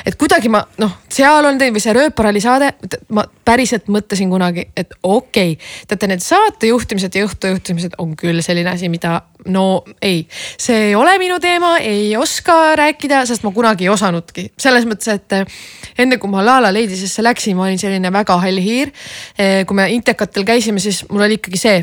et 0.06 0.18
kuidagi 0.20 0.52
ma 0.52 0.64
noh, 0.82 0.98
seal 1.12 1.50
on 1.50 1.58
teil 1.60 1.74
või 1.74 1.84
see 1.84 1.94
Rööparalli 1.96 2.42
saade, 2.44 2.72
ma 3.14 3.26
päriselt 3.44 3.90
mõtlesin 3.92 4.30
kunagi, 4.32 4.68
et 4.76 4.96
okei 5.02 5.54
okay,, 5.54 5.70
teate 5.88 6.10
need 6.10 6.24
saate 6.24 6.70
juhtimised 6.72 7.14
ja 7.14 7.26
õhtu 7.28 7.52
juhtimised 7.52 7.98
on 8.02 8.16
küll 8.18 8.42
selline 8.44 8.72
asi, 8.74 8.88
mida 8.92 9.20
no 9.46 9.84
ei, 10.02 10.24
see 10.58 10.88
ei 10.88 10.94
ole 10.94 11.16
minu 11.18 11.38
teema, 11.40 11.76
ei 11.78 12.16
oska 12.16 12.74
rääkida, 12.78 13.24
sest 13.28 13.44
ma 13.44 13.52
kunagi 13.54 13.86
ei 13.86 13.92
osanudki. 13.92 14.50
selles 14.58 14.86
mõttes, 14.88 15.08
et 15.14 15.32
eh, 15.32 15.58
enne 15.98 16.18
kui 16.18 16.30
ma 16.30 16.44
La 16.44 16.60
La 16.62 16.72
Ladiesesse 16.72 17.22
läksin, 17.22 17.56
ma 17.56 17.68
olin 17.68 17.78
selline 17.78 18.12
väga 18.12 18.38
hall 18.40 18.60
hiir. 18.60 18.92
Eh, 19.38 19.64
kui 19.66 19.76
me 19.76 19.90
Intekatel 19.92 20.44
käisime, 20.44 20.80
siis 20.80 21.04
mul 21.10 21.26
oli 21.26 21.38
ikkagi 21.40 21.60
see 21.60 21.82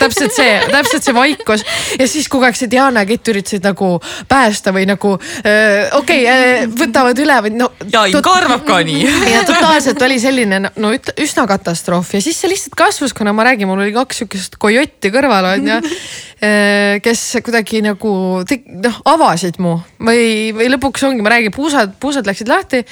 täpselt 0.00 0.34
see, 0.34 0.52
täpselt 0.70 1.06
see 1.06 1.14
vaikus 1.16 1.64
ja 1.98 2.08
siis 2.10 2.28
kogu 2.32 2.46
aeg 2.48 2.58
see 2.58 2.70
Diana 2.70 3.04
ja 3.04 3.10
Kett 3.10 3.30
üritasid 3.32 3.64
nagu 3.66 3.96
päästa 4.28 4.72
või 4.74 4.86
nagu 4.88 5.14
okei 5.16 6.22
okay, 6.26 6.68
võtavad 6.76 7.22
üle 7.22 7.38
või 7.46 7.54
no. 7.56 7.70
ja 7.92 8.06
Inga 8.10 8.36
arvab 8.40 8.66
ka 8.68 8.80
nii. 8.86 9.02
ja 9.32 9.42
totaalselt 9.48 10.02
oli 10.06 10.18
selline 10.22 10.62
no 10.64 10.92
üsna 10.94 11.46
katastroof 11.50 12.14
ja 12.16 12.22
siis 12.24 12.40
see 12.40 12.52
lihtsalt 12.52 12.78
kasvas, 12.78 13.14
kuna 13.16 13.34
ma 13.36 13.46
räägin, 13.48 13.70
mul 13.70 13.84
oli 13.84 13.94
kaks 13.96 14.22
sihukest 14.22 14.58
kojotti 14.62 15.12
kõrval 15.14 15.52
on 15.54 15.70
ju 15.72 15.80
äh,. 15.80 16.00
Kes 16.36 17.20
kuidagi 17.44 17.80
nagu 17.84 18.10
noh 18.44 18.96
avasid 19.08 19.56
mu. 19.62 19.78
Või, 19.96 20.52
või 20.56 20.68
lõpuks 20.74 21.06
ongi, 21.08 21.24
ma 21.24 21.32
räägin, 21.32 21.54
puusad, 21.54 21.94
puusad 22.00 22.28
läksid 22.28 22.50
lahti 22.50 22.82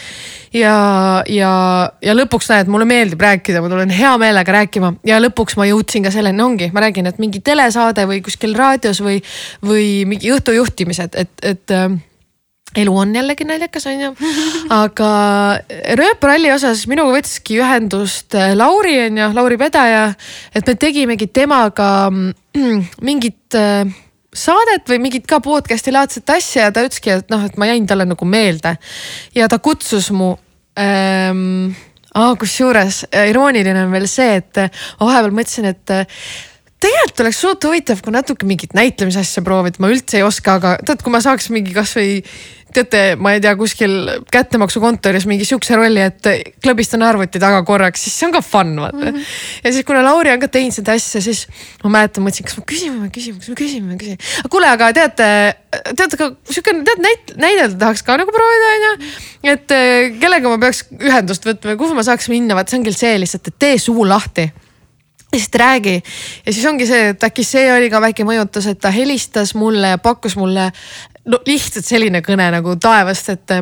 ja, 0.57 0.77
ja, 1.29 1.51
ja 2.03 2.15
lõpuks 2.17 2.49
näed, 2.53 2.71
mulle 2.73 2.89
meeldib 2.89 3.21
rääkida, 3.21 3.61
ma 3.61 3.69
tulen 3.73 3.93
hea 3.93 4.15
meelega 4.21 4.57
rääkima. 4.61 4.95
Ja 5.09 5.21
lõpuks 5.21 5.59
ma 5.61 5.69
jõudsin 5.69 6.07
ka 6.07 6.15
selleni, 6.15 6.43
ongi, 6.45 6.71
ma 6.73 6.87
räägin, 6.87 7.11
et 7.11 7.21
mingi 7.23 7.43
telesaade 7.45 8.07
või 8.09 8.23
kuskil 8.25 8.57
raadios 8.57 9.03
või, 9.05 9.21
või 9.65 9.89
mingi 10.09 10.33
õhtujuhtimised, 10.33 11.21
et, 11.21 11.35
et 11.45 11.77
äh, 11.77 11.93
elu 12.75 12.95
on 12.99 13.15
jällegi 13.15 13.47
naljakas, 13.49 13.87
on 13.91 14.01
ju. 14.01 14.11
aga 14.75 15.11
rööpralli 16.01 16.51
osas 16.55 16.85
minuga 16.91 17.15
võttiski 17.17 17.59
ühendust 17.63 18.35
äh, 18.39 18.55
Lauri 18.57 18.97
on 19.07 19.21
ju, 19.21 19.29
Lauri 19.37 19.59
Pedaja. 19.61 20.09
et 20.55 20.67
me 20.67 20.75
tegimegi 20.81 21.29
temaga 21.33 21.91
mm, 22.11 22.83
mingit 23.09 23.59
äh, 23.59 23.87
saadet 24.35 24.89
või 24.91 25.01
mingit 25.07 25.29
ka 25.31 25.41
podcast'i 25.45 25.95
laadset 25.95 26.31
asja 26.35 26.69
ja 26.69 26.75
ta 26.75 26.85
ütleski, 26.87 27.15
et 27.21 27.31
noh, 27.33 27.45
et 27.47 27.59
ma 27.61 27.71
jäin 27.71 27.87
talle 27.87 28.07
nagu 28.09 28.29
meelde. 28.29 28.77
ja 29.35 29.49
ta 29.49 29.59
kutsus 29.59 30.11
mu 30.15 30.35
ähm,. 30.79 31.75
Ah, 32.15 32.37
kusjuures 32.39 33.01
irooniline 33.11 33.81
on 33.83 33.91
veel 33.91 34.05
see, 34.07 34.37
et 34.39 34.59
vahepeal 35.01 35.33
mõtlesin, 35.35 35.65
et 35.67 35.91
tegelikult 36.85 37.23
oleks 37.25 37.41
suht 37.41 37.67
huvitav, 37.67 38.03
kui 38.05 38.15
natuke 38.15 38.47
mingit 38.49 38.75
näitlemise 38.77 39.23
asja 39.25 39.43
proovida, 39.45 39.81
ma 39.83 39.91
üldse 39.93 40.21
ei 40.21 40.27
oska, 40.27 40.59
aga 40.61 40.75
tead, 40.85 41.03
kui 41.05 41.15
ma 41.15 41.21
saaks 41.25 41.51
mingi 41.55 41.75
kasvõi 41.77 42.21
teate, 42.75 43.03
ma 43.21 43.35
ei 43.35 43.41
tea, 43.43 43.55
kuskil 43.59 43.95
kättemaksukontoris 44.33 45.27
mingi 45.31 45.47
sihukese 45.49 45.79
rolli, 45.79 46.03
et 46.05 46.55
klõbistan 46.65 47.05
arvuti 47.07 47.41
taga 47.43 47.63
korraks, 47.67 48.05
siis 48.07 48.17
see 48.19 48.29
on 48.29 48.35
ka 48.35 48.43
fun 48.45 48.75
vaata 48.81 49.01
mm. 49.01 49.11
-hmm. 49.11 49.37
ja 49.65 49.73
siis, 49.73 49.87
kuna 49.87 50.03
Lauri 50.05 50.33
on 50.35 50.43
ka 50.43 50.49
teinud 50.49 50.77
seda 50.77 50.97
asja, 50.99 51.23
siis 51.25 51.45
ma 51.85 51.93
mäletan, 51.99 52.27
mõtlesin, 52.27 52.49
kas 52.49 52.59
ma 52.59 52.67
küsin 52.73 52.97
või 52.97 53.07
ma 53.07 53.13
küsin, 53.15 53.39
kas 53.39 53.53
ma 53.53 53.59
küsin 53.61 53.87
või 53.87 53.95
ma 53.95 54.01
küsin. 54.03 54.19
kuule, 54.51 54.71
aga 54.71 54.91
teate, 54.97 55.29
teate 55.95 56.21
ka 56.21 56.31
sihuke, 56.51 56.77
tead 56.91 57.07
näit-, 57.07 57.35
näidelda 57.37 57.79
tahaks 57.87 58.05
ka 58.07 58.19
nagu 58.21 58.35
proovida, 58.35 58.75
onju. 58.77 59.15
et 59.55 59.79
eh, 59.79 60.13
kellega 60.21 60.53
ma 60.53 60.61
peaks 60.67 60.85
ühendust 61.01 61.47
võtma 61.47 61.75
ja 61.75 61.81
kuhu 61.81 61.97
ma 61.97 62.07
saaks 62.07 62.31
minna, 62.33 62.59
vaat 62.59 62.69
see 62.69 62.83
ongi 62.83 62.95
see 62.95 63.17
lihtsalt, 63.23 63.51
et 63.51 63.59
tee 63.67 63.79
suu 63.79 64.07
lahti 64.09 64.51
lihtsalt 65.35 65.55
räägi. 65.55 66.03
ja 66.47 66.53
siis 66.53 66.67
ongi 66.67 66.87
see, 66.87 67.09
et 67.09 67.25
äkki 67.25 67.45
see 67.45 67.67
oli 67.73 67.91
ka 67.91 68.01
väike 68.01 68.27
mõjutus, 68.27 68.69
et 68.71 68.81
ta 68.81 68.93
helistas 68.95 69.55
mulle 69.59 69.95
ja 69.95 69.99
pakkus 69.99 70.37
mulle 70.37 70.71
no 71.31 71.41
lihtsalt 71.47 71.87
selline 71.87 72.21
kõne 72.25 72.51
nagu 72.59 72.77
taevast, 72.81 73.33
et 73.35 73.57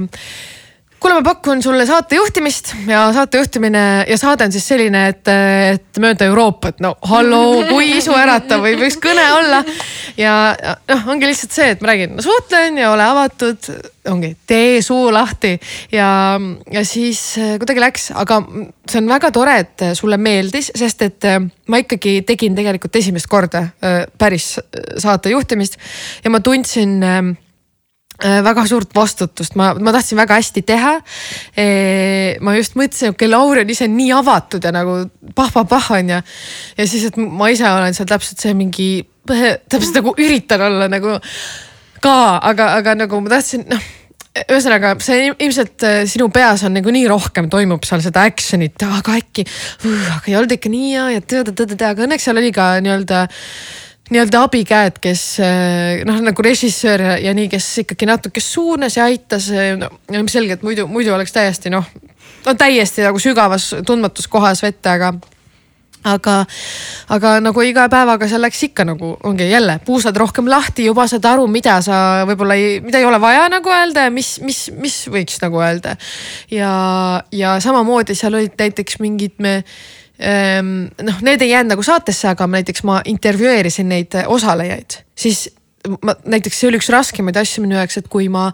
kuule, 1.03 1.19
ma 1.19 1.23
pakun 1.27 1.63
sulle 1.63 1.85
saate 1.87 2.17
juhtimist 2.17 2.73
ja 2.87 3.05
saate 3.15 3.41
juhtimine 3.41 3.83
ja 4.09 4.19
saade 4.19 4.47
on 4.47 4.55
siis 4.55 4.67
selline, 4.71 5.07
et, 5.11 5.31
et 5.75 6.01
mööda 6.03 6.29
Euroopat, 6.31 6.79
no 6.85 6.95
halloo, 7.11 7.65
kui 7.71 7.97
isuäratav 7.97 8.63
võib 8.63 8.85
üks 8.87 8.99
kõne 9.03 9.25
olla. 9.35 9.63
ja 10.17 10.37
noh, 10.91 11.09
ongi 11.11 11.27
lihtsalt 11.27 11.57
see, 11.57 11.73
et 11.75 11.83
ma 11.83 11.91
räägin 11.91 12.15
no,, 12.15 12.23
suhtlen 12.23 12.79
ja 12.79 12.93
ole 12.95 13.07
avatud, 13.07 13.71
ongi 14.13 14.33
tee 14.47 14.81
suu 14.83 15.11
lahti. 15.15 15.57
Ja, 15.95 16.39
ja 16.71 16.83
siis 16.87 17.21
kuidagi 17.59 17.83
läks, 17.83 18.11
aga 18.19 18.41
see 18.87 19.03
on 19.03 19.11
väga 19.11 19.31
tore, 19.35 19.59
et 19.65 19.87
sulle 19.99 20.19
meeldis, 20.23 20.71
sest 20.79 21.07
et 21.07 21.31
ma 21.67 21.83
ikkagi 21.83 22.21
tegin 22.29 22.59
tegelikult 22.59 22.99
esimest 23.03 23.31
korda 23.31 23.67
päris 24.19 24.55
saate 25.03 25.35
juhtimist 25.35 25.81
ja 26.23 26.31
ma 26.31 26.43
tundsin 26.45 27.01
Äh, 27.03 27.42
väga 28.23 28.67
suurt 28.71 28.93
vastutust, 28.95 29.57
ma, 29.59 29.73
ma 29.75 29.95
tahtsin 29.95 30.19
väga 30.21 30.39
hästi 30.39 30.63
teha. 30.67 30.93
ma 32.41 32.55
just 32.57 32.77
mõtlesin, 32.79 33.17
okei 33.17 33.31
Lauri 33.31 33.65
on 33.65 33.73
ise 33.75 33.89
nii 33.91 34.13
avatud 34.15 34.65
ja 34.65 34.73
nagu 34.75 35.01
pah-pah-pah 35.35 35.91
on 35.99 36.13
ju. 36.17 36.21
ja 36.79 36.87
siis, 36.87 37.09
et 37.11 37.19
ma 37.19 37.51
ise 37.53 37.67
olen 37.69 37.97
seal 37.97 38.11
täpselt 38.11 38.43
see 38.43 38.55
mingi, 38.59 38.91
täpselt 39.73 39.99
nagu 39.99 40.15
üritan 40.19 40.63
olla 40.69 40.89
nagu 40.93 41.19
ka, 42.03 42.15
aga, 42.39 42.73
aga 42.79 42.97
nagu 43.05 43.21
ma 43.23 43.37
tahtsin, 43.37 43.67
noh 43.71 43.91
ühesõnaga, 44.33 44.95
see 45.05 45.27
ilmselt 45.31 45.85
äh, 45.85 45.99
sinu 46.09 46.31
peas 46.33 46.65
on 46.65 46.73
nagu 46.79 46.93
nii 46.95 47.05
rohkem 47.11 47.51
toimub 47.53 47.85
seal 47.85 48.01
seda 48.05 48.25
action'it, 48.29 48.81
aga 48.81 49.19
äkki, 49.21 49.45
aga 49.85 50.23
ei 50.31 50.37
olnud 50.39 50.55
ikka 50.57 50.73
nii 50.73 50.93
ja, 50.95 51.09
ja 51.13 51.21
tõde-tõde-tõde, 51.21 51.91
aga 51.91 52.07
õnneks 52.07 52.29
seal 52.29 52.41
oli 52.41 52.53
ka 52.57 52.73
nii-öelda 52.85 53.27
nii-öelda 54.11 54.43
abikäed, 54.47 54.99
kes 55.03 55.23
eh, 55.41 56.03
noh, 56.09 56.19
nagu 56.25 56.45
režissöör 56.45 57.05
ja, 57.07 57.19
ja 57.29 57.35
nii, 57.37 57.49
kes 57.53 57.69
ikkagi 57.85 58.09
natuke 58.09 58.43
suunas 58.43 58.97
ja 58.99 59.07
aitas 59.11 59.51
eh, 59.55 59.77
no,. 59.79 59.93
ilmselgelt 60.13 60.65
muidu, 60.67 60.89
muidu 60.91 61.15
oleks 61.15 61.35
täiesti 61.35 61.71
noh, 61.73 61.87
no 62.47 62.57
täiesti 62.59 63.07
nagu 63.07 63.23
sügavas 63.23 63.71
tundmatus 63.87 64.29
kohas 64.29 64.63
vette, 64.65 64.91
aga 64.91 65.15
aga, 66.05 66.35
aga 67.15 67.37
nagu 67.43 67.63
iga 67.65 67.87
päevaga 67.91 68.27
seal 68.31 68.43
läks 68.43 68.63
ikka 68.69 68.87
nagu 68.87 69.15
ongi 69.29 69.47
jälle 69.51 69.79
puusad 69.87 70.17
rohkem 70.19 70.51
lahti, 70.51 70.87
juba 70.89 71.07
saad 71.11 71.27
aru, 71.31 71.47
mida 71.51 71.79
sa 71.85 72.25
võib-olla 72.29 72.59
ei, 72.59 72.81
mida 72.85 72.99
ei 72.99 73.07
ole 73.09 73.21
vaja 73.23 73.47
nagu 73.53 73.71
öelda 73.71 74.09
ja 74.09 74.15
mis, 74.15 74.35
mis, 74.43 74.65
mis 74.75 74.99
võiks 75.13 75.39
nagu 75.43 75.63
öelda. 75.63 75.97
ja, 76.51 76.73
ja 77.33 77.57
samamoodi 77.63 78.19
seal 78.19 78.35
olid 78.39 78.59
näiteks 78.59 78.99
mingid 79.03 79.39
me 79.39 79.61
noh, 80.23 81.25
need 81.27 81.43
ei 81.43 81.51
jäänud 81.51 81.75
nagu 81.75 81.83
saatesse, 81.83 82.29
aga 82.31 82.47
näiteks 82.47 82.85
ma 82.87 83.01
intervjueerisin 83.11 83.89
neid 83.91 84.15
osalejaid, 84.31 85.01
siis 85.19 85.49
ma 86.03 86.15
näiteks 86.31 86.61
see 86.61 86.69
oli 86.71 86.79
üks 86.79 86.91
raskemaid 86.93 87.37
asju 87.41 87.65
minu 87.65 87.77
jaoks, 87.79 87.99
et 87.99 88.09
kui 88.13 88.29
ma 88.33 88.49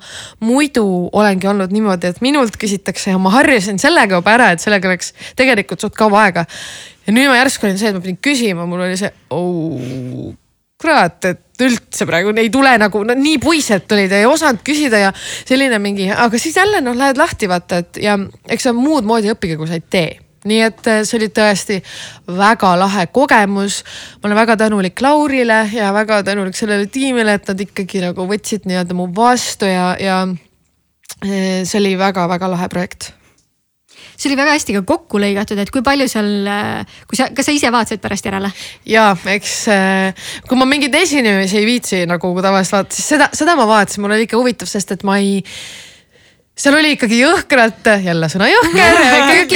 muidu 0.45 0.85
olengi 1.13 1.49
olnud 1.51 1.73
niimoodi, 1.75 2.13
et 2.13 2.23
minult 2.25 2.57
küsitakse 2.61 3.13
ja 3.13 3.21
ma 3.21 3.33
harjusin 3.37 3.81
sellega 3.81 4.21
juba 4.21 4.35
ära, 4.37 4.51
et 4.55 4.65
sellega 4.65 4.93
läks 4.95 5.13
tegelikult 5.39 5.85
suht 5.85 5.97
kaua 5.99 6.25
aega. 6.29 6.47
ja 7.07 7.15
nüüd 7.15 7.29
ma 7.31 7.39
järsku 7.41 7.69
olin 7.69 7.81
see, 7.81 7.93
et 7.93 7.99
ma 7.99 8.05
pidin 8.05 8.21
küsima, 8.25 8.69
mul 8.69 8.87
oli 8.87 8.97
see 9.01 9.11
oh, 9.35 10.33
kurat, 10.81 11.29
et 11.29 11.67
üldse 11.67 12.07
praegu 12.09 12.33
ei 12.39 12.53
tule 12.55 12.73
nagu 12.81 13.03
no, 13.05 13.17
nii 13.19 13.41
puised 13.43 13.89
tulid 13.91 14.15
ja 14.15 14.23
ei 14.23 14.31
osanud 14.31 14.63
küsida 14.65 15.03
ja 15.09 15.13
selline 15.19 15.81
mingi, 15.83 16.09
aga 16.15 16.41
siis 16.41 16.57
jälle 16.57 16.81
noh, 16.85 16.97
lähed 16.97 17.21
lahti 17.21 17.51
vaata, 17.51 17.83
et 17.85 18.01
ja 18.05 18.17
eks 18.49 18.71
sa 18.71 18.75
muud 18.77 19.09
moodi 19.09 19.33
õppige, 19.35 19.59
kui 19.61 19.69
sa 19.69 19.77
ei 19.77 19.85
tee 19.85 20.09
nii 20.49 20.63
et 20.67 20.89
äh, 20.91 21.03
see 21.07 21.19
oli 21.21 21.29
tõesti 21.35 21.79
väga 22.39 22.75
lahe 22.81 23.07
kogemus. 23.13 23.83
ma 24.19 24.29
olen 24.29 24.41
väga 24.43 24.57
tänulik 24.65 25.01
Laurile 25.05 25.61
ja 25.73 25.93
väga 25.95 26.23
tänulik 26.27 26.57
sellele 26.57 26.87
tiimile, 26.93 27.39
et 27.39 27.49
nad 27.49 27.61
ikkagi 27.61 28.03
nagu 28.05 28.27
võtsid 28.29 28.69
nii-öelda 28.69 28.97
mu 28.97 29.09
vastu 29.15 29.69
ja, 29.69 29.95
ja 30.01 30.25
äh, 30.27 31.63
see 31.65 31.79
oli 31.81 31.95
väga-väga 32.01 32.51
lahe 32.51 32.69
projekt 32.73 33.13
see 34.19 34.31
oli 34.31 34.39
väga 34.39 34.55
hästi 34.57 34.79
ka 34.79 34.83
kokku 34.87 35.21
lõigatud, 35.23 35.59
et 35.63 35.71
kui 35.75 35.85
palju 35.87 36.09
seal, 36.11 36.31
äh, 36.51 37.01
kui 37.11 37.19
sa, 37.21 37.29
kas 37.35 37.47
sa 37.49 37.55
ise 37.55 37.73
vaatasid 37.75 38.03
pärast 38.03 38.27
järele? 38.27 38.51
ja 38.87 39.11
eks 39.35 39.59
kui 40.49 40.59
ma 40.59 40.69
mingeid 40.69 40.95
esinemisi 40.95 41.61
ei 41.61 41.69
viitsi 41.69 42.07
nagu 42.11 42.33
tavaliselt 42.41 42.81
vaadata, 42.81 42.99
siis 42.99 43.13
seda, 43.15 43.31
seda 43.37 43.55
ma 43.59 43.69
vaatasin, 43.71 44.03
mul 44.03 44.17
oli 44.17 44.27
ikka 44.27 44.41
huvitav, 44.41 44.71
sest 44.71 44.97
et 44.97 45.07
ma 45.07 45.21
ei 45.23 45.45
seal 46.59 46.75
oli 46.75 46.95
ikkagi 46.97 47.21
jõhkralt, 47.21 47.87
jälle 48.03 48.29
sõna 48.31 48.49
jõhker 48.51 48.97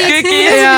ja 0.63 0.75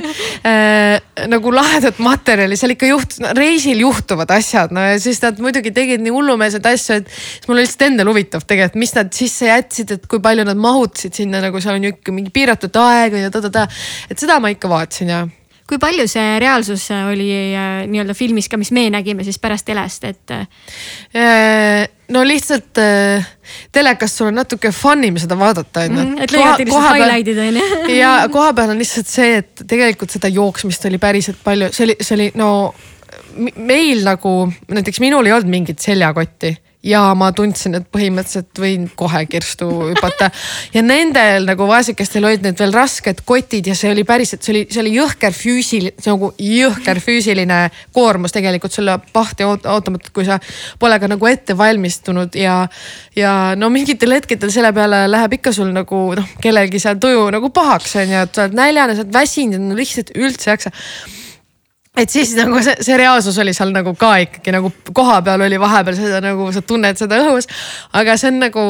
äh, 0.50 1.26
nagu 1.30 1.52
lahedat 1.52 2.00
materjali, 2.02 2.56
seal 2.58 2.74
ikka 2.74 2.88
juht-, 2.88 3.18
reisil 3.36 3.82
juhtuvad 3.84 4.32
asjad, 4.34 4.72
no 4.74 4.84
ja 4.86 4.96
siis 5.02 5.20
nad 5.24 5.40
muidugi 5.42 5.72
tegid 5.76 6.04
nii 6.04 6.14
hullumeelseid 6.14 6.70
asju, 6.72 7.00
et 7.02 7.10
siis 7.12 7.48
mul 7.48 7.58
oli 7.58 7.66
lihtsalt 7.66 7.86
endal 7.90 8.12
huvitav 8.12 8.46
tegelikult, 8.46 8.80
mis 8.80 8.94
nad 8.96 9.12
sisse 9.16 9.50
jätsid, 9.50 9.96
et 9.98 10.08
kui 10.10 10.22
palju 10.24 10.46
nad 10.48 10.60
mahutasid 10.60 11.20
sinna, 11.22 11.42
nagu 11.44 11.60
seal 11.60 11.76
on 11.76 11.88
ju 11.88 11.96
ikka 11.96 12.16
mingi 12.16 12.32
piiratud 12.34 12.80
aeg 12.80 13.20
ja 13.20 13.34
ta-ta-ta. 13.34 13.68
et 14.10 14.18
seda 14.20 14.40
ma 14.40 14.52
ikka 14.54 14.70
vaatasin 14.72 15.12
ja 15.12 15.26
kui 15.70 15.78
palju 15.78 16.06
see 16.10 16.34
reaalsus 16.42 16.88
oli 16.96 17.30
äh, 17.54 17.84
nii-öelda 17.90 18.16
filmis 18.18 18.50
ka, 18.50 18.58
mis 18.60 18.72
me 18.74 18.88
nägime 18.90 19.24
siis 19.26 19.38
pärast 19.42 19.68
telest, 19.68 20.04
et? 20.08 20.34
Äh, 20.34 21.86
no 22.10 22.24
lihtsalt 22.26 22.80
äh, 22.82 23.26
telekast 23.72 24.18
sul 24.18 24.30
on 24.32 24.40
natuke 24.40 24.72
fun 24.74 25.04
im 25.06 25.18
seda 25.22 25.38
vaadata 25.38 25.86
on 25.86 25.96
ju. 25.96 26.04
Mhm, 26.04 26.22
et 26.24 26.34
lõigati 26.34 26.66
lihtsalt 26.66 26.96
highlight'id 26.98 27.42
on 27.46 27.60
ju. 27.60 27.66
ja 28.02 28.14
koha 28.32 28.54
peal 28.58 28.74
on 28.74 28.82
lihtsalt 28.82 29.10
see, 29.10 29.40
et 29.44 29.64
tegelikult 29.70 30.16
seda 30.16 30.30
jooksmist 30.32 30.90
oli 30.90 30.98
päriselt 31.02 31.38
palju, 31.44 31.70
see 31.76 31.86
oli, 31.86 31.98
see 32.02 32.18
oli 32.18 32.30
no 32.40 32.50
meil 33.56 34.02
nagu 34.06 34.34
näiteks 34.68 35.00
minul 35.00 35.28
ei 35.28 35.36
olnud 35.36 35.50
mingit 35.50 35.82
seljakotti 35.84 36.56
ja 36.82 37.02
ma 37.18 37.28
tundsin, 37.36 37.74
et 37.76 37.86
põhimõtteliselt 37.92 38.56
võin 38.60 38.86
kohe 38.96 39.20
kirstu 39.28 39.68
hüpata. 39.90 40.30
ja 40.74 40.82
nendel 40.82 41.44
nagu 41.48 41.66
vaesekestel 41.68 42.24
olid 42.24 42.44
need 42.44 42.58
veel 42.60 42.72
rasked 42.72 43.20
kotid 43.28 43.68
ja 43.68 43.76
see 43.76 43.90
oli 43.92 44.04
päriselt, 44.08 44.42
see 44.42 44.54
oli, 44.54 44.62
see 44.72 44.80
oli 44.82 44.94
jõhker 44.94 45.36
füüsiline, 45.36 45.92
nagu 46.06 46.32
jõhker 46.40 47.02
füüsiline 47.04 47.60
koormus 47.96 48.32
tegelikult 48.36 48.72
sulle 48.72 48.96
pahti 49.12 49.44
ootamatult, 49.44 50.12
kui 50.16 50.24
sa 50.28 50.40
pole 50.80 50.96
ka 51.00 51.10
nagu 51.10 51.30
ette 51.30 51.56
valmistunud 51.58 52.36
ja. 52.40 52.62
ja 53.16 53.36
no 53.60 53.68
mingitel 53.72 54.16
hetkedel 54.16 54.52
selle 54.52 54.72
peale 54.76 55.04
läheb 55.10 55.36
ikka 55.36 55.52
sul 55.52 55.74
nagu 55.76 56.04
noh, 56.16 56.36
kellelgi 56.40 56.80
seal 56.80 57.00
tuju 57.00 57.28
nagu 57.36 57.52
pahaks 57.52 57.98
on 58.00 58.16
ju, 58.16 58.24
et 58.24 58.34
sa 58.34 58.46
oled 58.46 58.56
näljane, 58.56 58.96
sa 58.96 59.04
oled 59.04 59.16
väsinud, 59.20 59.72
lihtsalt 59.76 60.16
üldse 60.16 60.48
ei 60.48 60.56
jaksa 60.56 60.72
et 61.98 62.10
siis 62.10 62.36
nagu 62.38 62.62
see, 62.62 62.76
see 62.86 62.96
reaalsus 63.00 63.38
oli 63.42 63.54
seal 63.56 63.74
nagu 63.74 63.94
ka 63.98 64.14
ikkagi 64.26 64.54
nagu 64.54 64.70
kohapeal 64.94 65.42
oli 65.46 65.58
vahepeal 65.60 65.98
seda 65.98 66.20
nagu 66.24 66.50
sa 66.54 66.62
tunned 66.62 66.98
seda 67.00 67.18
õhus. 67.24 67.50
aga 67.98 68.16
see 68.20 68.30
on 68.30 68.42
nagu 68.46 68.64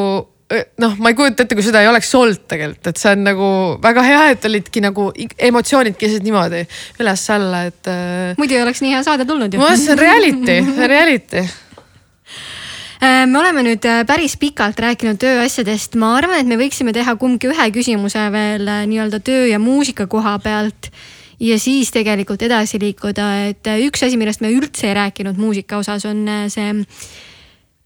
noh, 0.81 0.95
ma 0.99 1.11
ei 1.11 1.17
kujuta 1.17 1.45
ette, 1.45 1.55
kui 1.55 1.65
seda 1.65 1.81
ei 1.83 1.89
oleks 1.89 2.09
olnud 2.17 2.43
tegelikult, 2.49 2.91
et 2.91 3.01
see 3.01 3.13
on 3.15 3.25
nagu 3.25 3.49
väga 3.83 4.03
hea, 4.05 4.21
et 4.33 4.47
olidki 4.49 4.83
nagu 4.83 5.09
emotsioonid 5.49 5.97
käisid 5.99 6.25
niimoodi 6.25 6.63
üles-alla, 7.01 7.65
et. 7.71 7.81
Äh, 7.91 8.33
muidu 8.39 8.57
ei 8.57 8.63
oleks 8.65 8.83
nii 8.83 8.95
hea 8.95 9.03
saade 9.05 9.27
tulnud 9.29 9.53
ju. 9.53 9.61
see 9.79 9.93
on 9.95 10.01
reality, 10.01 10.57
see 10.65 10.83
on 10.87 10.91
reality 10.91 11.45
äh, 11.45 13.23
me 13.29 13.39
oleme 13.43 13.63
nüüd 13.69 13.87
äh, 13.87 14.03
päris 14.09 14.35
pikalt 14.41 14.81
rääkinud 14.83 15.21
tööasjadest, 15.21 15.95
ma 16.01 16.15
arvan, 16.19 16.41
et 16.41 16.51
me 16.51 16.59
võiksime 16.59 16.95
teha 16.95 17.15
kumbki 17.21 17.51
ühe 17.53 17.71
küsimuse 17.75 18.27
veel 18.33 18.67
nii-öelda 18.91 19.21
töö 19.23 19.47
ja 19.53 19.61
muusika 19.61 20.09
koha 20.11 20.37
pealt 20.43 20.91
ja 21.41 21.57
siis 21.59 21.91
tegelikult 21.93 22.43
edasi 22.45 22.79
liikuda, 22.81 23.27
et 23.49 23.69
üks 23.87 24.05
asi, 24.05 24.19
millest 24.19 24.43
me 24.43 24.51
üldse 24.53 24.89
ei 24.91 24.95
rääkinud 24.97 25.39
muusika 25.41 25.79
osas, 25.81 26.05
on 26.09 26.23
äh, 26.29 26.45
see 26.51 26.69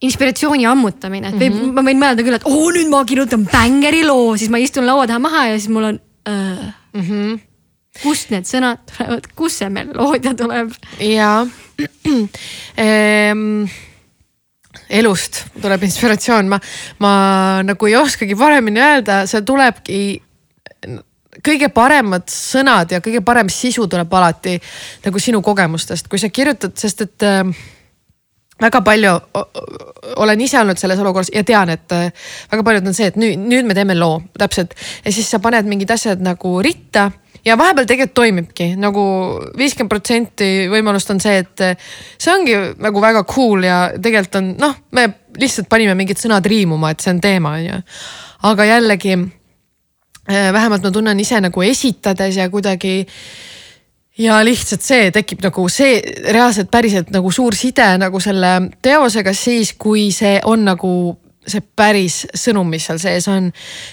inspiratsiooni 0.06 0.68
ammutamine, 0.68 1.32
et 1.32 1.40
võib 1.40 1.56
mm, 1.56 1.62
-hmm. 1.62 1.76
ma 1.78 1.86
võin 1.88 2.02
mõelda 2.02 2.26
küll, 2.26 2.38
et 2.38 2.48
oo 2.50 2.68
nüüd 2.76 2.92
ma 2.92 3.04
kirjutan 3.08 3.46
bängeri 3.48 4.04
loo, 4.06 4.36
siis 4.38 4.52
ma 4.52 4.60
istun 4.62 4.88
laua 4.88 5.08
taha 5.08 5.24
maha 5.24 5.48
ja 5.52 5.58
siis 5.60 5.72
mul 5.72 5.90
on 5.92 6.00
äh, 6.28 6.66
mm. 6.94 7.02
-hmm. 7.02 7.40
kust 8.04 8.36
need 8.36 8.50
sõnad 8.50 8.84
tulevad, 8.92 9.32
kust 9.36 9.64
see 9.64 9.72
meloodia 9.72 10.36
tuleb? 10.36 10.76
jaa 11.00 11.48
ehm, 12.86 13.66
elust 14.90 15.46
tuleb 15.62 15.84
inspiratsioon, 15.84 16.52
ma, 16.52 16.60
ma 17.00 17.16
nagu 17.64 17.88
ei 17.88 17.96
oskagi 17.96 18.36
paremini 18.36 18.84
öelda, 18.84 19.24
see 19.28 19.42
tulebki 19.42 20.00
kõige 21.44 21.70
paremad 21.74 22.28
sõnad 22.32 22.92
ja 22.92 23.02
kõige 23.04 23.22
parem 23.26 23.50
sisu 23.52 23.88
tuleb 23.92 24.14
alati 24.14 24.58
nagu 25.06 25.22
sinu 25.22 25.42
kogemustest, 25.46 26.08
kui 26.12 26.22
sa 26.22 26.30
kirjutad, 26.30 26.76
sest 26.80 27.02
et 27.06 27.26
äh, 27.28 27.44
väga 28.62 28.82
palju 28.86 29.12
olen 30.24 30.42
ise 30.42 30.60
olnud 30.62 30.80
selles 30.80 31.00
olukorras 31.04 31.32
ja 31.34 31.44
tean, 31.48 31.70
et 31.74 31.92
äh, 31.92 32.08
väga 32.52 32.64
paljud 32.64 32.88
on 32.88 32.98
see, 32.98 33.10
et 33.12 33.20
nüüd, 33.20 33.40
nüüd 33.42 33.68
me 33.68 33.76
teeme 33.78 33.98
loo 33.98 34.22
täpselt. 34.40 34.76
Ja 35.06 35.12
siis 35.12 35.30
sa 35.32 35.42
paned 35.44 35.68
mingid 35.70 35.92
asjad 35.92 36.24
nagu 36.24 36.58
ritta 36.64 37.10
ja 37.46 37.58
vahepeal 37.60 37.88
tegelikult 37.90 38.16
toimibki. 38.22 38.70
Nagu 38.80 39.06
viiskümmend 39.60 39.92
protsenti 39.92 40.50
võimalust 40.72 41.12
on 41.14 41.22
see, 41.24 41.40
et 41.44 41.66
äh, 41.66 41.90
see 42.18 42.34
ongi 42.34 42.58
nagu 42.82 43.04
väga 43.04 43.26
cool 43.30 43.68
ja 43.68 43.80
tegelikult 43.96 44.40
on 44.42 44.54
noh, 44.62 44.78
me 44.96 45.10
lihtsalt 45.40 45.70
panime 45.72 45.98
mingid 46.00 46.22
sõnad 46.22 46.46
riimuma, 46.48 46.94
et 46.94 47.04
see 47.04 47.12
on 47.12 47.24
teema 47.24 47.58
on 47.58 47.66
ju. 47.66 47.82
aga 48.52 48.70
jällegi 48.72 49.18
vähemalt 50.28 50.84
ma 50.84 50.92
tunnen 50.92 51.20
ise 51.20 51.42
nagu 51.42 51.62
esitades 51.62 52.38
ja 52.38 52.50
kuidagi 52.50 53.06
ja 54.18 54.40
lihtsalt 54.46 54.82
see 54.82 55.12
tekib 55.14 55.44
nagu 55.46 55.68
see 55.70 56.00
reaalselt 56.32 56.72
päriselt 56.72 57.12
nagu 57.14 57.32
suur 57.32 57.56
side 57.56 57.88
nagu 58.02 58.20
selle 58.24 58.56
teosega 58.82 59.34
siis, 59.36 59.76
kui 59.78 60.10
see 60.16 60.40
on 60.44 60.66
nagu 60.66 60.92
see 61.46 61.62
päris 61.78 62.24
sõnum, 62.34 62.70
mis 62.70 62.88
seal 62.88 63.00
sees 63.02 63.28
on. 63.30 63.52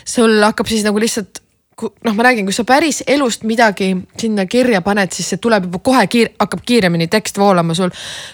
sul 0.08 0.38
hakkab 0.42 0.70
siis 0.70 0.86
nagu 0.86 1.00
lihtsalt 1.00 1.41
noh, 1.82 2.14
ma 2.14 2.26
räägin, 2.26 2.46
kui 2.48 2.54
sa 2.56 2.64
päris 2.68 3.02
elust 3.06 3.46
midagi 3.48 3.90
sinna 4.20 4.46
kirja 4.50 4.82
paned, 4.84 5.12
siis 5.14 5.32
see 5.32 5.40
tuleb 5.42 5.68
juba 5.68 5.80
kohe 5.84 6.04
kiir-, 6.10 6.32
hakkab 6.40 6.62
kiiremini 6.66 7.08
tekst 7.12 7.38
voolama, 7.40 7.76
sul. 7.78 7.92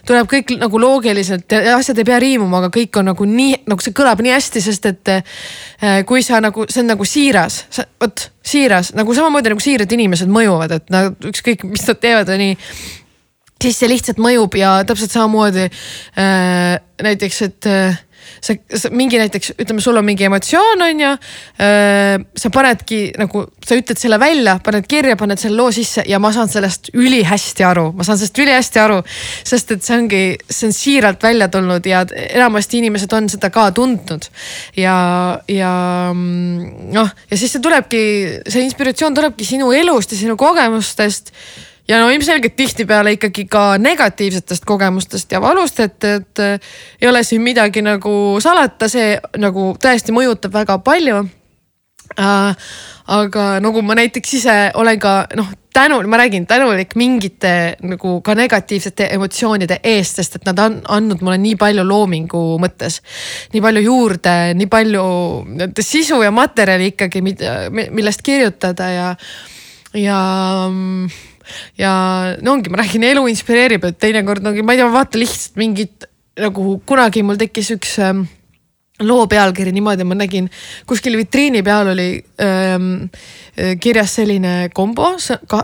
Tuleb 0.09 0.29
kõik 0.31 0.55
nagu 0.61 0.81
loogiliselt 0.83 1.57
ja 1.57 1.77
asjad 1.77 2.01
ei 2.01 2.09
pea 2.09 2.21
riimuma, 2.23 2.63
aga 2.63 2.73
kõik 2.75 3.01
on 3.01 3.11
nagu 3.13 3.29
nii, 3.29 3.63
nagu 3.71 3.85
see 3.85 3.97
kõlab 3.97 4.23
nii 4.25 4.35
hästi, 4.35 4.65
sest 4.65 4.91
et 4.93 5.15
äh, 5.15 6.01
kui 6.09 6.25
sa 6.27 6.43
nagu, 6.45 6.69
see 6.71 6.85
on 6.85 6.93
nagu 6.95 7.09
siiras, 7.09 7.63
vot 8.01 8.29
siiras. 8.45 8.93
Nagu 8.99 9.17
samamoodi 9.17 9.53
nagu 9.55 9.63
siirad 9.63 9.93
inimesed 9.99 10.31
mõjuvad, 10.33 10.79
et 10.79 10.95
nad 10.95 11.29
ükskõik, 11.33 11.67
mis 11.69 11.85
nad 11.89 12.01
teevad, 12.03 12.33
on 12.33 12.43
nii 12.45 12.57
siis 13.63 13.79
see 13.81 13.91
lihtsalt 13.91 14.21
mõjub 14.23 14.55
ja 14.59 14.77
täpselt 14.87 15.15
samamoodi 15.15 15.67
äh, 15.67 16.77
näiteks, 17.03 17.41
et 17.49 17.69
äh, 17.71 17.99
sa, 18.41 18.55
sa 18.55 18.91
mingi 18.95 19.19
näiteks 19.21 19.55
ütleme, 19.57 19.83
sul 19.83 19.99
on 19.99 20.07
mingi 20.07 20.27
emotsioon, 20.29 20.83
on 20.89 21.03
ju. 21.03 21.13
sa 22.39 22.51
panedki 22.55 23.01
nagu, 23.19 23.45
sa 23.65 23.79
ütled 23.79 24.01
selle 24.01 24.19
välja, 24.21 24.59
paned 24.65 24.87
kirja, 24.91 25.17
paned 25.21 25.41
selle 25.41 25.59
loo 25.59 25.73
sisse 25.75 26.05
ja 26.09 26.21
ma 26.23 26.33
saan 26.35 26.51
sellest 26.53 26.93
ülihästi 26.95 27.67
aru, 27.67 27.91
ma 27.97 28.07
saan 28.07 28.21
sellest 28.21 28.43
ülihästi 28.43 28.83
aru. 28.83 29.01
sest 29.49 29.75
et 29.75 29.85
see 29.85 29.97
ongi, 29.99 30.23
see 30.49 30.71
on 30.71 30.77
siiralt 30.77 31.23
välja 31.23 31.49
tulnud 31.53 31.87
ja 31.87 32.05
enamasti 32.29 32.83
inimesed 32.83 33.13
on 33.17 33.31
seda 33.33 33.51
ka 33.55 33.71
tundnud. 33.77 34.29
ja, 34.77 34.97
ja 35.49 35.73
noh, 36.15 37.15
ja 37.31 37.41
siis 37.41 37.57
see 37.57 37.65
tulebki, 37.65 38.03
see 38.49 38.67
inspiratsioon 38.67 39.17
tulebki 39.17 39.47
sinu 39.49 39.73
elust 39.77 40.15
ja 40.15 40.21
sinu 40.21 40.37
kogemustest 40.41 41.35
ja 41.89 42.01
no 42.01 42.11
ilmselgelt 42.11 42.57
tihtipeale 42.57 43.17
ikkagi 43.17 43.47
ka 43.51 43.79
negatiivsetest 43.79 44.65
kogemustest 44.69 45.33
ja 45.33 45.41
valust, 45.41 45.81
et, 45.81 46.05
et 46.05 46.45
ei 47.01 47.09
ole 47.09 47.23
siin 47.25 47.43
midagi 47.43 47.83
nagu 47.83 48.13
salata, 48.43 48.89
see 48.89 49.17
nagu 49.41 49.73
tõesti 49.83 50.15
mõjutab 50.15 50.55
väga 50.61 50.79
palju 50.85 51.23
äh,. 52.19 52.69
aga 53.09 53.45
nagu 53.65 53.83
ma 53.83 53.97
näiteks 53.97 54.35
ise 54.37 54.59
olen 54.77 55.01
ka 55.01 55.23
noh, 55.37 55.49
tänu, 55.73 56.03
ma 56.09 56.17
räägin 56.17 56.47
tänulik 56.47 56.95
mingite 56.95 57.77
nagu 57.83 58.21
ka 58.21 58.35
negatiivsete 58.35 59.09
emotsioonide 59.15 59.81
eest, 59.83 60.17
sest 60.21 60.37
et 60.37 60.49
nad 60.49 60.59
on 60.59 60.81
andnud 60.89 61.23
mulle 61.23 61.39
nii 61.39 61.57
palju 61.57 61.85
loomingu 61.87 62.43
mõttes. 62.61 63.01
nii 63.53 63.63
palju 63.63 63.85
juurde, 63.87 64.35
nii 64.59 64.67
palju 64.67 65.05
sisu 65.81 66.23
ja 66.23 66.31
materjali 66.31 66.93
ikkagi, 66.93 67.23
millest 67.91 68.23
kirjutada 68.27 68.91
ja, 68.91 69.09
ja 69.95 70.21
ja 71.79 71.93
no 72.43 72.57
ongi, 72.57 72.73
ma 72.73 72.83
räägin, 72.83 73.07
elu 73.11 73.27
inspireerib, 73.33 73.85
et 73.89 74.01
teinekord 74.01 74.47
ongi, 74.47 74.65
ma 74.65 74.75
ei 74.75 74.83
tea, 74.83 74.91
vaata 74.93 75.21
lihtsalt 75.21 75.61
mingit 75.61 76.09
nagu 76.39 76.79
kunagi 76.87 77.25
mul 77.27 77.39
tekkis 77.41 77.73
üks 77.75 77.97
ähm, 78.05 78.25
loo 79.03 79.27
pealkiri 79.31 79.73
niimoodi, 79.75 80.07
ma 80.07 80.19
nägin 80.19 80.49
kuskil 80.89 81.17
vitriini 81.19 81.63
peal 81.67 81.93
oli 81.95 82.11
ähm, 82.43 83.09
kirjas 83.81 84.17
selline 84.19 84.71
kombo 84.75 85.15
ka, 85.51 85.63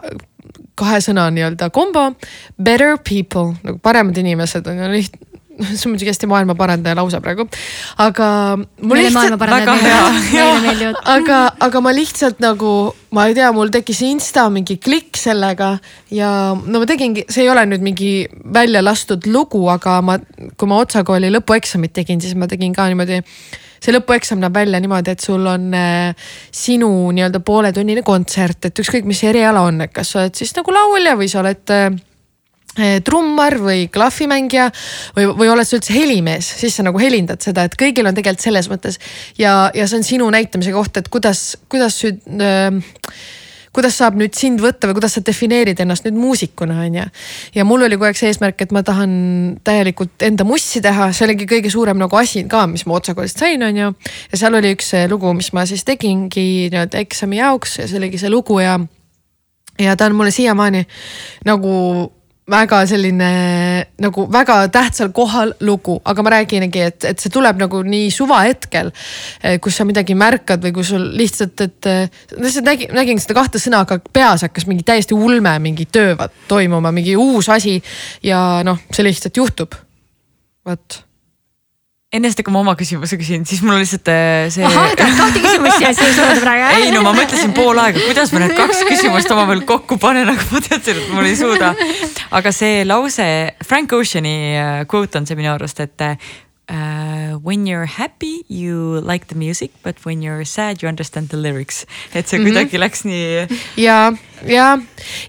kahe 0.78 0.98
sõna 1.02 1.28
nii-öelda 1.34 1.70
kombo. 1.74 2.08
Better 2.58 2.98
people 2.98 3.54
nagu 3.62 3.78
paremad 3.82 4.18
inimesed 4.18 4.66
on 4.70 4.82
ju 4.82 4.90
liht-, 4.94 5.18
see 5.76 5.86
on 5.86 5.94
muidugi 5.94 6.10
hästi 6.10 6.28
maailmaparandaja 6.30 6.98
lause 6.98 7.20
praegu, 7.24 7.46
aga. 8.02 8.28
aga, 11.14 11.40
aga 11.68 11.82
ma 11.84 11.94
lihtsalt 11.96 12.40
nagu, 12.44 12.70
ma 13.14 13.28
ei 13.30 13.36
tea, 13.38 13.50
mul 13.56 13.72
tekkis 13.74 14.04
insta 14.08 14.46
mingi 14.52 14.78
klikk 14.82 15.18
sellega 15.20 15.74
ja 16.14 16.30
no 16.54 16.82
ma 16.82 16.88
tegingi, 16.90 17.26
see 17.30 17.46
ei 17.46 17.52
ole 17.52 17.66
nüüd 17.70 17.84
mingi 17.84 18.12
välja 18.54 18.82
lastud 18.84 19.28
lugu, 19.30 19.66
aga 19.72 20.00
ma, 20.04 20.18
kui 20.58 20.70
ma 20.70 20.80
Otsa 20.84 21.04
kooli 21.06 21.30
lõpueksamit 21.32 21.94
tegin, 21.96 22.22
siis 22.22 22.34
ma 22.38 22.50
tegin 22.50 22.74
ka 22.76 22.88
niimoodi 22.90 23.22
see 23.84 23.92
lõpueksam 23.92 24.40
näeb 24.40 24.56
välja 24.56 24.80
niimoodi, 24.80 25.12
et 25.12 25.24
sul 25.24 25.44
on 25.48 25.68
äh, 25.76 26.30
sinu 26.54 26.88
nii-öelda 27.14 27.42
pooletunnine 27.44 28.04
kontsert, 28.06 28.70
et 28.70 28.80
ükskõik, 28.80 29.06
mis 29.08 29.20
eriala 29.28 29.66
on, 29.68 29.82
et 29.84 29.92
kas 29.94 30.14
sa 30.14 30.22
oled 30.22 30.38
siis 30.38 30.54
nagu 30.56 30.74
laulja 30.74 31.16
või 31.20 31.28
sa 31.30 31.42
oled 31.42 31.74
äh, 31.74 31.88
trummar 33.06 33.54
või 33.62 33.86
klahvimängija 33.92 34.70
või, 35.16 35.28
või 35.38 35.52
oled 35.52 35.68
sa 35.68 35.78
üldse 35.78 35.94
helimees, 35.94 36.48
siis 36.58 36.74
sa 36.74 36.86
nagu 36.86 36.98
helindad 36.98 37.44
seda, 37.44 37.68
et 37.68 37.78
kõigil 37.78 38.08
on 38.08 38.16
tegelikult 38.16 38.48
selles 38.48 38.70
mõttes 38.72 38.98
ja, 39.38 39.70
ja 39.74 39.86
see 39.86 40.00
on 40.00 40.06
sinu 40.06 40.28
näitamise 40.34 40.74
koht, 40.74 40.98
et 40.98 41.10
kuidas, 41.12 41.52
kuidas 41.70 42.00
äh, 42.04 42.82
kuidas 43.74 43.96
saab 43.98 44.16
nüüd 44.18 44.36
sind 44.38 44.62
võtta 44.62 44.88
või 44.88 44.98
kuidas 44.98 45.16
sa 45.16 45.22
defineerid 45.26 45.80
ennast 45.82 46.06
nüüd 46.06 46.16
muusikuna, 46.18 46.78
on 46.86 46.98
ju. 47.00 47.04
ja 47.56 47.66
mul 47.66 47.86
oli 47.86 47.98
kogu 47.98 48.08
aeg 48.08 48.18
see 48.18 48.30
eesmärk, 48.30 48.62
et 48.62 48.74
ma 48.74 48.84
tahan 48.86 49.14
täielikult 49.66 50.24
enda 50.26 50.46
mussi 50.46 50.82
teha, 50.84 51.10
see 51.12 51.26
oligi 51.26 51.48
kõige 51.50 51.72
suurem 51.74 51.98
nagu 52.00 52.18
asi 52.20 52.44
ka, 52.50 52.64
mis 52.70 52.86
ma 52.86 52.98
otsakoolist 53.00 53.42
sain, 53.42 53.62
on 53.66 53.80
ju. 53.80 53.92
ja 54.30 54.40
seal 54.40 54.58
oli 54.60 54.74
üks 54.76 54.92
lugu, 55.10 55.32
mis 55.36 55.50
ma 55.56 55.66
siis 55.70 55.86
tegingi 55.86 56.68
nii-öelda 56.70 57.02
eksami 57.02 57.40
jaoks 57.42 57.80
ja 57.82 57.88
see 57.90 57.98
oligi 57.98 58.22
see 58.22 58.32
lugu 58.32 58.60
ja, 58.62 58.78
ja 59.82 59.96
ta 59.98 60.10
on 60.10 60.18
mulle 60.20 60.34
siiamaani 60.34 60.84
nagu 61.50 61.72
väga 62.50 62.82
selline 62.88 63.28
nagu 64.04 64.26
väga 64.32 64.56
tähtsal 64.72 65.10
kohal 65.16 65.54
lugu, 65.64 65.96
aga 66.04 66.24
ma 66.24 66.34
räägingi, 66.34 66.82
et, 66.90 67.06
et 67.08 67.22
see 67.22 67.32
tuleb 67.32 67.60
nagu 67.62 67.80
nii 67.86 68.10
suvahetkel. 68.12 68.92
Eh, 69.42 69.56
kus 69.64 69.80
sa 69.80 69.86
midagi 69.88 70.16
märkad 70.18 70.64
või 70.64 70.74
kui 70.76 70.84
sul 70.86 71.06
lihtsalt, 71.16 71.64
et 71.64 71.88
lihtsalt 72.36 72.68
nägin, 72.68 72.92
nägin 72.96 73.22
seda 73.22 73.38
kahte 73.40 73.62
sõna, 73.62 73.84
aga 73.86 74.00
peas 74.12 74.44
hakkas 74.44 74.68
mingi 74.68 74.84
täiesti 74.86 75.16
ulme, 75.16 75.56
mingi 75.64 75.88
töö 75.88 76.12
toimuma, 76.48 76.92
mingi 76.92 77.16
uus 77.16 77.48
asi. 77.48 77.80
ja 78.22 78.60
noh, 78.66 78.84
see 78.92 79.08
lihtsalt 79.08 79.40
juhtub. 79.40 79.74
vot 80.64 81.04
enne 82.14 82.30
seda, 82.30 82.44
kui 82.46 82.54
ma 82.54 82.62
oma 82.62 82.74
küsimuse 82.78 83.18
küsin, 83.20 83.44
siis 83.48 83.62
mul 83.64 83.80
lihtsalt 83.80 84.10
äh, 84.12 84.46
see. 84.54 84.64
ahah, 84.66 84.92
tahad 84.98 85.18
kahte 85.18 85.42
küsimust 85.42 85.80
siia 85.80 85.92
suruda 85.98 86.38
praegu? 86.44 86.68
ei 86.78 86.92
no 86.94 87.02
ma 87.06 87.14
mõtlesin 87.16 87.54
pool 87.56 87.80
aega, 87.82 88.02
kuidas 88.06 88.32
ma 88.34 88.44
need 88.44 88.54
kaks 88.58 88.84
küsimust 88.88 89.34
omavahel 89.34 89.64
kokku 89.68 89.98
panen, 90.02 90.30
aga 90.30 90.46
ma 90.52 90.62
teadsin, 90.64 91.02
et 91.02 91.12
mul 91.14 91.28
ei 91.30 91.36
suuda. 91.38 91.74
aga 92.38 92.54
see 92.54 92.84
lause, 92.86 93.28
Frank 93.66 93.92
Oceani 93.98 94.36
äh, 94.54 94.80
quote 94.90 95.20
on 95.20 95.28
see 95.28 95.38
minu 95.38 95.54
arust, 95.56 95.82
et 95.84 96.08
Uh, 96.64 97.36
when 97.44 97.66
you're 97.66 97.84
happy 97.84 98.40
you 98.48 98.98
like 99.04 99.26
the 99.26 99.34
music 99.34 99.70
but 99.82 100.02
when 100.06 100.22
you're 100.22 100.46
sad 100.46 100.80
you 100.80 100.88
understand 100.88 101.28
the 101.28 101.36
lyrics. 101.36 101.84
et 102.14 102.26
see 102.26 102.38
mm 102.38 102.44
-hmm. 102.44 102.48
kuidagi 102.48 102.78
läks 102.78 103.04
nii. 103.04 103.46
ja, 103.76 104.12
ja, 104.46 104.78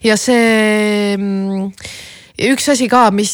ja 0.04 0.18
see 0.18 1.18
mm, 1.18 1.74
ja 2.40 2.52
üks 2.52 2.68
asi 2.72 2.88
ka, 2.92 3.08
mis, 3.16 3.34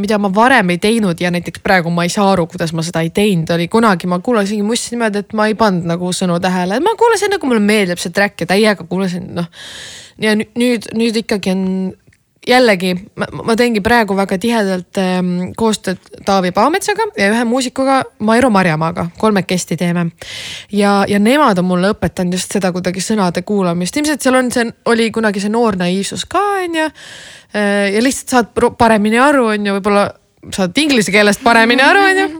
mida 0.00 0.18
ma 0.20 0.30
varem 0.34 0.74
ei 0.74 0.80
teinud 0.82 1.20
ja 1.20 1.30
näiteks 1.32 1.62
praegu 1.64 1.92
ma 1.94 2.06
ei 2.06 2.12
saa 2.12 2.28
aru, 2.34 2.46
kuidas 2.50 2.74
ma 2.76 2.84
seda 2.84 3.02
ei 3.04 3.12
teinud, 3.14 3.50
oli 3.54 3.68
kunagi 3.72 4.10
ma 4.10 4.20
kuulasingi 4.24 4.66
mussi 4.66 4.94
niimoodi, 4.94 5.24
et 5.24 5.32
ma 5.38 5.48
ei 5.50 5.56
pannud 5.58 5.88
nagu 5.88 6.12
sõnu 6.16 6.38
tähele, 6.42 6.80
ma 6.84 6.96
kuulasin 7.00 7.32
nagu 7.36 7.48
mulle 7.48 7.64
meeldib 7.64 8.02
see 8.02 8.12
track 8.14 8.44
ja 8.44 8.50
täiega 8.52 8.86
kuulasin 8.88 9.32
noh. 9.38 9.48
ja 10.22 10.36
nüüd, 10.36 10.90
nüüd 10.98 11.22
ikkagi 11.24 11.54
on 11.54 11.64
jällegi 12.48 12.94
ma, 13.16 13.26
ma 13.42 13.56
teengi 13.56 13.80
praegu 13.84 14.16
väga 14.18 14.38
tihedalt 14.42 14.98
ähm, 15.00 15.32
koostööd 15.58 16.00
Taavi 16.26 16.50
Paametsaga 16.54 17.06
ja 17.18 17.30
ühe 17.30 17.44
muusikuga 17.48 18.00
Mairo 18.26 18.50
Marjamaaga, 18.50 19.08
kolmekesti 19.18 19.76
teeme. 19.76 20.06
ja, 20.72 21.04
ja 21.08 21.18
nemad 21.22 21.58
on 21.58 21.68
mulle 21.70 21.92
õpetanud 21.94 22.38
just 22.38 22.52
seda 22.52 22.72
kuidagi 22.74 23.02
sõnade 23.04 23.44
kuulamist, 23.46 23.96
ilmselt 23.96 24.24
seal 24.24 24.38
on 24.40 24.50
see, 24.54 24.66
oli 24.90 25.10
kunagi 25.14 25.42
see 25.42 25.52
noor 25.52 25.78
naiivsus 25.78 26.26
ka 26.26 26.42
on 26.62 26.80
ju. 26.80 26.88
Äh, 27.54 27.92
ja 27.94 28.02
lihtsalt 28.02 28.36
saad 28.36 28.74
paremini 28.78 29.20
aru, 29.22 29.52
on 29.54 29.66
ju, 29.66 29.76
võib-olla 29.78 30.08
saad 30.52 30.78
inglise 30.82 31.14
keelest 31.14 31.44
paremini 31.44 31.84
aru, 31.86 32.08
on 32.08 32.24
ju 32.24 32.30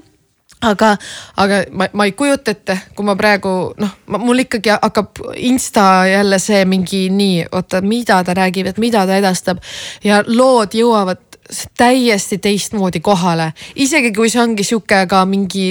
aga, 0.62 0.92
aga 1.36 1.62
ma, 1.70 1.88
ma 1.92 2.06
ei 2.08 2.14
kujuta 2.16 2.54
ette, 2.54 2.78
kui 2.96 3.06
ma 3.06 3.16
praegu 3.18 3.52
noh, 3.80 3.92
mul 4.22 4.44
ikkagi 4.44 4.74
hakkab 4.74 5.22
insta 5.42 6.06
jälle 6.10 6.38
see 6.42 6.64
mingi 6.68 7.04
nii, 7.12 7.46
oota, 7.52 7.82
mida 7.84 8.22
ta 8.24 8.36
räägib, 8.38 8.70
et 8.70 8.80
mida 8.82 9.06
ta 9.06 9.18
edastab. 9.18 9.62
Ja 10.04 10.22
lood 10.26 10.76
jõuavad 10.78 11.38
täiesti 11.78 12.38
teistmoodi 12.38 13.02
kohale, 13.04 13.52
isegi 13.74 14.12
kui 14.16 14.30
see 14.32 14.42
ongi 14.42 14.64
sihuke 14.64 15.04
ka 15.10 15.24
mingi 15.28 15.66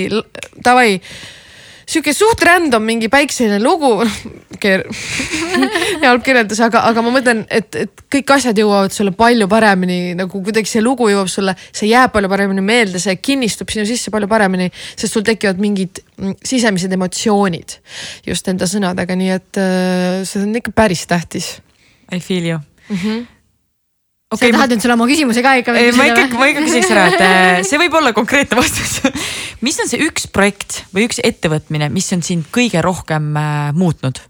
davai 0.63 0.99
sihuke 1.89 2.13
suht 2.15 2.43
random 2.45 2.83
mingi 2.85 3.09
päikseline 3.11 3.59
lugu 3.63 3.93
halb 6.01 6.23
kirjeldus, 6.25 6.59
aga, 6.63 6.83
aga 6.89 7.03
ma 7.03 7.13
mõtlen, 7.15 7.43
et, 7.49 7.75
et 7.83 8.03
kõik 8.13 8.33
asjad 8.35 8.57
jõuavad 8.61 8.93
sulle 8.93 9.13
palju 9.17 9.47
paremini 9.51 10.13
nagu 10.17 10.43
kuidagi 10.45 10.69
see 10.69 10.83
lugu 10.83 11.09
jõuab 11.11 11.31
sulle, 11.31 11.55
see 11.71 11.89
jääb 11.91 12.13
palju 12.13 12.29
paremini 12.31 12.63
meelde, 12.65 13.01
see 13.01 13.17
kinnistub 13.17 13.73
sinu 13.73 13.87
sisse 13.89 14.13
palju 14.13 14.29
paremini, 14.31 14.69
sest 14.93 15.17
sul 15.17 15.25
tekivad 15.27 15.61
mingid 15.61 16.03
mm, 16.17 16.37
sisemised 16.45 16.93
emotsioonid 16.97 17.77
just 18.27 18.47
nende 18.49 18.69
sõnadega, 18.69 19.17
nii 19.17 19.35
et 19.35 19.61
äh, 19.61 20.21
see 20.27 20.45
on 20.45 20.55
ikka 20.61 20.75
päris 20.75 21.05
tähtis. 21.09 21.55
I 22.11 22.19
feel 22.19 22.45
you 22.45 22.59
mm. 22.89 22.97
-hmm 22.97 23.40
okay, 24.31 24.49
sa 24.49 24.57
tahad 24.57 24.73
nüüd 24.73 24.83
sulle 24.83 24.95
oma 24.95 25.07
küsimuse 25.09 25.43
ka 25.43 25.53
ikka 25.59 25.75
veel 25.75 25.91
küsida? 25.91 26.01
ma 26.01 26.09
ikka, 26.09 26.39
ma 26.39 26.49
ikka 26.51 26.65
küsiks 26.65 26.91
ära, 26.95 27.05
et 27.11 27.23
äh, 27.25 27.61
see 27.67 27.79
võib 27.81 27.95
olla 27.99 28.13
konkreetne 28.15 28.59
vastus 28.59 28.99
mis 29.65 29.79
on 29.83 29.91
see 29.91 30.01
üks 30.07 30.27
projekt 30.31 30.81
või 30.95 31.07
üks 31.09 31.21
ettevõtmine, 31.23 31.91
mis 31.93 32.09
on 32.15 32.23
sind 32.25 32.47
kõige 32.53 32.83
rohkem 32.85 33.31
äh, 33.37 33.71
muutnud? 33.77 34.23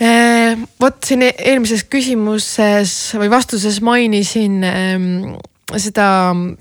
Äh, 0.00 0.60
vot 0.80 1.00
siin 1.04 1.26
eelmises 1.28 1.84
küsimuses 1.88 2.94
või 3.20 3.32
vastuses 3.32 3.82
mainisin 3.84 4.62
ähm, 4.64 5.10
seda 5.76 6.06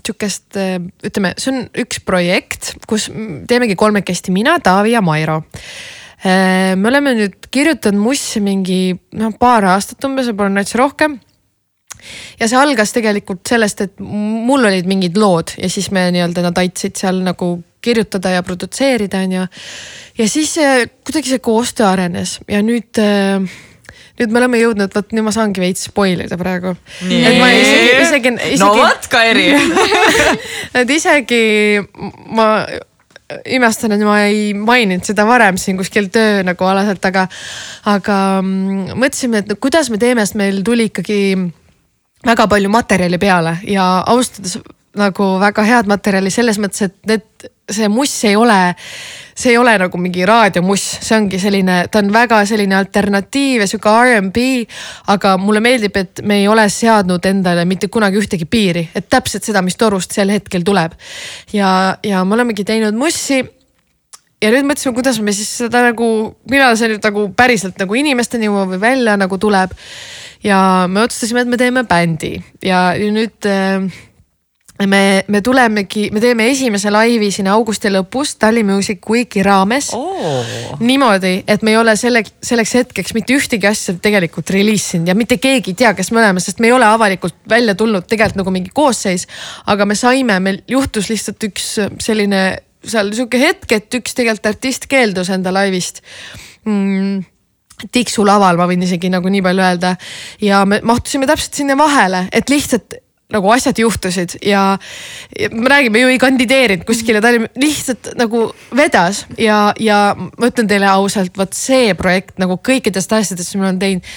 sihukest, 0.06 0.58
ütleme, 1.08 1.32
see 1.40 1.54
on 1.54 1.64
üks 1.82 2.02
projekt, 2.06 2.74
kus 2.90 3.08
teemegi 3.50 3.78
kolmekesti 3.80 4.34
mina, 4.36 4.60
Taavi 4.62 4.94
ja 4.94 5.02
Mairo 5.02 5.40
me 6.24 6.90
oleme 6.90 7.16
nüüd 7.16 7.48
kirjutanud 7.52 8.02
Mussi 8.04 8.42
mingi 8.44 8.98
noh, 9.16 9.32
paar 9.40 9.68
aastat 9.72 10.04
umbes, 10.04 10.28
võib-olla 10.32 10.60
natuke 10.60 10.82
rohkem. 10.82 11.20
ja 12.40 12.48
see 12.48 12.60
algas 12.60 12.92
tegelikult 12.96 13.48
sellest, 13.48 13.82
et 13.88 14.04
mul 14.04 14.68
olid 14.68 14.88
mingid 14.88 15.18
lood 15.20 15.56
ja 15.58 15.70
siis 15.72 15.92
me 15.96 16.10
nii-öelda 16.16 16.44
nad 16.50 16.60
aitasid 16.60 17.00
seal 17.00 17.24
nagu 17.24 17.58
kirjutada 17.84 18.34
ja 18.36 18.44
produtseerida, 18.44 19.24
on 19.24 19.38
ju. 19.38 19.48
ja 20.20 20.28
siis 20.28 20.58
kuidagi 21.08 21.36
see 21.36 21.44
koostöö 21.44 21.88
arenes 21.94 22.40
ja 22.52 22.60
nüüd 22.64 23.00
äh, 23.00 23.48
nüüd 24.20 24.34
me 24.34 24.42
oleme 24.42 24.60
jõudnud, 24.60 24.92
vot 24.96 25.14
nüüd 25.16 25.26
ma 25.26 25.34
saangi 25.34 25.64
veits 25.64 25.88
spoil 25.88 26.26
ida 26.26 26.38
praegu. 26.40 26.76
et 27.08 27.40
ma 27.40 27.50
isegi, 27.56 27.90
isegi, 28.04 28.34
isegi. 28.36 28.62
no 28.62 28.74
vot, 28.76 29.08
Kairi 29.12 29.48
et 30.82 30.94
isegi 30.96 31.44
ma 32.36 32.50
imestan, 33.46 33.94
et 33.94 34.04
ma 34.06 34.20
ei 34.26 34.54
maininud 34.58 35.06
seda 35.06 35.26
varem 35.30 35.58
siin 35.62 35.78
kuskil 35.80 36.10
töö 36.14 36.42
nagu 36.48 36.70
alaselt, 36.70 37.04
aga, 37.06 37.28
aga 37.90 38.18
mm, 38.42 38.98
mõtlesime, 39.00 39.44
et 39.44 39.52
no 39.52 39.58
kuidas 39.62 39.92
me 39.94 40.02
teeme, 40.02 40.26
sest 40.26 40.40
meil 40.40 40.62
tuli 40.66 40.90
ikkagi 40.90 41.20
väga 42.26 42.50
palju 42.52 42.72
materjali 42.74 43.20
peale 43.22 43.58
ja 43.70 43.86
austades 44.12 44.58
nagu 45.00 45.32
väga 45.42 45.66
head 45.68 45.90
materjali 45.90 46.32
selles 46.34 46.60
mõttes, 46.62 46.90
et 46.90 46.96
need, 47.10 47.50
see 47.70 47.90
muss 47.92 48.14
ei 48.28 48.36
ole, 48.40 48.58
see 49.38 49.54
ei 49.54 49.60
ole 49.60 49.76
nagu 49.82 50.02
mingi 50.02 50.26
raadiomuss, 50.28 51.00
see 51.06 51.18
ongi 51.18 51.40
selline, 51.42 51.82
ta 51.92 52.02
on 52.04 52.12
väga 52.14 52.42
selline 52.50 52.78
alternatiiv 52.78 53.64
ja 53.64 53.70
sihuke 53.70 53.94
R'n'B. 54.06 54.48
aga 55.16 55.36
mulle 55.42 55.62
meeldib, 55.64 55.98
et 55.98 56.24
me 56.24 56.42
ei 56.42 56.48
ole 56.52 56.68
seadnud 56.74 57.26
endale 57.30 57.66
mitte 57.70 57.88
kunagi 57.88 58.20
ühtegi 58.22 58.50
piiri, 58.50 58.90
et 58.96 59.10
täpselt 59.10 59.48
seda, 59.48 59.64
mis 59.66 59.80
torust 59.80 60.16
sel 60.16 60.34
hetkel 60.34 60.66
tuleb. 60.68 60.98
ja, 61.54 61.96
ja 62.04 62.26
me 62.26 62.38
olemegi 62.40 62.68
teinud 62.68 62.98
mussi 62.98 63.44
ja 64.40 64.52
nüüd 64.54 64.68
mõtlesime, 64.68 64.96
kuidas 64.98 65.20
me 65.24 65.34
siis 65.36 65.50
seda 65.64 65.84
nagu, 65.90 66.08
millal 66.52 66.78
see 66.80 66.94
nüüd 66.94 67.06
nagu 67.06 67.28
päriselt 67.38 67.80
nagu 67.82 67.98
inimesteni 68.00 68.48
jõuab 68.48 68.76
või 68.76 68.82
välja 68.82 69.18
nagu 69.20 69.38
tuleb. 69.38 69.76
ja 70.44 70.88
me 70.88 71.02
otsustasime, 71.04 71.44
et 71.44 71.52
me 71.52 71.58
teeme 71.60 71.84
bändi 71.84 72.38
ja 72.64 72.94
nüüd 72.96 73.48
äh, 73.50 73.90
me, 74.88 75.24
me 75.28 75.42
tulemegi, 75.42 76.10
me 76.12 76.22
teeme 76.24 76.48
esimese 76.52 76.92
laivi 76.92 77.30
siin 77.34 77.50
augusti 77.52 77.92
lõpus 77.92 78.36
Tallinn 78.40 78.70
Music 78.70 79.04
Weeki 79.10 79.44
raames 79.44 79.90
oh.. 79.98 80.46
niimoodi, 80.80 81.34
et 81.48 81.66
me 81.66 81.74
ei 81.74 81.80
ole 81.80 81.96
selle, 82.00 82.24
selleks 82.44 82.76
hetkeks 82.80 83.16
mitte 83.18 83.36
ühtegi 83.36 83.68
asja 83.68 83.98
tegelikult 84.02 84.54
reliisinud 84.56 85.12
ja 85.12 85.18
mitte 85.20 85.40
keegi 85.42 85.74
ei 85.74 85.80
tea, 85.84 85.94
kes 85.98 86.14
me 86.16 86.24
oleme, 86.24 86.44
sest 86.44 86.64
me 86.64 86.70
ei 86.72 86.76
ole 86.76 86.88
avalikult 86.88 87.36
välja 87.50 87.76
tulnud 87.76 88.08
tegelikult 88.08 88.44
nagu 88.44 88.54
mingi 88.56 88.72
koosseis. 88.76 89.28
aga 89.68 89.86
me 89.90 89.98
saime, 90.00 90.40
meil 90.44 90.62
juhtus 90.68 91.10
lihtsalt 91.12 91.50
üks 91.50 91.74
selline 92.00 92.44
seal 92.86 93.12
sihuke 93.12 93.42
hetk, 93.42 93.72
et 93.76 94.00
üks 94.00 94.16
tegelikult 94.16 94.54
artist 94.54 94.88
keeldus 94.92 95.34
enda 95.36 95.54
laivist 95.56 96.04
mm 96.64 97.28
tiksu 97.94 98.26
laval, 98.28 98.58
ma 98.60 98.66
võin 98.68 98.82
isegi 98.84 99.08
nagu 99.08 99.30
nii 99.32 99.40
palju 99.40 99.64
öelda. 99.64 99.94
ja 100.44 100.66
me 100.68 100.82
mahtusime 100.84 101.28
täpselt 101.30 101.56
sinna 101.56 101.78
vahele, 101.80 102.26
et 102.36 102.52
lihtsalt 102.52 102.98
nagu 103.30 103.52
asjad 103.54 103.78
juhtusid 103.78 104.40
ja, 104.42 104.78
ja 105.40 105.50
me 105.54 105.70
räägime 105.70 106.00
ju 106.00 106.08
ei 106.10 106.18
kandideerinud 106.18 106.86
kuskile, 106.86 107.22
ta 107.22 107.30
oli 107.30 107.46
lihtsalt 107.62 108.08
nagu 108.18 108.48
vedas 108.76 109.20
ja, 109.38 109.74
ja 109.80 110.00
ma 110.18 110.48
ütlen 110.50 110.70
teile 110.70 110.88
ausalt, 110.90 111.36
vot 111.38 111.54
see 111.54 111.92
projekt 111.98 112.40
nagu 112.42 112.58
kõikidest 112.58 113.12
asjadest, 113.14 113.52
mis 113.54 113.60
ma 113.62 113.68
olen 113.68 113.82
teinud. 113.84 114.08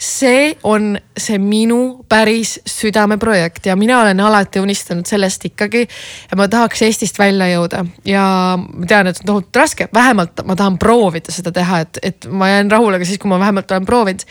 see 0.00 0.46
on 0.64 0.94
see 1.12 1.36
minu 1.42 1.80
päris 2.08 2.54
südameprojekt 2.64 3.68
ja 3.68 3.76
mina 3.76 3.98
olen 4.00 4.22
alati 4.24 4.62
unistanud 4.64 5.04
sellest 5.06 5.44
ikkagi. 5.50 5.84
ja 6.30 6.38
ma 6.40 6.46
tahaks 6.48 6.82
Eestist 6.82 7.20
välja 7.20 7.50
jõuda 7.52 7.84
ja 8.08 8.24
ma 8.56 8.88
tean, 8.88 9.10
et 9.10 9.20
on 9.20 9.28
tohutult 9.34 9.60
raske, 9.60 9.88
vähemalt 9.92 10.40
ma 10.48 10.56
tahan 10.56 10.78
proovida 10.80 11.34
seda 11.34 11.52
teha, 11.52 11.82
et, 11.84 12.00
et 12.02 12.30
ma 12.30 12.48
jään 12.48 12.72
rahule 12.72 13.02
ka 13.02 13.04
siis, 13.04 13.20
kui 13.20 13.28
ma 13.28 13.40
vähemalt 13.42 13.76
olen 13.76 13.84
proovinud 13.84 14.24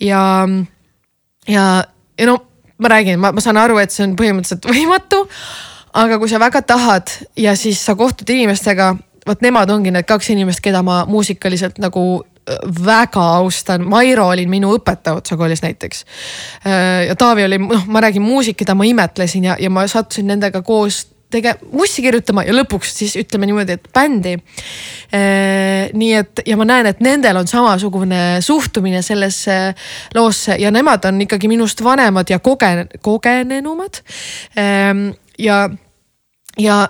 ja, 0.00 0.22
ja, 1.44 1.66
ja 2.16 2.30
no 2.32 2.38
ma 2.82 2.90
räägin, 2.92 3.20
ma, 3.20 3.32
ma 3.32 3.44
saan 3.44 3.60
aru, 3.60 3.78
et 3.82 3.94
see 3.94 4.04
on 4.06 4.16
põhimõtteliselt 4.18 4.66
võimatu. 4.68 5.22
aga 5.92 6.16
kui 6.18 6.28
sa 6.28 6.40
väga 6.40 6.62
tahad 6.64 7.10
ja 7.36 7.52
siis 7.56 7.80
sa 7.84 7.94
kohtud 7.94 8.30
inimestega, 8.32 8.94
vot 9.28 9.42
nemad 9.44 9.70
ongi 9.70 9.92
need 9.92 10.08
kaks 10.08 10.30
inimest, 10.32 10.62
keda 10.64 10.80
ma 10.82 11.02
muusikaliselt 11.08 11.78
nagu 11.82 12.04
äh, 12.22 12.58
väga 12.84 13.24
austan, 13.42 13.84
Mairo 13.88 14.30
oli 14.32 14.46
minu 14.48 14.72
õpetaja 14.78 15.20
Otsa 15.20 15.36
koolis 15.36 15.62
näiteks. 15.62 16.04
Äh, 16.66 17.06
ja 17.10 17.16
Taavi 17.16 17.44
oli, 17.44 17.60
noh, 17.62 17.86
ma 17.86 18.02
räägin 18.04 18.24
muusik, 18.24 18.56
keda 18.62 18.74
ma 18.74 18.88
imetlesin 18.88 19.50
ja, 19.50 19.56
ja 19.60 19.70
ma 19.70 19.86
sattusin 19.86 20.32
nendega 20.32 20.62
koos 20.62 21.06
tege-, 21.32 21.56
mussi 21.72 22.04
kirjutama 22.04 22.44
ja 22.46 22.54
lõpuks 22.56 22.94
siis 23.00 23.16
ütleme 23.20 23.48
niimoodi, 23.48 23.76
et 23.78 23.90
bändi 23.94 24.36
e,. 24.36 25.22
nii 25.92 26.12
et 26.20 26.42
ja 26.46 26.56
ma 26.60 26.68
näen, 26.68 26.88
et 26.92 27.02
nendel 27.04 27.40
on 27.42 27.50
samasugune 27.50 28.40
suhtumine 28.44 29.02
sellesse 29.02 29.58
loosse 30.14 30.56
ja 30.60 30.72
nemad 30.74 31.04
on 31.10 31.20
ikkagi 31.26 31.50
minust 31.52 31.82
vanemad 31.84 32.30
ja 32.30 32.40
kogen-, 32.44 32.88
kogenenumad 33.02 34.02
e,. 34.56 34.66
ja, 35.38 35.62
ja 36.58 36.82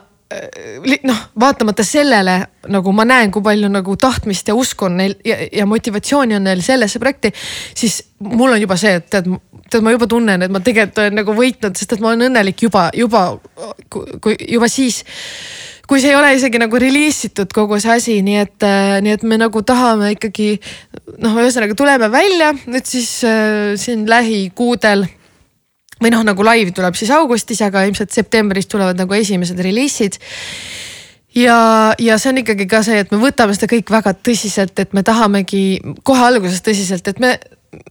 noh, 1.09 1.23
vaatamata 1.41 1.85
sellele 1.87 2.37
nagu 2.73 2.93
ma 2.95 3.07
näen, 3.09 3.33
kui 3.35 3.43
palju 3.45 3.71
nagu 3.73 3.97
tahtmist 4.01 4.49
ja 4.49 4.55
usku 4.59 4.87
on 4.89 5.01
neil 5.01 5.17
ja, 5.27 5.39
ja 5.53 5.67
motivatsiooni 5.67 6.37
on 6.39 6.47
neil 6.47 6.63
sellesse 6.65 7.01
projekti, 7.03 7.33
siis 7.75 8.03
mul 8.23 8.55
on 8.55 8.61
juba 8.63 8.79
see, 8.81 8.95
et 9.01 9.09
tead, 9.11 9.29
tead, 9.69 9.83
ma 9.85 9.95
juba 9.95 10.09
tunnen, 10.11 10.47
et 10.47 10.53
ma 10.53 10.63
tegelikult 10.63 11.03
olen 11.03 11.19
nagu 11.23 11.37
võitnud, 11.37 11.79
sest 11.79 11.97
et 11.97 12.05
ma 12.05 12.13
olen 12.13 12.29
õnnelik 12.31 12.67
juba, 12.69 12.89
juba, 12.97 13.27
kui 13.91 14.39
juba 14.47 14.71
siis 14.71 15.03
kui 15.89 16.01
see 16.01 16.13
ei 16.13 16.17
ole 16.17 16.31
isegi 16.37 16.61
nagu 16.63 16.79
reliisitud 16.79 17.51
kogu 17.53 17.77
see 17.83 17.91
asi, 17.93 18.15
nii 18.25 18.37
et, 18.41 18.67
nii 19.05 19.17
et 19.17 19.25
me 19.29 19.37
nagu 19.41 19.61
tahame 19.67 20.15
ikkagi 20.15 20.55
noh, 21.21 21.35
ühesõnaga 21.43 21.77
tuleme 21.77 22.09
välja 22.13 22.53
nüüd 22.63 22.87
siis 22.89 23.19
äh, 23.29 23.75
siin 23.81 24.07
lähikuudel 24.09 25.05
või 26.03 26.13
noh, 26.15 26.25
nagu 26.27 26.47
live 26.47 26.75
tuleb 26.77 26.97
siis 26.99 27.13
augustis, 27.15 27.63
aga 27.65 27.85
ilmselt 27.87 28.15
septembris 28.15 28.69
tulevad 28.71 28.99
nagu 29.01 29.15
esimesed 29.17 29.61
reliisid 29.63 30.19
ja, 31.37 31.59
ja 31.99 32.19
see 32.19 32.33
on 32.33 32.43
ikkagi 32.43 32.69
ka 32.71 32.83
see, 32.87 33.01
et 33.05 33.15
me 33.15 33.21
võtame 33.23 33.57
seda 33.57 33.71
kõik 33.73 33.93
väga 33.93 34.15
tõsiselt, 34.19 34.77
et 34.83 34.93
me 34.97 35.05
tahamegi 35.07 35.81
kohe 36.07 36.27
alguses 36.29 36.63
tõsiselt, 36.65 37.09
et 37.09 37.23
me, 37.23 37.37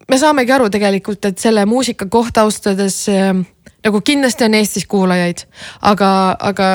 me 0.10 0.22
saamegi 0.22 0.54
aru 0.56 0.70
tegelikult, 0.74 1.26
et 1.26 1.42
selle 1.42 1.66
muusika 1.70 2.08
kohta 2.12 2.46
austades 2.46 3.04
äh, 3.12 3.34
nagu 3.86 4.02
kindlasti 4.06 4.46
on 4.46 4.58
Eestis 4.60 4.86
kuulajaid, 4.90 5.46
aga, 5.90 6.12
aga 6.40 6.72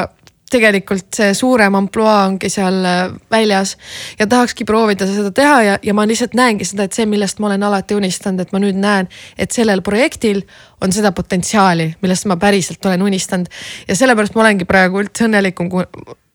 tegelikult 0.50 1.16
see 1.16 1.32
suurem 1.34 1.74
ampluaa 1.74 2.26
ongi 2.28 2.48
seal 2.52 2.78
äh, 2.86 3.00
väljas 3.30 3.74
ja 4.18 4.28
tahakski 4.30 4.64
proovida 4.64 5.06
seda 5.08 5.32
teha 5.34 5.56
ja, 5.62 5.78
ja 5.82 5.94
ma 5.96 6.04
lihtsalt 6.06 6.36
näengi 6.38 6.66
seda, 6.68 6.86
et 6.86 6.94
see, 6.94 7.06
millest 7.10 7.40
ma 7.42 7.50
olen 7.50 7.64
alati 7.66 7.96
unistanud, 7.98 8.44
et 8.44 8.52
ma 8.54 8.60
nüüd 8.62 8.78
näen, 8.78 9.10
et 9.38 9.54
sellel 9.54 9.82
projektil 9.86 10.44
on 10.84 10.94
seda 10.94 11.10
potentsiaali, 11.16 11.88
millest 12.02 12.28
ma 12.30 12.36
päriselt 12.38 12.86
olen 12.86 13.02
unistanud. 13.08 13.50
ja 13.88 13.96
sellepärast 13.98 14.36
ma 14.36 14.44
olengi 14.44 14.68
praegu 14.68 15.02
üldse 15.02 15.26
õnnelikum 15.26 15.70
kui, 15.72 15.82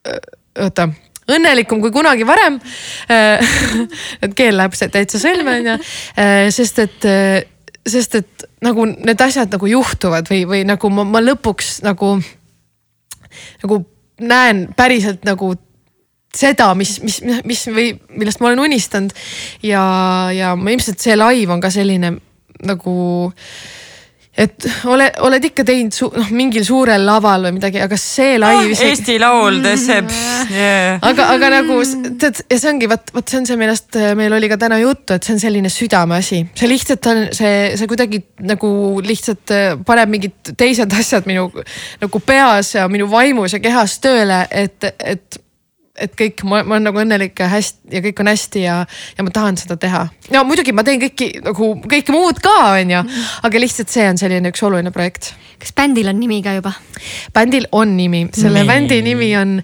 äh, 0.09 0.19
oota 0.65 0.89
õnnelikum 1.31 1.79
kui 1.79 1.93
kunagi 1.95 2.27
varem 2.27 2.59
äh, 3.11 3.55
et 4.23 4.35
keel 4.35 4.59
läheb 4.59 4.75
täitsa 4.75 5.21
sõlme 5.23 5.55
onju, 5.61 5.77
sest 6.51 6.83
et 6.83 7.09
sest 7.87 8.19
et 8.19 8.43
nagu 8.61 8.83
need 8.91 9.21
asjad 9.23 9.49
nagu 9.55 9.65
juhtuvad 9.65 10.27
või, 10.29 10.43
või 10.49 10.61
nagu 10.67 10.91
ma, 10.93 11.07
ma 11.07 11.23
lõpuks 11.23 11.79
nagu 11.87 12.17
nagu 13.63 13.81
näen 14.21 14.67
päriselt 14.77 15.25
nagu 15.27 15.53
seda, 16.35 16.71
mis, 16.79 16.95
mis, 17.03 17.19
mis 17.47 17.65
või 17.67 17.91
millest 18.15 18.41
ma 18.41 18.51
olen 18.51 18.65
unistanud. 18.67 19.13
ja, 19.63 19.83
ja 20.35 20.55
ma 20.55 20.71
ilmselt 20.71 21.03
see 21.03 21.17
live 21.19 21.51
on 21.53 21.63
ka 21.63 21.71
selline 21.73 22.15
nagu 22.67 22.95
et 24.31 24.65
ole, 24.87 25.09
oled 25.27 25.43
ikka 25.49 25.63
teinud 25.67 25.95
su, 25.95 26.07
noh, 26.15 26.29
mingil 26.31 26.63
suurel 26.63 27.03
laval 27.03 27.49
või 27.49 27.57
midagi, 27.57 27.81
aga 27.83 27.97
see 27.99 28.37
laiv 28.39 28.61
oh, 28.61 28.69
isegi. 28.71 28.93
Eesti 28.93 29.17
Laul, 29.19 29.59
Decept 29.63 30.15
yeah.. 30.53 31.01
aga, 31.03 31.27
aga 31.35 31.49
nagu 31.57 31.81
tead 32.21 32.39
ja 32.45 32.59
see 32.61 32.71
ongi 32.71 32.87
vot, 32.91 33.11
vot 33.15 33.27
see 33.27 33.41
on 33.41 33.49
see, 33.49 33.59
millest 33.59 33.99
äh, 33.99 34.13
meil 34.17 34.31
oli 34.37 34.47
ka 34.51 34.55
täna 34.61 34.79
juttu, 34.79 35.17
et 35.17 35.27
see 35.27 35.35
on 35.35 35.43
selline 35.43 35.71
südameasi, 35.73 36.41
see 36.55 36.71
lihtsalt 36.71 37.11
on 37.11 37.21
see, 37.35 37.53
see 37.75 37.91
kuidagi 37.91 38.23
nagu 38.47 38.71
lihtsalt 39.03 39.55
äh, 39.55 39.75
paneb 39.87 40.15
mingid 40.15 40.55
teised 40.55 40.95
asjad 40.95 41.27
minu 41.27 41.49
nagu 42.01 42.23
peas 42.23 42.75
ja 42.77 42.87
minu 42.91 43.11
vaimus 43.11 43.57
ja 43.57 43.63
kehas 43.63 43.99
tööle, 43.99 44.45
et, 44.47 44.93
et 45.03 45.41
et 45.99 46.13
kõik, 46.17 46.43
ma, 46.47 46.61
ma 46.63 46.77
olen 46.77 46.87
nagu 46.87 47.01
õnnelik 47.01 47.39
ja 47.41 47.49
hästi 47.51 47.95
ja 47.97 48.01
kõik 48.05 48.21
on 48.23 48.31
hästi 48.31 48.63
ja, 48.63 48.75
ja 49.17 49.25
ma 49.25 49.33
tahan 49.35 49.59
seda 49.59 49.77
teha. 49.81 50.05
no 50.33 50.43
muidugi 50.47 50.73
ma 50.75 50.85
teen 50.87 51.01
kõiki 51.01 51.29
nagu 51.43 51.71
kõike 51.83 52.15
muud 52.15 52.39
ka, 52.43 52.57
onju, 52.79 53.01
aga 53.47 53.63
lihtsalt 53.63 53.91
see 53.91 54.07
on 54.09 54.19
selline 54.21 54.53
üks 54.53 54.63
oluline 54.63 54.93
projekt. 54.95 55.33
kas 55.61 55.75
bändil 55.77 56.11
on 56.11 56.19
nimi 56.21 56.41
ka 56.45 56.55
juba? 56.59 56.73
bändil 57.35 57.67
on 57.75 57.95
nimi, 57.97 58.27
selle 58.35 58.63
nee. 58.63 58.69
bändi 58.69 59.01
nimi 59.05 59.33
on 59.39 59.57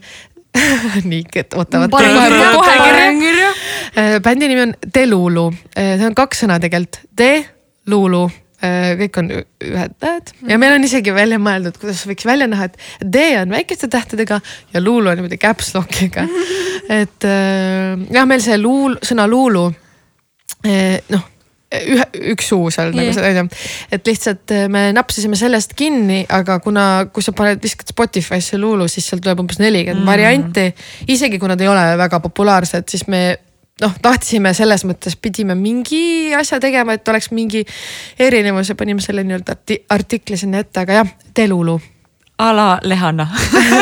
nii, 1.12 1.24
et 1.38 1.54
ootavad. 1.54 1.92
kohe 1.94 2.76
kirja. 3.22 3.54
Äh, 3.94 4.18
bändi 4.24 4.50
nimi 4.50 4.68
on 4.68 4.76
Delulu, 4.94 5.48
äh, 5.78 5.96
see 6.00 6.10
on 6.10 6.18
kaks 6.18 6.44
sõna 6.44 6.60
tegelikult, 6.64 7.04
De-Lulu 7.18 8.26
kõik 8.58 9.20
on 9.22 9.32
ühed 9.38 9.96
tähed 10.02 10.32
ja 10.50 10.58
meil 10.58 10.74
on 10.78 10.86
isegi 10.88 11.14
välja 11.14 11.38
mõeldud, 11.42 11.78
kuidas 11.78 12.02
võiks 12.10 12.26
välja 12.26 12.48
näha, 12.50 12.70
et 12.72 13.06
D 13.06 13.28
on 13.42 13.54
väikeste 13.54 13.90
tähtedega 13.94 14.40
ja 14.74 14.82
luulu 14.82 15.12
on 15.12 15.20
niimoodi 15.20 15.38
caps 15.42 15.76
lock'iga. 15.78 16.26
et 17.02 17.28
äh, 17.30 17.94
jah, 18.14 18.26
meil 18.30 18.42
see 18.42 18.58
luul, 18.58 18.98
sõna 19.06 19.28
luulu 19.30 19.68
äh, 20.66 20.98
noh 21.14 21.34
ühe, 21.68 22.06
üks 22.32 22.48
suu 22.48 22.70
seal 22.72 22.94
yeah. 22.94 23.02
nagu 23.02 23.16
see 23.16 23.28
on 23.28 23.40
ju. 23.42 23.62
et 23.98 24.08
lihtsalt 24.08 24.54
me 24.72 24.86
napsisime 24.96 25.40
sellest 25.40 25.76
kinni, 25.78 26.22
aga 26.32 26.60
kuna, 26.64 27.08
kui 27.14 27.26
sa 27.26 27.34
paned, 27.36 27.60
viskad 27.64 27.92
Spotify'sse 27.92 28.60
luulu, 28.62 28.88
siis 28.92 29.08
seal 29.10 29.22
tuleb 29.24 29.44
umbes 29.44 29.60
nelikümmend 29.60 30.06
mm. 30.06 30.08
varianti. 30.08 30.70
isegi 31.12 31.40
kui 31.42 31.52
nad 31.52 31.62
ei 31.62 31.70
ole 31.72 31.84
väga 32.00 32.22
populaarsed, 32.24 32.88
siis 32.90 33.06
me 33.12 33.24
noh, 33.82 33.94
tahtsime 34.02 34.54
selles 34.58 34.86
mõttes, 34.88 35.18
pidime 35.22 35.56
mingi 35.56 36.34
asja 36.38 36.60
tegema, 36.64 36.98
et 36.98 37.08
oleks 37.08 37.32
mingi 37.32 37.64
erinevus 38.20 38.72
ja 38.72 38.76
panime 38.80 39.04
selle 39.04 39.24
nii-öelda 39.28 39.58
arti 39.58 39.80
artikli 39.90 40.38
sinna 40.38 40.64
ette, 40.64 40.82
aga 40.82 41.02
jah, 41.02 41.14
Delulu. 41.36 41.80
a 42.38 42.52
la 42.56 42.68
Lehanna 42.84 43.28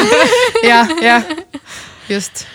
jah, 0.70 0.92
jah, 1.02 1.24
just 2.14 2.46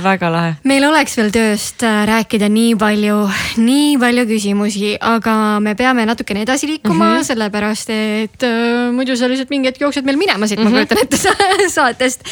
väga 0.00 0.30
lahe. 0.32 0.52
meil 0.68 0.84
oleks 0.88 1.16
veel 1.18 1.30
tööst 1.34 1.82
äh, 1.84 2.02
rääkida 2.08 2.48
nii 2.52 2.74
palju, 2.80 3.16
nii 3.60 3.96
palju 4.00 4.24
küsimusi, 4.30 4.94
aga 4.96 5.34
me 5.64 5.74
peame 5.78 6.06
natukene 6.08 6.44
edasi 6.46 6.70
liikuma 6.70 6.96
mm, 6.96 7.16
-hmm. 7.18 7.26
sellepärast 7.28 7.92
et 7.94 8.46
äh, 8.48 8.92
muidu 8.94 9.16
sa 9.16 9.28
lihtsalt 9.28 9.50
mingi 9.52 9.68
hetk 9.68 9.82
jooksed 9.84 10.04
meil 10.08 10.16
minema 10.16 10.46
siit 10.46 10.60
mm, 10.60 10.66
-hmm. 10.66 10.70
ma 10.70 10.80
mhm. 10.80 10.88
kujutan 10.88 11.02
ette 11.02 11.68
saatest. 11.78 12.24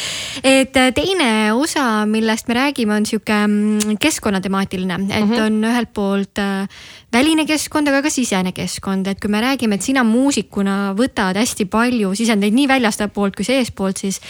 et 0.43 0.77
äh, 0.77 0.91
teine 0.93 1.53
osa, 1.53 2.05
millest 2.05 2.47
me 2.47 2.53
räägime, 2.53 2.95
on 2.95 3.05
sihuke 3.05 3.47
mm, 3.47 3.97
keskkonnatemaatiline, 3.99 4.93
et 4.93 5.25
mm 5.25 5.31
-hmm. 5.31 5.45
on 5.45 5.63
ühelt 5.63 5.93
poolt 5.93 6.39
äh, 6.39 6.67
väline 7.13 7.45
keskkond, 7.45 7.87
aga 7.87 8.01
ka 8.01 8.09
sisene 8.09 8.51
keskkond, 8.51 9.07
et 9.07 9.19
kui 9.19 9.29
me 9.29 9.41
räägime, 9.41 9.75
et 9.75 9.81
sina 9.81 10.03
muusikuna 10.03 10.95
võtad 10.97 11.37
hästi 11.37 11.65
palju 11.65 12.15
sisendeid 12.15 12.53
nii 12.53 12.67
väljastpoolt 12.67 13.35
kui 13.35 13.45
seestpoolt, 13.45 13.97
siis 13.97 14.21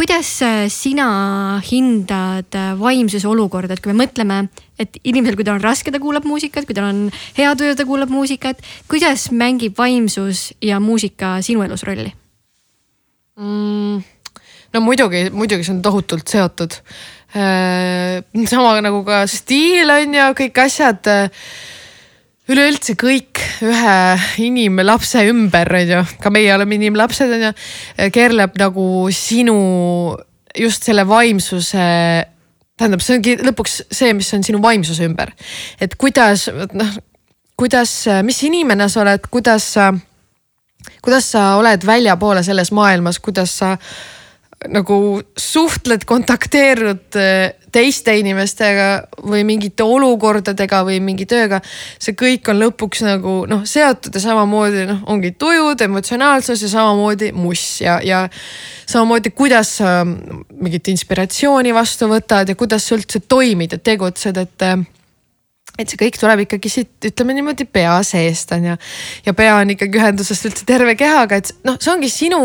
kuidas 0.00 0.40
äh, 0.40 0.70
sina 0.72 1.60
hindad 1.60 2.54
äh, 2.56 2.72
vaimsuse 2.80 3.28
olukorda, 3.28 3.76
et 3.76 3.82
kui 3.84 3.92
me 3.92 4.06
mõtleme, 4.06 4.38
et 4.80 4.96
inimesel, 5.04 5.36
kui 5.36 5.44
tal 5.44 5.58
on 5.58 5.64
raske, 5.66 5.92
ta 5.92 6.00
kuulab 6.00 6.24
muusikat, 6.24 6.64
kui 6.64 6.76
tal 6.76 6.86
on 6.88 7.02
hea 7.36 7.50
töö, 7.60 7.74
ta 7.76 7.84
kuulab 7.84 8.08
muusikat. 8.08 8.62
kuidas 8.88 9.26
mängib 9.28 9.76
vaimsus 9.76 10.54
ja 10.64 10.80
muusika 10.80 11.34
sinu 11.44 11.66
elus 11.66 11.84
rolli 11.84 12.14
mm,? 13.36 14.00
no 14.72 14.82
muidugi, 14.86 15.26
muidugi 15.36 15.68
see 15.68 15.76
on 15.76 15.82
tohutult 15.84 16.32
seotud. 16.32 16.80
Äh, 17.36 18.24
sama 18.48 18.78
nagu 18.80 19.04
ka 19.04 19.26
stiil 19.28 19.92
on 19.98 20.16
ju, 20.16 20.30
kõik 20.40 20.64
asjad 20.64 21.12
üleüldse 22.48 22.96
kõik 22.98 23.42
ühe 23.66 23.96
inimlapse 24.42 25.26
ümber, 25.28 25.68
on 25.76 25.94
ju, 25.94 26.02
ka 26.22 26.32
meie 26.32 26.54
oleme 26.54 26.78
inimlapsed, 26.78 27.36
on 27.36 27.46
ju, 27.48 27.52
keerleb 28.14 28.56
nagu 28.60 28.84
sinu 29.14 29.56
just 30.56 30.86
selle 30.88 31.04
vaimsuse 31.06 31.86
tähendab, 32.80 33.02
see 33.04 33.18
ongi 33.18 33.36
lõpuks 33.44 33.80
see, 33.92 34.12
mis 34.16 34.30
on 34.36 34.44
sinu 34.46 34.60
vaimsuse 34.62 35.04
ümber. 35.06 35.34
et 35.80 35.94
kuidas, 36.00 36.48
noh, 36.72 36.94
kuidas, 37.60 37.92
mis 38.24 38.40
inimene 38.48 38.88
sa 38.88 39.02
oled, 39.04 39.28
kuidas 39.32 39.66
sa, 39.76 39.90
kuidas 41.04 41.28
sa 41.34 41.54
oled 41.60 41.84
väljapoole 41.86 42.42
selles 42.46 42.72
maailmas, 42.72 43.20
kuidas 43.20 43.52
sa 43.60 43.74
nagu 44.68 45.22
suhtled, 45.40 46.04
kontakteerud 46.04 47.16
äh, 47.16 47.54
teiste 47.72 48.12
inimestega 48.18 48.88
või 49.24 49.40
mingite 49.48 49.86
olukordadega 49.86 50.82
või 50.84 50.98
mingi 51.00 51.24
tööga. 51.28 51.62
see 51.98 52.12
kõik 52.18 52.50
on 52.52 52.60
lõpuks 52.60 53.04
nagu 53.06 53.34
noh, 53.48 53.64
seotud 53.64 54.14
ja 54.14 54.20
samamoodi 54.20 54.84
noh, 54.90 55.00
ongi 55.08 55.32
tujud, 55.32 55.80
emotsionaalsus 55.80 56.66
ja 56.66 56.72
samamoodi 56.74 57.32
muss 57.32 57.80
ja, 57.80 58.00
ja 58.04 58.26
samamoodi, 58.84 59.30
kuidas 59.30 59.76
sa 59.80 60.04
mingit 60.04 60.92
inspiratsiooni 60.92 61.72
vastu 61.74 62.10
võtad 62.10 62.48
ja 62.48 62.58
kuidas 62.58 62.84
sa 62.84 62.98
üldse 62.98 63.24
toimid 63.24 63.78
ja 63.78 63.78
tegutsed, 63.78 64.36
et 64.36 64.68
et 65.78 65.88
see 65.88 65.96
kõik 65.96 66.18
tuleb 66.20 66.44
ikkagi 66.44 66.68
siit, 66.68 66.96
ütleme 67.08 67.32
niimoodi 67.32 67.64
pea 67.64 67.96
seest 68.04 68.52
on 68.52 68.72
ju. 68.72 68.78
ja 69.24 69.32
pea 69.32 69.56
on 69.62 69.72
ikkagi 69.72 70.02
ühenduses 70.02 70.44
üldse 70.44 70.66
terve 70.68 70.98
kehaga, 71.00 71.40
et 71.40 71.54
noh, 71.64 71.80
see 71.80 71.94
ongi 71.94 72.10
sinu 72.12 72.40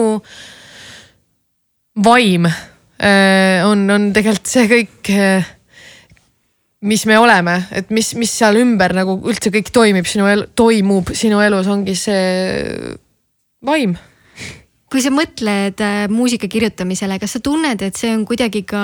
vaim 2.03 2.47
äh, 2.47 3.63
on, 3.65 3.85
on 3.91 4.09
tegelikult 4.15 4.49
see 4.51 4.65
kõik, 4.72 5.11
äh, 5.13 5.45
mis 6.85 7.05
me 7.09 7.17
oleme, 7.19 7.57
et 7.76 7.91
mis, 7.95 8.13
mis 8.19 8.31
seal 8.31 8.59
ümber 8.61 8.93
nagu 8.97 9.17
üldse 9.30 9.51
kõik 9.53 9.72
toimib 9.76 10.09
sinu 10.09 10.27
elu, 10.30 10.49
toimub 10.57 11.13
sinu 11.15 11.41
elus, 11.43 11.69
ongi 11.72 11.95
see 11.99 12.95
vaim. 13.65 13.95
Kui 14.91 15.01
sa 15.01 15.11
mõtled 15.11 15.81
äh, 15.81 16.05
muusika 16.11 16.49
kirjutamisele, 16.51 17.17
kas 17.19 17.38
sa 17.38 17.43
tunned, 17.43 17.81
et 17.81 17.97
see 17.99 18.13
on 18.15 18.26
kuidagi 18.27 18.63
ka 18.67 18.84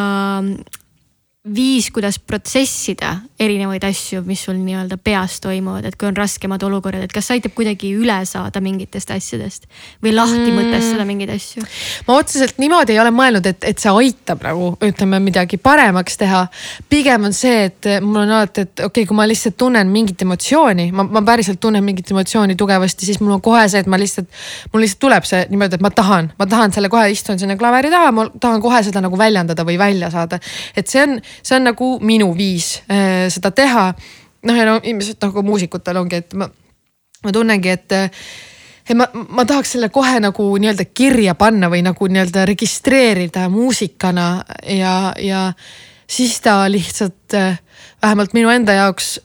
viis, 1.41 1.87
kuidas 1.89 2.19
protsessida 2.21 3.15
erinevaid 3.41 3.81
asju, 3.87 4.19
mis 4.27 4.43
sul 4.45 4.59
nii-öelda 4.61 4.99
peas 5.01 5.39
toimuvad, 5.41 5.87
et 5.89 5.95
kui 5.97 6.05
on 6.05 6.13
raskemad 6.13 6.61
olukorrad, 6.61 7.07
et 7.07 7.13
kas 7.13 7.25
see 7.25 7.39
aitab 7.39 7.55
kuidagi 7.57 7.89
üle 7.97 8.19
saada 8.29 8.61
mingitest 8.61 9.09
asjadest 9.09 9.65
või 10.05 10.13
lahti 10.13 10.51
mm. 10.51 10.59
mõtestada 10.59 11.07
mingeid 11.09 11.31
asju? 11.33 11.63
ma 12.05 12.19
otseselt 12.21 12.61
niimoodi 12.61 12.93
ei 12.93 12.99
ole 13.01 13.09
mõelnud, 13.15 13.49
et, 13.49 13.65
et 13.71 13.81
see 13.81 13.89
aitab 13.89 14.45
nagu 14.45 14.67
ütleme 14.85 15.17
midagi 15.23 15.57
paremaks 15.57 16.21
teha. 16.21 16.43
pigem 16.93 17.25
on 17.31 17.33
see, 17.33 17.71
et 17.71 17.89
mul 18.05 18.21
on 18.21 18.35
alati, 18.37 18.67
et 18.67 18.75
okei 18.75 18.85
okay,, 18.91 19.09
kui 19.09 19.17
ma 19.17 19.25
lihtsalt 19.25 19.57
tunnen 19.57 19.89
mingit 19.89 20.21
emotsiooni, 20.21 20.91
ma, 20.93 21.07
ma 21.09 21.25
päriselt 21.25 21.57
tunnen 21.63 21.81
mingit 21.81 22.13
emotsiooni 22.13 22.53
tugevasti, 22.53 23.09
siis 23.09 23.17
mul 23.23 23.39
on 23.39 23.41
kohe 23.41 23.65
see, 23.65 23.81
et 23.81 23.89
ma 23.89 23.97
lihtsalt, 23.97 24.29
mul 24.75 24.85
lihtsalt 24.85 25.01
tuleb 25.07 25.25
see 25.25 25.41
niimoodi, 25.49 25.81
et 25.81 25.89
ma 25.89 25.89
tahan, 25.89 26.29
ma 26.37 26.49
tahan 26.53 26.77
selle 26.77 26.93
kohe 26.93 27.09
istun 27.17 27.41
sinna 27.41 27.57
klaveri 27.57 27.89
taha, 27.89 28.13
ma 28.13 28.29
tahan 28.29 28.61
kohe 28.61 28.85
seda 28.85 29.01
nagu 29.01 29.17
väljendada 29.17 29.65
või 29.65 29.81
välja 29.81 30.13
saada. 30.13 30.37
et 30.77 30.85
see 30.85 31.01
on 31.01 31.17
see 31.43 31.55
on 31.57 31.69
nagu 31.71 31.91
minu 32.01 32.31
viis 32.37 32.81
äh, 32.91 33.27
seda 33.33 33.51
teha. 33.55 33.91
noh, 34.43 34.57
ja 34.57 34.65
no 34.65 34.79
ilmselt 34.83 35.21
nagu 35.21 35.43
muusikutel 35.45 36.01
ongi, 36.01 36.23
et 36.23 36.33
ma, 36.33 36.49
ma 37.23 37.31
tunnengi, 37.35 37.69
et 37.69 37.97
et 38.89 38.97
ma, 38.97 39.05
ma 39.13 39.45
tahaks 39.45 39.75
selle 39.75 39.91
kohe 39.93 40.19
nagu 40.19 40.45
nii-öelda 40.57 40.87
kirja 40.93 41.35
panna 41.39 41.69
või 41.69 41.83
nagu 41.85 42.07
nii-öelda 42.07 42.45
registreerida 42.49 43.45
muusikana 43.53 44.43
ja, 44.65 45.13
ja 45.21 45.51
siis 46.09 46.39
ta 46.41 46.63
lihtsalt 46.71 47.37
äh, 47.37 47.59
vähemalt 48.01 48.33
minu 48.33 48.49
enda 48.49 48.73
jaoks 48.73 49.19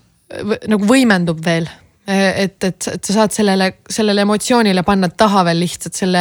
nagu 0.66 0.86
võimendub 0.86 1.42
veel. 1.44 1.68
et, 2.06 2.62
et, 2.62 2.86
et 2.92 3.04
sa 3.04 3.12
saad 3.12 3.32
sellele, 3.34 3.72
sellele 3.90 4.22
emotsioonile 4.22 4.82
panna 4.86 5.08
taha 5.08 5.42
veel 5.48 5.58
lihtsalt 5.64 5.96
selle, 5.98 6.20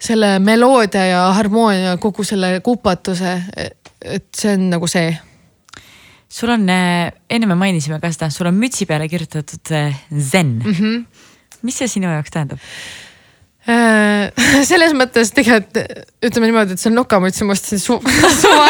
selle 0.00 0.34
meloodia 0.44 1.04
ja 1.08 1.22
harmoonia, 1.32 1.94
kogu 1.96 2.24
selle 2.28 2.58
kupatuse 2.60 3.38
et 4.04 4.28
see 4.36 4.54
on 4.54 4.68
nagu 4.74 4.88
see. 4.90 5.16
sul 6.28 6.50
on, 6.52 6.68
äh, 6.68 7.10
enne 7.30 7.48
me 7.48 7.56
mainisime 7.56 8.00
ka 8.02 8.10
seda, 8.12 8.28
sul 8.30 8.50
on 8.50 8.56
mütsi 8.58 8.86
peale 8.86 9.08
kirjutatud 9.08 9.72
äh, 9.72 9.96
zen 10.12 10.58
mm. 10.58 10.72
-hmm. 10.72 11.04
mis 11.62 11.78
see 11.78 11.88
sinu 11.88 12.10
jaoks 12.12 12.30
tähendab? 12.30 12.58
Äh, 13.68 14.32
selles 14.70 14.94
mõttes 14.96 15.32
tegelikult 15.36 15.80
ütleme 16.24 16.48
niimoodi, 16.48 16.76
et 16.76 16.80
see 16.80 16.88
on 16.88 16.98
nokamüts 17.00 17.42
ma 17.44 17.52
ostsin 17.52 17.80
su 17.80 17.98
suva, 18.42 18.68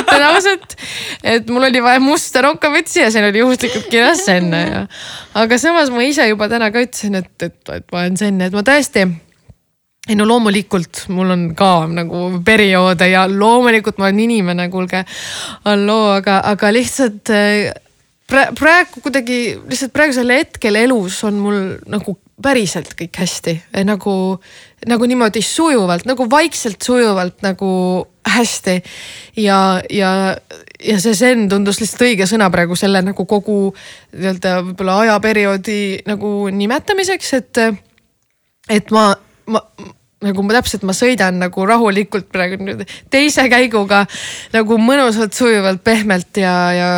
ütlen 0.00 0.26
ausalt. 0.26 0.76
et 1.22 1.50
mul 1.50 1.68
oli 1.68 1.82
vaja 1.82 2.00
musta 2.00 2.42
nokamütsi 2.42 3.04
ja 3.04 3.10
seal 3.10 3.28
oli 3.28 3.42
juhuslikult 3.42 3.90
kirjas 3.90 4.24
Zen 4.26 4.52
ja. 4.52 4.86
aga 5.34 5.58
samas 5.58 5.90
ma 5.90 6.02
ise 6.02 6.26
juba 6.28 6.48
täna 6.48 6.70
ka 6.70 6.82
ütlesin, 6.82 7.20
et, 7.20 7.30
et, 7.42 7.58
et 7.74 7.86
ma 7.92 8.04
olen 8.04 8.16
Zen, 8.16 8.40
et 8.40 8.54
ma 8.54 8.62
tõesti 8.66 9.06
ei 10.10 10.16
no 10.18 10.26
loomulikult 10.26 11.04
mul 11.14 11.30
on 11.30 11.44
ka 11.58 11.86
nagu 11.90 12.24
perioode 12.44 13.10
ja 13.12 13.26
loomulikult 13.30 14.00
ma 14.00 14.08
olen 14.08 14.24
inimene, 14.26 14.66
kuulge. 14.72 15.04
halloo, 15.64 16.10
aga, 16.18 16.40
aga 16.50 16.72
lihtsalt 16.74 17.30
praegu 18.30 19.02
kuidagi 19.02 19.38
lihtsalt 19.68 19.94
praegusel 19.94 20.34
hetkel 20.34 20.78
elus 20.78 21.22
on 21.26 21.38
mul 21.42 21.60
nagu 21.90 22.16
päriselt 22.40 22.94
kõik 22.96 23.18
hästi 23.20 23.54
nagu, 23.84 24.14
nagu 24.88 25.08
niimoodi 25.08 25.42
sujuvalt, 25.44 26.06
nagu 26.08 26.26
vaikselt 26.30 26.82
sujuvalt 26.82 27.42
nagu 27.44 27.70
hästi. 28.30 28.82
ja, 29.36 29.80
ja, 29.90 30.10
ja 30.84 30.98
see 31.00 31.14
zen 31.16 31.48
tundus 31.48 31.80
lihtsalt 31.82 32.06
õige 32.08 32.28
sõna 32.30 32.50
praegu 32.52 32.78
selle 32.78 33.02
nagu 33.04 33.26
kogu 33.28 33.58
nii-öelda 34.14 34.56
võib-olla 34.70 34.98
ajaperioodi 35.04 35.80
nagu 36.08 36.34
nimetamiseks, 36.54 37.32
et, 37.40 37.62
et 38.68 38.94
ma, 38.94 39.10
ma 39.50 39.64
nagu 40.24 40.44
ma 40.44 40.56
täpselt, 40.58 40.84
ma 40.88 40.96
sõidan 40.96 41.40
nagu 41.40 41.66
rahulikult 41.68 42.28
praegu 42.32 42.60
nüüd 42.60 42.84
teise 43.12 43.46
käiguga 43.52 44.04
nagu 44.54 44.80
mõnusalt, 44.80 45.36
sujuvalt, 45.36 45.80
pehmelt 45.86 46.42
ja, 46.42 46.56
ja, 46.76 46.90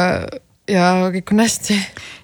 ja 0.70 0.89
kõik 1.15 1.31
on 1.35 1.44
hästi. 1.44 1.77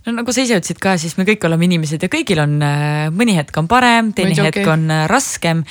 no 0.07 0.17
nagu 0.17 0.35
sa 0.35 0.43
ise 0.43 0.59
ütlesid 0.59 0.81
ka, 0.83 0.97
siis 0.99 1.15
me 1.19 1.27
kõik 1.29 1.47
oleme 1.47 1.69
inimesed 1.69 2.03
ja 2.03 2.11
kõigil 2.11 2.43
on, 2.43 2.59
äh, 2.67 3.07
mõni 3.15 3.39
hetk 3.39 3.63
on 3.63 3.71
parem, 3.71 4.11
teine 4.17 4.35
Muidugi. 4.35 4.51
hetk 4.51 4.73
on 4.75 4.91
äh, 4.91 5.07
raskem. 5.11 5.63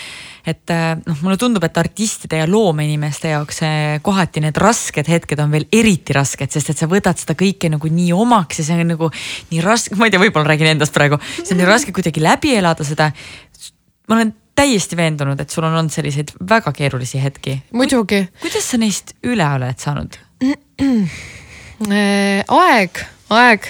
et 0.47 0.71
äh, 0.71 0.95
noh, 0.95 1.19
mulle 1.25 1.35
tundub, 1.35 1.67
et 1.67 1.77
artistide 1.77 2.39
ja 2.39 2.47
loomeinimeste 2.47 3.35
jaoks 3.35 3.59
kohati 4.07 4.45
need 4.47 4.63
rasked 4.63 5.11
hetked 5.11 5.43
on 5.43 5.51
veel 5.51 5.67
eriti 5.75 6.15
rasked, 6.15 6.55
sest 6.55 6.71
et 6.71 6.79
sa 6.79 6.87
võtad 6.87 7.19
seda 7.19 7.35
kõike 7.35 7.67
nagu 7.73 7.91
nii 7.91 8.13
omaks 8.15 8.63
ja 8.63 8.69
see 8.71 8.79
on 8.79 8.95
nagu 8.95 9.11
nii 9.51 9.59
raske, 9.65 9.99
ma 9.99 10.07
ei 10.07 10.15
tea, 10.15 10.23
võib-olla 10.23 10.55
räägin 10.55 10.71
endast 10.71 10.95
praegu, 10.95 11.19
see 11.41 11.51
on 11.51 11.65
nii 11.65 11.71
raske 11.75 11.91
kuidagi 11.91 12.23
läbi 12.23 12.55
elada 12.55 12.87
seda. 12.87 13.11
ma 14.07 14.21
olen 14.21 14.37
täiesti 14.57 14.97
veendunud, 14.97 15.39
et 15.39 15.53
sul 15.53 15.65
on 15.67 15.75
olnud 15.77 15.93
selliseid 15.93 16.33
väga 16.49 16.73
keerulisi 16.75 17.21
hetki. 17.23 17.59
muidugi. 17.77 18.23
kuidas 18.41 18.71
sa 18.71 18.79
neist 18.81 19.13
üle 19.23 19.47
oled 19.57 19.83
saanud? 19.83 20.19
Äh, 21.77 22.41
aeg, 22.49 22.97
aeg, 23.29 23.67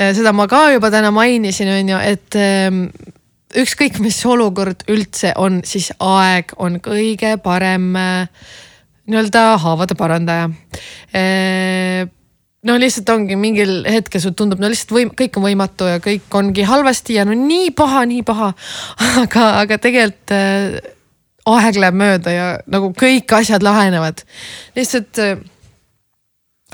äh, 0.00 0.14
seda 0.16 0.30
ma 0.32 0.46
ka 0.48 0.70
juba 0.72 0.88
täna 0.88 1.10
mainisin, 1.12 1.68
on 1.68 1.90
ju, 1.90 1.98
et 2.00 2.38
ähm, 2.40 2.78
ükskõik, 3.60 3.98
mis 4.00 4.22
olukord 4.24 4.86
üldse 4.88 5.34
on, 5.36 5.58
siis 5.68 5.90
aeg 6.00 6.54
on 6.56 6.78
kõige 6.80 7.34
parem 7.44 7.90
äh, 8.00 8.48
nii-öelda 9.04 9.42
haavade 9.60 9.98
parandaja 10.00 10.48
no 12.66 12.76
lihtsalt 12.80 13.10
ongi 13.14 13.38
mingil 13.38 13.78
hetkel 13.88 14.22
sul 14.22 14.34
tundub, 14.38 14.60
no 14.62 14.70
lihtsalt 14.72 14.94
võim-, 14.96 15.14
kõik 15.16 15.38
on 15.38 15.46
võimatu 15.46 15.88
ja 15.90 16.02
kõik 16.02 16.38
ongi 16.38 16.66
halvasti 16.66 17.18
ja 17.18 17.26
no 17.28 17.36
nii 17.38 17.72
paha, 17.76 18.04
nii 18.10 18.22
paha. 18.26 18.52
aga, 19.24 19.48
aga 19.62 19.80
tegelikult 19.82 20.34
äh, 20.36 20.78
aeg 21.46 21.82
läheb 21.82 21.98
mööda 21.98 22.32
ja 22.34 22.46
nagu 22.70 22.90
kõik 22.96 23.36
asjad 23.38 23.64
lahenevad. 23.66 24.24
lihtsalt 24.78 25.22
äh, 25.22 25.36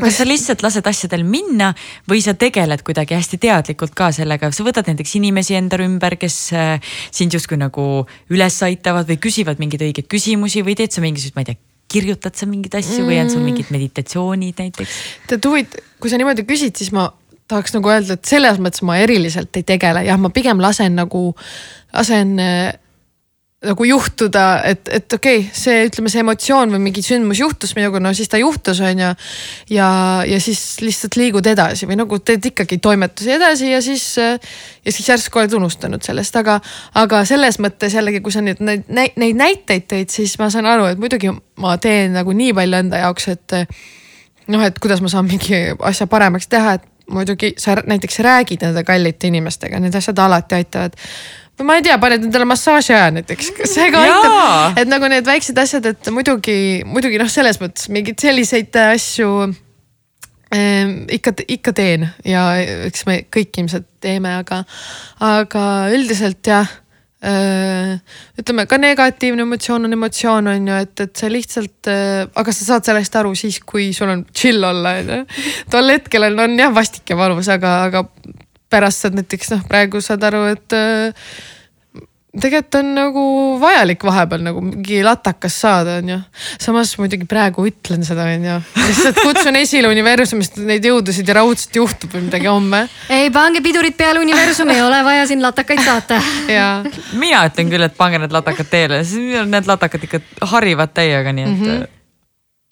kas 0.01 0.17
sa 0.19 0.27
lihtsalt 0.27 0.63
lased 0.65 0.87
asjadel 0.89 1.25
minna 1.29 1.73
või 2.09 2.23
sa 2.25 2.33
tegeled 2.39 2.81
kuidagi 2.87 3.17
hästi 3.19 3.39
teadlikult 3.43 3.93
ka 3.97 4.09
sellega, 4.17 4.49
sa 4.53 4.65
võtad 4.65 4.89
näiteks 4.89 5.19
inimesi 5.21 5.59
enda 5.59 5.81
ümber, 5.85 6.17
kes 6.21 6.39
äh, 6.57 6.95
sind 7.13 7.37
justkui 7.37 7.61
nagu 7.61 8.07
üles 8.33 8.63
aitavad 8.65 9.11
või 9.11 9.21
küsivad 9.21 9.61
mingeid 9.61 9.85
õigeid 9.91 10.09
küsimusi 10.09 10.65
või 10.65 10.79
teed 10.79 10.95
sa 10.95 11.05
mingisuguseid, 11.05 11.37
ma 11.37 11.45
ei 11.45 11.53
tea 11.53 11.72
kirjutad 11.93 12.37
sa 12.39 12.49
mingeid 12.49 12.77
asju 12.81 13.03
mm. 13.03 13.09
või 13.11 13.19
on 13.23 13.33
sul 13.33 13.45
mingid 13.45 13.69
mm. 13.69 13.77
meditatsioonid 13.79 14.63
näiteks? 14.65 15.01
tead 15.31 15.49
huvitav, 15.49 15.85
kui 16.03 16.13
sa 16.13 16.21
niimoodi 16.21 16.47
küsid, 16.49 16.77
siis 16.79 16.93
ma 16.97 17.11
tahaks 17.53 17.75
nagu 17.77 17.93
öelda, 17.93 18.17
et 18.17 18.29
selles 18.29 18.61
mõttes 18.63 18.85
ma 18.87 18.99
eriliselt 19.03 19.61
ei 19.61 19.67
tegele, 19.69 20.05
jah, 20.07 20.21
ma 20.21 20.33
pigem 20.35 20.63
lasen 20.63 20.97
nagu, 20.99 21.33
lasen 21.93 22.37
nagu 23.63 23.85
juhtuda, 23.87 24.45
et, 24.67 24.89
et 24.91 25.15
okei 25.15 25.39
okay,, 25.45 25.51
see 25.55 25.85
ütleme, 25.87 26.11
see 26.11 26.23
emotsioon 26.25 26.73
või 26.75 26.81
mingi 26.89 27.03
sündmus 27.05 27.39
juhtus 27.43 27.77
minuga, 27.79 28.01
no 28.03 28.11
siis 28.17 28.31
ta 28.31 28.41
juhtus, 28.41 28.81
on 28.83 29.03
ju. 29.05 29.11
ja, 29.77 29.89
ja 30.27 30.41
siis 30.43 30.61
lihtsalt 30.83 31.17
liigud 31.21 31.47
edasi 31.47 31.87
või 31.87 32.01
nagu 32.01 32.19
teed 32.19 32.51
ikkagi 32.51 32.81
toimetusi 32.83 33.35
edasi 33.37 33.71
ja 33.71 33.79
siis, 33.85 34.07
ja 34.19 34.95
siis 34.95 35.09
järsku 35.09 35.39
oled 35.39 35.55
unustanud 35.61 36.03
sellest, 36.03 36.37
aga, 36.43 36.59
aga 36.99 37.23
selles 37.29 37.61
mõttes 37.63 37.95
jällegi, 37.95 38.23
kui 38.25 38.35
sa 38.35 38.43
nüüd 38.43 38.63
neid, 38.63 38.89
neid 38.91 39.39
näiteid 39.39 39.87
tõid, 39.91 40.11
siis 40.11 40.35
ma 40.43 40.51
saan 40.51 40.67
aru, 40.71 40.91
et 40.91 41.03
muidugi 41.03 41.31
ma 41.63 41.77
teen 41.83 42.17
nagu 42.19 42.35
nii 42.35 42.57
palju 42.59 42.81
enda 42.83 43.05
jaoks, 43.05 43.29
et 43.37 43.59
noh, 44.51 44.65
et 44.67 44.83
kuidas 44.83 45.05
ma 45.05 45.13
saan 45.13 45.29
mingi 45.31 45.69
asja 45.87 46.09
paremaks 46.11 46.51
teha, 46.51 46.81
et 46.81 46.89
muidugi 47.13 47.55
sa 47.59 47.77
näiteks 47.87 48.19
räägid 48.25 48.67
nende 48.67 48.83
kallite 48.87 49.31
inimestega, 49.31 49.79
need 49.83 49.95
asjad 49.99 50.19
alati 50.23 50.59
aitavad 50.59 50.99
või 51.59 51.69
ma 51.69 51.79
ei 51.79 51.85
tea, 51.87 51.99
paned 52.03 52.27
endale 52.27 52.47
massaaži 52.49 52.95
aja 52.97 53.11
näiteks, 53.19 53.53
see 53.69 53.91
ka 53.93 54.05
aitab, 54.07 54.79
et 54.81 54.91
nagu 54.91 55.11
need 55.13 55.27
väiksed 55.29 55.59
asjad, 55.63 55.91
et 55.93 56.13
muidugi, 56.15 56.57
muidugi 56.89 57.21
noh, 57.21 57.31
selles 57.31 57.61
mõttes 57.63 57.91
mingeid 57.93 58.23
selliseid 58.23 58.79
asju 58.83 59.31
äh, 59.49 60.93
ikka, 61.19 61.37
ikka 61.59 61.75
teen 61.77 62.09
ja 62.29 62.47
eks 62.89 63.07
me 63.09 63.23
kõik 63.33 63.63
ilmselt 63.63 63.89
teeme, 64.03 64.39
aga, 64.43 64.63
aga 65.23 65.67
üldiselt 65.95 66.41
jah 66.49 66.79
äh,. 67.23 67.99
ütleme 68.41 68.67
ka 68.67 68.79
negatiivne 68.83 69.45
emotsioon 69.47 69.87
on 69.87 69.97
emotsioon 69.99 70.49
on 70.55 70.71
ju, 70.73 70.79
et, 70.87 70.95
et 71.05 71.21
see 71.21 71.31
lihtsalt 71.31 71.91
äh,, 71.93 72.25
aga 72.35 72.55
sa 72.55 72.73
saad 72.73 72.89
sellest 72.89 73.19
aru 73.21 73.35
siis, 73.39 73.61
kui 73.61 73.93
sul 73.97 74.11
on 74.11 74.25
chill 74.35 74.65
olla 74.67 74.97
on 75.03 75.13
ju. 75.17 75.21
tol 75.71 75.93
hetkel 75.95 76.31
on, 76.31 76.41
on 76.49 76.57
jah 76.59 76.73
vastik 76.75 77.13
ja 77.13 77.19
valus, 77.21 77.53
aga, 77.53 77.77
aga 77.91 78.07
pärast 78.73 79.05
saad 79.05 79.19
näiteks 79.19 79.53
noh, 79.55 79.67
praegu 79.69 80.01
saad 80.05 80.25
aru, 80.29 80.47
et 80.55 80.77
äh, 80.77 81.27
tegelikult 82.33 82.79
on 82.79 82.91
nagu 82.97 83.23
vajalik 83.61 84.05
vahepeal 84.09 84.45
nagu 84.47 84.63
mingi 84.65 85.03
latakas 85.05 85.59
saada, 85.65 85.99
onju. 86.01 86.17
samas 86.63 86.95
muidugi 87.01 87.27
praegu 87.29 87.67
ütlen 87.69 88.07
seda, 88.09 88.25
onju. 88.33 88.57
lihtsalt 88.87 89.21
kutsun 89.21 89.59
esile 89.61 89.91
universumist 89.93 90.57
neid 90.65 90.87
jõudusid 90.89 91.29
ja 91.29 91.37
raudselt 91.43 91.77
juhtub 91.77 92.17
või 92.17 92.27
midagi 92.31 92.49
homme. 92.49 92.87
ei 93.13 93.29
pange 93.35 93.61
pidurit 93.65 93.99
peale, 93.99 94.23
universum 94.25 94.73
ei 94.73 94.81
ole 94.85 95.03
vaja 95.05 95.27
siin 95.29 95.45
latakaid 95.45 95.85
saata. 95.85 96.21
mina 97.21 97.45
ütlen 97.51 97.73
küll, 97.73 97.89
et 97.89 97.99
pange 97.99 98.23
need 98.23 98.33
latakad 98.33 98.73
teele, 98.73 99.03
siis 99.05 99.43
need 99.49 99.69
latakad 99.69 100.09
ikka 100.09 100.23
harivad 100.55 100.97
täiega, 100.97 101.37
nii 101.37 101.49
et 101.49 101.59
mm. 101.59 101.67
-hmm 101.67 101.91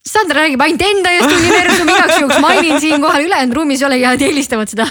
Sandra 0.01 0.41
räägib 0.41 0.63
ainult 0.65 0.81
enda 0.81 1.11
eest 1.13 1.29
universumi 1.29 1.93
igaks 1.93 2.15
juhuks, 2.23 2.39
mainin 2.41 2.79
siinkohal, 2.81 3.27
ülejäänud 3.27 3.57
ruumis 3.59 3.83
ei 3.83 3.87
ole 3.87 3.97
ja 4.01 4.15
eelistavad 4.17 4.71
seda 4.73 4.87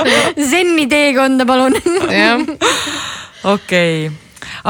zenni 0.52 0.84
teekonda, 0.86 1.42
palun. 1.48 1.74
okei, 3.50 4.06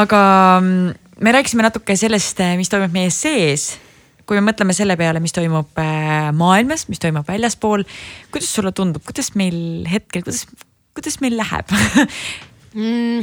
aga 0.00 0.20
mm, 0.62 0.94
me 1.20 1.34
rääkisime 1.36 1.66
natuke 1.66 1.96
sellest, 2.00 2.40
mis 2.56 2.72
toimub 2.72 2.94
meie 2.94 3.10
sees. 3.12 3.66
kui 4.24 4.40
me 4.40 4.46
mõtleme 4.46 4.72
selle 4.72 4.96
peale, 4.96 5.20
mis 5.20 5.36
toimub 5.36 5.76
äh, 5.82 6.32
maailmas, 6.40 6.86
mis 6.88 7.02
toimub 7.02 7.28
väljaspool, 7.28 7.84
kuidas 8.32 8.48
sulle 8.54 8.72
tundub, 8.72 9.04
kuidas 9.04 9.34
meil 9.36 9.84
hetkel, 9.92 10.24
kuidas, 10.24 10.46
kuidas 10.96 11.20
meil 11.20 11.36
läheb 11.36 11.68
mm. 12.80 13.20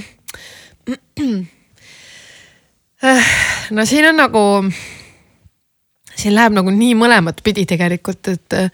no 3.80 3.90
siin 3.90 4.12
on 4.14 4.22
nagu 4.22 4.46
siin 6.20 6.36
läheb 6.38 6.56
nagu 6.58 6.74
nii 6.74 6.96
mõlemat 7.00 7.44
pidi 7.46 7.66
tegelikult, 7.70 8.32
et 8.32 8.58
äh, 8.58 8.72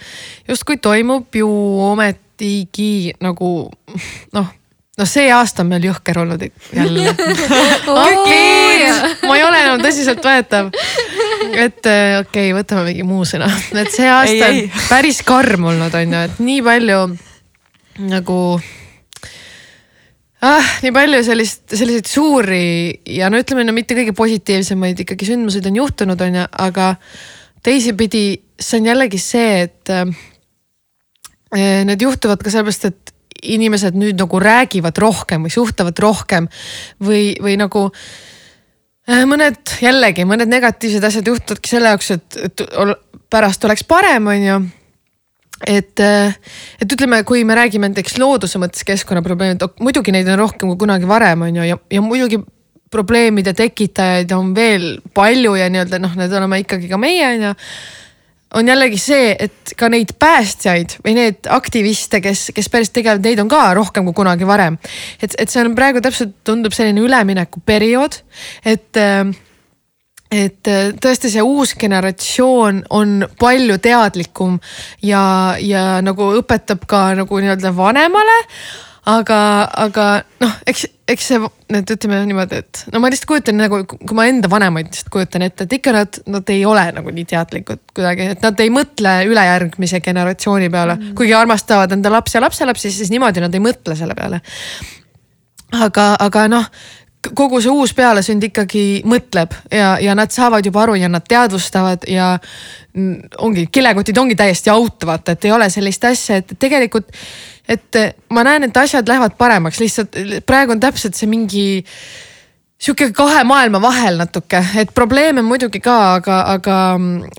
justkui 0.50 0.78
toimub 0.82 1.36
ju 1.36 1.50
ometigi 1.92 3.16
nagu 3.24 3.56
noh 4.36 4.54
noh, 4.96 5.08
see 5.10 5.28
aasta 5.34 5.64
on 5.64 5.72
meil 5.74 5.88
jõhker 5.90 6.22
olnud 6.22 6.46
jälle 6.46 7.12
okei, 8.06 8.86
ma 9.28 9.36
ei 9.38 9.44
ole 9.44 9.60
enam 9.66 9.84
tõsiseltvõetav. 9.84 10.72
et 11.52 11.90
äh, 11.92 12.20
okei 12.22 12.52
okay,, 12.52 12.54
võtame 12.56 12.86
mingi 12.90 13.08
muu 13.08 13.28
sõna, 13.28 13.50
et 13.76 13.92
see 13.94 14.08
aasta 14.10 14.50
ei, 14.50 14.66
ei. 14.66 14.72
on 14.72 14.88
päris 14.90 15.22
karm 15.28 15.68
olnud, 15.72 15.94
on 15.94 16.18
ju, 16.18 16.24
et 16.30 16.42
nii 16.44 16.64
palju 16.66 17.02
nagu 18.12 18.40
ah,. 20.46 20.70
nii 20.84 20.94
palju 20.96 21.22
sellist, 21.26 21.64
selliseid 21.74 22.10
suuri 22.10 22.66
ja 23.18 23.30
no 23.32 23.40
ütleme, 23.42 23.66
no 23.66 23.74
mitte 23.76 23.98
kõige 23.98 24.14
positiivsemaid 24.18 25.02
ikkagi 25.06 25.30
sündmuseid 25.30 25.70
on 25.72 25.82
juhtunud, 25.82 26.22
on 26.22 26.40
ju, 26.42 26.46
aga 26.68 26.92
teisipidi 27.66 28.26
see 28.62 28.80
on 28.80 28.92
jällegi 28.92 29.20
see, 29.22 29.66
et 29.66 29.92
äh, 29.94 30.06
need 31.88 32.06
juhtuvad 32.06 32.44
ka 32.44 32.54
sellepärast, 32.54 32.88
et 32.92 33.14
inimesed 33.46 33.98
nüüd 34.00 34.18
nagu 34.18 34.40
räägivad 34.42 34.98
rohkem 35.02 35.46
või 35.46 35.54
suhtlevad 35.54 36.00
rohkem 36.02 36.48
või, 37.04 37.36
või 37.42 37.58
nagu 37.60 37.88
äh, 37.90 39.26
mõned 39.28 39.76
jällegi 39.82 40.26
mõned 40.28 40.50
negatiivsed 40.52 41.04
asjad 41.04 41.34
juhtuvadki 41.34 41.76
selle 41.76 41.94
jaoks, 41.94 42.16
et, 42.16 42.42
et 42.48 42.66
pärast 43.30 43.66
oleks 43.68 43.86
parem, 43.88 44.32
on 44.32 44.50
ju 44.50 44.58
et, 45.64 46.00
äh, 46.00 46.36
et 46.82 46.92
ütleme, 46.92 47.22
kui 47.24 47.44
me 47.48 47.56
räägime 47.56 47.90
näiteks 47.92 48.18
looduse 48.20 48.60
mõttes 48.62 48.84
keskkonnaprobleemid, 48.88 49.64
muidugi 49.80 50.14
neid 50.16 50.30
on 50.32 50.42
rohkem 50.44 50.72
kui 50.74 50.82
kunagi 50.86 51.08
varem, 51.10 51.48
on 51.48 51.62
ju, 51.62 51.68
ja, 51.72 51.80
ja 51.92 52.04
muidugi 52.04 52.42
probleemide 52.92 53.56
tekitajaid 53.58 54.32
on 54.36 54.54
veel 54.56 54.96
palju 55.16 55.56
ja 55.58 55.70
nii-öelda 55.72 56.00
noh, 56.00 56.18
need 56.20 56.34
oleme 56.36 56.62
ikkagi 56.64 56.92
ka 56.92 57.00
meie 57.02 57.30
on 57.34 57.48
ju 57.50 57.54
on 58.56 58.70
jällegi 58.70 59.00
see, 59.02 59.32
et 59.40 59.74
ka 59.76 59.90
neid 59.92 60.14
päästjaid 60.22 61.00
või 61.04 61.16
need 61.18 61.50
aktiviste, 61.52 62.22
kes, 62.24 62.48
kes 62.56 62.70
päris 62.72 62.94
tegelevad, 62.94 63.26
neid 63.26 63.42
on 63.44 63.50
ka 63.52 63.62
rohkem 63.76 64.06
kui 64.08 64.16
kunagi 64.16 64.48
varem. 64.48 64.78
et, 65.20 65.36
et 65.40 65.52
see 65.52 65.64
on 65.64 65.76
praegu 65.76 66.04
täpselt 66.04 66.38
tundub 66.48 66.76
selline 66.76 67.04
üleminekuperiood, 67.04 68.22
et 68.72 69.02
et 70.32 70.72
tõesti 71.02 71.30
see 71.32 71.44
uus 71.46 71.76
generatsioon 71.80 72.82
on 72.98 73.22
palju 73.40 73.78
teadlikum 73.84 74.58
ja, 75.06 75.22
ja 75.62 76.02
nagu 76.06 76.32
õpetab 76.42 76.88
ka 76.90 77.08
nagu 77.20 77.40
nii-öelda 77.40 77.72
vanemale. 77.78 78.40
aga, 79.06 79.40
aga 79.86 80.06
noh, 80.42 80.54
eks 80.66 80.88
eks 81.06 81.28
see 81.30 81.38
nüüd 81.70 81.92
ütleme 81.94 82.20
niimoodi, 82.26 82.60
et 82.64 82.82
no 82.94 83.00
ma 83.02 83.10
lihtsalt 83.14 83.30
kujutan 83.30 83.60
nagu, 83.60 83.84
kui 83.86 84.18
ma 84.18 84.26
enda 84.30 84.50
vanemaid 84.50 84.90
lihtsalt 84.90 85.12
kujutan 85.14 85.46
ette, 85.46 85.68
et 85.68 85.76
ikka 85.78 85.94
nad, 85.94 86.20
nad 86.34 86.50
ei 86.54 86.64
ole 86.66 86.86
nagu 86.96 87.14
nii 87.14 87.28
teadlikud 87.30 87.84
kuidagi, 87.94 88.32
et 88.34 88.46
nad 88.46 88.64
ei 88.64 88.72
mõtle 88.74 89.14
ülejärgmise 89.30 90.02
generatsiooni 90.06 90.72
peale 90.74 90.98
mm., 90.98 91.16
kuigi 91.20 91.36
armastavad 91.38 91.94
enda 91.94 92.14
lapsi 92.14 92.40
ja 92.40 92.44
lapselapsi, 92.46 92.94
siis 92.94 93.14
niimoodi 93.14 93.44
nad 93.44 93.54
ei 93.54 93.62
mõtle 93.62 93.98
selle 93.98 94.18
peale. 94.18 94.42
aga, 95.86 96.12
aga 96.26 96.48
noh 96.50 96.70
kogu 97.36 97.62
see 97.64 97.74
uus 97.74 97.94
pealesünd 97.98 98.44
ikkagi 98.50 98.86
mõtleb 99.08 99.54
ja, 99.72 99.96
ja 100.02 100.16
nad 100.18 100.34
saavad 100.34 100.66
juba 100.66 100.84
aru 100.84 100.98
ja 101.00 101.10
nad 101.12 101.26
teadvustavad 101.28 102.06
ja 102.12 102.36
ongi, 103.44 103.68
kilekotid 103.72 104.18
ongi 104.18 104.38
täiesti 104.40 104.72
out, 104.72 105.06
vaata, 105.06 105.36
et 105.36 105.46
ei 105.46 105.52
ole 105.52 105.70
sellist 105.74 106.06
asja, 106.08 106.40
et 106.42 106.56
tegelikult 106.60 107.12
et 107.70 107.98
ma 108.30 108.44
näen, 108.46 108.68
et 108.68 108.78
asjad 108.78 109.08
lähevad 109.10 109.36
paremaks, 109.38 109.80
lihtsalt 109.82 110.18
praegu 110.46 110.76
on 110.76 110.82
täpselt 110.84 111.18
see 111.18 111.30
mingi 111.30 111.66
sihuke 112.82 113.10
kahe 113.16 113.44
maailma 113.48 113.82
vahel 113.82 114.20
natuke, 114.20 114.62
et 114.78 114.92
probleeme 114.94 115.42
muidugi 115.46 115.82
ka, 115.84 115.98
aga, 116.20 116.42
aga, 116.56 116.82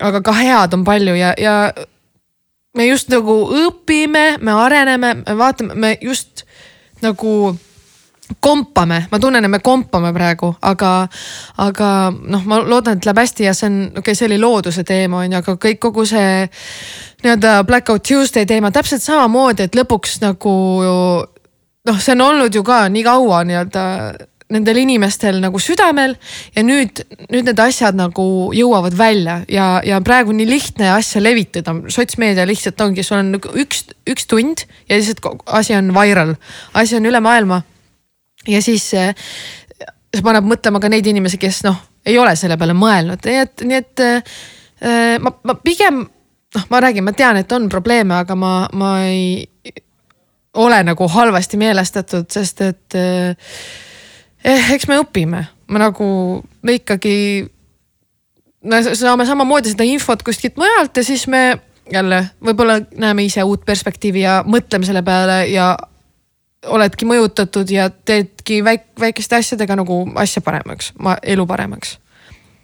aga 0.08 0.22
ka 0.24 0.34
head 0.40 0.74
on 0.74 0.84
palju 0.86 1.14
ja, 1.18 1.34
ja 1.38 1.56
me 2.76 2.88
just 2.88 3.12
nagu 3.12 3.36
õpime, 3.66 4.26
me 4.40 4.56
areneme, 4.64 5.14
me 5.22 5.36
vaatame, 5.38 5.74
me 5.74 5.94
just 6.02 6.44
nagu 7.04 7.54
kompame, 8.40 9.06
ma 9.10 9.18
tunnen, 9.22 9.44
et 9.44 9.50
me 9.50 9.60
kompame 9.64 10.12
praegu, 10.14 10.50
aga, 10.66 10.92
aga 11.62 11.90
noh, 12.12 12.44
ma 12.48 12.60
loodan, 12.66 12.98
et 12.98 13.06
läheb 13.06 13.20
hästi 13.22 13.46
ja 13.46 13.54
see 13.54 13.68
on, 13.70 13.80
okei 13.90 14.02
okay,, 14.02 14.18
see 14.18 14.28
oli 14.30 14.38
looduse 14.42 14.84
teema 14.86 15.22
on 15.22 15.36
ju, 15.36 15.40
aga 15.42 15.56
kõik, 15.62 15.80
kogu 15.82 16.06
see 16.08 16.46
nii-öelda 17.22 17.58
Blackout 17.68 18.06
Tuesday 18.06 18.46
teema 18.48 18.72
täpselt 18.74 19.04
samamoodi, 19.04 19.68
et 19.68 19.78
lõpuks 19.78 20.18
nagu 20.24 20.54
noh, 21.86 22.00
see 22.00 22.16
on 22.16 22.24
olnud 22.26 22.54
ju 22.54 22.64
ka 22.66 22.86
nii 22.92 23.04
kaua 23.06 23.44
nii-öelda 23.46 23.84
nendel 24.54 24.78
inimestel 24.78 25.40
nagu 25.42 25.58
südamel 25.58 26.14
ja 26.54 26.62
nüüd, 26.62 27.02
nüüd 27.32 27.48
need 27.48 27.62
asjad 27.62 27.96
nagu 27.98 28.26
jõuavad 28.54 28.94
välja 28.94 29.40
ja, 29.50 29.80
ja 29.82 29.98
praegu 30.06 30.34
nii 30.36 30.46
lihtne 30.46 30.92
asja 30.94 31.22
levitada. 31.22 31.74
sotsmeedia 31.90 32.46
lihtsalt 32.46 32.80
ongi, 32.80 33.02
sul 33.06 33.18
on 33.18 33.32
nagu 33.36 33.54
üks, 33.58 33.82
üks 34.06 34.28
tund 34.30 34.62
ja 34.86 34.98
lihtsalt 34.98 35.24
asi 35.46 35.74
on 35.78 35.90
viral, 35.94 36.36
asi 36.78 36.98
on 36.98 37.10
üle 37.10 37.22
maailma 37.22 37.64
ja 38.48 38.62
siis 38.62 38.84
see 38.92 39.12
paneb 40.24 40.46
mõtlema 40.48 40.80
ka 40.80 40.88
neid 40.88 41.06
inimesi, 41.06 41.38
kes 41.40 41.62
noh, 41.66 41.76
ei 42.06 42.18
ole 42.18 42.36
selle 42.38 42.56
peale 42.56 42.76
mõelnud, 42.76 43.24
nii 43.26 43.40
et, 43.42 43.64
nii 43.66 43.80
et 43.82 44.04
äh, 44.04 45.16
ma, 45.20 45.32
ma 45.44 45.56
pigem 45.60 46.04
noh, 46.56 46.68
ma 46.70 46.80
räägin, 46.80 47.04
ma 47.04 47.12
tean, 47.16 47.36
et 47.40 47.52
on 47.52 47.68
probleeme, 47.72 48.14
aga 48.16 48.36
ma, 48.38 48.52
ma 48.72 48.92
ei 49.08 49.44
ole 50.56 50.80
nagu 50.86 51.08
halvasti 51.12 51.58
meelestatud, 51.60 52.28
sest 52.32 52.62
et 52.64 52.96
eh, 52.96 54.70
eks 54.74 54.88
me 54.88 55.00
õpime, 55.02 55.42
me 55.68 55.82
nagu, 55.82 56.06
me 56.62 56.78
ikkagi 56.78 57.16
me 58.66 58.80
saame 58.86 59.26
samamoodi 59.28 59.74
seda 59.74 59.86
infot 59.86 60.22
kuskilt 60.26 60.56
mujalt 60.58 60.96
ja 60.96 61.04
siis 61.06 61.26
me 61.30 61.58
jälle 61.92 62.22
võib-olla 62.42 62.80
näeme 62.98 63.26
ise 63.28 63.44
uut 63.46 63.62
perspektiivi 63.66 64.24
ja 64.24 64.40
mõtleme 64.46 64.88
selle 64.88 65.04
peale 65.06 65.44
ja 65.52 65.74
oledki 66.66 67.08
mõjutatud 67.08 67.70
ja 67.70 67.88
teedki 67.90 68.62
väik, 68.64 68.88
väikeste 69.00 69.38
asjadega 69.38 69.76
nagu 69.78 70.02
asja 70.20 70.42
paremaks, 70.44 70.92
elu 71.22 71.46
paremaks. 71.46 71.98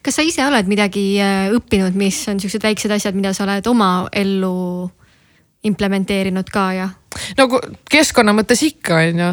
kas 0.02 0.18
sa 0.18 0.24
ise 0.26 0.42
oled 0.46 0.66
midagi 0.66 1.20
äh, 1.22 1.52
õppinud, 1.54 1.94
mis 1.94 2.24
on 2.28 2.40
siuksed 2.42 2.62
väiksed 2.62 2.90
asjad, 2.90 3.14
mida 3.14 3.34
sa 3.34 3.44
oled 3.46 3.66
oma 3.70 4.08
ellu 4.12 4.90
implementeerinud 5.62 6.50
ka 6.52 6.72
ja 6.74 6.88
nagu 7.36 7.58
keskkonna 7.90 8.34
mõttes 8.36 8.62
ikka 8.66 8.98
on 9.02 9.22
ju, 9.22 9.28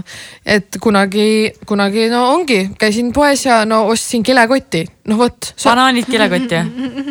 et 0.57 0.77
kunagi, 0.81 1.25
kunagi 1.67 2.07
no 2.11 2.25
ongi, 2.33 2.61
käisin 2.79 3.11
poes 3.15 3.45
ja 3.45 3.61
no 3.67 3.85
ostsin 3.91 4.23
kilekoti, 4.25 4.83
no 5.09 5.19
vot 5.19 5.51
sa.... 5.53 5.71
banaanid 5.71 6.09
kilekotti 6.09 6.59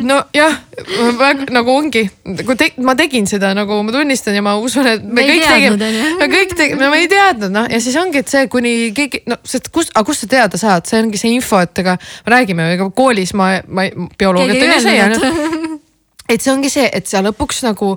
nojah, 0.05 0.57
nagu 1.57 1.73
ongi, 1.73 2.05
kui 2.45 2.59
te, 2.59 2.71
ma 2.85 2.95
tegin 2.99 3.27
seda 3.29 3.51
nagu 3.57 3.79
ma 3.85 3.95
tunnistan 3.95 4.37
ja 4.37 4.45
ma 4.45 4.55
usun, 4.61 4.91
et 4.93 5.05
me, 5.05 5.23
me 5.23 5.27
kõik 5.31 5.47
tegime, 5.47 5.91
me 6.21 6.29
kõik 6.35 6.55
tegime, 6.55 6.81
no 6.83 6.91
me 6.93 7.01
ei 7.03 7.09
teadnud 7.11 7.55
noh. 7.55 7.69
Ja 7.69 7.81
siis 7.83 7.97
ongi, 7.99 8.23
et 8.23 8.31
see 8.31 8.45
kuni 8.51 8.75
keegi 8.95 9.23
no 9.29 9.39
sest 9.47 9.71
kust, 9.73 9.93
aga 9.95 10.05
kust 10.07 10.25
sa 10.25 10.31
teada 10.31 10.61
saad, 10.61 10.87
see 10.89 11.01
ongi 11.01 11.21
see 11.21 11.33
info, 11.37 11.61
et 11.65 11.83
ega 11.83 11.97
me 11.97 12.35
räägime, 12.35 12.69
ega 12.77 12.89
koolis 12.95 13.35
ma, 13.37 13.55
ma 13.67 13.89
bioloogiat 14.19 14.79
see 14.85 14.97
jäänud 14.99 15.67
et 16.29 16.43
see 16.43 16.53
ongi 16.53 16.69
see, 16.71 16.85
et 16.93 17.09
sa 17.09 17.23
lõpuks 17.25 17.63
nagu 17.65 17.95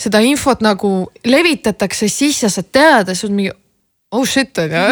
seda 0.00 0.22
infot 0.24 0.64
nagu 0.64 0.94
levitatakse, 1.28 2.08
siis 2.08 2.40
sa 2.48 2.64
teada, 2.64 3.14
sul 3.14 3.34
mingi 3.34 3.52
oh 4.14 4.24
shit 4.26 4.58
on 4.62 4.70
ju, 4.70 4.82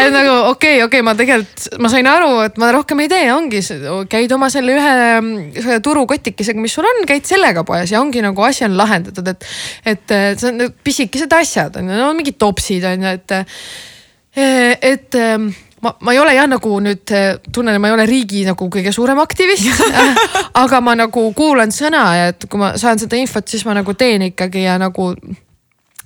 et 0.00 0.12
nagu 0.12 0.32
okei 0.48 0.48
okay,, 0.50 0.84
okei 0.84 0.84
okay,, 0.86 1.02
ma 1.04 1.14
tegelikult, 1.18 1.66
ma 1.84 1.90
sain 1.92 2.08
aru, 2.08 2.30
et 2.46 2.56
ma 2.60 2.70
rohkem 2.74 3.02
ei 3.04 3.10
tee, 3.12 3.26
ongi, 3.34 3.60
käid 4.10 4.32
oma 4.36 4.48
selle 4.52 4.76
ühe 4.78 4.94
selle 5.58 5.80
turukotikesega, 5.84 6.62
mis 6.64 6.76
sul 6.76 6.88
on, 6.88 7.02
käid 7.08 7.28
sellega 7.28 7.64
poes 7.68 7.92
ja 7.92 8.00
ongi 8.00 8.24
nagu 8.24 8.46
asi 8.46 8.66
on 8.68 8.78
lahendatud, 8.80 9.28
et. 9.34 9.50
et 9.94 10.16
see 10.40 10.50
on 10.50 10.72
pisikesed 10.84 11.32
asjad 11.36 11.76
on 11.80 11.92
ju, 11.92 11.98
no 12.00 12.08
mingid 12.16 12.38
topsid 12.40 12.84
on 12.88 13.04
ju, 13.04 13.12
et, 13.18 13.36
et 14.92 15.20
ma, 15.84 15.94
ma 16.00 16.14
ei 16.14 16.20
ole 16.22 16.34
jah, 16.36 16.48
nagu 16.50 16.74
nüüd 16.82 17.14
tunnen, 17.52 17.76
et 17.76 17.82
ma 17.82 17.90
ei 17.90 17.96
ole 17.96 18.08
riigi 18.08 18.44
nagu 18.48 18.68
kõige 18.72 18.92
suurem 18.94 19.20
aktivist 19.22 19.84
aga 20.64 20.80
ma 20.84 20.96
nagu 20.98 21.26
kuulan 21.36 21.72
sõna 21.74 22.04
ja 22.18 22.28
et 22.32 22.48
kui 22.50 22.60
ma 22.60 22.74
saan 22.80 23.00
seda 23.02 23.20
infot, 23.20 23.46
siis 23.48 23.64
ma 23.68 23.76
nagu 23.76 23.94
teen 23.98 24.30
ikkagi 24.30 24.66
ja 24.66 24.78
nagu 24.80 25.12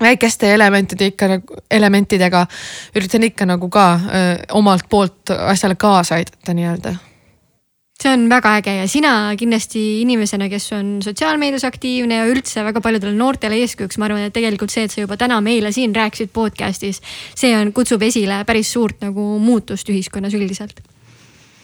väikeste 0.01 0.55
elementide 0.55 1.13
ikka 1.13 1.29
nagu, 1.29 1.61
elementidega 1.71 2.47
üritan 2.97 3.27
ikka 3.27 3.47
nagu 3.47 3.69
ka 3.73 3.89
öö, 3.99 4.35
omalt 4.61 4.87
poolt 4.91 5.35
asjale 5.39 5.75
kaasa 5.75 6.19
aidata 6.19 6.55
nii-öelda 6.55 6.95
see 7.99 8.13
on 8.15 8.29
väga 8.31 8.53
äge 8.61 8.75
ja 8.77 8.85
sina 8.91 9.13
kindlasti 9.39 9.81
inimesena, 10.05 10.47
kes 10.51 10.69
on 10.77 10.91
sotsiaalmeedias 11.03 11.65
aktiivne 11.67 12.21
ja 12.21 12.29
üldse 12.31 12.63
väga 12.67 12.83
paljudele 12.85 13.17
noortele 13.19 13.59
eeskujuks, 13.65 13.99
ma 13.99 14.07
arvan, 14.07 14.29
et 14.29 14.37
tegelikult 14.37 14.71
see, 14.71 14.85
et 14.87 14.95
sa 14.95 15.03
juba 15.03 15.19
täna 15.19 15.41
meile 15.43 15.73
siin 15.75 15.97
rääkisid 15.97 16.31
podcast'is, 16.35 17.03
see 17.35 17.51
on, 17.59 17.73
kutsub 17.75 18.05
esile 18.07 18.45
päris 18.47 18.71
suurt 18.77 19.03
nagu 19.03 19.33
muutust 19.43 19.91
ühiskonnas 19.91 20.37
üldiselt 20.39 20.79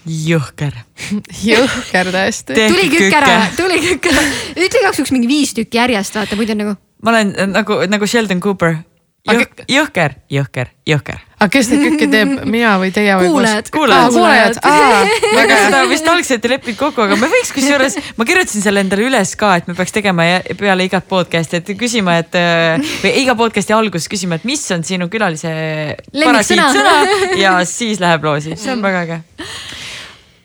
jõhker 0.05 0.74
jõhker 1.52 2.11
tõesti. 2.12 2.56
tuli 2.59 2.89
kükk 2.93 3.19
ära, 3.20 3.36
tuli 3.56 3.78
kükk 3.86 4.11
ära, 4.11 4.24
ütle 4.56 4.82
igaks 4.82 5.01
juhuks 5.01 5.15
mingi 5.15 5.31
viis 5.31 5.55
tükki 5.56 5.81
järjest, 5.81 6.19
vaata 6.19 6.36
muidu 6.40 6.59
nagu. 6.59 6.74
ma 7.02 7.15
olen 7.15 7.32
nagu, 7.55 7.78
nagu 7.89 8.11
Sheldon 8.11 8.43
Cooper 8.43 8.82
Jõh, 9.24 9.44
jõhker, 9.72 10.12
jõhker, 10.28 10.68
jõhker. 10.84 11.20
aga 11.38 11.46
kes 11.48 11.70
neid 11.70 11.80
kõiki 11.86 12.09
teeb, 12.12 12.32
mina 12.44 12.74
või 12.76 12.90
teie 12.92 13.14
või? 13.16 13.30
kuulajad. 13.32 13.70
kuulajad, 13.72 14.10
kuulajad. 14.12 14.59
aga 14.60 15.56
seda 15.62 15.78
vist 15.88 16.10
algselt 16.12 16.44
ei 16.44 16.52
leppinud 16.52 16.76
kokku, 16.76 17.06
aga 17.06 17.16
me 17.16 17.30
võiks 17.32 17.55
kusjuures, 17.56 17.96
ma 18.18 18.26
kirjutasin 18.28 18.66
selle 18.66 18.82
endale 18.84 19.06
üles 19.09 19.32
ka, 19.40 19.55
et 19.56 19.70
me 19.70 19.76
peaks 19.78 19.96
tegema 19.96 20.26
peale 20.60 20.84
igat 20.90 21.09
podcast'i, 21.09 21.62
et 21.62 21.72
küsima, 21.80 22.18
et 22.20 22.36
või 23.01 23.14
iga 23.22 23.32
podcast'i 23.38 23.72
alguses 23.72 24.12
küsima, 24.12 24.36
et 24.36 24.44
mis 24.44 24.66
on 24.76 24.84
sinu 24.84 25.09
külalise 25.09 25.55
parasiitsõna 26.12 27.40
ja 27.40 27.56
siis 27.64 28.05
läheb 28.05 28.28
loosi, 28.28 28.59
see 28.60 28.76
on 28.76 28.84
väga 28.84 29.06
äge 29.06 29.22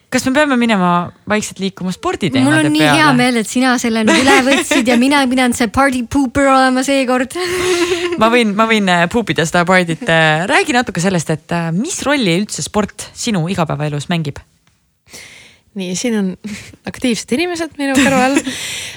kas 0.10 0.26
me 0.26 0.34
peame 0.34 0.58
minema 0.58 0.92
vaikselt 1.30 1.62
liikuma 1.62 1.94
sporditeemade 1.94 2.42
peale? 2.42 2.50
mul 2.50 2.70
on 2.70 2.74
nii 2.74 2.82
peale? 2.82 2.98
hea 2.98 3.10
meel, 3.18 3.40
et 3.44 3.50
sina 3.50 3.76
selle 3.82 4.04
nüüd 4.08 4.24
üle 4.24 4.38
võtsid 4.48 4.90
ja 4.90 4.98
mina 5.02 5.22
pidanud 5.30 5.58
see 5.58 5.70
party 5.74 6.02
pooper 6.10 6.50
olema 6.50 6.84
seekord 6.86 7.38
ma 8.22 8.32
võin, 8.34 8.56
ma 8.58 8.66
võin 8.70 8.90
äh, 8.90 9.06
puupida 9.12 9.46
seda 9.48 9.66
party't. 9.70 10.06
Äh, 10.10 10.46
räägi 10.50 10.76
natuke 10.76 11.04
sellest, 11.04 11.30
et 11.36 11.56
äh, 11.56 11.70
mis 11.76 12.02
rolli 12.08 12.40
üldse 12.42 12.66
sport 12.66 13.10
sinu 13.14 13.46
igapäevaelus 13.54 14.10
mängib? 14.12 14.42
nii, 15.80 15.94
siin 15.96 16.18
on 16.18 16.34
aktiivsed 16.90 17.38
inimesed 17.38 17.78
minu 17.80 17.94
kõrval 18.00 18.40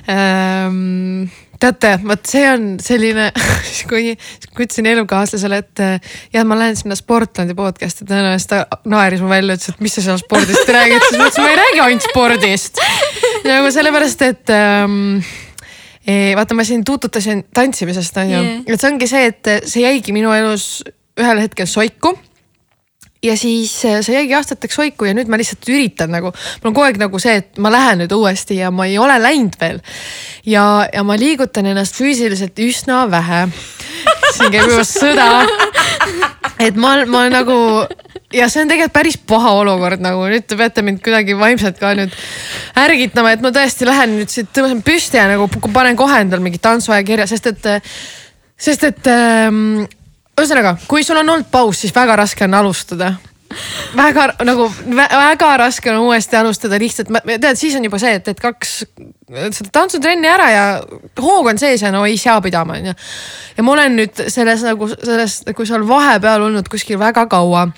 ähm, 0.08 1.28
teate, 1.62 1.92
vot 2.06 2.26
see 2.28 2.44
on 2.50 2.66
selline 2.82 3.28
kui, 3.90 4.14
kui 4.52 4.66
ütlesin 4.66 4.88
elukaaslasele, 4.92 5.60
et 5.62 5.84
jah, 6.34 6.46
ma 6.48 6.58
lähen 6.58 6.78
sinna 6.78 6.96
Sportlandi 6.98 7.56
podcast'i, 7.58 8.06
tõenäoliselt 8.08 8.52
ta 8.52 8.80
naeris 8.90 9.22
mu 9.22 9.30
välja, 9.30 9.58
ütles, 9.58 9.74
et 9.74 9.84
mis 9.84 9.96
sa 9.98 10.04
seal 10.08 10.20
spordist 10.22 10.74
räägid, 10.76 11.06
siis 11.06 11.20
ma 11.20 11.28
ütlesin, 11.28 11.46
ma 11.46 11.52
ei 11.52 11.60
räägi 11.62 11.84
ainult 11.86 12.08
spordist. 12.08 12.82
nagu 13.46 13.70
sellepärast, 13.74 14.26
et 14.28 14.52
ähm, 14.56 14.98
e, 16.06 16.18
vaata, 16.38 16.58
ma 16.58 16.66
siin 16.66 16.84
tuututasin 16.86 17.46
tantsimisest 17.54 18.20
on 18.22 18.34
ju 18.34 18.42
yeah., 18.42 18.66
et 18.66 18.82
see 18.82 18.90
ongi 18.90 19.10
see, 19.10 19.30
et 19.32 19.54
see 19.68 19.86
jäigi 19.86 20.14
minu 20.16 20.34
elus 20.34 20.68
ühel 21.18 21.42
hetkel 21.44 21.68
soiku 21.68 22.16
ja 23.22 23.36
siis 23.36 23.84
äh, 23.84 24.00
see 24.02 24.16
jäigi 24.16 24.34
aastateks 24.34 24.78
hoiku 24.78 25.06
ja 25.06 25.14
nüüd 25.14 25.30
ma 25.30 25.38
lihtsalt 25.40 25.68
üritan 25.70 26.10
nagu, 26.14 26.32
mul 26.34 26.70
on 26.70 26.74
kogu 26.74 26.86
aeg 26.88 27.00
nagu 27.00 27.20
see, 27.22 27.36
et 27.42 27.60
ma 27.62 27.70
lähen 27.72 28.02
nüüd 28.02 28.14
uuesti 28.16 28.58
ja 28.58 28.72
ma 28.74 28.88
ei 28.90 28.98
ole 28.98 29.18
läinud 29.22 29.58
veel. 29.60 29.78
ja, 30.46 30.64
ja 30.92 31.04
ma 31.06 31.18
liigutan 31.18 31.70
ennast 31.70 31.98
füüsiliselt 31.98 32.58
üsna 32.62 33.04
vähe. 33.10 33.44
siin 34.34 34.50
käib 34.54 34.72
juba 34.72 34.86
sõda. 34.88 35.28
et 36.66 36.76
ma, 36.78 36.96
ma 37.06 37.28
nagu 37.30 37.58
ja 38.34 38.48
see 38.50 38.64
on 38.64 38.72
tegelikult 38.72 38.96
päris 38.96 39.18
paha 39.28 39.54
olukord, 39.60 40.02
nagu 40.02 40.26
nüüd 40.32 40.48
te 40.48 40.58
peate 40.58 40.82
mind 40.82 41.02
kuidagi 41.04 41.38
vaimselt 41.38 41.78
ka 41.80 41.94
nüüd 41.98 42.14
ärgitama, 42.82 43.36
et 43.36 43.44
ma 43.44 43.54
tõesti 43.54 43.86
lähen 43.88 44.16
nüüd 44.18 44.32
siit, 44.32 44.50
tõusen 44.56 44.82
püsti 44.84 45.20
ja 45.20 45.28
nagu 45.30 45.46
panen 45.68 45.98
kohe 46.00 46.22
endal 46.24 46.42
mingi 46.44 46.58
tantsuaja 46.62 47.06
kirja, 47.06 47.30
sest 47.30 47.50
et, 47.52 47.72
sest 48.58 48.88
et 48.88 49.10
ähm, 49.12 49.84
ühesõnaga, 50.40 50.76
kui 50.88 51.04
sul 51.04 51.20
on 51.20 51.28
olnud 51.28 51.50
paus, 51.52 51.82
siis 51.82 51.94
väga 51.94 52.16
raske 52.22 52.44
on 52.48 52.54
alustada 52.54 53.14
väga 53.96 54.26
nagu 54.44 54.68
vä 54.70 55.06
väga 55.10 55.56
raske 55.60 55.90
on 55.92 56.06
uuesti 56.06 56.36
alustada 56.36 56.78
lihtsalt, 56.78 57.08
tead, 57.26 57.56
siis 57.56 57.76
on 57.76 57.84
juba 57.84 57.98
see, 58.00 58.14
et, 58.18 58.28
et 58.28 58.40
kaks 58.40 58.74
seda 59.28 59.70
tantsutrenni 59.72 60.28
ära 60.28 60.48
ja 60.50 60.64
hoog 61.20 61.52
on 61.52 61.60
sees 61.60 61.82
ja 61.82 61.92
no 61.92 62.04
ei 62.08 62.16
sea 62.20 62.40
pidama 62.40 62.78
onju. 62.80 62.94
ja 63.56 63.62
ma 63.66 63.72
olen 63.72 63.96
nüüd 64.00 64.24
selles 64.32 64.64
nagu 64.66 64.88
selles 64.94 65.42
nagu 65.48 65.66
seal 65.68 65.86
vahepeal 65.88 66.48
olnud 66.48 66.68
kuskil 66.72 67.00
väga 67.00 67.26
kaua 67.30 67.68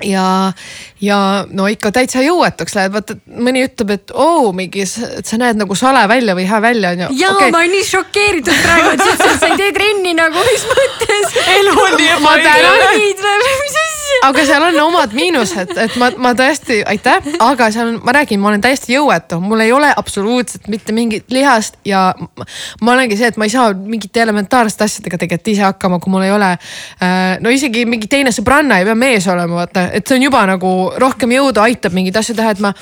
ja, 0.00 0.52
ja 1.00 1.18
no 1.50 1.66
ikka 1.70 1.92
täitsa 1.94 2.22
jõuetuks 2.24 2.74
läheb, 2.76 2.96
vaata 2.96 3.16
mõni 3.26 3.64
ütleb, 3.66 3.94
et 3.96 4.14
oo 4.14 4.48
oh, 4.48 4.50
mingi, 4.56 4.86
et 4.86 5.28
sa 5.28 5.38
näed 5.40 5.60
nagu 5.60 5.76
sale 5.78 6.02
välja 6.10 6.36
või 6.38 6.46
hea 6.48 6.60
välja 6.64 6.92
onju. 6.96 7.10
ja 7.20 7.32
okay. 7.36 7.52
ma 7.54 7.62
olen 7.62 7.74
nii 7.76 7.88
šokeeritud 7.90 8.60
praegu, 8.64 8.92
et 8.94 9.04
sa 9.04 9.10
ütlesid, 9.12 9.34
et 9.34 9.40
sa 9.44 9.50
ei 9.52 9.58
tee 9.60 9.72
trenni 9.78 10.14
nagu, 10.18 10.46
mis 10.50 10.68
mõttes. 10.72 11.40
elu 11.58 11.74
on 11.86 11.98
nii 11.98 12.12
ebaõiglane. 12.18 12.92
mis 12.98 13.80
asja. 13.84 13.91
Aga 14.22 14.44
seal 14.46 14.64
on 14.68 14.78
omad 14.84 15.14
miinused, 15.16 15.72
et 15.82 15.96
ma, 16.00 16.08
ma 16.22 16.32
tõesti, 16.38 16.78
aitäh, 16.88 17.32
aga 17.42 17.68
seal 17.74 17.90
on, 17.90 17.98
ma 18.06 18.14
räägin, 18.16 18.40
ma 18.42 18.50
olen 18.52 18.62
täiesti 18.64 18.94
jõuetu, 18.94 19.40
mul 19.42 19.64
ei 19.64 19.72
ole 19.74 19.90
absoluutselt 19.96 20.68
mitte 20.72 20.94
mingit 20.96 21.32
lihast 21.34 21.78
ja 21.88 22.04
ma 22.16 22.94
olengi 22.94 23.18
see, 23.18 23.32
et 23.32 23.40
ma 23.40 23.48
ei 23.48 23.54
saa 23.54 23.72
mingite 23.74 24.22
elementaarsete 24.22 24.86
asjadega 24.86 25.20
tegelikult 25.24 25.52
ise 25.54 25.66
hakkama, 25.66 25.98
kui 26.02 26.14
mul 26.14 26.26
ei 26.26 26.34
ole 26.34 26.52
äh,. 26.54 27.36
no 27.42 27.52
isegi 27.52 27.84
mingi 27.88 28.10
teine 28.10 28.32
sõbranna 28.34 28.80
ei 28.80 28.88
pea 28.88 28.98
mees 28.98 29.28
olema, 29.32 29.62
vaata 29.62 29.88
et 29.96 30.06
see 30.06 30.20
on 30.20 30.28
juba 30.28 30.44
nagu 30.50 30.72
rohkem 31.02 31.34
jõudu, 31.38 31.64
aitab 31.64 31.96
mingeid 31.96 32.22
asju 32.22 32.38
teha, 32.38 32.54
et 32.54 32.62
ma, 32.62 32.74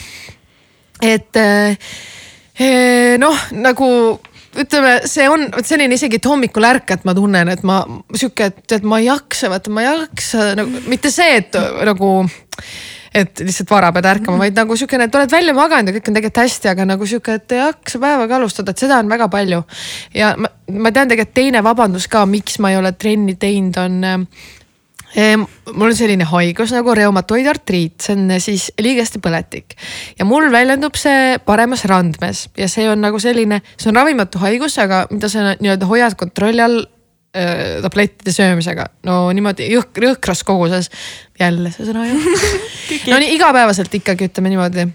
et 1.01 1.41
eh, 1.41 3.17
noh, 3.21 3.47
nagu 3.57 3.89
ütleme, 4.59 4.95
see 5.09 5.27
on 5.31 5.47
vot 5.55 5.67
selline 5.67 5.95
isegi, 5.95 6.19
et 6.19 6.29
hommikul 6.31 6.67
ärkad, 6.67 7.05
ma 7.09 7.15
tunnen, 7.17 7.51
et 7.53 7.67
ma 7.67 7.83
sihuke, 8.15 8.51
et, 8.51 8.65
et 8.79 8.87
ma 8.87 9.01
ei 9.01 9.07
jaksa, 9.07 9.51
vaata 9.53 9.75
ma 9.75 9.85
ei 9.85 9.91
jaksa 9.91 10.55
nagu 10.59 10.87
mitte 10.91 11.13
see, 11.15 11.37
et 11.43 11.59
nagu 11.87 12.15
et 13.15 13.43
lihtsalt 13.43 13.71
vara 13.73 13.91
pead 13.95 14.07
ärkama, 14.07 14.39
vaid 14.39 14.55
nagu 14.55 14.77
sihukene, 14.79 15.09
et 15.09 15.17
oled 15.19 15.33
välja 15.33 15.55
maganud 15.57 15.91
ja 15.91 15.97
kõik 15.97 16.11
on 16.13 16.19
tegelikult 16.19 16.43
hästi, 16.45 16.71
aga 16.71 16.87
nagu 16.93 17.09
sihuke, 17.11 17.35
et 17.41 17.55
ei 17.57 17.63
jaksa 17.65 17.99
päevaga 18.03 18.39
alustada, 18.39 18.71
et 18.71 18.83
seda 18.85 19.01
on 19.03 19.11
väga 19.11 19.27
palju. 19.33 19.63
ja 20.15 20.33
ma, 20.39 20.51
ma 20.79 20.93
tean 20.95 21.11
tegelikult 21.11 21.35
teine 21.35 21.65
vabandus 21.67 22.07
ka, 22.11 22.23
miks 22.31 22.61
ma 22.63 22.71
ei 22.71 22.79
ole 22.79 22.93
trenni 22.95 23.35
teinud, 23.41 23.79
on 23.83 24.27
mul 25.17 25.91
on 25.91 25.97
selline 25.97 26.27
haigus 26.31 26.75
nagu 26.75 26.95
reumatoidartriit, 26.95 27.97
see 28.03 28.15
on 28.17 28.37
siis 28.43 28.69
liigeste 28.81 29.19
põletik. 29.23 29.75
Ja 30.19 30.27
mul 30.29 30.51
väljendub 30.53 30.99
see 30.99 31.39
paremas 31.47 31.85
randmes 31.91 32.47
ja 32.59 32.69
see 32.71 32.87
on 32.91 33.03
nagu 33.03 33.19
selline, 33.23 33.61
see 33.77 33.91
on 33.91 33.99
ravimatu 33.99 34.43
haigus, 34.43 34.79
aga 34.83 35.05
mida 35.11 35.31
sa 35.33 35.55
nii-öelda 35.59 35.91
hoiad 35.91 36.17
kontrolli 36.21 36.63
all 36.63 36.81
äh, 37.35 37.81
tablettide 37.83 38.35
söömisega, 38.35 38.87
no 39.09 39.23
niimoodi 39.35 39.71
jõhk, 39.75 40.03
jõhkras 40.07 40.45
koguses. 40.47 40.91
jälle 41.41 41.73
see 41.75 41.89
sõna 41.89 42.07
ju 42.07 42.19
no 43.11 43.19
nii 43.19 43.35
igapäevaselt 43.35 43.95
ikkagi 44.01 44.31
ütleme 44.31 44.55
niimoodi 44.55 44.91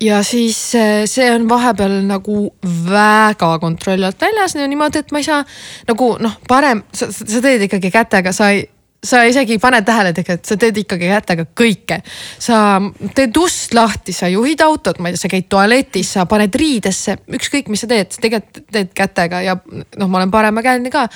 ja 0.00 0.22
siis 0.22 0.74
äh, 0.76 1.04
see 1.08 1.30
on 1.32 1.48
vahepeal 1.48 2.02
nagu 2.04 2.50
väga 2.90 3.54
kontrolli 3.58 4.04
alt 4.04 4.20
väljas 4.20 4.56
niimoodi, 4.58 5.00
et 5.00 5.12
ma 5.12 5.22
ei 5.22 5.24
saa 5.24 5.40
nagu 5.88 6.10
noh, 6.20 6.36
parem, 6.48 6.82
sa 6.92 7.08
teed 7.40 7.64
ikkagi 7.68 7.90
kätega, 7.94 8.32
sa 8.36 8.50
ei 8.52 8.66
sa 9.02 9.24
isegi 9.26 9.56
ei 9.56 9.58
pane 9.58 9.80
tähele 9.82 10.12
tegelikult, 10.14 10.46
sa 10.46 10.56
teed 10.60 10.76
ikkagi 10.84 11.08
kätega 11.10 11.46
kõike. 11.58 11.98
sa 12.38 12.78
teed 13.16 13.36
ust 13.40 13.74
lahti, 13.74 14.14
sa 14.14 14.28
juhid 14.30 14.62
autot, 14.62 15.00
ma 15.02 15.10
ei 15.10 15.16
tea, 15.16 15.22
sa 15.24 15.30
käid 15.32 15.48
tualetis, 15.50 16.12
sa 16.14 16.26
paned 16.30 16.54
riidesse, 16.54 17.16
ükskõik, 17.38 17.70
mis 17.72 17.82
sa 17.82 17.90
teed, 17.90 18.12
sa 18.14 18.22
tegelikult 18.22 18.62
teed 18.72 18.92
kätega 18.94 19.42
ja 19.42 19.56
noh, 19.66 20.06
ma 20.06 20.20
olen 20.20 20.30
paremakäeline 20.30 20.92
ka. 20.94 21.08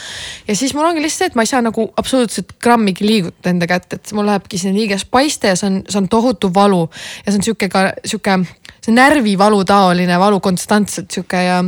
ja 0.48 0.58
siis 0.58 0.74
mul 0.74 0.88
ongi 0.90 1.04
lihtsalt 1.04 1.16
see, 1.16 1.30
et 1.30 1.38
ma 1.38 1.46
ei 1.46 1.52
saa 1.52 1.62
nagu 1.62 1.86
absoluutselt 1.96 2.56
grammigi 2.62 3.06
liigutada 3.06 3.54
enda 3.54 3.70
kätt, 3.70 3.92
et 3.94 4.14
mul 4.18 4.26
lähebki 4.26 4.58
sinna 4.58 4.74
liiges 4.76 5.06
paiste 5.06 5.54
ja 5.54 5.56
see 5.58 5.70
on, 5.70 5.80
see 5.86 6.02
on 6.02 6.10
tohutu 6.10 6.50
valu. 6.54 6.88
ja 7.22 7.30
see 7.30 7.38
on 7.38 7.46
sihuke 7.46 7.70
ka 7.70 7.88
sihuke, 8.02 8.40
see 8.82 8.98
närvivalu 8.98 9.62
taoline 9.64 10.18
valu 10.18 10.42
konstantselt 10.42 11.14
sihuke 11.14 11.46
ja 11.46 11.62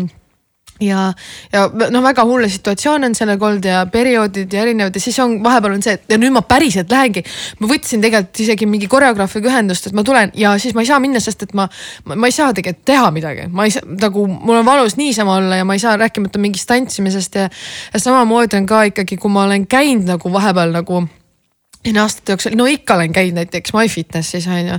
ja, 0.81 1.13
ja 1.53 1.65
noh, 1.91 2.03
väga 2.05 2.25
hulle 2.29 2.49
situatsioon 2.53 3.09
on 3.09 3.17
sellega 3.19 3.47
olnud 3.47 3.67
ja 3.67 3.83
perioodid 3.93 4.53
ja 4.53 4.63
erinevad 4.63 4.97
ja 4.97 5.03
siis 5.03 5.19
on 5.23 5.39
vahepeal 5.45 5.77
on 5.77 5.85
see, 5.85 5.97
et 5.99 6.15
ja 6.15 6.19
nüüd 6.21 6.35
ma 6.35 6.43
päriselt 6.47 6.91
lähengi. 6.93 7.25
ma 7.61 7.71
võtsin 7.71 8.03
tegelikult 8.05 8.43
isegi 8.45 8.69
mingi 8.71 8.91
koreograafiga 8.91 9.51
ühendust, 9.53 9.89
et 9.89 9.97
ma 9.97 10.05
tulen 10.07 10.33
ja 10.39 10.55
siis 10.63 10.77
ma 10.77 10.85
ei 10.85 10.91
saa 10.91 11.01
minna, 11.03 11.21
sest 11.23 11.43
et 11.49 11.55
ma, 11.59 11.69
ma, 12.05 12.17
ma 12.17 12.31
ei 12.31 12.37
saa 12.37 12.53
tegelikult 12.55 12.87
teha 12.89 13.11
midagi, 13.15 13.49
ma 13.51 13.69
ei 13.69 13.75
saa 13.75 13.87
nagu 13.89 14.27
mul 14.29 14.61
on 14.61 14.67
valus 14.67 14.99
niisama 15.01 15.39
olla 15.43 15.61
ja 15.61 15.69
ma 15.69 15.77
ei 15.77 15.83
saa 15.83 15.97
rääkimata 16.01 16.43
mingist 16.43 16.69
tantsimisest 16.71 17.41
ja, 17.41 17.49
ja 17.93 18.03
samamoodi 18.03 18.61
on 18.61 18.67
ka 18.69 18.85
ikkagi, 18.93 19.19
kui 19.19 19.33
ma 19.33 19.47
olen 19.49 19.67
käinud 19.67 20.09
nagu 20.09 20.33
vahepeal 20.33 20.75
nagu 20.75 21.07
enne 21.91 22.03
aastate 22.03 22.35
jooksul, 22.35 22.57
no 22.59 22.67
ikka 22.71 22.97
olen 22.99 23.13
käinud 23.15 23.39
näiteks 23.39 23.75
MyFitnessis 23.77 24.47
on 24.49 24.73
ju. 24.73 24.79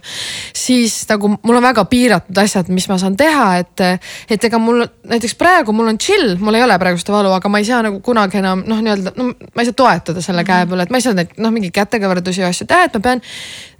siis 0.55 0.95
nagu 1.09 1.31
mul 1.35 1.59
on 1.59 1.65
väga 1.65 1.85
piiratud 1.89 2.41
asjad, 2.43 2.71
mis 2.73 2.89
ma 2.89 2.97
saan 3.01 3.17
teha, 3.19 3.47
et, 3.63 3.85
et 4.29 4.49
ega 4.49 4.59
mul 4.61 4.83
näiteks 5.09 5.35
praegu 5.39 5.75
mul 5.75 5.91
on 5.93 5.99
chill, 6.01 6.35
mul 6.39 6.59
ei 6.59 6.65
ole 6.65 6.79
praegu 6.81 7.01
seda 7.01 7.17
valu, 7.17 7.33
aga 7.37 7.51
ma 7.51 7.61
ei 7.61 7.69
saa 7.69 7.81
nagu 7.85 8.01
kunagi 8.05 8.41
enam 8.41 8.63
noh, 8.67 8.81
nii-öelda 8.83 9.15
no 9.17 9.31
ma 9.33 9.63
ei 9.63 9.69
saa 9.69 9.79
toetada 9.83 10.23
selle 10.25 10.45
käe 10.47 10.67
peale, 10.69 10.87
et 10.87 10.93
ma 10.93 11.01
ei 11.01 11.07
saa 11.07 11.17
neid 11.17 11.37
noh, 11.37 11.53
mingeid 11.55 11.75
kätekõverdusi 11.75 12.43
ja 12.43 12.51
asju 12.53 12.67
teha, 12.69 12.89
et 12.89 12.99
ma 12.99 13.05
pean. 13.09 13.23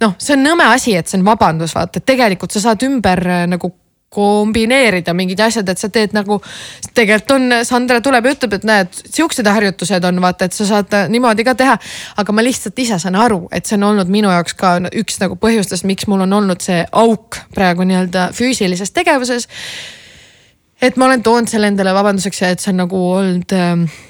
noh, 0.04 0.16
see 0.18 0.36
on 0.36 0.44
nõme 0.46 0.66
asi, 0.70 0.96
et 0.96 1.10
see 1.10 1.20
on 1.20 1.28
vabandus, 1.28 1.74
vaata, 1.76 2.00
et 2.00 2.08
tegelikult 2.08 2.54
sa 2.54 2.68
saad 2.68 2.86
ümber 2.86 3.24
nagu 3.50 3.74
kombineerida 4.10 5.14
mingid 5.14 5.38
asjad, 5.40 5.68
et 5.70 5.78
sa 5.78 5.88
teed 5.92 6.14
nagu. 6.16 6.40
tegelikult 6.94 7.34
on, 7.36 7.52
Sandra 7.66 8.00
tuleb 8.02 8.26
ja 8.26 8.32
ütleb, 8.34 8.56
et 8.58 8.66
näed, 8.66 8.98
siuksed 9.14 9.46
harjutused 9.46 10.04
on 10.08 10.18
vaata, 10.22 10.48
et 10.48 10.56
sa 10.56 10.66
saad 10.66 10.96
niimoodi 11.12 11.46
ka 11.46 11.54
teha. 11.54 11.78
aga 12.18 12.34
ma 12.34 12.42
lihtsalt 12.42 12.78
ise 12.82 12.98
saan 12.98 13.14
aru, 13.14 13.44
et 13.54 13.66
see 13.66 13.78
on 13.78 13.86
olnud 13.92 14.10
minu 14.10 14.32
jaoks 14.34 14.58
ka 14.58 14.74
üks 14.98 15.20
nagu 15.22 15.38
põhjustest, 15.38 15.86
miks 15.86 16.10
mul 16.10 16.26
on 16.26 16.38
olnud 16.40 16.62
see 16.64 16.82
auk 16.90 17.38
praegu 17.54 17.86
nii-öelda 17.86 18.30
füüsilises 18.34 18.90
tegevuses. 18.90 19.46
et 20.82 20.96
ma 20.96 21.06
olen 21.06 21.22
toonud 21.22 21.48
selle 21.48 21.70
endale 21.70 21.94
vabanduseks 21.94 22.42
et 22.50 22.60
see 22.60 22.74
on 22.74 22.82
nagu 22.82 23.04
olnud 23.14 23.54
äh, 23.54 24.00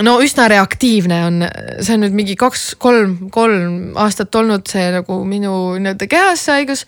no 0.00 0.14
üsna 0.24 0.46
reaktiivne 0.48 1.18
on, 1.26 1.42
see 1.84 1.96
on 1.98 2.00
nüüd 2.06 2.14
mingi 2.16 2.36
kaks, 2.40 2.62
kolm, 2.80 3.28
kolm 3.32 3.98
aastat 4.00 4.32
olnud 4.40 4.64
see 4.70 4.86
nagu 4.94 5.18
minu 5.28 5.52
nii-öelda 5.76 6.08
kehas 6.08 6.46
see 6.46 6.54
haigus. 6.56 6.84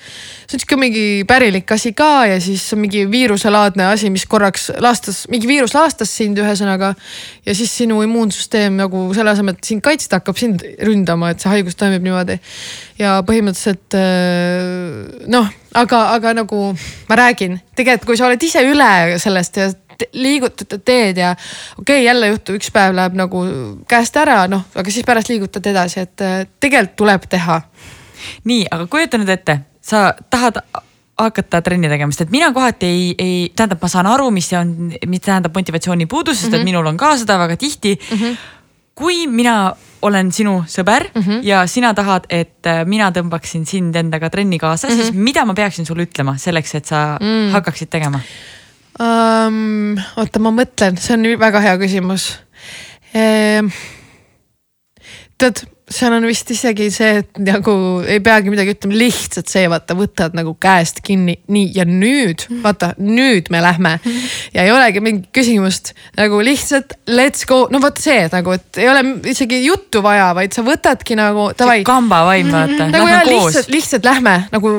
see 0.46 0.56
on 0.56 0.62
sihuke 0.62 0.78
mingi 0.80 1.04
pärilik 1.28 1.68
asi 1.76 1.92
ka 1.96 2.24
ja 2.30 2.38
siis 2.40 2.64
mingi 2.80 3.04
viiruselaadne 3.10 3.90
asi, 3.90 4.08
mis 4.14 4.24
korraks 4.30 4.70
laastas, 4.80 5.24
mingi 5.32 5.50
viirus 5.50 5.76
laastas 5.76 6.14
sind 6.16 6.40
ühesõnaga. 6.40 6.94
ja 7.44 7.56
siis 7.56 7.76
sinu 7.76 8.00
immuunsüsteem 8.06 8.80
nagu 8.80 9.04
selle 9.16 9.34
asemel, 9.36 9.58
et 9.58 9.68
sind 9.68 9.84
kaitsta, 9.84 10.22
hakkab 10.22 10.40
sind 10.40 10.64
ründama, 10.80 11.34
et 11.34 11.44
see 11.44 11.52
haigus 11.52 11.76
toimib 11.76 12.06
niimoodi. 12.08 12.38
ja 12.98 13.18
põhimõtteliselt 13.28 13.98
äh, 14.00 15.28
noh, 15.28 15.52
aga, 15.76 16.06
aga 16.16 16.38
nagu 16.40 16.70
ma 17.10 17.20
räägin, 17.20 17.60
tegelikult 17.76 18.14
kui 18.14 18.16
sa 18.16 18.30
oled 18.30 18.48
ise 18.48 18.64
üle 18.64 19.18
sellest 19.20 19.60
ja 19.60 19.68
liigutad, 20.12 20.78
teed 20.84 21.16
ja 21.16 21.34
okei 21.34 21.82
okay,, 21.82 22.02
jälle 22.04 22.32
juhtub, 22.32 22.56
üks 22.60 22.70
päev 22.74 22.94
läheb 22.94 23.14
nagu 23.18 23.44
käest 23.88 24.16
ära, 24.16 24.44
noh, 24.48 24.64
aga 24.74 24.90
siis 24.90 25.06
pärast 25.06 25.28
liigutad 25.28 25.66
edasi, 25.66 26.00
et 26.00 26.26
tegelikult 26.60 26.96
tuleb 26.96 27.28
teha. 27.30 27.60
nii, 28.44 28.66
aga 28.70 28.86
kujuta 28.86 29.18
nüüd 29.20 29.32
ette, 29.34 29.60
sa 29.84 30.14
tahad 30.30 30.62
hakata 31.18 31.60
trenni 31.62 31.88
tegema, 31.90 32.12
sest 32.12 32.26
et 32.26 32.34
mina 32.34 32.50
kohati 32.54 32.86
ei, 32.86 33.06
ei, 33.18 33.36
tähendab, 33.56 33.82
ma 33.82 33.90
saan 33.90 34.08
aru, 34.10 34.30
mis 34.34 34.48
see 34.50 34.58
on, 34.58 34.74
mis 35.10 35.22
tähendab 35.22 35.54
motivatsiooni 35.54 36.06
puudus, 36.10 36.40
sest 36.40 36.50
mm 36.50 36.52
-hmm. 36.52 36.56
et 36.56 36.60
mhm. 36.60 36.70
minul 36.72 36.86
on 36.86 36.96
ka 36.96 37.16
seda 37.16 37.38
väga 37.38 37.56
tihti 37.56 37.98
mm. 38.10 38.18
-hmm. 38.18 38.36
kui 38.94 39.26
mina 39.26 39.74
olen 40.02 40.32
sinu 40.32 40.64
sõber 40.68 41.04
mm 41.14 41.22
-hmm. 41.22 41.40
ja 41.42 41.66
sina 41.66 41.94
tahad, 41.94 42.26
et 42.30 42.66
äh, 42.66 42.84
mina 42.86 43.10
tõmbaksin 43.10 43.64
sind 43.66 43.96
endaga 43.96 44.30
trenni 44.30 44.58
kaasa 44.58 44.88
mm, 44.88 44.92
-hmm. 44.92 44.96
siis 44.96 45.12
mhm. 45.12 45.22
mida 45.22 45.44
ma 45.44 45.54
peaksin 45.54 45.86
sulle 45.86 46.02
ütlema 46.02 46.36
selleks, 46.38 46.74
et 46.74 46.84
sa 46.84 47.18
mm 47.20 47.26
-hmm. 47.26 47.52
hakkaksid 47.52 47.88
tegema? 47.90 48.20
Um,? 49.00 49.98
oota, 50.20 50.42
ma 50.42 50.54
mõtlen, 50.54 50.98
see 51.00 51.16
on 51.16 51.28
väga 51.40 51.62
hea 51.64 51.76
küsimus 51.80 52.30
ehm,. 53.14 53.70
tead, 55.38 55.64
seal 55.90 56.14
on 56.16 56.24
vist 56.26 56.48
isegi 56.52 56.86
see, 56.92 57.20
et 57.20 57.40
nagu 57.44 57.74
ei 58.08 58.20
peagi 58.24 58.52
midagi 58.52 58.72
ütlema, 58.74 58.96
lihtsalt 59.02 59.50
see, 59.52 59.66
vaata, 59.70 59.96
võtad 59.98 60.36
nagu 60.36 60.54
käest 60.60 61.02
kinni, 61.04 61.36
nii 61.52 61.72
ja 61.76 61.84
nüüd, 61.88 62.46
vaata, 62.64 62.94
nüüd 63.02 63.50
me 63.52 63.60
lähme. 63.64 63.96
ja 64.54 64.64
ei 64.64 64.72
olegi 64.72 65.02
mingit 65.04 65.28
küsimust, 65.36 65.92
nagu 66.18 66.40
lihtsalt 66.44 66.96
let's 67.10 67.44
go, 67.48 67.64
no 67.72 67.82
vot 67.84 68.00
see 68.00 68.24
nagu, 68.32 68.56
et 68.56 68.80
ei 68.80 68.88
ole 68.90 69.04
isegi 69.34 69.60
juttu 69.66 70.02
vaja, 70.04 70.30
vaid 70.36 70.56
sa 70.56 70.64
võtadki 70.66 71.18
nagu. 71.20 71.50
kambavaim 71.84 72.54
vaata. 72.54 72.88
nagu 72.94 73.10
jah, 73.10 73.28
lihtsalt, 73.28 73.70
lihtsalt 73.74 74.08
lähme 74.08 74.38
nagu 74.54 74.78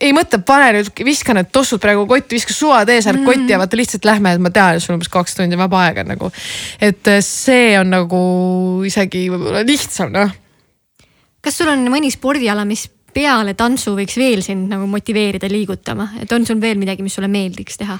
ei 0.00 0.12
mõtle, 0.14 0.40
pane 0.46 0.70
nüüd, 0.76 0.90
viska 1.06 1.34
need 1.36 1.50
tossud 1.54 1.80
praegu 1.82 2.04
kotti, 2.10 2.36
viska 2.36 2.54
suva 2.54 2.82
T-särk 2.88 3.20
mm. 3.20 3.28
kotti 3.28 3.54
ja 3.54 3.60
vaata 3.60 3.78
lihtsalt 3.78 4.06
lähme, 4.08 4.34
et 4.36 4.42
ma 4.42 4.52
tean, 4.54 4.78
et 4.78 4.84
sul 4.84 4.96
umbes 4.96 5.10
kaks 5.12 5.36
tundi 5.38 5.58
vaba 5.58 5.84
aega 5.86 6.04
nagu. 6.06 6.30
et 6.80 7.10
äh, 7.10 7.20
see 7.26 7.74
on 7.80 7.92
nagu 7.92 8.22
isegi 8.88 9.26
võib-olla 9.32 9.64
lihtsam 9.66 10.12
noh. 10.14 10.32
kas 11.42 11.58
sul 11.58 11.72
on 11.72 11.84
mõni 11.92 12.12
spordiala, 12.14 12.66
mis 12.68 12.86
peale 13.12 13.56
tantsu 13.58 13.96
võiks 13.96 14.16
veel 14.16 14.42
sind 14.44 14.70
nagu 14.72 14.86
motiveerida 14.90 15.50
liigutama, 15.52 16.12
et 16.22 16.32
on 16.32 16.46
sul 16.48 16.60
veel 16.62 16.80
midagi, 16.80 17.04
mis 17.04 17.14
sulle 17.18 17.30
meeldiks 17.32 17.80
teha 17.82 17.98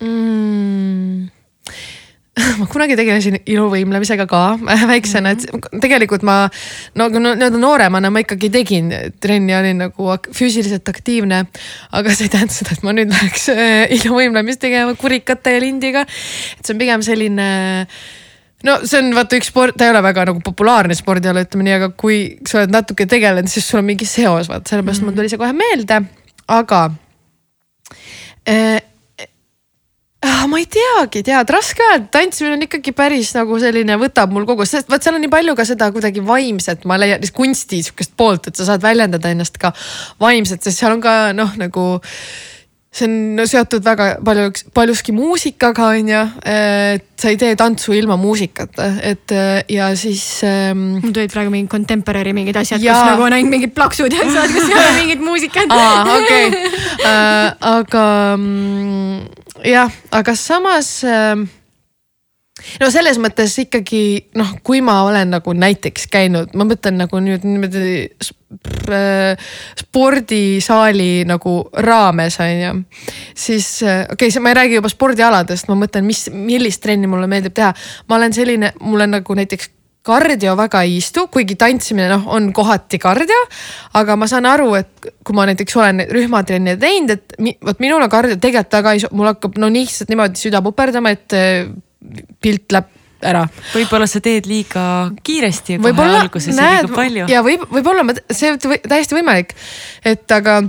mm.? 0.00 1.28
ma 2.60 2.66
kunagi 2.70 2.94
tegelesin 2.98 3.40
iluvõimlemisega 3.42 4.26
ka 4.30 4.42
väiksena, 4.92 5.34
et 5.34 5.46
tegelikult 5.82 6.24
ma 6.26 6.44
no, 6.98 7.08
nii-öelda 7.10 7.58
nooremana 7.58 8.12
ma 8.12 8.22
ikkagi 8.22 8.50
tegin 8.54 8.92
trenni, 9.22 9.54
olin 9.56 9.84
nagu 9.86 10.14
füüsiliselt 10.36 10.88
aktiivne. 10.92 11.42
aga 11.96 12.14
see 12.14 12.28
ei 12.28 12.34
tähenda 12.36 12.54
seda, 12.54 12.76
et 12.76 12.86
ma 12.86 12.94
nüüd 12.96 13.10
läheks 13.12 13.50
äh, 13.54 13.84
iluvõimlemist 13.98 14.62
tegema 14.62 14.94
kurikate 14.98 15.56
ja 15.56 15.62
lindiga. 15.62 16.06
et 16.06 16.64
see 16.64 16.74
on 16.76 16.82
pigem 16.82 17.04
selline 17.06 17.48
no 18.66 18.76
see 18.84 19.00
on 19.00 19.10
vaata 19.16 19.40
üks 19.40 19.50
sport, 19.50 19.76
ta 19.78 19.88
ei 19.88 19.94
ole 19.94 20.02
väga 20.04 20.28
nagu 20.30 20.42
populaarne 20.44 20.94
spordiala, 20.98 21.44
ütleme 21.46 21.66
nii, 21.66 21.78
aga 21.80 21.90
kui 21.98 22.20
sa 22.46 22.60
oled 22.60 22.74
natuke 22.74 23.08
tegelenud, 23.10 23.50
siis 23.50 23.66
sul 23.66 23.82
on 23.82 23.88
mingi 23.90 24.08
seos, 24.08 24.50
vaata 24.52 24.70
sellepärast 24.70 25.02
mm 25.02 25.08
-hmm. 25.08 25.16
mul 25.16 25.18
tuli 25.18 25.32
see 25.32 25.40
kohe 25.40 25.56
meelde, 25.56 26.02
aga 26.60 26.84
äh. 28.46 28.89
Ma 30.20 30.58
ei 30.60 30.66
teagi, 30.68 31.22
tead, 31.24 31.50
raske 31.54 31.84
öelda, 31.84 32.08
tantsimine 32.12 32.58
on 32.58 32.64
ikkagi 32.66 32.92
päris 32.96 33.32
nagu 33.36 33.56
selline, 33.62 33.96
võtab 34.00 34.32
mul 34.34 34.44
kogu, 34.48 34.66
sest 34.68 34.90
vot 34.92 35.00
seal 35.00 35.16
on 35.16 35.24
nii 35.24 35.32
palju 35.32 35.54
ka 35.56 35.64
seda 35.68 35.88
kuidagi 35.94 36.24
vaimset, 36.26 36.84
ma 36.88 36.98
leian 37.00 37.24
kunsti 37.36 37.80
sihukest 37.86 38.12
poolt, 38.20 38.50
et 38.50 38.60
sa 38.60 38.68
saad 38.68 38.84
väljendada 38.84 39.32
ennast 39.32 39.56
ka 39.60 39.72
vaimselt, 40.20 40.60
sest 40.64 40.82
seal 40.82 40.98
on 40.98 41.04
ka 41.04 41.16
noh, 41.36 41.54
nagu 41.60 41.86
see 42.90 43.06
on 43.06 43.46
seotud 43.46 43.84
väga 43.86 44.06
palju, 44.26 44.48
paljuski 44.74 45.12
muusikaga 45.14 45.92
on 45.94 46.08
ju, 46.10 46.22
et 46.50 47.06
sa 47.20 47.30
ei 47.30 47.38
tee 47.38 47.54
tantsu 47.58 47.94
ilma 47.94 48.16
muusikata, 48.18 48.88
et 49.06 49.34
ja 49.70 49.92
siis 49.98 50.24
ähm.... 50.46 50.98
mul 50.98 51.14
tulid 51.14 51.30
praegu 51.30 51.52
mingid 51.54 51.70
contemporary 51.70 52.34
mingid 52.34 52.58
asjad 52.58 52.82
ja..., 52.82 52.96
kus 52.96 53.12
nagu 53.12 53.26
on 53.28 53.36
ainult 53.36 53.54
mingid 53.54 53.76
plaksud 53.76 54.10
ja 54.10 54.26
saad, 54.26 54.50
kus 54.50 54.66
ei 54.66 54.74
ole 54.80 54.90
mingit 55.04 55.22
muusikat. 55.22 55.70
aa, 55.70 56.02
okei. 56.16 56.50
Äh,, 57.06 57.46
aga 57.76 58.04
mm, 58.34 59.22
jah, 59.70 59.94
aga 60.10 60.34
samas 60.34 60.90
äh, 61.06 61.46
no 62.80 62.90
selles 62.92 63.18
mõttes 63.22 63.56
ikkagi 63.64 64.02
noh, 64.38 64.54
kui 64.66 64.82
ma 64.84 65.00
olen 65.06 65.36
nagu 65.36 65.54
näiteks 65.56 66.06
käinud, 66.12 66.54
ma 66.58 66.66
mõtlen 66.68 67.00
nagu 67.00 67.22
nüüd 67.24 67.46
niimoodi 67.46 67.94
äh, 68.90 69.50
spordisaali 69.80 71.26
nagu 71.28 71.56
raames 71.86 72.40
on 72.42 72.54
ju. 72.54 72.72
siis 73.34 73.72
okei 73.82 74.30
okay,, 74.30 74.42
ma 74.42 74.54
ei 74.54 74.60
räägi 74.62 74.80
juba 74.80 74.92
spordialadest, 74.92 75.68
ma 75.70 75.78
mõtlen, 75.82 76.06
mis, 76.06 76.28
millist 76.32 76.82
trenni 76.84 77.10
mulle 77.10 77.30
meeldib 77.30 77.56
teha. 77.56 77.74
ma 78.08 78.20
olen 78.20 78.36
selline, 78.36 78.74
mulle 78.80 79.10
nagu 79.10 79.38
näiteks 79.38 79.76
kardio 80.02 80.54
väga 80.56 80.82
ei 80.86 80.96
istu, 80.98 81.26
kuigi 81.32 81.56
tantsimine 81.60 82.08
noh, 82.10 82.24
on 82.34 82.50
kohati 82.56 82.98
kardio. 82.98 83.42
aga 84.00 84.16
ma 84.16 84.28
saan 84.30 84.48
aru, 84.48 84.72
et 84.78 85.12
kui 85.24 85.36
ma 85.36 85.46
näiteks 85.50 85.76
olen 85.76 86.04
rühmatrenne 86.10 86.76
teinud, 86.80 87.14
et 87.16 87.36
mi, 87.38 87.54
vot 87.64 87.80
minule 87.82 88.08
kardio 88.12 88.40
tegelikult 88.40 88.80
väga 88.80 88.96
ei, 88.96 89.04
mul 89.12 89.32
hakkab 89.32 89.60
no 89.60 89.70
lihtsalt 89.72 90.12
niimoodi 90.12 90.40
süda 90.40 90.62
puperdama, 90.64 91.12
et 91.16 91.36
pilt 92.40 92.72
läheb 92.72 92.96
ära. 93.20 93.44
võib-olla 93.74 94.08
sa 94.08 94.22
teed 94.24 94.48
liiga 94.48 94.82
kiiresti 95.26 95.78
kohe 95.82 96.10
alguses 96.22 96.56
ja 96.56 96.74
liiga 96.80 96.94
palju. 96.94 97.30
ja 97.30 97.44
võib, 97.46 97.64
võib-olla 97.70 98.04
ma, 98.06 98.16
see 98.32 98.54
on 98.54 98.60
täiesti 98.60 99.16
võimalik, 99.18 99.56
et 100.08 100.36
aga 100.36 100.62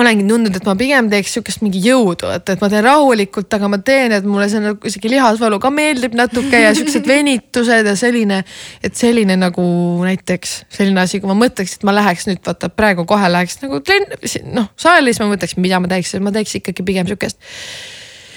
olengi 0.00 0.24
tundnud, 0.26 0.56
et 0.56 0.64
ma 0.66 0.74
pigem 0.78 1.06
teeks 1.10 1.36
sihukest 1.36 1.60
mingi 1.62 1.78
jõudu, 1.84 2.26
et, 2.34 2.48
et 2.50 2.62
ma 2.62 2.68
teen 2.72 2.82
rahulikult, 2.82 3.52
aga 3.54 3.68
ma 3.70 3.78
teen, 3.86 4.14
et 4.16 4.26
mulle 4.26 4.48
see 4.50 4.62
nagu 4.64 4.90
isegi 4.90 5.12
lihasvalu 5.12 5.60
ka 5.62 5.70
meeldib 5.70 6.16
natuke 6.18 6.62
ja 6.64 6.72
siuksed 6.74 7.06
venitused 7.06 7.86
ja 7.86 7.94
selline. 7.98 8.40
et 8.82 8.98
selline 8.98 9.36
nagu 9.38 9.64
näiteks 10.02 10.56
selline 10.74 11.04
asi, 11.04 11.20
kui 11.22 11.30
ma 11.30 11.38
mõtleks, 11.44 11.76
et 11.78 11.86
ma 11.86 11.94
läheks 11.94 12.26
nüüd 12.30 12.42
vaata 12.46 12.72
praegu 12.74 13.06
kohe 13.06 13.30
läheks 13.30 13.60
nagu 13.62 13.78
trenn, 13.86 14.16
noh 14.56 14.72
saali, 14.74 15.12
siis 15.12 15.22
ma 15.22 15.30
mõtleks, 15.30 15.58
mida 15.62 15.78
ma 15.78 15.92
teeks, 15.92 16.16
ma 16.24 16.34
teeks 16.34 16.58
ikkagi 16.58 16.86
pigem 16.86 17.06
sihukest 17.10 17.38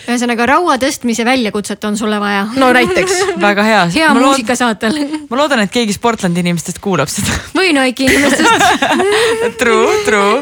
ühesõnaga 0.08 0.48
raua 0.54 0.78
tõstmise 0.82 1.26
väljakutset 1.28 1.84
on 1.90 1.98
sulle 2.00 2.20
vaja. 2.22 2.48
no 2.56 2.72
näiteks. 2.76 3.24
väga 3.42 3.66
hea. 3.68 3.82
hea 3.98 4.12
muusika 4.18 4.56
saatel. 4.60 5.00
ma 5.30 5.40
loodan, 5.40 5.66
et 5.66 5.74
keegi 5.74 5.96
Sportlandi 5.96 6.44
inimestest 6.46 6.82
kuulab 6.84 7.12
seda. 7.12 7.36
või 7.58 7.74
Nike'i 7.78 8.10
inimestest 8.12 8.86
True, 9.62 9.98
true 10.06 10.42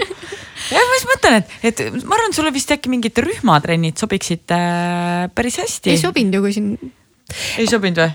jah, 0.71 0.81
ma 0.81 0.97
just 0.97 1.09
mõtlen, 1.09 1.39
et, 1.41 1.55
et 1.71 2.03
ma 2.03 2.17
arvan, 2.17 2.35
sulle 2.35 2.53
vist 2.55 2.71
äkki 2.73 2.91
mingid 2.91 3.17
rühmatrennid 3.25 3.97
sobiksid 4.01 4.53
äh, 4.55 5.25
päris 5.35 5.59
hästi. 5.61 5.93
ei 5.93 6.01
sobinud 6.01 6.39
ju, 6.39 6.45
kui 6.45 6.55
siin. 6.55 6.93
ei 7.61 7.67
sobinud 7.69 8.01
või? 8.03 8.13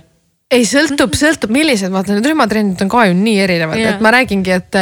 Ei, 0.50 0.64
sõltub, 0.66 1.14
sõltub, 1.18 1.52
millised, 1.54 1.92
vaata 1.94 2.16
need 2.16 2.26
rühmatrennid 2.26 2.80
on 2.82 2.90
ka 2.90 3.04
ju 3.08 3.14
nii 3.16 3.36
erinevad 3.44 3.78
yeah., 3.78 3.94
et 3.94 4.02
ma 4.04 4.12
räägingi, 4.14 4.56
et 4.56 4.80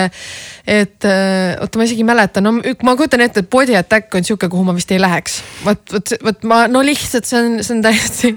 et 0.69 1.07
oota, 1.09 1.81
ma 1.81 1.85
isegi 1.87 2.05
mäletan, 2.05 2.45
no 2.45 2.53
ma 2.85 2.95
kujutan 2.97 3.23
ette, 3.25 3.41
et 3.45 3.51
body 3.53 3.77
attack 3.77 4.13
on 4.17 4.27
sihuke, 4.27 4.51
kuhu 4.53 4.67
ma 4.69 4.75
vist 4.77 4.91
ei 4.93 5.01
läheks. 5.01 5.39
vot, 5.65 5.81
vot, 5.93 6.15
vot 6.25 6.49
ma 6.49 6.63
no 6.69 6.83
lihtsalt 6.85 7.29
see 7.29 7.41
on, 7.41 7.59
see 7.65 7.77
on 7.77 7.85
täiesti 7.85 8.33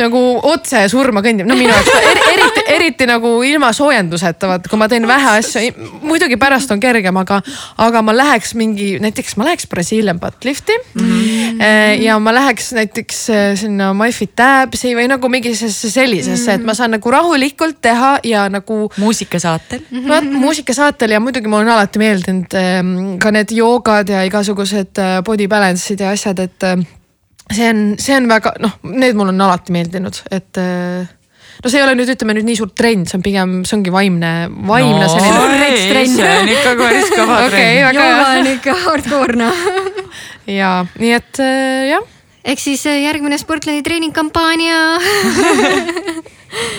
nagu 0.00 0.22
otse 0.46 0.84
surma 0.92 1.22
kõndib, 1.26 1.48
no 1.50 1.58
minu 1.58 1.74
jaoks 1.74 1.92
er, 2.02 2.22
eriti, 2.34 2.65
eriti 2.76 3.06
nagu 3.08 3.30
ilma 3.46 3.70
soojenduseta, 3.76 4.48
vaata 4.50 4.70
kui 4.70 4.80
ma 4.80 4.88
teen 4.90 5.06
vähe 5.08 5.32
asju, 5.40 5.88
muidugi 6.06 6.38
pärast 6.40 6.70
on 6.74 6.80
kergem, 6.82 7.16
aga, 7.20 7.40
aga 7.82 8.02
ma 8.04 8.14
läheks 8.16 8.54
mingi, 8.58 8.96
näiteks 9.02 9.36
ma 9.40 9.48
läheks 9.48 9.68
Brazilian 9.70 10.20
butt 10.20 10.44
lift'i 10.46 10.76
mm. 10.78 11.02
-hmm. 11.02 12.02
ja 12.02 12.18
ma 12.22 12.34
läheks 12.34 12.72
näiteks 12.76 13.22
äh, 13.30 13.46
sinna 13.58 13.92
My 13.94 14.12
Fit 14.12 14.40
Abs'i 14.40 14.94
või 14.96 15.08
nagu 15.10 15.28
mingisugusesse 15.32 15.90
sellisesse, 15.90 16.58
et 16.58 16.64
ma 16.64 16.74
saan 16.74 16.94
nagu 16.96 17.10
rahulikult 17.10 17.80
teha 17.82 18.18
ja 18.24 18.48
nagu. 18.48 18.90
muusikasaatel. 18.96 19.80
vot 20.08 20.30
muusikasaatel 20.32 21.10
ja 21.10 21.20
muidugi 21.20 21.48
mulle 21.48 21.64
on 21.64 21.72
alati 21.78 21.98
meeldinud 21.98 22.54
ehm, 22.54 23.18
ka 23.22 23.30
need 23.30 23.52
joogad 23.52 24.08
ja 24.08 24.22
igasugused 24.24 24.98
äh, 24.98 25.22
body 25.24 25.48
balance'id 25.48 26.00
ja 26.00 26.10
asjad, 26.10 26.38
et 26.38 26.86
see 27.52 27.68
on, 27.70 27.94
see 27.98 28.16
on 28.16 28.28
väga 28.28 28.56
noh, 28.60 28.78
need 28.82 29.14
mulle 29.14 29.34
on 29.34 29.40
alati 29.48 29.72
meeldinud, 29.72 30.22
et 30.30 30.58
no 31.62 31.72
see 31.72 31.80
ei 31.80 31.84
ole 31.86 31.94
nüüd 31.98 32.12
ütleme 32.14 32.36
nüüd 32.38 32.48
nii 32.48 32.58
suur 32.60 32.72
trend, 32.76 33.08
see 33.10 33.18
on 33.18 33.24
pigem, 33.26 33.54
see 33.68 33.76
ongi 33.78 33.92
vaimne, 33.94 34.32
vaimne 34.70 35.04
no, 35.04 35.10
selline. 35.12 35.70
see 36.12 36.32
on 36.32 36.52
ikka 36.54 36.74
päris 36.80 37.12
kõva 37.12 37.38
okay, 37.46 37.78
trend. 37.82 38.00
jooga 38.00 38.26
on 38.32 38.50
ikka 38.54 38.78
hardcore'na 38.86 39.52
ja 40.58 40.72
nii 40.96 41.14
et 41.18 41.44
jah. 41.92 42.10
eks 42.54 42.68
siis 42.70 42.88
järgmine 42.90 43.38
Sportlandi 43.42 43.86
treeningkampaania 43.86 44.82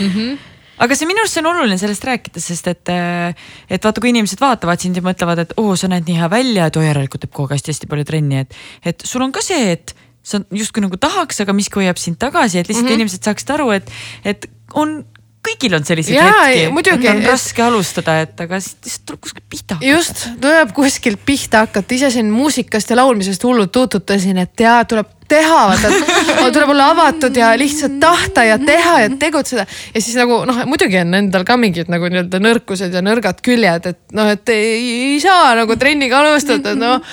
mm. 0.01 0.11
-hmm 0.11 0.37
aga 0.77 0.97
see 0.97 1.09
minu 1.09 1.23
arust 1.23 1.37
see 1.37 1.43
on 1.43 1.51
oluline 1.51 1.77
sellest 1.81 2.05
rääkida, 2.05 2.41
sest 2.41 2.69
et, 2.69 2.91
äh, 2.93 3.33
et 3.69 3.83
vaata, 3.83 4.01
kui 4.03 4.11
inimesed 4.13 4.41
vaatavad 4.41 4.81
sind 4.81 4.99
ja 4.99 5.05
mõtlevad, 5.05 5.41
et 5.43 5.55
oo, 5.61 5.75
sa 5.79 5.89
näed 5.91 6.07
nii 6.07 6.19
hea 6.19 6.29
välja, 6.31 6.67
et 6.69 6.77
oo 6.77 6.85
järelikult 6.85 7.25
teeb 7.25 7.33
kogu 7.33 7.49
aeg 7.49 7.57
hästi-hästi 7.57 7.89
palju 7.89 8.05
trenni, 8.07 8.43
et, 8.45 8.59
et 8.85 9.07
sul 9.09 9.25
on 9.25 9.33
ka 9.35 9.43
see, 9.45 9.73
et 9.73 9.95
sa 10.27 10.41
justkui 10.51 10.83
nagu 10.83 10.99
tahaks, 10.99 11.39
aga 11.43 11.55
miski 11.55 11.79
hoiab 11.81 11.99
sind 12.01 12.19
tagasi, 12.19 12.59
et 12.59 12.67
lihtsalt 12.67 12.85
mm 12.85 12.91
-hmm. 12.91 13.01
inimesed 13.01 13.29
saaksid 13.29 13.53
aru, 13.55 13.71
et, 13.77 13.91
et 14.25 14.49
on 14.73 14.99
kõigil 15.47 15.75
on 15.77 15.85
selliseid 15.87 16.17
Jaa, 16.17 16.45
hetki, 16.49 17.09
on 17.11 17.21
raske 17.25 17.63
alustada, 17.63 18.19
et 18.25 18.39
aga 18.43 18.59
siis 18.63 18.99
tuleb 19.05 19.21
kuskilt 19.23 19.45
pihta 19.49 19.77
hakata. 19.77 19.91
just, 19.91 20.25
tuleb 20.43 20.73
kuskilt 20.75 21.21
pihta 21.25 21.63
hakata, 21.65 21.95
ise 21.95 22.11
siin 22.17 22.31
muusikast 22.33 22.91
ja 22.91 22.99
laulmisest 22.99 23.45
hullult 23.47 23.71
tuututasin, 23.75 24.41
et 24.43 24.65
jaa, 24.65 24.81
tuleb 24.89 25.13
teha, 25.27 25.61
vaata 25.69 26.51
tuleb 26.55 26.69
olla 26.71 26.89
avatud 26.93 27.35
ja 27.35 27.51
lihtsalt 27.59 27.97
tahta 27.99 28.43
ja 28.47 28.59
teha 28.59 28.99
ja 29.05 29.09
tegutseda. 29.19 29.65
ja 29.93 30.01
siis 30.01 30.15
nagu 30.19 30.43
noh, 30.47 30.61
muidugi 30.69 31.01
on 31.01 31.19
endal 31.19 31.47
ka 31.47 31.57
mingid 31.59 31.91
nagu 31.91 32.11
nii-öelda 32.11 32.41
nõrkused 32.43 32.95
ja 32.95 33.03
nõrgad 33.03 33.43
küljed, 33.45 33.91
et 33.91 34.15
noh, 34.17 34.31
et 34.35 34.55
ei, 34.55 34.77
ei 35.13 35.19
saa 35.23 35.53
nagu 35.59 35.75
trenniga 35.79 36.23
alustada, 36.23 36.75
noh. 36.79 37.03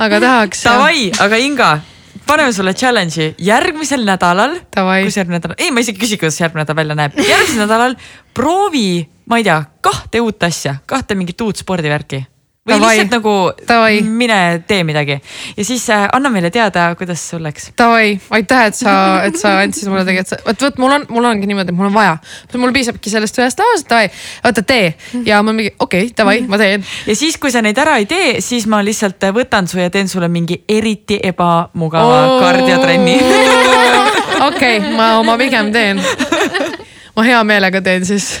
aga 0.00 0.20
tahaks. 0.20 0.66
Davai, 0.68 1.08
aga 1.20 1.40
Inga, 1.40 1.72
paneme 2.26 2.52
sulle 2.52 2.74
challenge'i 2.74 3.34
järgmisel 3.38 4.04
nädalal. 4.04 4.58
kus 5.04 5.16
järgmine 5.16 5.38
nädal, 5.38 5.54
ei, 5.58 5.70
ma 5.70 5.80
isegi 5.80 6.00
ei 6.00 6.06
küsi, 6.06 6.18
kuidas 6.20 6.40
järgmine 6.40 6.64
nädal 6.64 6.76
välja 6.76 6.98
näeb. 6.98 7.18
järgmisel 7.18 7.64
nädalal 7.66 7.96
proovi, 8.34 9.08
ma 9.26 9.40
ei 9.40 9.44
tea, 9.44 9.62
kahte 9.80 10.20
uut 10.20 10.42
asja, 10.42 10.76
kahte 10.86 11.14
mingit 11.14 11.40
uut 11.40 11.56
spordivärki 11.56 12.26
või 12.62 12.76
Tavai. 12.76 12.90
lihtsalt 12.94 13.10
nagu 13.10 13.32
Tavai. 13.66 14.02
mine 14.06 14.62
tee 14.66 14.84
midagi 14.86 15.16
ja 15.56 15.64
siis 15.64 15.82
äh, 15.90 16.04
anna 16.12 16.30
meile 16.30 16.50
teada, 16.50 16.94
kuidas 16.94 17.24
sul 17.30 17.42
läks. 17.42 17.72
Davai, 17.78 18.20
aitäh, 18.30 18.66
et 18.70 18.78
sa, 18.78 18.92
et 19.26 19.38
sa 19.38 19.56
andsid 19.64 19.90
mulle 19.90 20.04
tegelikult, 20.06 20.44
vot, 20.46 20.62
vot 20.62 20.78
mul 20.78 20.94
on, 20.94 21.06
mul 21.10 21.26
ongi 21.32 21.50
niimoodi, 21.50 21.74
et 21.74 21.76
mul 21.76 21.90
on 21.90 21.96
vaja. 21.96 22.14
mul 22.54 22.72
piisabki 22.72 23.10
sellest 23.10 23.42
ühest 23.42 23.58
lausest, 23.58 23.88
davai, 23.90 24.12
vaata 24.44 24.62
tee 24.62 24.94
ja 25.26 25.42
ma 25.42 25.50
mingi 25.50 25.74
okei 25.74 26.06
okay,, 26.06 26.14
davai, 26.22 26.38
ma 26.46 26.60
teen. 26.62 26.86
ja 27.06 27.18
siis, 27.18 27.40
kui 27.42 27.50
sa 27.50 27.64
neid 27.66 27.82
ära 27.82 27.98
ei 27.98 28.06
tee, 28.06 28.38
siis 28.40 28.70
ma 28.70 28.78
lihtsalt 28.86 29.26
võtan 29.34 29.66
su 29.66 29.82
ja 29.82 29.90
teen 29.90 30.08
sulle 30.08 30.30
mingi 30.30 30.62
eriti 30.68 31.18
ebamugava 31.18 32.24
oh. 32.28 32.38
kardiotrenni. 32.46 33.18
okei, 34.52 34.78
ma 34.94 35.16
oma 35.18 35.34
pigem 35.40 35.74
teen. 35.74 35.98
ma 37.16 37.26
hea 37.26 37.42
meelega 37.42 37.82
teen 37.82 38.06
siis 38.06 38.36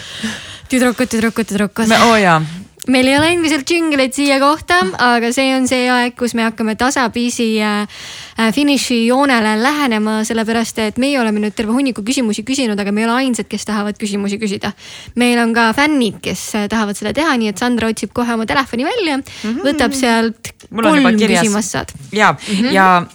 tüdrukud, 0.70 1.10
tüdrukud, 1.10 1.50
tüdrukud. 1.50 1.90
oo 1.90 2.12
oh, 2.14 2.20
jaa 2.22 2.61
meil 2.90 3.06
ei 3.06 3.14
ole 3.14 3.28
endiselt 3.36 3.66
džingleid 3.68 4.14
siia 4.16 4.38
kohta, 4.42 4.80
aga 5.04 5.30
see 5.34 5.52
on 5.54 5.68
see 5.70 5.86
aeg, 5.92 6.16
kus 6.18 6.34
me 6.34 6.42
hakkame 6.48 6.74
tasapisi 6.78 7.46
äh, 7.62 7.84
äh, 7.86 8.50
finišijoonele 8.54 9.52
lähenema, 9.60 10.16
sellepärast 10.26 10.80
et 10.82 10.98
meie 11.02 11.20
oleme 11.20 11.44
nüüd 11.44 11.54
terve 11.54 11.74
hunniku 11.76 12.02
küsimusi 12.06 12.42
küsinud, 12.46 12.80
aga 12.82 12.94
me 12.94 13.04
ei 13.04 13.06
ole 13.06 13.18
ainsad, 13.20 13.46
kes 13.50 13.68
tahavad 13.68 13.98
küsimusi 14.00 14.40
küsida. 14.42 14.72
meil 15.14 15.38
on 15.38 15.54
ka 15.54 15.68
fännid, 15.78 16.18
kes 16.24 16.42
äh, 16.58 16.66
tahavad 16.72 16.98
seda 16.98 17.14
teha, 17.14 17.36
nii 17.38 17.52
et 17.52 17.62
Sandra 17.62 17.90
otsib 17.92 18.14
kohe 18.16 18.34
oma 18.34 18.48
telefoni 18.50 18.88
välja 18.88 19.18
mm, 19.18 19.24
-hmm. 19.44 19.62
võtab 19.68 19.94
sealt 19.94 20.52
kolm 20.70 21.06
küsimust 21.20 21.76
saad. 21.76 21.94
ja 22.12 22.32
mm, 22.32 22.54
-hmm. 22.56 22.72
ja 22.72 23.06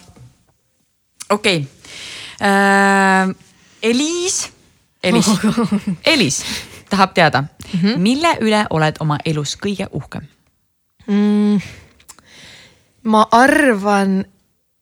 okei 1.28 1.60
okay. 1.60 2.48
äh, 2.48 3.34
Eliis, 3.82 4.48
Elis, 5.02 5.28
Elis 6.14 6.42
tahab 6.88 7.14
teada 7.14 7.42
mm, 7.42 7.80
-hmm. 7.80 7.98
mille 7.98 8.36
üle 8.40 8.66
oled 8.70 8.96
oma 9.00 9.18
elus 9.24 9.56
kõige 9.56 9.86
uhkem 9.92 10.26
mm,? 11.06 11.60
ma 13.08 13.26
arvan, 13.32 14.24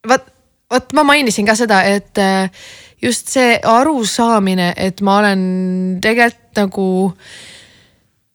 vot, 0.08 0.26
vot 0.70 0.92
ma 0.92 1.04
mainisin 1.06 1.46
ka 1.46 1.54
seda, 1.54 1.82
et 1.82 2.18
äh, 2.18 2.50
just 3.02 3.28
see 3.32 3.58
arusaamine, 3.64 4.72
et 4.76 5.00
ma 5.04 5.18
olen 5.20 5.44
tegelikult 6.02 6.42
nagu 6.56 6.88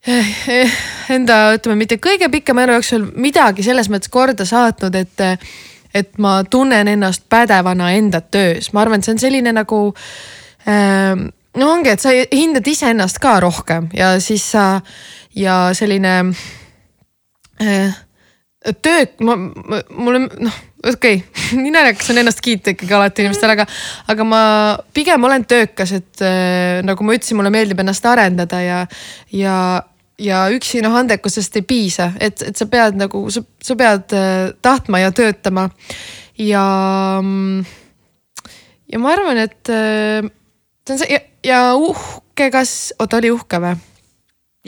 eh, 0.07 0.71
enda, 1.15 1.41
ütleme 1.57 1.79
mitte 1.81 1.97
kõige 2.01 2.29
pikema 2.31 2.65
elu 2.65 2.77
jooksul 2.79 3.09
midagi 3.17 3.65
selles 3.65 3.89
mõttes 3.91 4.11
korda 4.13 4.45
saatnud, 4.47 4.95
et, 4.95 5.25
et 5.93 6.17
ma 6.21 6.41
tunnen 6.49 6.91
ennast 6.93 7.25
pädevana 7.29 7.91
enda 7.97 8.21
töös, 8.21 8.71
ma 8.73 8.85
arvan, 8.85 9.01
et 9.01 9.09
see 9.09 9.17
on 9.17 9.23
selline 9.25 9.55
nagu 9.57 9.83
ähm, 10.69 11.29
no 11.59 11.71
ongi, 11.73 11.91
et 11.91 12.03
sa 12.03 12.13
hindad 12.13 12.67
iseennast 12.67 13.19
ka 13.23 13.39
rohkem 13.43 13.89
ja 13.95 14.13
siis 14.23 14.45
sa 14.53 14.81
ja 15.35 15.71
selline 15.75 16.15
äh, 17.61 17.99
töö, 18.81 19.05
ma, 19.25 19.35
ma, 19.35 19.81
mulle 19.97 20.25
noh, 20.27 20.57
okei 20.85 21.19
okay. 21.19 21.59
nii 21.61 21.73
naljakas 21.73 22.11
on 22.13 22.21
ennast 22.21 22.43
kiita 22.45 22.75
ikkagi 22.75 22.93
alati 22.93 23.25
inimestele, 23.25 23.55
aga, 23.57 23.65
aga 24.13 24.27
ma 24.27 24.41
pigem 24.93 25.23
olen 25.27 25.45
töökas, 25.49 25.95
et 25.97 26.25
äh, 26.25 26.81
nagu 26.85 27.05
ma 27.05 27.17
ütlesin, 27.17 27.39
mulle 27.39 27.53
meeldib 27.53 27.81
ennast 27.83 28.05
arendada 28.07 28.61
ja, 28.63 28.81
ja, 29.35 29.57
ja 30.21 30.43
üksi 30.53 30.83
noh 30.85 30.95
andekusest 31.01 31.57
ei 31.59 31.67
piisa, 31.67 32.11
et, 32.19 32.43
et 32.47 32.57
sa 32.57 32.67
pead 32.71 32.99
nagu, 33.01 33.25
sa, 33.33 33.43
sa 33.63 33.77
pead 33.79 34.17
äh, 34.17 34.51
tahtma 34.61 35.03
ja 35.03 35.15
töötama 35.15 35.69
ja, 36.39 36.65
ja 38.93 39.01
ma 39.01 39.15
arvan, 39.15 39.41
et 39.41 39.73
äh, 39.73 40.29
see 40.91 40.97
on 40.97 41.01
see 41.01 41.13
ja, 41.15 41.21
ja 41.45 41.61
uhke, 41.75 42.51
kas, 42.53 42.93
oota 42.99 43.21
oli 43.21 43.31
uhke 43.33 43.61
või? 43.63 43.77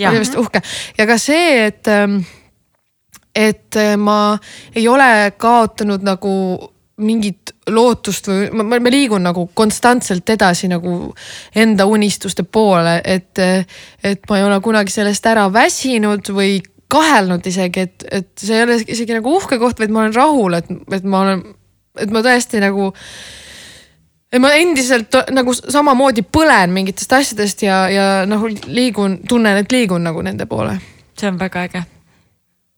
oli 0.09 0.23
vist 0.23 0.37
uhke 0.39 0.61
ja 0.97 1.07
ka 1.09 1.17
see, 1.21 1.67
et, 1.67 1.87
ähm, 1.91 2.21
et 3.35 3.75
äh, 3.77 3.95
ma 3.97 4.37
ei 4.75 4.87
ole 4.87 5.33
kaotanud 5.37 6.05
nagu 6.05 6.33
mingit 7.03 7.53
lootust 7.73 8.27
või 8.29 8.49
ma, 8.53 8.65
ma 8.77 8.91
liigun 8.91 9.23
nagu 9.25 9.47
konstantselt 9.57 10.29
edasi 10.29 10.69
nagu 10.69 11.13
enda 11.55 11.87
unistuste 11.89 12.45
poole, 12.45 12.99
et, 13.03 13.39
et 14.03 14.29
ma 14.29 14.37
ei 14.37 14.45
ole 14.45 14.59
kunagi 14.61 14.93
sellest 14.93 15.25
ära 15.29 15.47
väsinud 15.53 16.29
või 16.35 16.59
kahelnud 16.93 17.45
isegi, 17.49 17.87
et, 17.87 18.05
et 18.11 18.29
see 18.37 18.59
ei 18.59 18.65
ole 18.67 18.77
isegi 18.83 19.15
nagu 19.17 19.33
uhke 19.39 19.57
koht, 19.61 19.81
vaid 19.81 19.93
ma 19.93 20.03
olen 20.03 20.13
rahul, 20.13 20.59
et, 20.59 20.69
et 20.93 21.07
ma 21.07 21.23
olen, 21.25 21.41
et 22.03 22.13
ma 22.13 22.21
tõesti 22.25 22.61
nagu 22.61 22.91
ma 24.41 24.53
endiselt 24.57 25.15
nagu 25.33 25.53
samamoodi 25.53 26.23
põlen 26.25 26.73
mingitest 26.73 27.13
asjadest 27.13 27.65
ja, 27.65 27.83
ja 27.91 28.05
noh, 28.29 28.45
liigun, 28.65 29.19
tunnen, 29.29 29.59
et 29.61 29.73
liigun 29.73 30.03
nagu 30.05 30.23
nende 30.25 30.47
poole. 30.49 30.79
see 31.19 31.29
on 31.29 31.39
väga 31.39 31.67
äge 31.67 31.83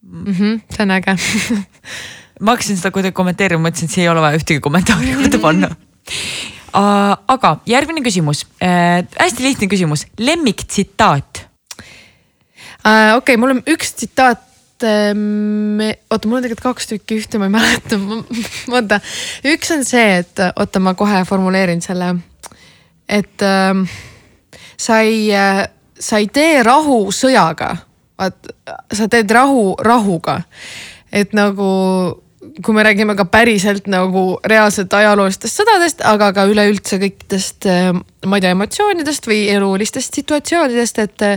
mm. 0.03 0.25
-hmm, 0.33 0.61
see 0.75 0.83
on 0.83 0.91
äge 0.91 1.15
ma 2.43 2.51
hakkasin 2.51 2.77
seda 2.77 2.91
kuidagi 2.91 3.15
kommenteerima, 3.15 3.69
mõtlesin, 3.69 3.87
et 3.87 3.95
siia 3.95 4.03
ei 4.03 4.09
ole 4.11 4.21
vaja 4.21 4.39
ühtegi 4.39 4.59
kommentaari 4.59 5.11
juurde 5.11 5.39
panna 5.39 5.71
aga 7.35 7.57
järgmine 7.65 8.03
küsimus 8.03 8.45
uh,, 8.45 9.05
hästi 9.19 9.43
lihtne 9.43 9.67
küsimus, 9.71 10.07
lemmiktsitaat 10.19 11.45
uh,. 12.83 13.15
okei 13.15 13.17
okay,, 13.17 13.37
mul 13.37 13.55
on 13.55 13.63
üks 13.71 13.95
tsitaat 13.95 14.43
me, 14.83 15.89
oota, 16.11 16.27
mul 16.27 16.39
on 16.39 16.45
tegelikult 16.45 16.65
kaks 16.65 16.89
tükki, 16.91 17.19
ühte 17.21 17.39
ma 17.39 17.47
ei 17.47 17.53
mäleta, 17.57 17.99
oota. 18.71 18.99
üks 19.47 19.71
on 19.75 19.85
see, 19.87 20.19
et 20.21 20.43
oota, 20.51 20.81
ma 20.83 20.95
kohe 20.97 21.23
formuleerin 21.27 21.81
selle. 21.85 22.15
et 23.07 23.45
äh, 23.45 23.71
sa 24.77 24.99
ei 25.05 25.29
äh,, 25.33 25.65
sa 25.99 26.19
ei 26.19 26.27
tee 26.27 26.63
rahu 26.63 27.11
sõjaga, 27.15 27.71
vaat 28.19 28.51
sa 28.93 29.07
teed 29.11 29.31
rahu 29.31 29.75
rahuga. 29.79 30.41
et 31.11 31.33
nagu 31.33 32.21
kui 32.63 32.73
me 32.75 32.83
räägime 32.83 33.15
ka 33.17 33.25
päriselt 33.25 33.87
nagu 33.91 34.37
reaalselt 34.45 34.93
ajaloolistest 34.93 35.59
sõdadest, 35.59 36.03
aga 36.05 36.29
ka 36.35 36.45
üleüldse 36.47 36.99
kõikidest, 37.01 37.67
äh, 37.69 37.91
ma 38.25 38.37
ei 38.37 38.45
tea, 38.45 38.55
emotsioonidest 38.55 39.27
või 39.27 39.45
elulistest 39.51 40.21
situatsioonidest, 40.21 40.99
et 40.99 41.29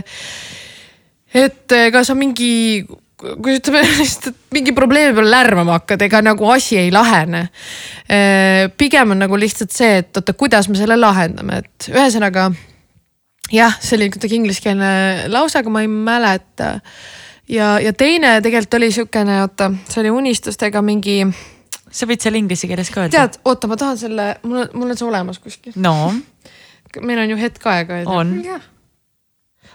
et 1.29 1.77
ega 1.77 2.03
sa 2.03 2.15
mingi 2.17 2.85
kui 3.19 3.57
ütleme 3.57 3.83
lihtsalt 3.99 4.37
mingi 4.55 4.73
probleemi 4.75 5.15
peale 5.17 5.33
lärmama 5.33 5.79
hakkad, 5.79 6.07
ega 6.07 6.21
nagu 6.23 6.49
asi 6.53 6.77
ei 6.79 6.91
lahene. 6.91 7.47
pigem 8.77 9.15
on 9.15 9.23
nagu 9.25 9.39
lihtsalt 9.39 9.75
see, 9.75 9.99
et 10.03 10.17
oota, 10.17 10.33
kuidas 10.33 10.69
me 10.71 10.79
selle 10.79 10.97
lahendame, 10.99 11.63
et 11.63 11.89
ühesõnaga 11.91 12.49
jah, 13.53 13.77
see 13.81 13.97
oli 13.97 14.09
kuidagi 14.13 14.39
ingliskeelne 14.39 14.91
lause, 15.33 15.59
aga 15.59 15.73
ma 15.73 15.83
ei 15.83 15.91
mäleta. 15.91 16.79
ja, 17.49 17.77
ja 17.83 17.93
teine 17.93 18.39
tegelikult 18.45 18.79
oli 18.79 18.91
sihukene, 18.95 19.41
oota, 19.45 19.71
see 19.89 20.03
oli 20.03 20.15
unistustega 20.21 20.81
mingi. 20.85 21.21
sa 21.91 22.05
võid 22.05 22.21
seal 22.21 22.37
inglise 22.37 22.69
keeles 22.69 22.91
ka 22.93 23.05
öelda. 23.05 23.15
tead, 23.17 23.39
oota, 23.45 23.69
ma 23.69 23.77
tahan 23.79 23.97
selle, 23.97 24.27
mul 24.43 24.65
on, 24.65 24.75
mul 24.77 24.93
on 24.93 24.99
see 24.99 25.07
olemas 25.07 25.39
kuskil. 25.43 25.73
no. 25.75 26.13
meil 27.01 27.25
on 27.25 27.35
ju 27.35 27.39
hetk 27.41 27.71
aega. 27.73 28.03
on 28.05 28.37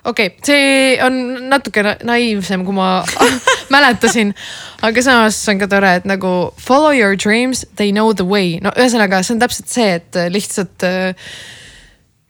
okei 0.04 0.26
okay,, 0.26 0.38
see 0.44 0.94
on 1.04 1.48
natuke 1.50 1.84
naiivsem, 2.04 2.64
kui 2.66 2.76
ma 2.76 2.88
mäletasin. 3.74 4.34
aga 4.84 5.02
samas 5.02 5.40
on 5.48 5.60
ka 5.62 5.68
tore, 5.70 5.96
et 6.00 6.08
nagu 6.08 6.32
follow 6.60 6.92
your 6.92 7.16
dreams, 7.16 7.64
they 7.76 7.92
know 7.92 8.12
the 8.12 8.26
way. 8.26 8.58
no 8.62 8.72
ühesõnaga, 8.76 9.22
see 9.24 9.36
on 9.36 9.42
täpselt 9.42 9.72
see, 9.72 9.90
et 10.00 10.24
lihtsalt 10.32 10.86
äh, 10.86 11.34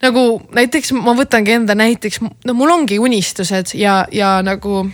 nagu 0.05 0.27
näiteks 0.55 0.93
ma 0.99 1.15
võtangi 1.17 1.57
enda 1.59 1.77
näiteks, 1.79 2.21
no 2.23 2.57
mul 2.57 2.75
ongi 2.75 3.01
unistused 3.03 3.75
ja, 3.79 4.03
ja 4.13 4.37
nagu 4.45 4.85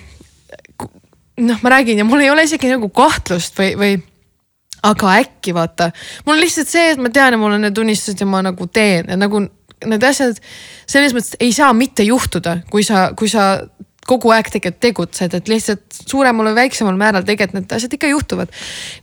noh, 1.40 1.58
ma 1.62 1.74
räägin 1.76 2.00
ja 2.00 2.06
mul 2.06 2.24
ei 2.24 2.30
ole 2.30 2.46
isegi 2.46 2.70
nagu 2.70 2.88
kahtlust 2.94 3.58
või, 3.58 3.74
või 3.80 3.98
aga 4.86 5.16
äkki 5.20 5.54
vaata, 5.56 5.90
mul 6.24 6.38
on 6.38 6.42
lihtsalt 6.42 6.70
see, 6.70 6.92
et 6.94 7.00
ma 7.00 7.12
tean 7.12 7.36
ja 7.36 7.40
mul 7.40 7.56
on 7.56 7.66
need 7.66 7.78
unistused 7.78 8.20
ja 8.20 8.28
ma 8.28 8.42
nagu 8.44 8.66
teen 8.72 9.10
nagu 9.20 9.42
need 9.88 10.04
asjad 10.04 10.40
selles 10.88 11.14
mõttes 11.16 11.36
ei 11.40 11.52
saa 11.56 11.72
mitte 11.76 12.04
juhtuda, 12.06 12.60
kui 12.70 12.84
sa, 12.86 13.10
kui 13.16 13.30
sa 13.32 13.52
kogu 14.10 14.32
aeg 14.34 14.48
tegelikult 14.50 14.80
tegutsed, 14.82 15.36
et 15.36 15.50
lihtsalt 15.50 16.02
suuremal 16.02 16.50
või 16.50 16.64
väiksemal 16.64 16.98
määral 16.98 17.26
tegelikult 17.26 17.60
need 17.60 17.76
asjad 17.76 17.94
ikka 17.94 18.10
juhtuvad. 18.10 18.50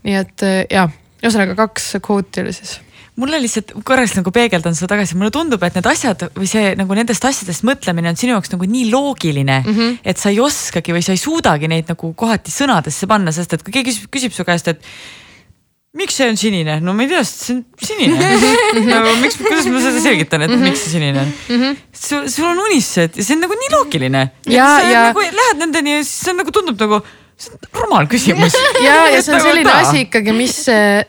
nii 0.07 0.19
et 0.19 0.45
äh, 0.45 0.59
ja, 0.73 0.89
ühesõnaga 1.23 1.57
kaks 1.65 1.95
kvooti 2.03 2.43
oli 2.43 2.53
siis 2.55 2.77
mulle 3.17 3.39
lihtsalt 3.41 3.73
korraks 3.85 4.13
nagu 4.17 4.31
peegeldan 4.33 4.75
seda 4.77 4.91
tagasi, 4.93 5.17
mulle 5.17 5.33
tundub, 5.33 5.63
et 5.65 5.77
need 5.77 5.87
asjad 5.89 6.27
või 6.37 6.49
see 6.49 6.73
nagu 6.77 6.97
nendest 6.97 7.25
asjadest 7.25 7.65
mõtlemine 7.65 8.11
on 8.11 8.19
sinu 8.19 8.35
jaoks 8.35 8.53
nagu 8.53 8.67
nii 8.69 8.91
loogiline 8.91 9.61
mm, 9.63 9.77
-hmm. 9.77 9.95
et 10.05 10.21
sa 10.21 10.29
ei 10.33 10.39
oskagi 10.43 10.93
või 10.93 11.05
sa 11.05 11.15
ei 11.15 11.21
suudagi 11.21 11.69
neid 11.71 11.89
nagu 11.89 12.11
kohati 12.13 12.53
sõnadesse 12.53 13.09
panna, 13.09 13.33
sest 13.33 13.57
et 13.57 13.65
kui 13.65 13.73
keegi 13.73 13.89
küsib, 13.89 14.11
küsib 14.13 14.37
su 14.37 14.45
käest, 14.45 14.69
et 14.69 14.85
miks 15.98 16.18
see 16.19 16.30
on 16.32 16.40
sinine, 16.40 16.80
no 16.84 16.95
ma 16.98 17.06
ei 17.06 17.11
tea, 17.11 17.24
see 17.28 17.57
on 17.57 17.61
sinine 17.82 18.32
no 18.91 19.03
miks, 19.22 19.40
kuidas 19.41 19.69
ma 19.72 19.84
seda 19.84 20.02
selgitan, 20.03 20.45
et 20.45 20.52
mm 20.52 20.57
-hmm. 20.57 20.69
miks 20.69 20.84
see 20.86 20.95
sinine 20.98 21.22
on 21.22 21.32
mm? 21.32 21.61
-hmm. 21.61 21.78
sul, 21.94 22.28
sul 22.32 22.49
on 22.49 22.65
unistused 22.68 23.18
ja 23.18 23.24
see 23.24 23.38
on 23.38 23.45
nagu 23.45 23.61
nii 23.61 23.72
loogiline. 23.76 24.28
ja, 24.49 24.68
ja. 24.82 25.06
Nagu, 25.10 25.24
lähed 25.41 25.64
nendeni 25.64 25.98
ja 25.98 26.03
siis 26.03 26.19
see 26.26 26.34
on 26.34 26.44
nagu 26.44 26.52
tundub 26.52 26.80
nagu 26.86 27.02
see 27.38 27.53
on 27.53 27.82
rumal 27.82 28.07
küsimus. 28.10 28.57
ja, 28.88 28.98
ja 29.14 29.22
see 29.22 29.34
on 29.34 29.38
nagu 29.40 29.49
selline 29.49 29.72
asi 29.72 30.03
ikkagi, 30.07 30.34
mis, 30.34 30.57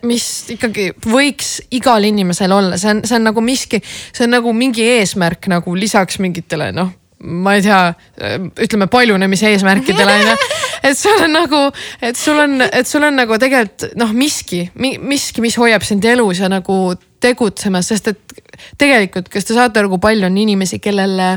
mis 0.03 0.29
ikkagi 0.57 0.93
võiks 1.07 1.59
igal 1.71 2.05
inimesel 2.05 2.53
olla, 2.53 2.79
see 2.81 2.95
on, 2.95 3.05
see 3.05 3.17
on 3.17 3.29
nagu 3.31 3.45
miski, 3.45 3.83
see 4.13 4.29
on 4.29 4.37
nagu 4.37 4.53
mingi 4.53 4.85
eesmärk 4.99 5.51
nagu 5.53 5.77
lisaks 5.77 6.21
mingitele 6.25 6.73
noh 6.77 6.95
ma 7.19 7.57
ei 7.59 7.63
tea, 7.65 7.79
ütleme 8.63 8.87
paljunemise 8.87 9.51
eesmärkidele 9.51 10.13
onju. 10.21 10.35
Et 10.83 10.99
sul 10.99 11.25
on 11.25 11.35
nagu, 11.35 11.63
et 12.03 12.17
sul 12.17 12.39
on, 12.39 12.61
et 12.63 12.89
sul 12.89 13.05
on 13.07 13.19
nagu 13.19 13.39
tegelikult 13.41 13.97
noh, 13.99 14.13
miski, 14.17 14.65
miski, 14.77 15.45
mis 15.45 15.59
hoiab 15.59 15.87
sind 15.87 16.05
elus 16.09 16.43
ja 16.43 16.51
nagu 16.53 16.79
tegutsemas, 17.21 17.91
sest 17.91 18.13
et 18.13 18.39
tegelikult, 18.79 19.29
kas 19.33 19.47
te 19.49 19.57
saate 19.57 19.81
aru, 19.81 19.95
kui 19.95 20.07
palju 20.09 20.29
on 20.29 20.39
inimesi, 20.39 20.81
kellele, 20.83 21.37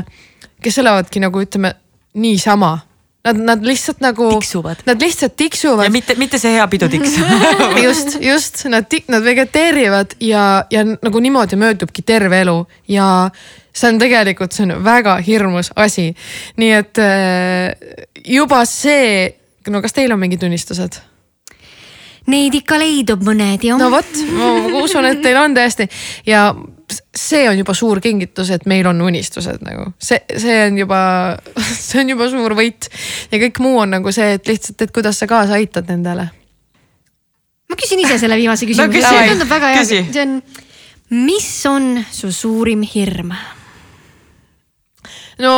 kes 0.62 0.80
elavadki 0.82 1.22
nagu 1.22 1.42
ütleme 1.42 1.74
niisama 2.18 2.78
Nad, 3.22 3.38
nad 3.38 3.62
lihtsalt 3.62 4.00
nagu. 4.02 4.32
tiksuvad. 4.34 4.76
Nad 4.86 5.00
lihtsalt 5.00 5.36
tiksuvad. 5.36 5.84
ja 5.84 5.90
mitte, 5.90 6.14
mitte 6.18 6.38
see 6.42 6.56
hea 6.56 6.64
pidutiks 6.68 7.12
just, 7.86 8.16
just 8.20 8.64
nad, 8.66 8.96
nad 9.08 9.22
vegeteerivad 9.22 10.16
ja, 10.20 10.64
ja 10.70 10.82
nagu 10.84 11.22
niimoodi 11.22 11.56
möödubki 11.56 12.02
terve 12.02 12.40
elu 12.42 12.56
ja 12.90 13.30
see 13.72 13.88
on 13.88 14.00
tegelikult, 14.00 14.52
see 14.52 14.66
on 14.68 14.84
väga 14.84 15.16
hirmus 15.26 15.72
asi. 15.76 16.10
nii 16.60 16.74
et 16.76 17.00
äh, 17.02 17.96
juba 18.28 18.64
see, 18.68 19.30
no 19.70 19.82
kas 19.82 19.96
teil 19.96 20.12
on 20.12 20.20
mingid 20.20 20.44
unistused? 20.46 21.00
Neid 22.30 22.54
ikka 22.54 22.76
leidub 22.78 23.24
mõned 23.26 23.64
jah. 23.66 23.80
no 23.80 23.88
vot, 23.90 24.20
ma 24.36 24.52
usun, 24.82 25.08
et 25.08 25.22
teil 25.24 25.40
on 25.40 25.56
tõesti 25.56 25.88
ja 26.28 26.50
see 27.16 27.46
on 27.48 27.56
juba 27.58 27.74
suur 27.74 28.00
kingitus, 28.04 28.52
et 28.54 28.66
meil 28.68 28.86
on 28.86 29.00
unistused 29.02 29.64
nagu 29.64 29.88
see, 29.98 30.20
see 30.38 30.58
on 30.66 30.78
juba, 30.82 31.00
see 31.86 32.02
on 32.04 32.12
juba 32.14 32.28
suur 32.32 32.56
võit 32.58 32.90
ja 33.32 33.40
kõik 33.46 33.62
muu 33.64 33.80
on 33.82 33.96
nagu 33.96 34.12
see, 34.14 34.36
et 34.36 34.52
lihtsalt, 34.52 34.84
et 34.84 34.94
kuidas 34.94 35.18
sa 35.18 35.30
kaasa 35.30 35.56
aitad 35.58 35.88
nendele. 35.90 36.28
ma 37.72 37.80
küsin 37.80 38.04
ise 38.04 38.20
selle 38.20 38.36
viimase 38.38 38.68
küsimuse 38.68 39.00
no,, 39.00 39.08
see 39.08 39.32
tundub 39.32 39.50
väga 39.56 39.72
hea, 39.78 39.88
see 39.88 40.26
on 40.26 40.38
mis 41.12 41.66
on 41.66 42.04
su 42.10 42.32
suurim 42.32 42.82
hirm? 42.94 43.32
No 45.40 45.54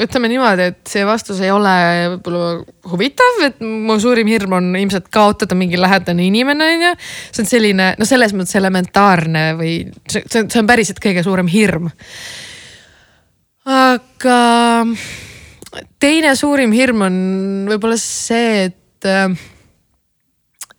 ütleme 0.00 0.30
niimoodi, 0.30 0.68
et 0.72 0.88
see 0.88 1.02
vastus 1.06 1.40
ei 1.44 1.50
ole 1.52 1.72
võib-olla 2.14 2.52
huvitav, 2.92 3.40
et 3.46 3.60
mu 3.62 3.98
suurim 4.00 4.30
hirm 4.30 4.56
on 4.58 4.70
ilmselt 4.78 5.10
kaotada 5.12 5.56
mingi 5.58 5.80
lähedane 5.80 6.24
inimene, 6.28 6.68
on 6.76 6.86
ju. 6.86 6.92
see 7.30 7.44
on 7.44 7.50
selline, 7.50 7.88
no 7.98 8.08
selles 8.08 8.34
mõttes 8.36 8.56
elementaarne 8.58 9.44
või 9.58 9.74
see, 10.06 10.24
see 10.30 10.60
on, 10.62 10.70
päriselt 10.70 11.02
kõige 11.02 11.24
suurem 11.26 11.50
hirm. 11.52 11.90
aga 13.68 14.38
teine 16.02 16.36
suurim 16.38 16.72
hirm 16.76 17.06
on 17.08 17.18
võib-olla 17.70 17.98
see, 18.00 18.70
et 18.70 19.10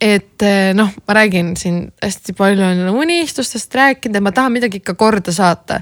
et 0.03 0.43
noh, 0.75 0.89
ma 1.07 1.15
räägin 1.15 1.53
siin 1.57 1.85
hästi 2.03 2.33
palju 2.35 2.65
on 2.65 2.89
unistustest 3.03 3.75
rääkinud 3.75 4.17
ja 4.19 4.21
ma 4.21 4.33
tahan 4.35 4.51
midagi 4.51 4.81
ikka 4.81 4.97
korda 4.99 5.31
saata. 5.31 5.81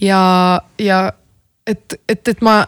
ja, 0.00 0.60
ja 0.78 1.12
et, 1.66 1.94
et, 2.08 2.28
et 2.28 2.42
ma 2.44 2.66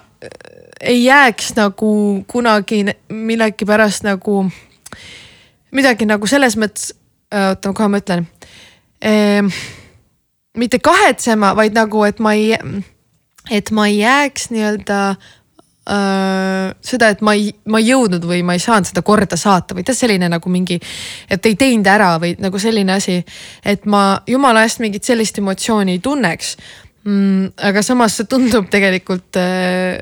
ei 0.80 1.04
jääks 1.04 1.52
nagu 1.56 2.24
kunagi 2.26 2.84
millegipärast 3.08 4.06
nagu 4.06 4.44
midagi 5.74 6.06
nagu 6.08 6.26
selles 6.26 6.56
mõttes, 6.56 6.92
oota, 7.34 7.72
kohe 7.72 7.88
ma 7.88 8.00
ütlen 8.00 8.26
ehm,. 9.02 9.50
mitte 10.58 10.80
kahetsema, 10.82 11.52
vaid 11.56 11.76
nagu, 11.76 12.02
et 12.04 12.18
ma 12.18 12.32
ei, 12.34 12.56
et 13.50 13.70
ma 13.70 13.86
ei 13.86 14.00
jääks 14.00 14.48
nii-öelda 14.50 15.02
äh, 15.10 15.28
seda, 15.88 17.08
et 17.08 17.22
ma 17.24 17.32
ei, 17.32 17.48
ma 17.72 17.80
ei 17.80 17.88
jõudnud 17.88 18.24
või 18.28 18.42
ma 18.44 18.56
ei 18.56 18.60
saanud 18.60 18.90
seda 18.90 19.00
korda 19.06 19.38
saata 19.40 19.76
või 19.76 19.86
tead 19.88 19.96
selline 19.96 20.28
nagu 20.28 20.50
mingi, 20.52 20.76
et 21.30 21.46
ei 21.48 21.56
teinud 21.56 21.88
ära 21.88 22.10
või 22.20 22.34
nagu 22.42 22.60
selline 22.60 22.92
asi, 22.98 23.16
et 23.64 23.88
ma 23.88 24.20
jumala 24.28 24.66
eest 24.66 24.82
mingit 24.84 25.08
sellist 25.08 25.40
emotsiooni 25.40 25.96
ei 25.96 26.02
tunneks 26.04 26.54
mm,. 27.08 27.56
aga 27.70 27.82
samas 27.86 28.18
see 28.18 28.28
tundub 28.28 28.68
tegelikult 28.72 29.40
äh, 29.40 29.96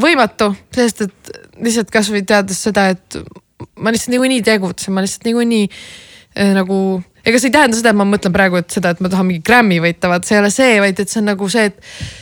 võimatu, 0.00 0.52
sest 0.72 1.04
et 1.06 1.32
lihtsalt 1.60 1.92
kasvõi 1.92 2.24
teades 2.24 2.62
seda, 2.64 2.88
et 2.94 3.20
ma 3.76 3.92
lihtsalt 3.92 4.14
niikuinii 4.14 4.42
tegutsen, 4.46 4.96
ma 4.96 5.04
lihtsalt 5.04 5.28
niikuinii 5.28 5.68
äh, 5.68 6.54
nagu 6.56 6.78
ega 7.22 7.38
see 7.38 7.50
ei 7.52 7.54
tähenda 7.54 7.78
seda, 7.78 7.92
et 7.92 8.00
ma 8.00 8.08
mõtlen 8.08 8.34
praegu, 8.34 8.58
et 8.62 8.72
seda, 8.74 8.94
et 8.94 9.04
ma 9.04 9.10
tahan 9.12 9.28
mingi 9.28 9.44
Grammy 9.46 9.78
võita, 9.82 10.10
vaat 10.10 10.26
see 10.26 10.38
ei 10.38 10.42
ole 10.42 10.52
see, 10.54 10.74
vaid 10.82 11.04
et 11.04 11.12
see 11.12 11.20
on 11.22 11.30
nagu 11.34 11.48
see, 11.52 11.68
et 11.70 12.21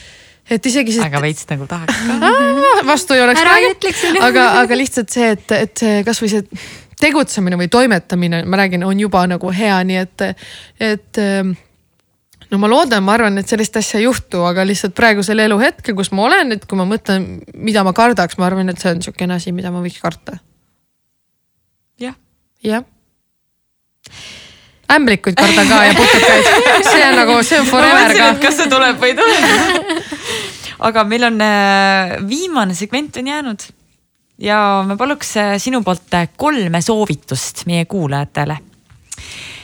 et 0.51 0.67
isegi 0.67 0.97
see. 0.97 1.07
aga 1.07 1.23
veits 1.23 1.47
nagu 1.51 1.67
tahaks 1.71 2.05
ka. 2.07 2.35
vastu 2.91 3.17
ei 3.17 3.25
oleks 3.25 3.43
praegu, 3.45 4.21
aga, 4.27 4.47
aga 4.65 4.79
lihtsalt 4.79 5.13
see, 5.15 5.33
et, 5.37 5.57
et 5.57 5.85
see 5.85 6.05
kasvõi 6.07 6.31
see 6.33 6.47
tegutsemine 7.01 7.57
või 7.57 7.71
toimetamine, 7.73 8.45
ma 8.45 8.61
räägin, 8.61 8.85
on 8.85 9.01
juba 9.01 9.25
nagu 9.31 9.51
hea, 9.57 9.79
nii 9.89 10.01
et, 10.03 10.25
et 10.85 11.21
no 12.51 12.61
ma 12.61 12.71
loodan, 12.71 13.05
ma 13.07 13.15
arvan, 13.17 13.41
et 13.41 13.49
sellist 13.49 13.77
asja 13.81 14.01
ei 14.01 14.07
juhtu, 14.07 14.43
aga 14.47 14.67
lihtsalt 14.69 14.95
praegusel 14.99 15.41
eluhetkel, 15.47 15.97
kus 15.99 16.13
ma 16.17 16.27
olen, 16.29 16.57
et 16.57 16.67
kui 16.69 16.79
ma 16.79 16.87
mõtlen, 16.89 17.27
mida 17.57 17.85
ma 17.87 17.95
kardaks, 17.97 18.39
ma 18.41 18.49
arvan, 18.51 18.73
et 18.73 18.83
see 18.83 18.93
on 18.93 19.03
sihukene 19.07 19.39
asi, 19.39 19.55
mida 19.57 19.73
ma 19.73 19.83
võiks 19.85 20.01
karta. 20.03 20.39
jah. 22.01 22.17
jah. 22.67 22.85
ämblikuid 24.91 25.39
kardan 25.39 25.69
ka 25.71 25.83
ja 25.87 25.97
putakaid, 25.97 26.55
see 26.91 27.05
on 27.07 27.21
nagu, 27.23 27.43
see 27.47 27.61
on 27.63 27.69
forever 27.71 28.17
ka. 28.19 28.33
kas 28.43 28.61
see 28.61 28.73
tuleb 28.73 29.01
või 29.01 29.15
ei 29.15 29.21
tule 29.21 30.19
aga 30.81 31.05
meil 31.05 31.29
on 31.29 31.41
äh, 31.45 32.17
viimane 32.29 32.75
segment 32.75 33.17
on 33.21 33.27
jäänud 33.27 33.67
ja 34.41 34.59
me 34.87 34.97
paluks 34.97 35.37
äh, 35.37 35.55
sinu 35.59 35.83
poolt 35.85 36.15
äh, 36.15 36.29
kolme 36.37 36.81
soovitust 36.83 37.67
meie 37.69 37.85
kuulajatele 37.85 38.57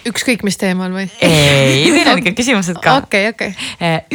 ükskõik 0.07 0.45
mis 0.47 0.59
teemal 0.61 0.93
või? 0.95 1.09
ei, 1.25 1.89
meil 1.95 2.13
on 2.13 2.21
ikka 2.23 2.35
küsimused 2.41 2.79
ka. 2.83 3.01
okei, 3.03 3.31
okei. 3.33 3.55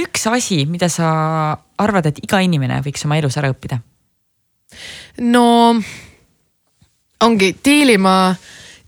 Üks 0.03 0.27
asi, 0.29 0.63
mida 0.69 0.89
sa 0.91 1.09
arvad, 1.81 2.11
et 2.11 2.21
iga 2.23 2.39
inimene 2.45 2.79
võiks 2.85 3.05
oma 3.07 3.17
elus 3.19 3.37
ära 3.41 3.51
õppida? 3.51 3.81
no 5.25 5.45
ongi 7.21 7.51
diilima, 7.65 8.35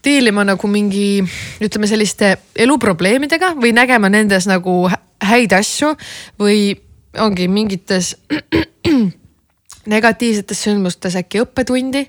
diilima 0.05 0.45
nagu 0.47 0.69
mingi 0.71 1.17
ütleme 1.63 1.89
selliste 1.89 2.37
eluprobleemidega 2.55 3.53
või 3.59 3.73
nägema 3.75 4.09
nendes 4.13 4.47
nagu 4.49 4.85
häid 5.23 5.53
asju 5.57 5.93
või 6.39 6.73
ongi 7.19 7.47
mingites 7.47 8.15
negatiivsetes 9.93 10.63
sündmustes 10.65 11.17
äkki 11.19 11.43
õppetundi 11.43 12.05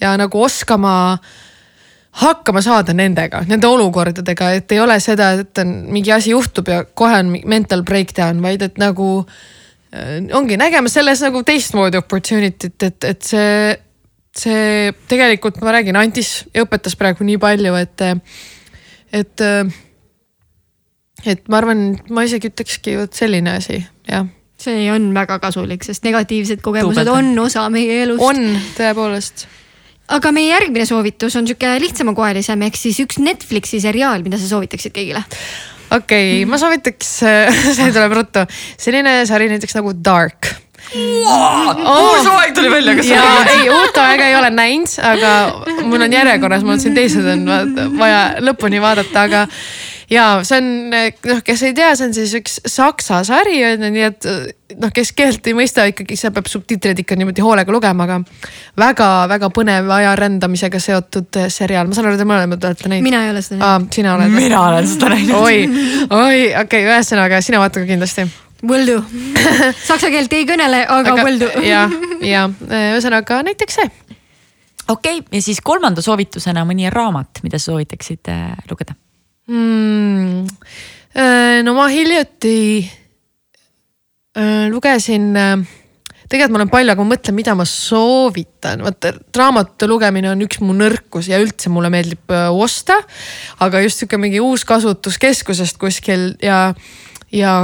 ja 0.00 0.16
nagu 0.18 0.42
oskama 0.42 0.94
äh, 1.12 1.36
hakkama 2.18 2.62
saada 2.64 2.94
nendega, 2.96 3.42
nende 3.46 3.68
olukordadega, 3.68 4.52
et 4.58 4.72
ei 4.74 4.80
ole 4.82 4.96
seda, 5.02 5.32
et 5.42 5.60
on 5.62 5.74
mingi 5.92 6.12
asi 6.14 6.32
juhtub 6.32 6.70
ja 6.70 6.82
kohe 6.84 7.20
on 7.20 7.34
mental 7.46 7.84
breakdown, 7.86 8.40
vaid 8.42 8.64
et 8.66 8.78
nagu 8.80 9.08
äh, 9.22 10.16
ongi 10.34 10.58
nägema 10.60 10.90
selles 10.92 11.22
nagu 11.24 11.44
teistmoodi 11.46 12.00
opportunity't, 12.00 12.86
et, 12.88 13.10
et 13.12 13.28
see, 13.28 13.74
see 14.36 14.94
tegelikult 15.10 15.60
ma 15.62 15.76
räägin, 15.78 15.98
andis 16.00 16.40
ja 16.54 16.64
õpetas 16.66 16.98
praegu 16.98 17.26
nii 17.28 17.38
palju, 17.42 17.76
et, 17.78 18.06
et, 19.20 19.46
et 21.36 21.46
ma 21.46 21.62
arvan, 21.62 21.86
ma 22.10 22.26
isegi 22.26 22.50
ütlekski 22.50 22.98
vot 22.98 23.14
selline 23.22 23.58
asi, 23.60 23.82
jah 24.10 24.26
see 24.58 24.88
on 24.90 25.12
väga 25.14 25.38
kasulik, 25.42 25.86
sest 25.86 26.04
negatiivsed 26.06 26.62
kogemused 26.64 27.04
Tuubed. 27.04 27.14
on 27.14 27.46
osa 27.46 27.68
meie 27.70 28.02
elust. 28.02 28.24
on 28.24 28.60
tõepoolest 28.78 29.46
aga 30.18 30.32
meie 30.32 30.52
järgmine 30.52 30.86
soovitus 30.88 31.36
on 31.38 31.48
sihuke 31.48 31.74
lihtsamakoelisem, 31.84 32.62
ehk 32.68 32.78
siis 32.80 33.00
üks 33.04 33.20
Netflixi 33.22 33.80
seriaal, 33.84 34.24
mida 34.24 34.40
sa 34.40 34.48
soovitaksid 34.50 34.94
kõigile 34.96 35.24
okei 35.88 35.98
okay, 35.98 36.24
mm, 36.24 36.44
-hmm. 36.44 36.50
ma 36.50 36.58
soovitaks 36.58 37.12
see 37.78 37.92
tuleb 37.92 38.16
ruttu, 38.20 38.46
selline 38.80 39.20
sari 39.28 39.50
näiteks 39.52 39.78
nagu 39.78 39.92
Dark 40.04 40.50
wow, 40.94 41.68
oh. 41.84 42.12
uus 42.12 42.26
hooaeg 42.26 42.54
tuli 42.54 42.70
välja, 42.70 42.96
kas 42.96 43.08
sa 43.08 43.22
nägid? 43.22 43.52
ei, 43.54 43.70
uut 43.70 44.00
aega 44.02 44.28
ei 44.28 44.36
ole 44.36 44.50
näinud, 44.50 44.94
aga 45.04 45.32
mul 45.84 46.06
on 46.06 46.12
järjekorras, 46.12 46.64
ma 46.64 46.74
mõtlesin, 46.74 46.96
teised 46.96 47.26
on 47.34 47.44
vaja 47.98 48.22
lõpuni 48.44 48.80
vaadata, 48.82 49.26
aga 49.28 49.46
ja 50.10 50.24
see 50.46 50.58
on 50.60 50.68
noh, 50.92 51.42
kes 51.44 51.62
ei 51.68 51.74
tea, 51.76 51.90
see 51.96 52.08
on 52.08 52.14
siis 52.16 52.32
üks 52.38 52.58
saksa 52.68 53.20
sari 53.28 53.58
on 53.66 53.84
ju, 53.84 53.90
nii 53.92 54.06
et 54.06 54.26
noh, 54.80 54.92
kes 54.94 55.12
keelt 55.16 55.46
ei 55.48 55.56
mõista, 55.56 55.84
ikkagi 55.88 56.16
seal 56.18 56.32
peab 56.36 56.48
subtiitreid 56.50 57.02
ikka 57.02 57.16
niimoodi 57.18 57.44
hoolega 57.44 57.72
lugema, 57.72 58.08
aga 58.08 58.18
väga-väga 58.80 59.50
põnev 59.54 59.88
aja 59.98 60.14
rändamisega 60.18 60.80
seotud 60.82 61.40
seriaal, 61.52 61.88
ma 61.88 61.96
saan 61.96 62.10
aru, 62.10 62.20
te 62.20 62.28
mõlemad 62.28 62.68
olete 62.70 62.92
näinud. 62.92 63.08
mina 63.08 63.22
ei 63.26 63.32
ole 63.34 63.44
seda 63.44 63.60
näinud. 63.60 63.94
sina 63.94 64.14
oled? 64.16 64.36
mina 64.36 64.60
olen 64.66 64.90
seda 64.90 65.14
näinud. 65.14 65.38
oi, 65.38 65.62
oi, 66.08 66.10
okei 66.10 66.52
okay,, 66.64 66.84
ühesõnaga 66.88 67.40
sina 67.44 67.62
vaata 67.62 67.82
ka 67.82 67.88
kindlasti. 67.88 68.28
Will 68.68 68.88
do 68.90 69.02
saksa 69.88 70.10
keelt 70.10 70.32
ei 70.34 70.46
kõnele, 70.48 70.82
aga, 70.90 71.18
will 71.22 71.42
do. 71.44 71.50
ja, 71.72 71.84
ja 72.24 72.46
ühesõnaga 72.48 73.42
näiteks 73.46 73.80
see. 73.80 73.90
okei 74.88 75.20
okay,, 75.20 75.26
ja 75.36 75.44
siis 75.44 75.60
kolmanda 75.64 76.04
soovitusena 76.04 76.64
mõni 76.68 76.88
raamat, 76.92 77.44
mida 77.44 77.60
sa 77.60 77.74
soovitaksid 77.74 78.32
äh, 78.32 78.56
lugeda 78.70 78.96
mm,? 79.48 80.46
no 81.64 81.74
ma 81.74 81.88
hiljuti 81.90 82.56
äh, 84.38 84.68
lugesin 84.70 85.32
äh, 85.36 85.56
tegelikult 86.28 86.52
ma 86.52 86.60
olen 86.60 86.70
palju, 86.72 86.92
aga 86.92 87.04
ma 87.04 87.14
mõtlen, 87.14 87.36
mida 87.36 87.54
ma 87.56 87.64
soovitan, 87.68 88.82
vaata 88.84 89.14
raamatu 89.36 89.88
lugemine 89.88 90.30
on 90.34 90.44
üks 90.44 90.60
mu 90.60 90.76
nõrkus 90.76 91.30
ja 91.30 91.40
üldse 91.40 91.72
mulle 91.72 91.90
meeldib 91.92 92.34
osta. 92.52 93.00
aga 93.64 93.80
just 93.84 94.02
sihuke 94.02 94.20
mingi 94.20 94.40
uus 94.44 94.66
kasutuskeskusest 94.68 95.80
kuskil 95.80 96.34
ja, 96.44 96.74
ja 97.32 97.54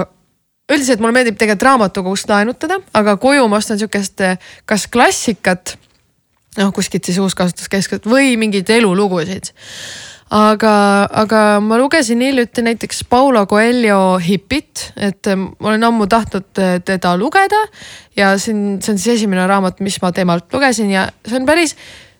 üldiselt 0.72 1.04
mulle 1.04 1.18
meeldib 1.18 1.36
tegelikult 1.36 1.68
raamatukogust 1.68 2.30
laenutada, 2.32 2.80
aga 2.96 3.18
koju 3.20 3.44
ma 3.52 3.60
ostan 3.60 3.78
sihukest 3.78 4.24
kas 4.64 4.88
klassikat. 4.88 5.76
noh, 6.56 6.72
kuskilt 6.72 7.04
siis 7.04 7.20
uuskasutuskeskust 7.20 8.08
või 8.08 8.38
mingeid 8.40 8.70
elulugusid 8.70 9.52
aga, 10.34 10.74
aga 11.22 11.42
ma 11.62 11.78
lugesin 11.78 12.22
hiljuti 12.24 12.64
näiteks 12.66 13.04
Paulo 13.10 13.44
Coelho 13.46 14.18
Hipit, 14.18 14.90
et 14.96 15.26
ähm, 15.30 15.50
ma 15.60 15.70
olen 15.70 15.86
ammu 15.90 16.08
tahtnud 16.10 16.58
äh, 16.58 16.78
teda 16.84 17.14
lugeda 17.18 17.60
ja 18.16 18.34
siin, 18.38 18.80
see 18.82 18.94
on 18.94 18.98
siis 18.98 19.20
esimene 19.20 19.46
raamat, 19.50 19.82
mis 19.84 20.00
ma 20.02 20.10
temalt 20.12 20.50
lugesin 20.52 20.90
ja 20.90 21.06
see 21.26 21.38
on 21.38 21.46
päris 21.46 21.76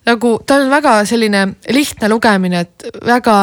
nagu, 0.07 0.37
ta 0.47 0.61
on 0.61 0.71
väga 0.71 1.01
selline 1.09 1.47
lihtne 1.75 2.11
lugemine, 2.13 2.65
et 2.67 2.87
väga 3.07 3.39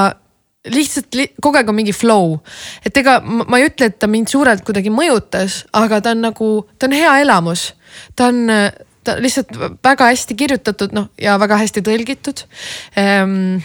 lihtsalt 0.72 1.18
li 1.18 1.26
kogu 1.42 1.58
aeg 1.58 1.72
on 1.74 1.76
mingi 1.76 1.94
flow. 1.96 2.38
et 2.86 2.98
ega 2.98 3.18
ma, 3.26 3.48
ma 3.50 3.60
ei 3.60 3.68
ütle, 3.72 3.90
et 3.90 4.00
ta 4.00 4.08
mind 4.08 4.32
suurelt 4.32 4.64
kuidagi 4.64 4.94
mõjutas, 4.94 5.66
aga 5.74 6.00
ta 6.06 6.16
on 6.16 6.24
nagu, 6.30 6.50
ta 6.78 6.88
on 6.88 6.96
hea 6.96 7.18
elamus. 7.26 7.72
ta 8.16 8.30
on, 8.32 8.48
ta 9.04 9.18
lihtsalt 9.20 9.52
väga 9.84 10.12
hästi 10.14 10.38
kirjutatud, 10.38 10.96
noh 10.96 11.10
ja 11.20 11.36
väga 11.42 11.60
hästi 11.60 11.84
tõlgitud 11.84 12.46
ehm, 12.96 13.58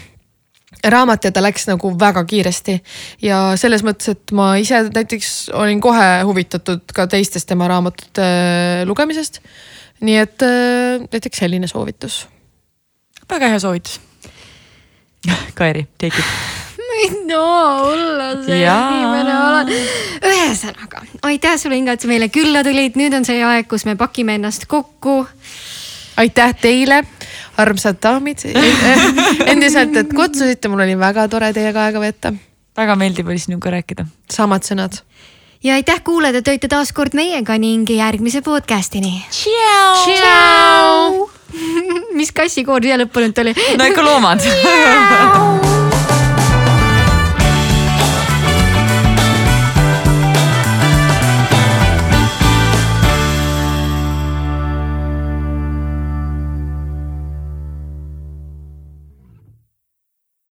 raamat 0.91 1.29
ja 1.29 1.33
ta 1.35 1.43
läks 1.45 1.67
nagu 1.71 1.93
väga 1.99 2.25
kiiresti 2.29 2.77
ja 3.25 3.41
selles 3.61 3.85
mõttes, 3.87 4.15
et 4.15 4.35
ma 4.37 4.53
ise 4.61 4.83
näiteks 4.89 5.51
olin 5.57 5.81
kohe 5.85 6.09
huvitatud 6.27 6.85
ka 6.95 7.07
teistest 7.11 7.49
tema 7.51 7.69
raamatute 7.71 8.25
äh, 8.25 8.83
lugemisest. 8.89 9.41
nii 10.01 10.19
et 10.21 10.43
äh, 10.45 11.07
näiteks 11.13 11.45
selline 11.45 11.67
soovitus. 11.67 12.27
väga 13.31 13.49
hea 13.55 13.59
soovitus. 13.61 14.01
Kairi, 15.59 15.87
take 15.99 16.19
it. 16.19 16.25
ma 16.79 17.01
ei 17.03 17.11
taha 17.29 17.83
olla 17.91 18.29
see 18.47 18.61
Jaa. 18.61 18.89
inimene 18.95 19.37
alati. 19.37 19.81
ühesõnaga, 20.23 21.03
aitäh 21.23 21.59
sulle, 21.61 21.77
Inga, 21.81 21.97
et 21.97 22.05
sa 22.05 22.11
meile 22.11 22.31
külla 22.33 22.63
tulid, 22.67 22.99
nüüd 23.01 23.17
on 23.17 23.27
see 23.29 23.43
aeg, 23.45 23.69
kus 23.71 23.87
me 23.89 23.97
pakime 23.97 24.39
ennast 24.39 24.69
kokku. 24.71 25.25
aitäh 26.17 26.55
teile, 26.61 27.03
armsad 27.63 28.01
daamid, 28.03 28.45
endiselt, 29.53 29.97
et 29.97 30.13
kutsusite, 30.15 30.71
mul 30.73 30.85
oli 30.87 30.97
väga 30.99 31.29
tore 31.33 31.53
teiega 31.57 31.87
aega 31.89 32.03
veeta. 32.03 32.33
väga 32.77 32.97
meeldib 33.01 33.29
oli 33.29 33.39
sinuga 33.41 33.73
rääkida. 33.77 34.07
samad 34.31 34.67
sõnad. 34.69 35.01
ja 35.63 35.75
aitäh 35.75 36.03
kuulajad, 36.05 36.43
et 36.43 36.49
olite 36.49 36.69
taas 36.69 36.93
kord 36.93 37.15
meiega 37.15 37.59
ning 37.59 37.89
järgmise 37.91 38.43
podcast'ini. 38.43 39.25
mis 42.19 42.33
kassikoor 42.33 42.83
siia 42.85 43.01
lõppu 43.01 43.25
nüüd 43.25 43.37
tuli? 43.37 43.57
no 43.79 43.91
ikka 43.91 44.05
loomad. 44.05 45.85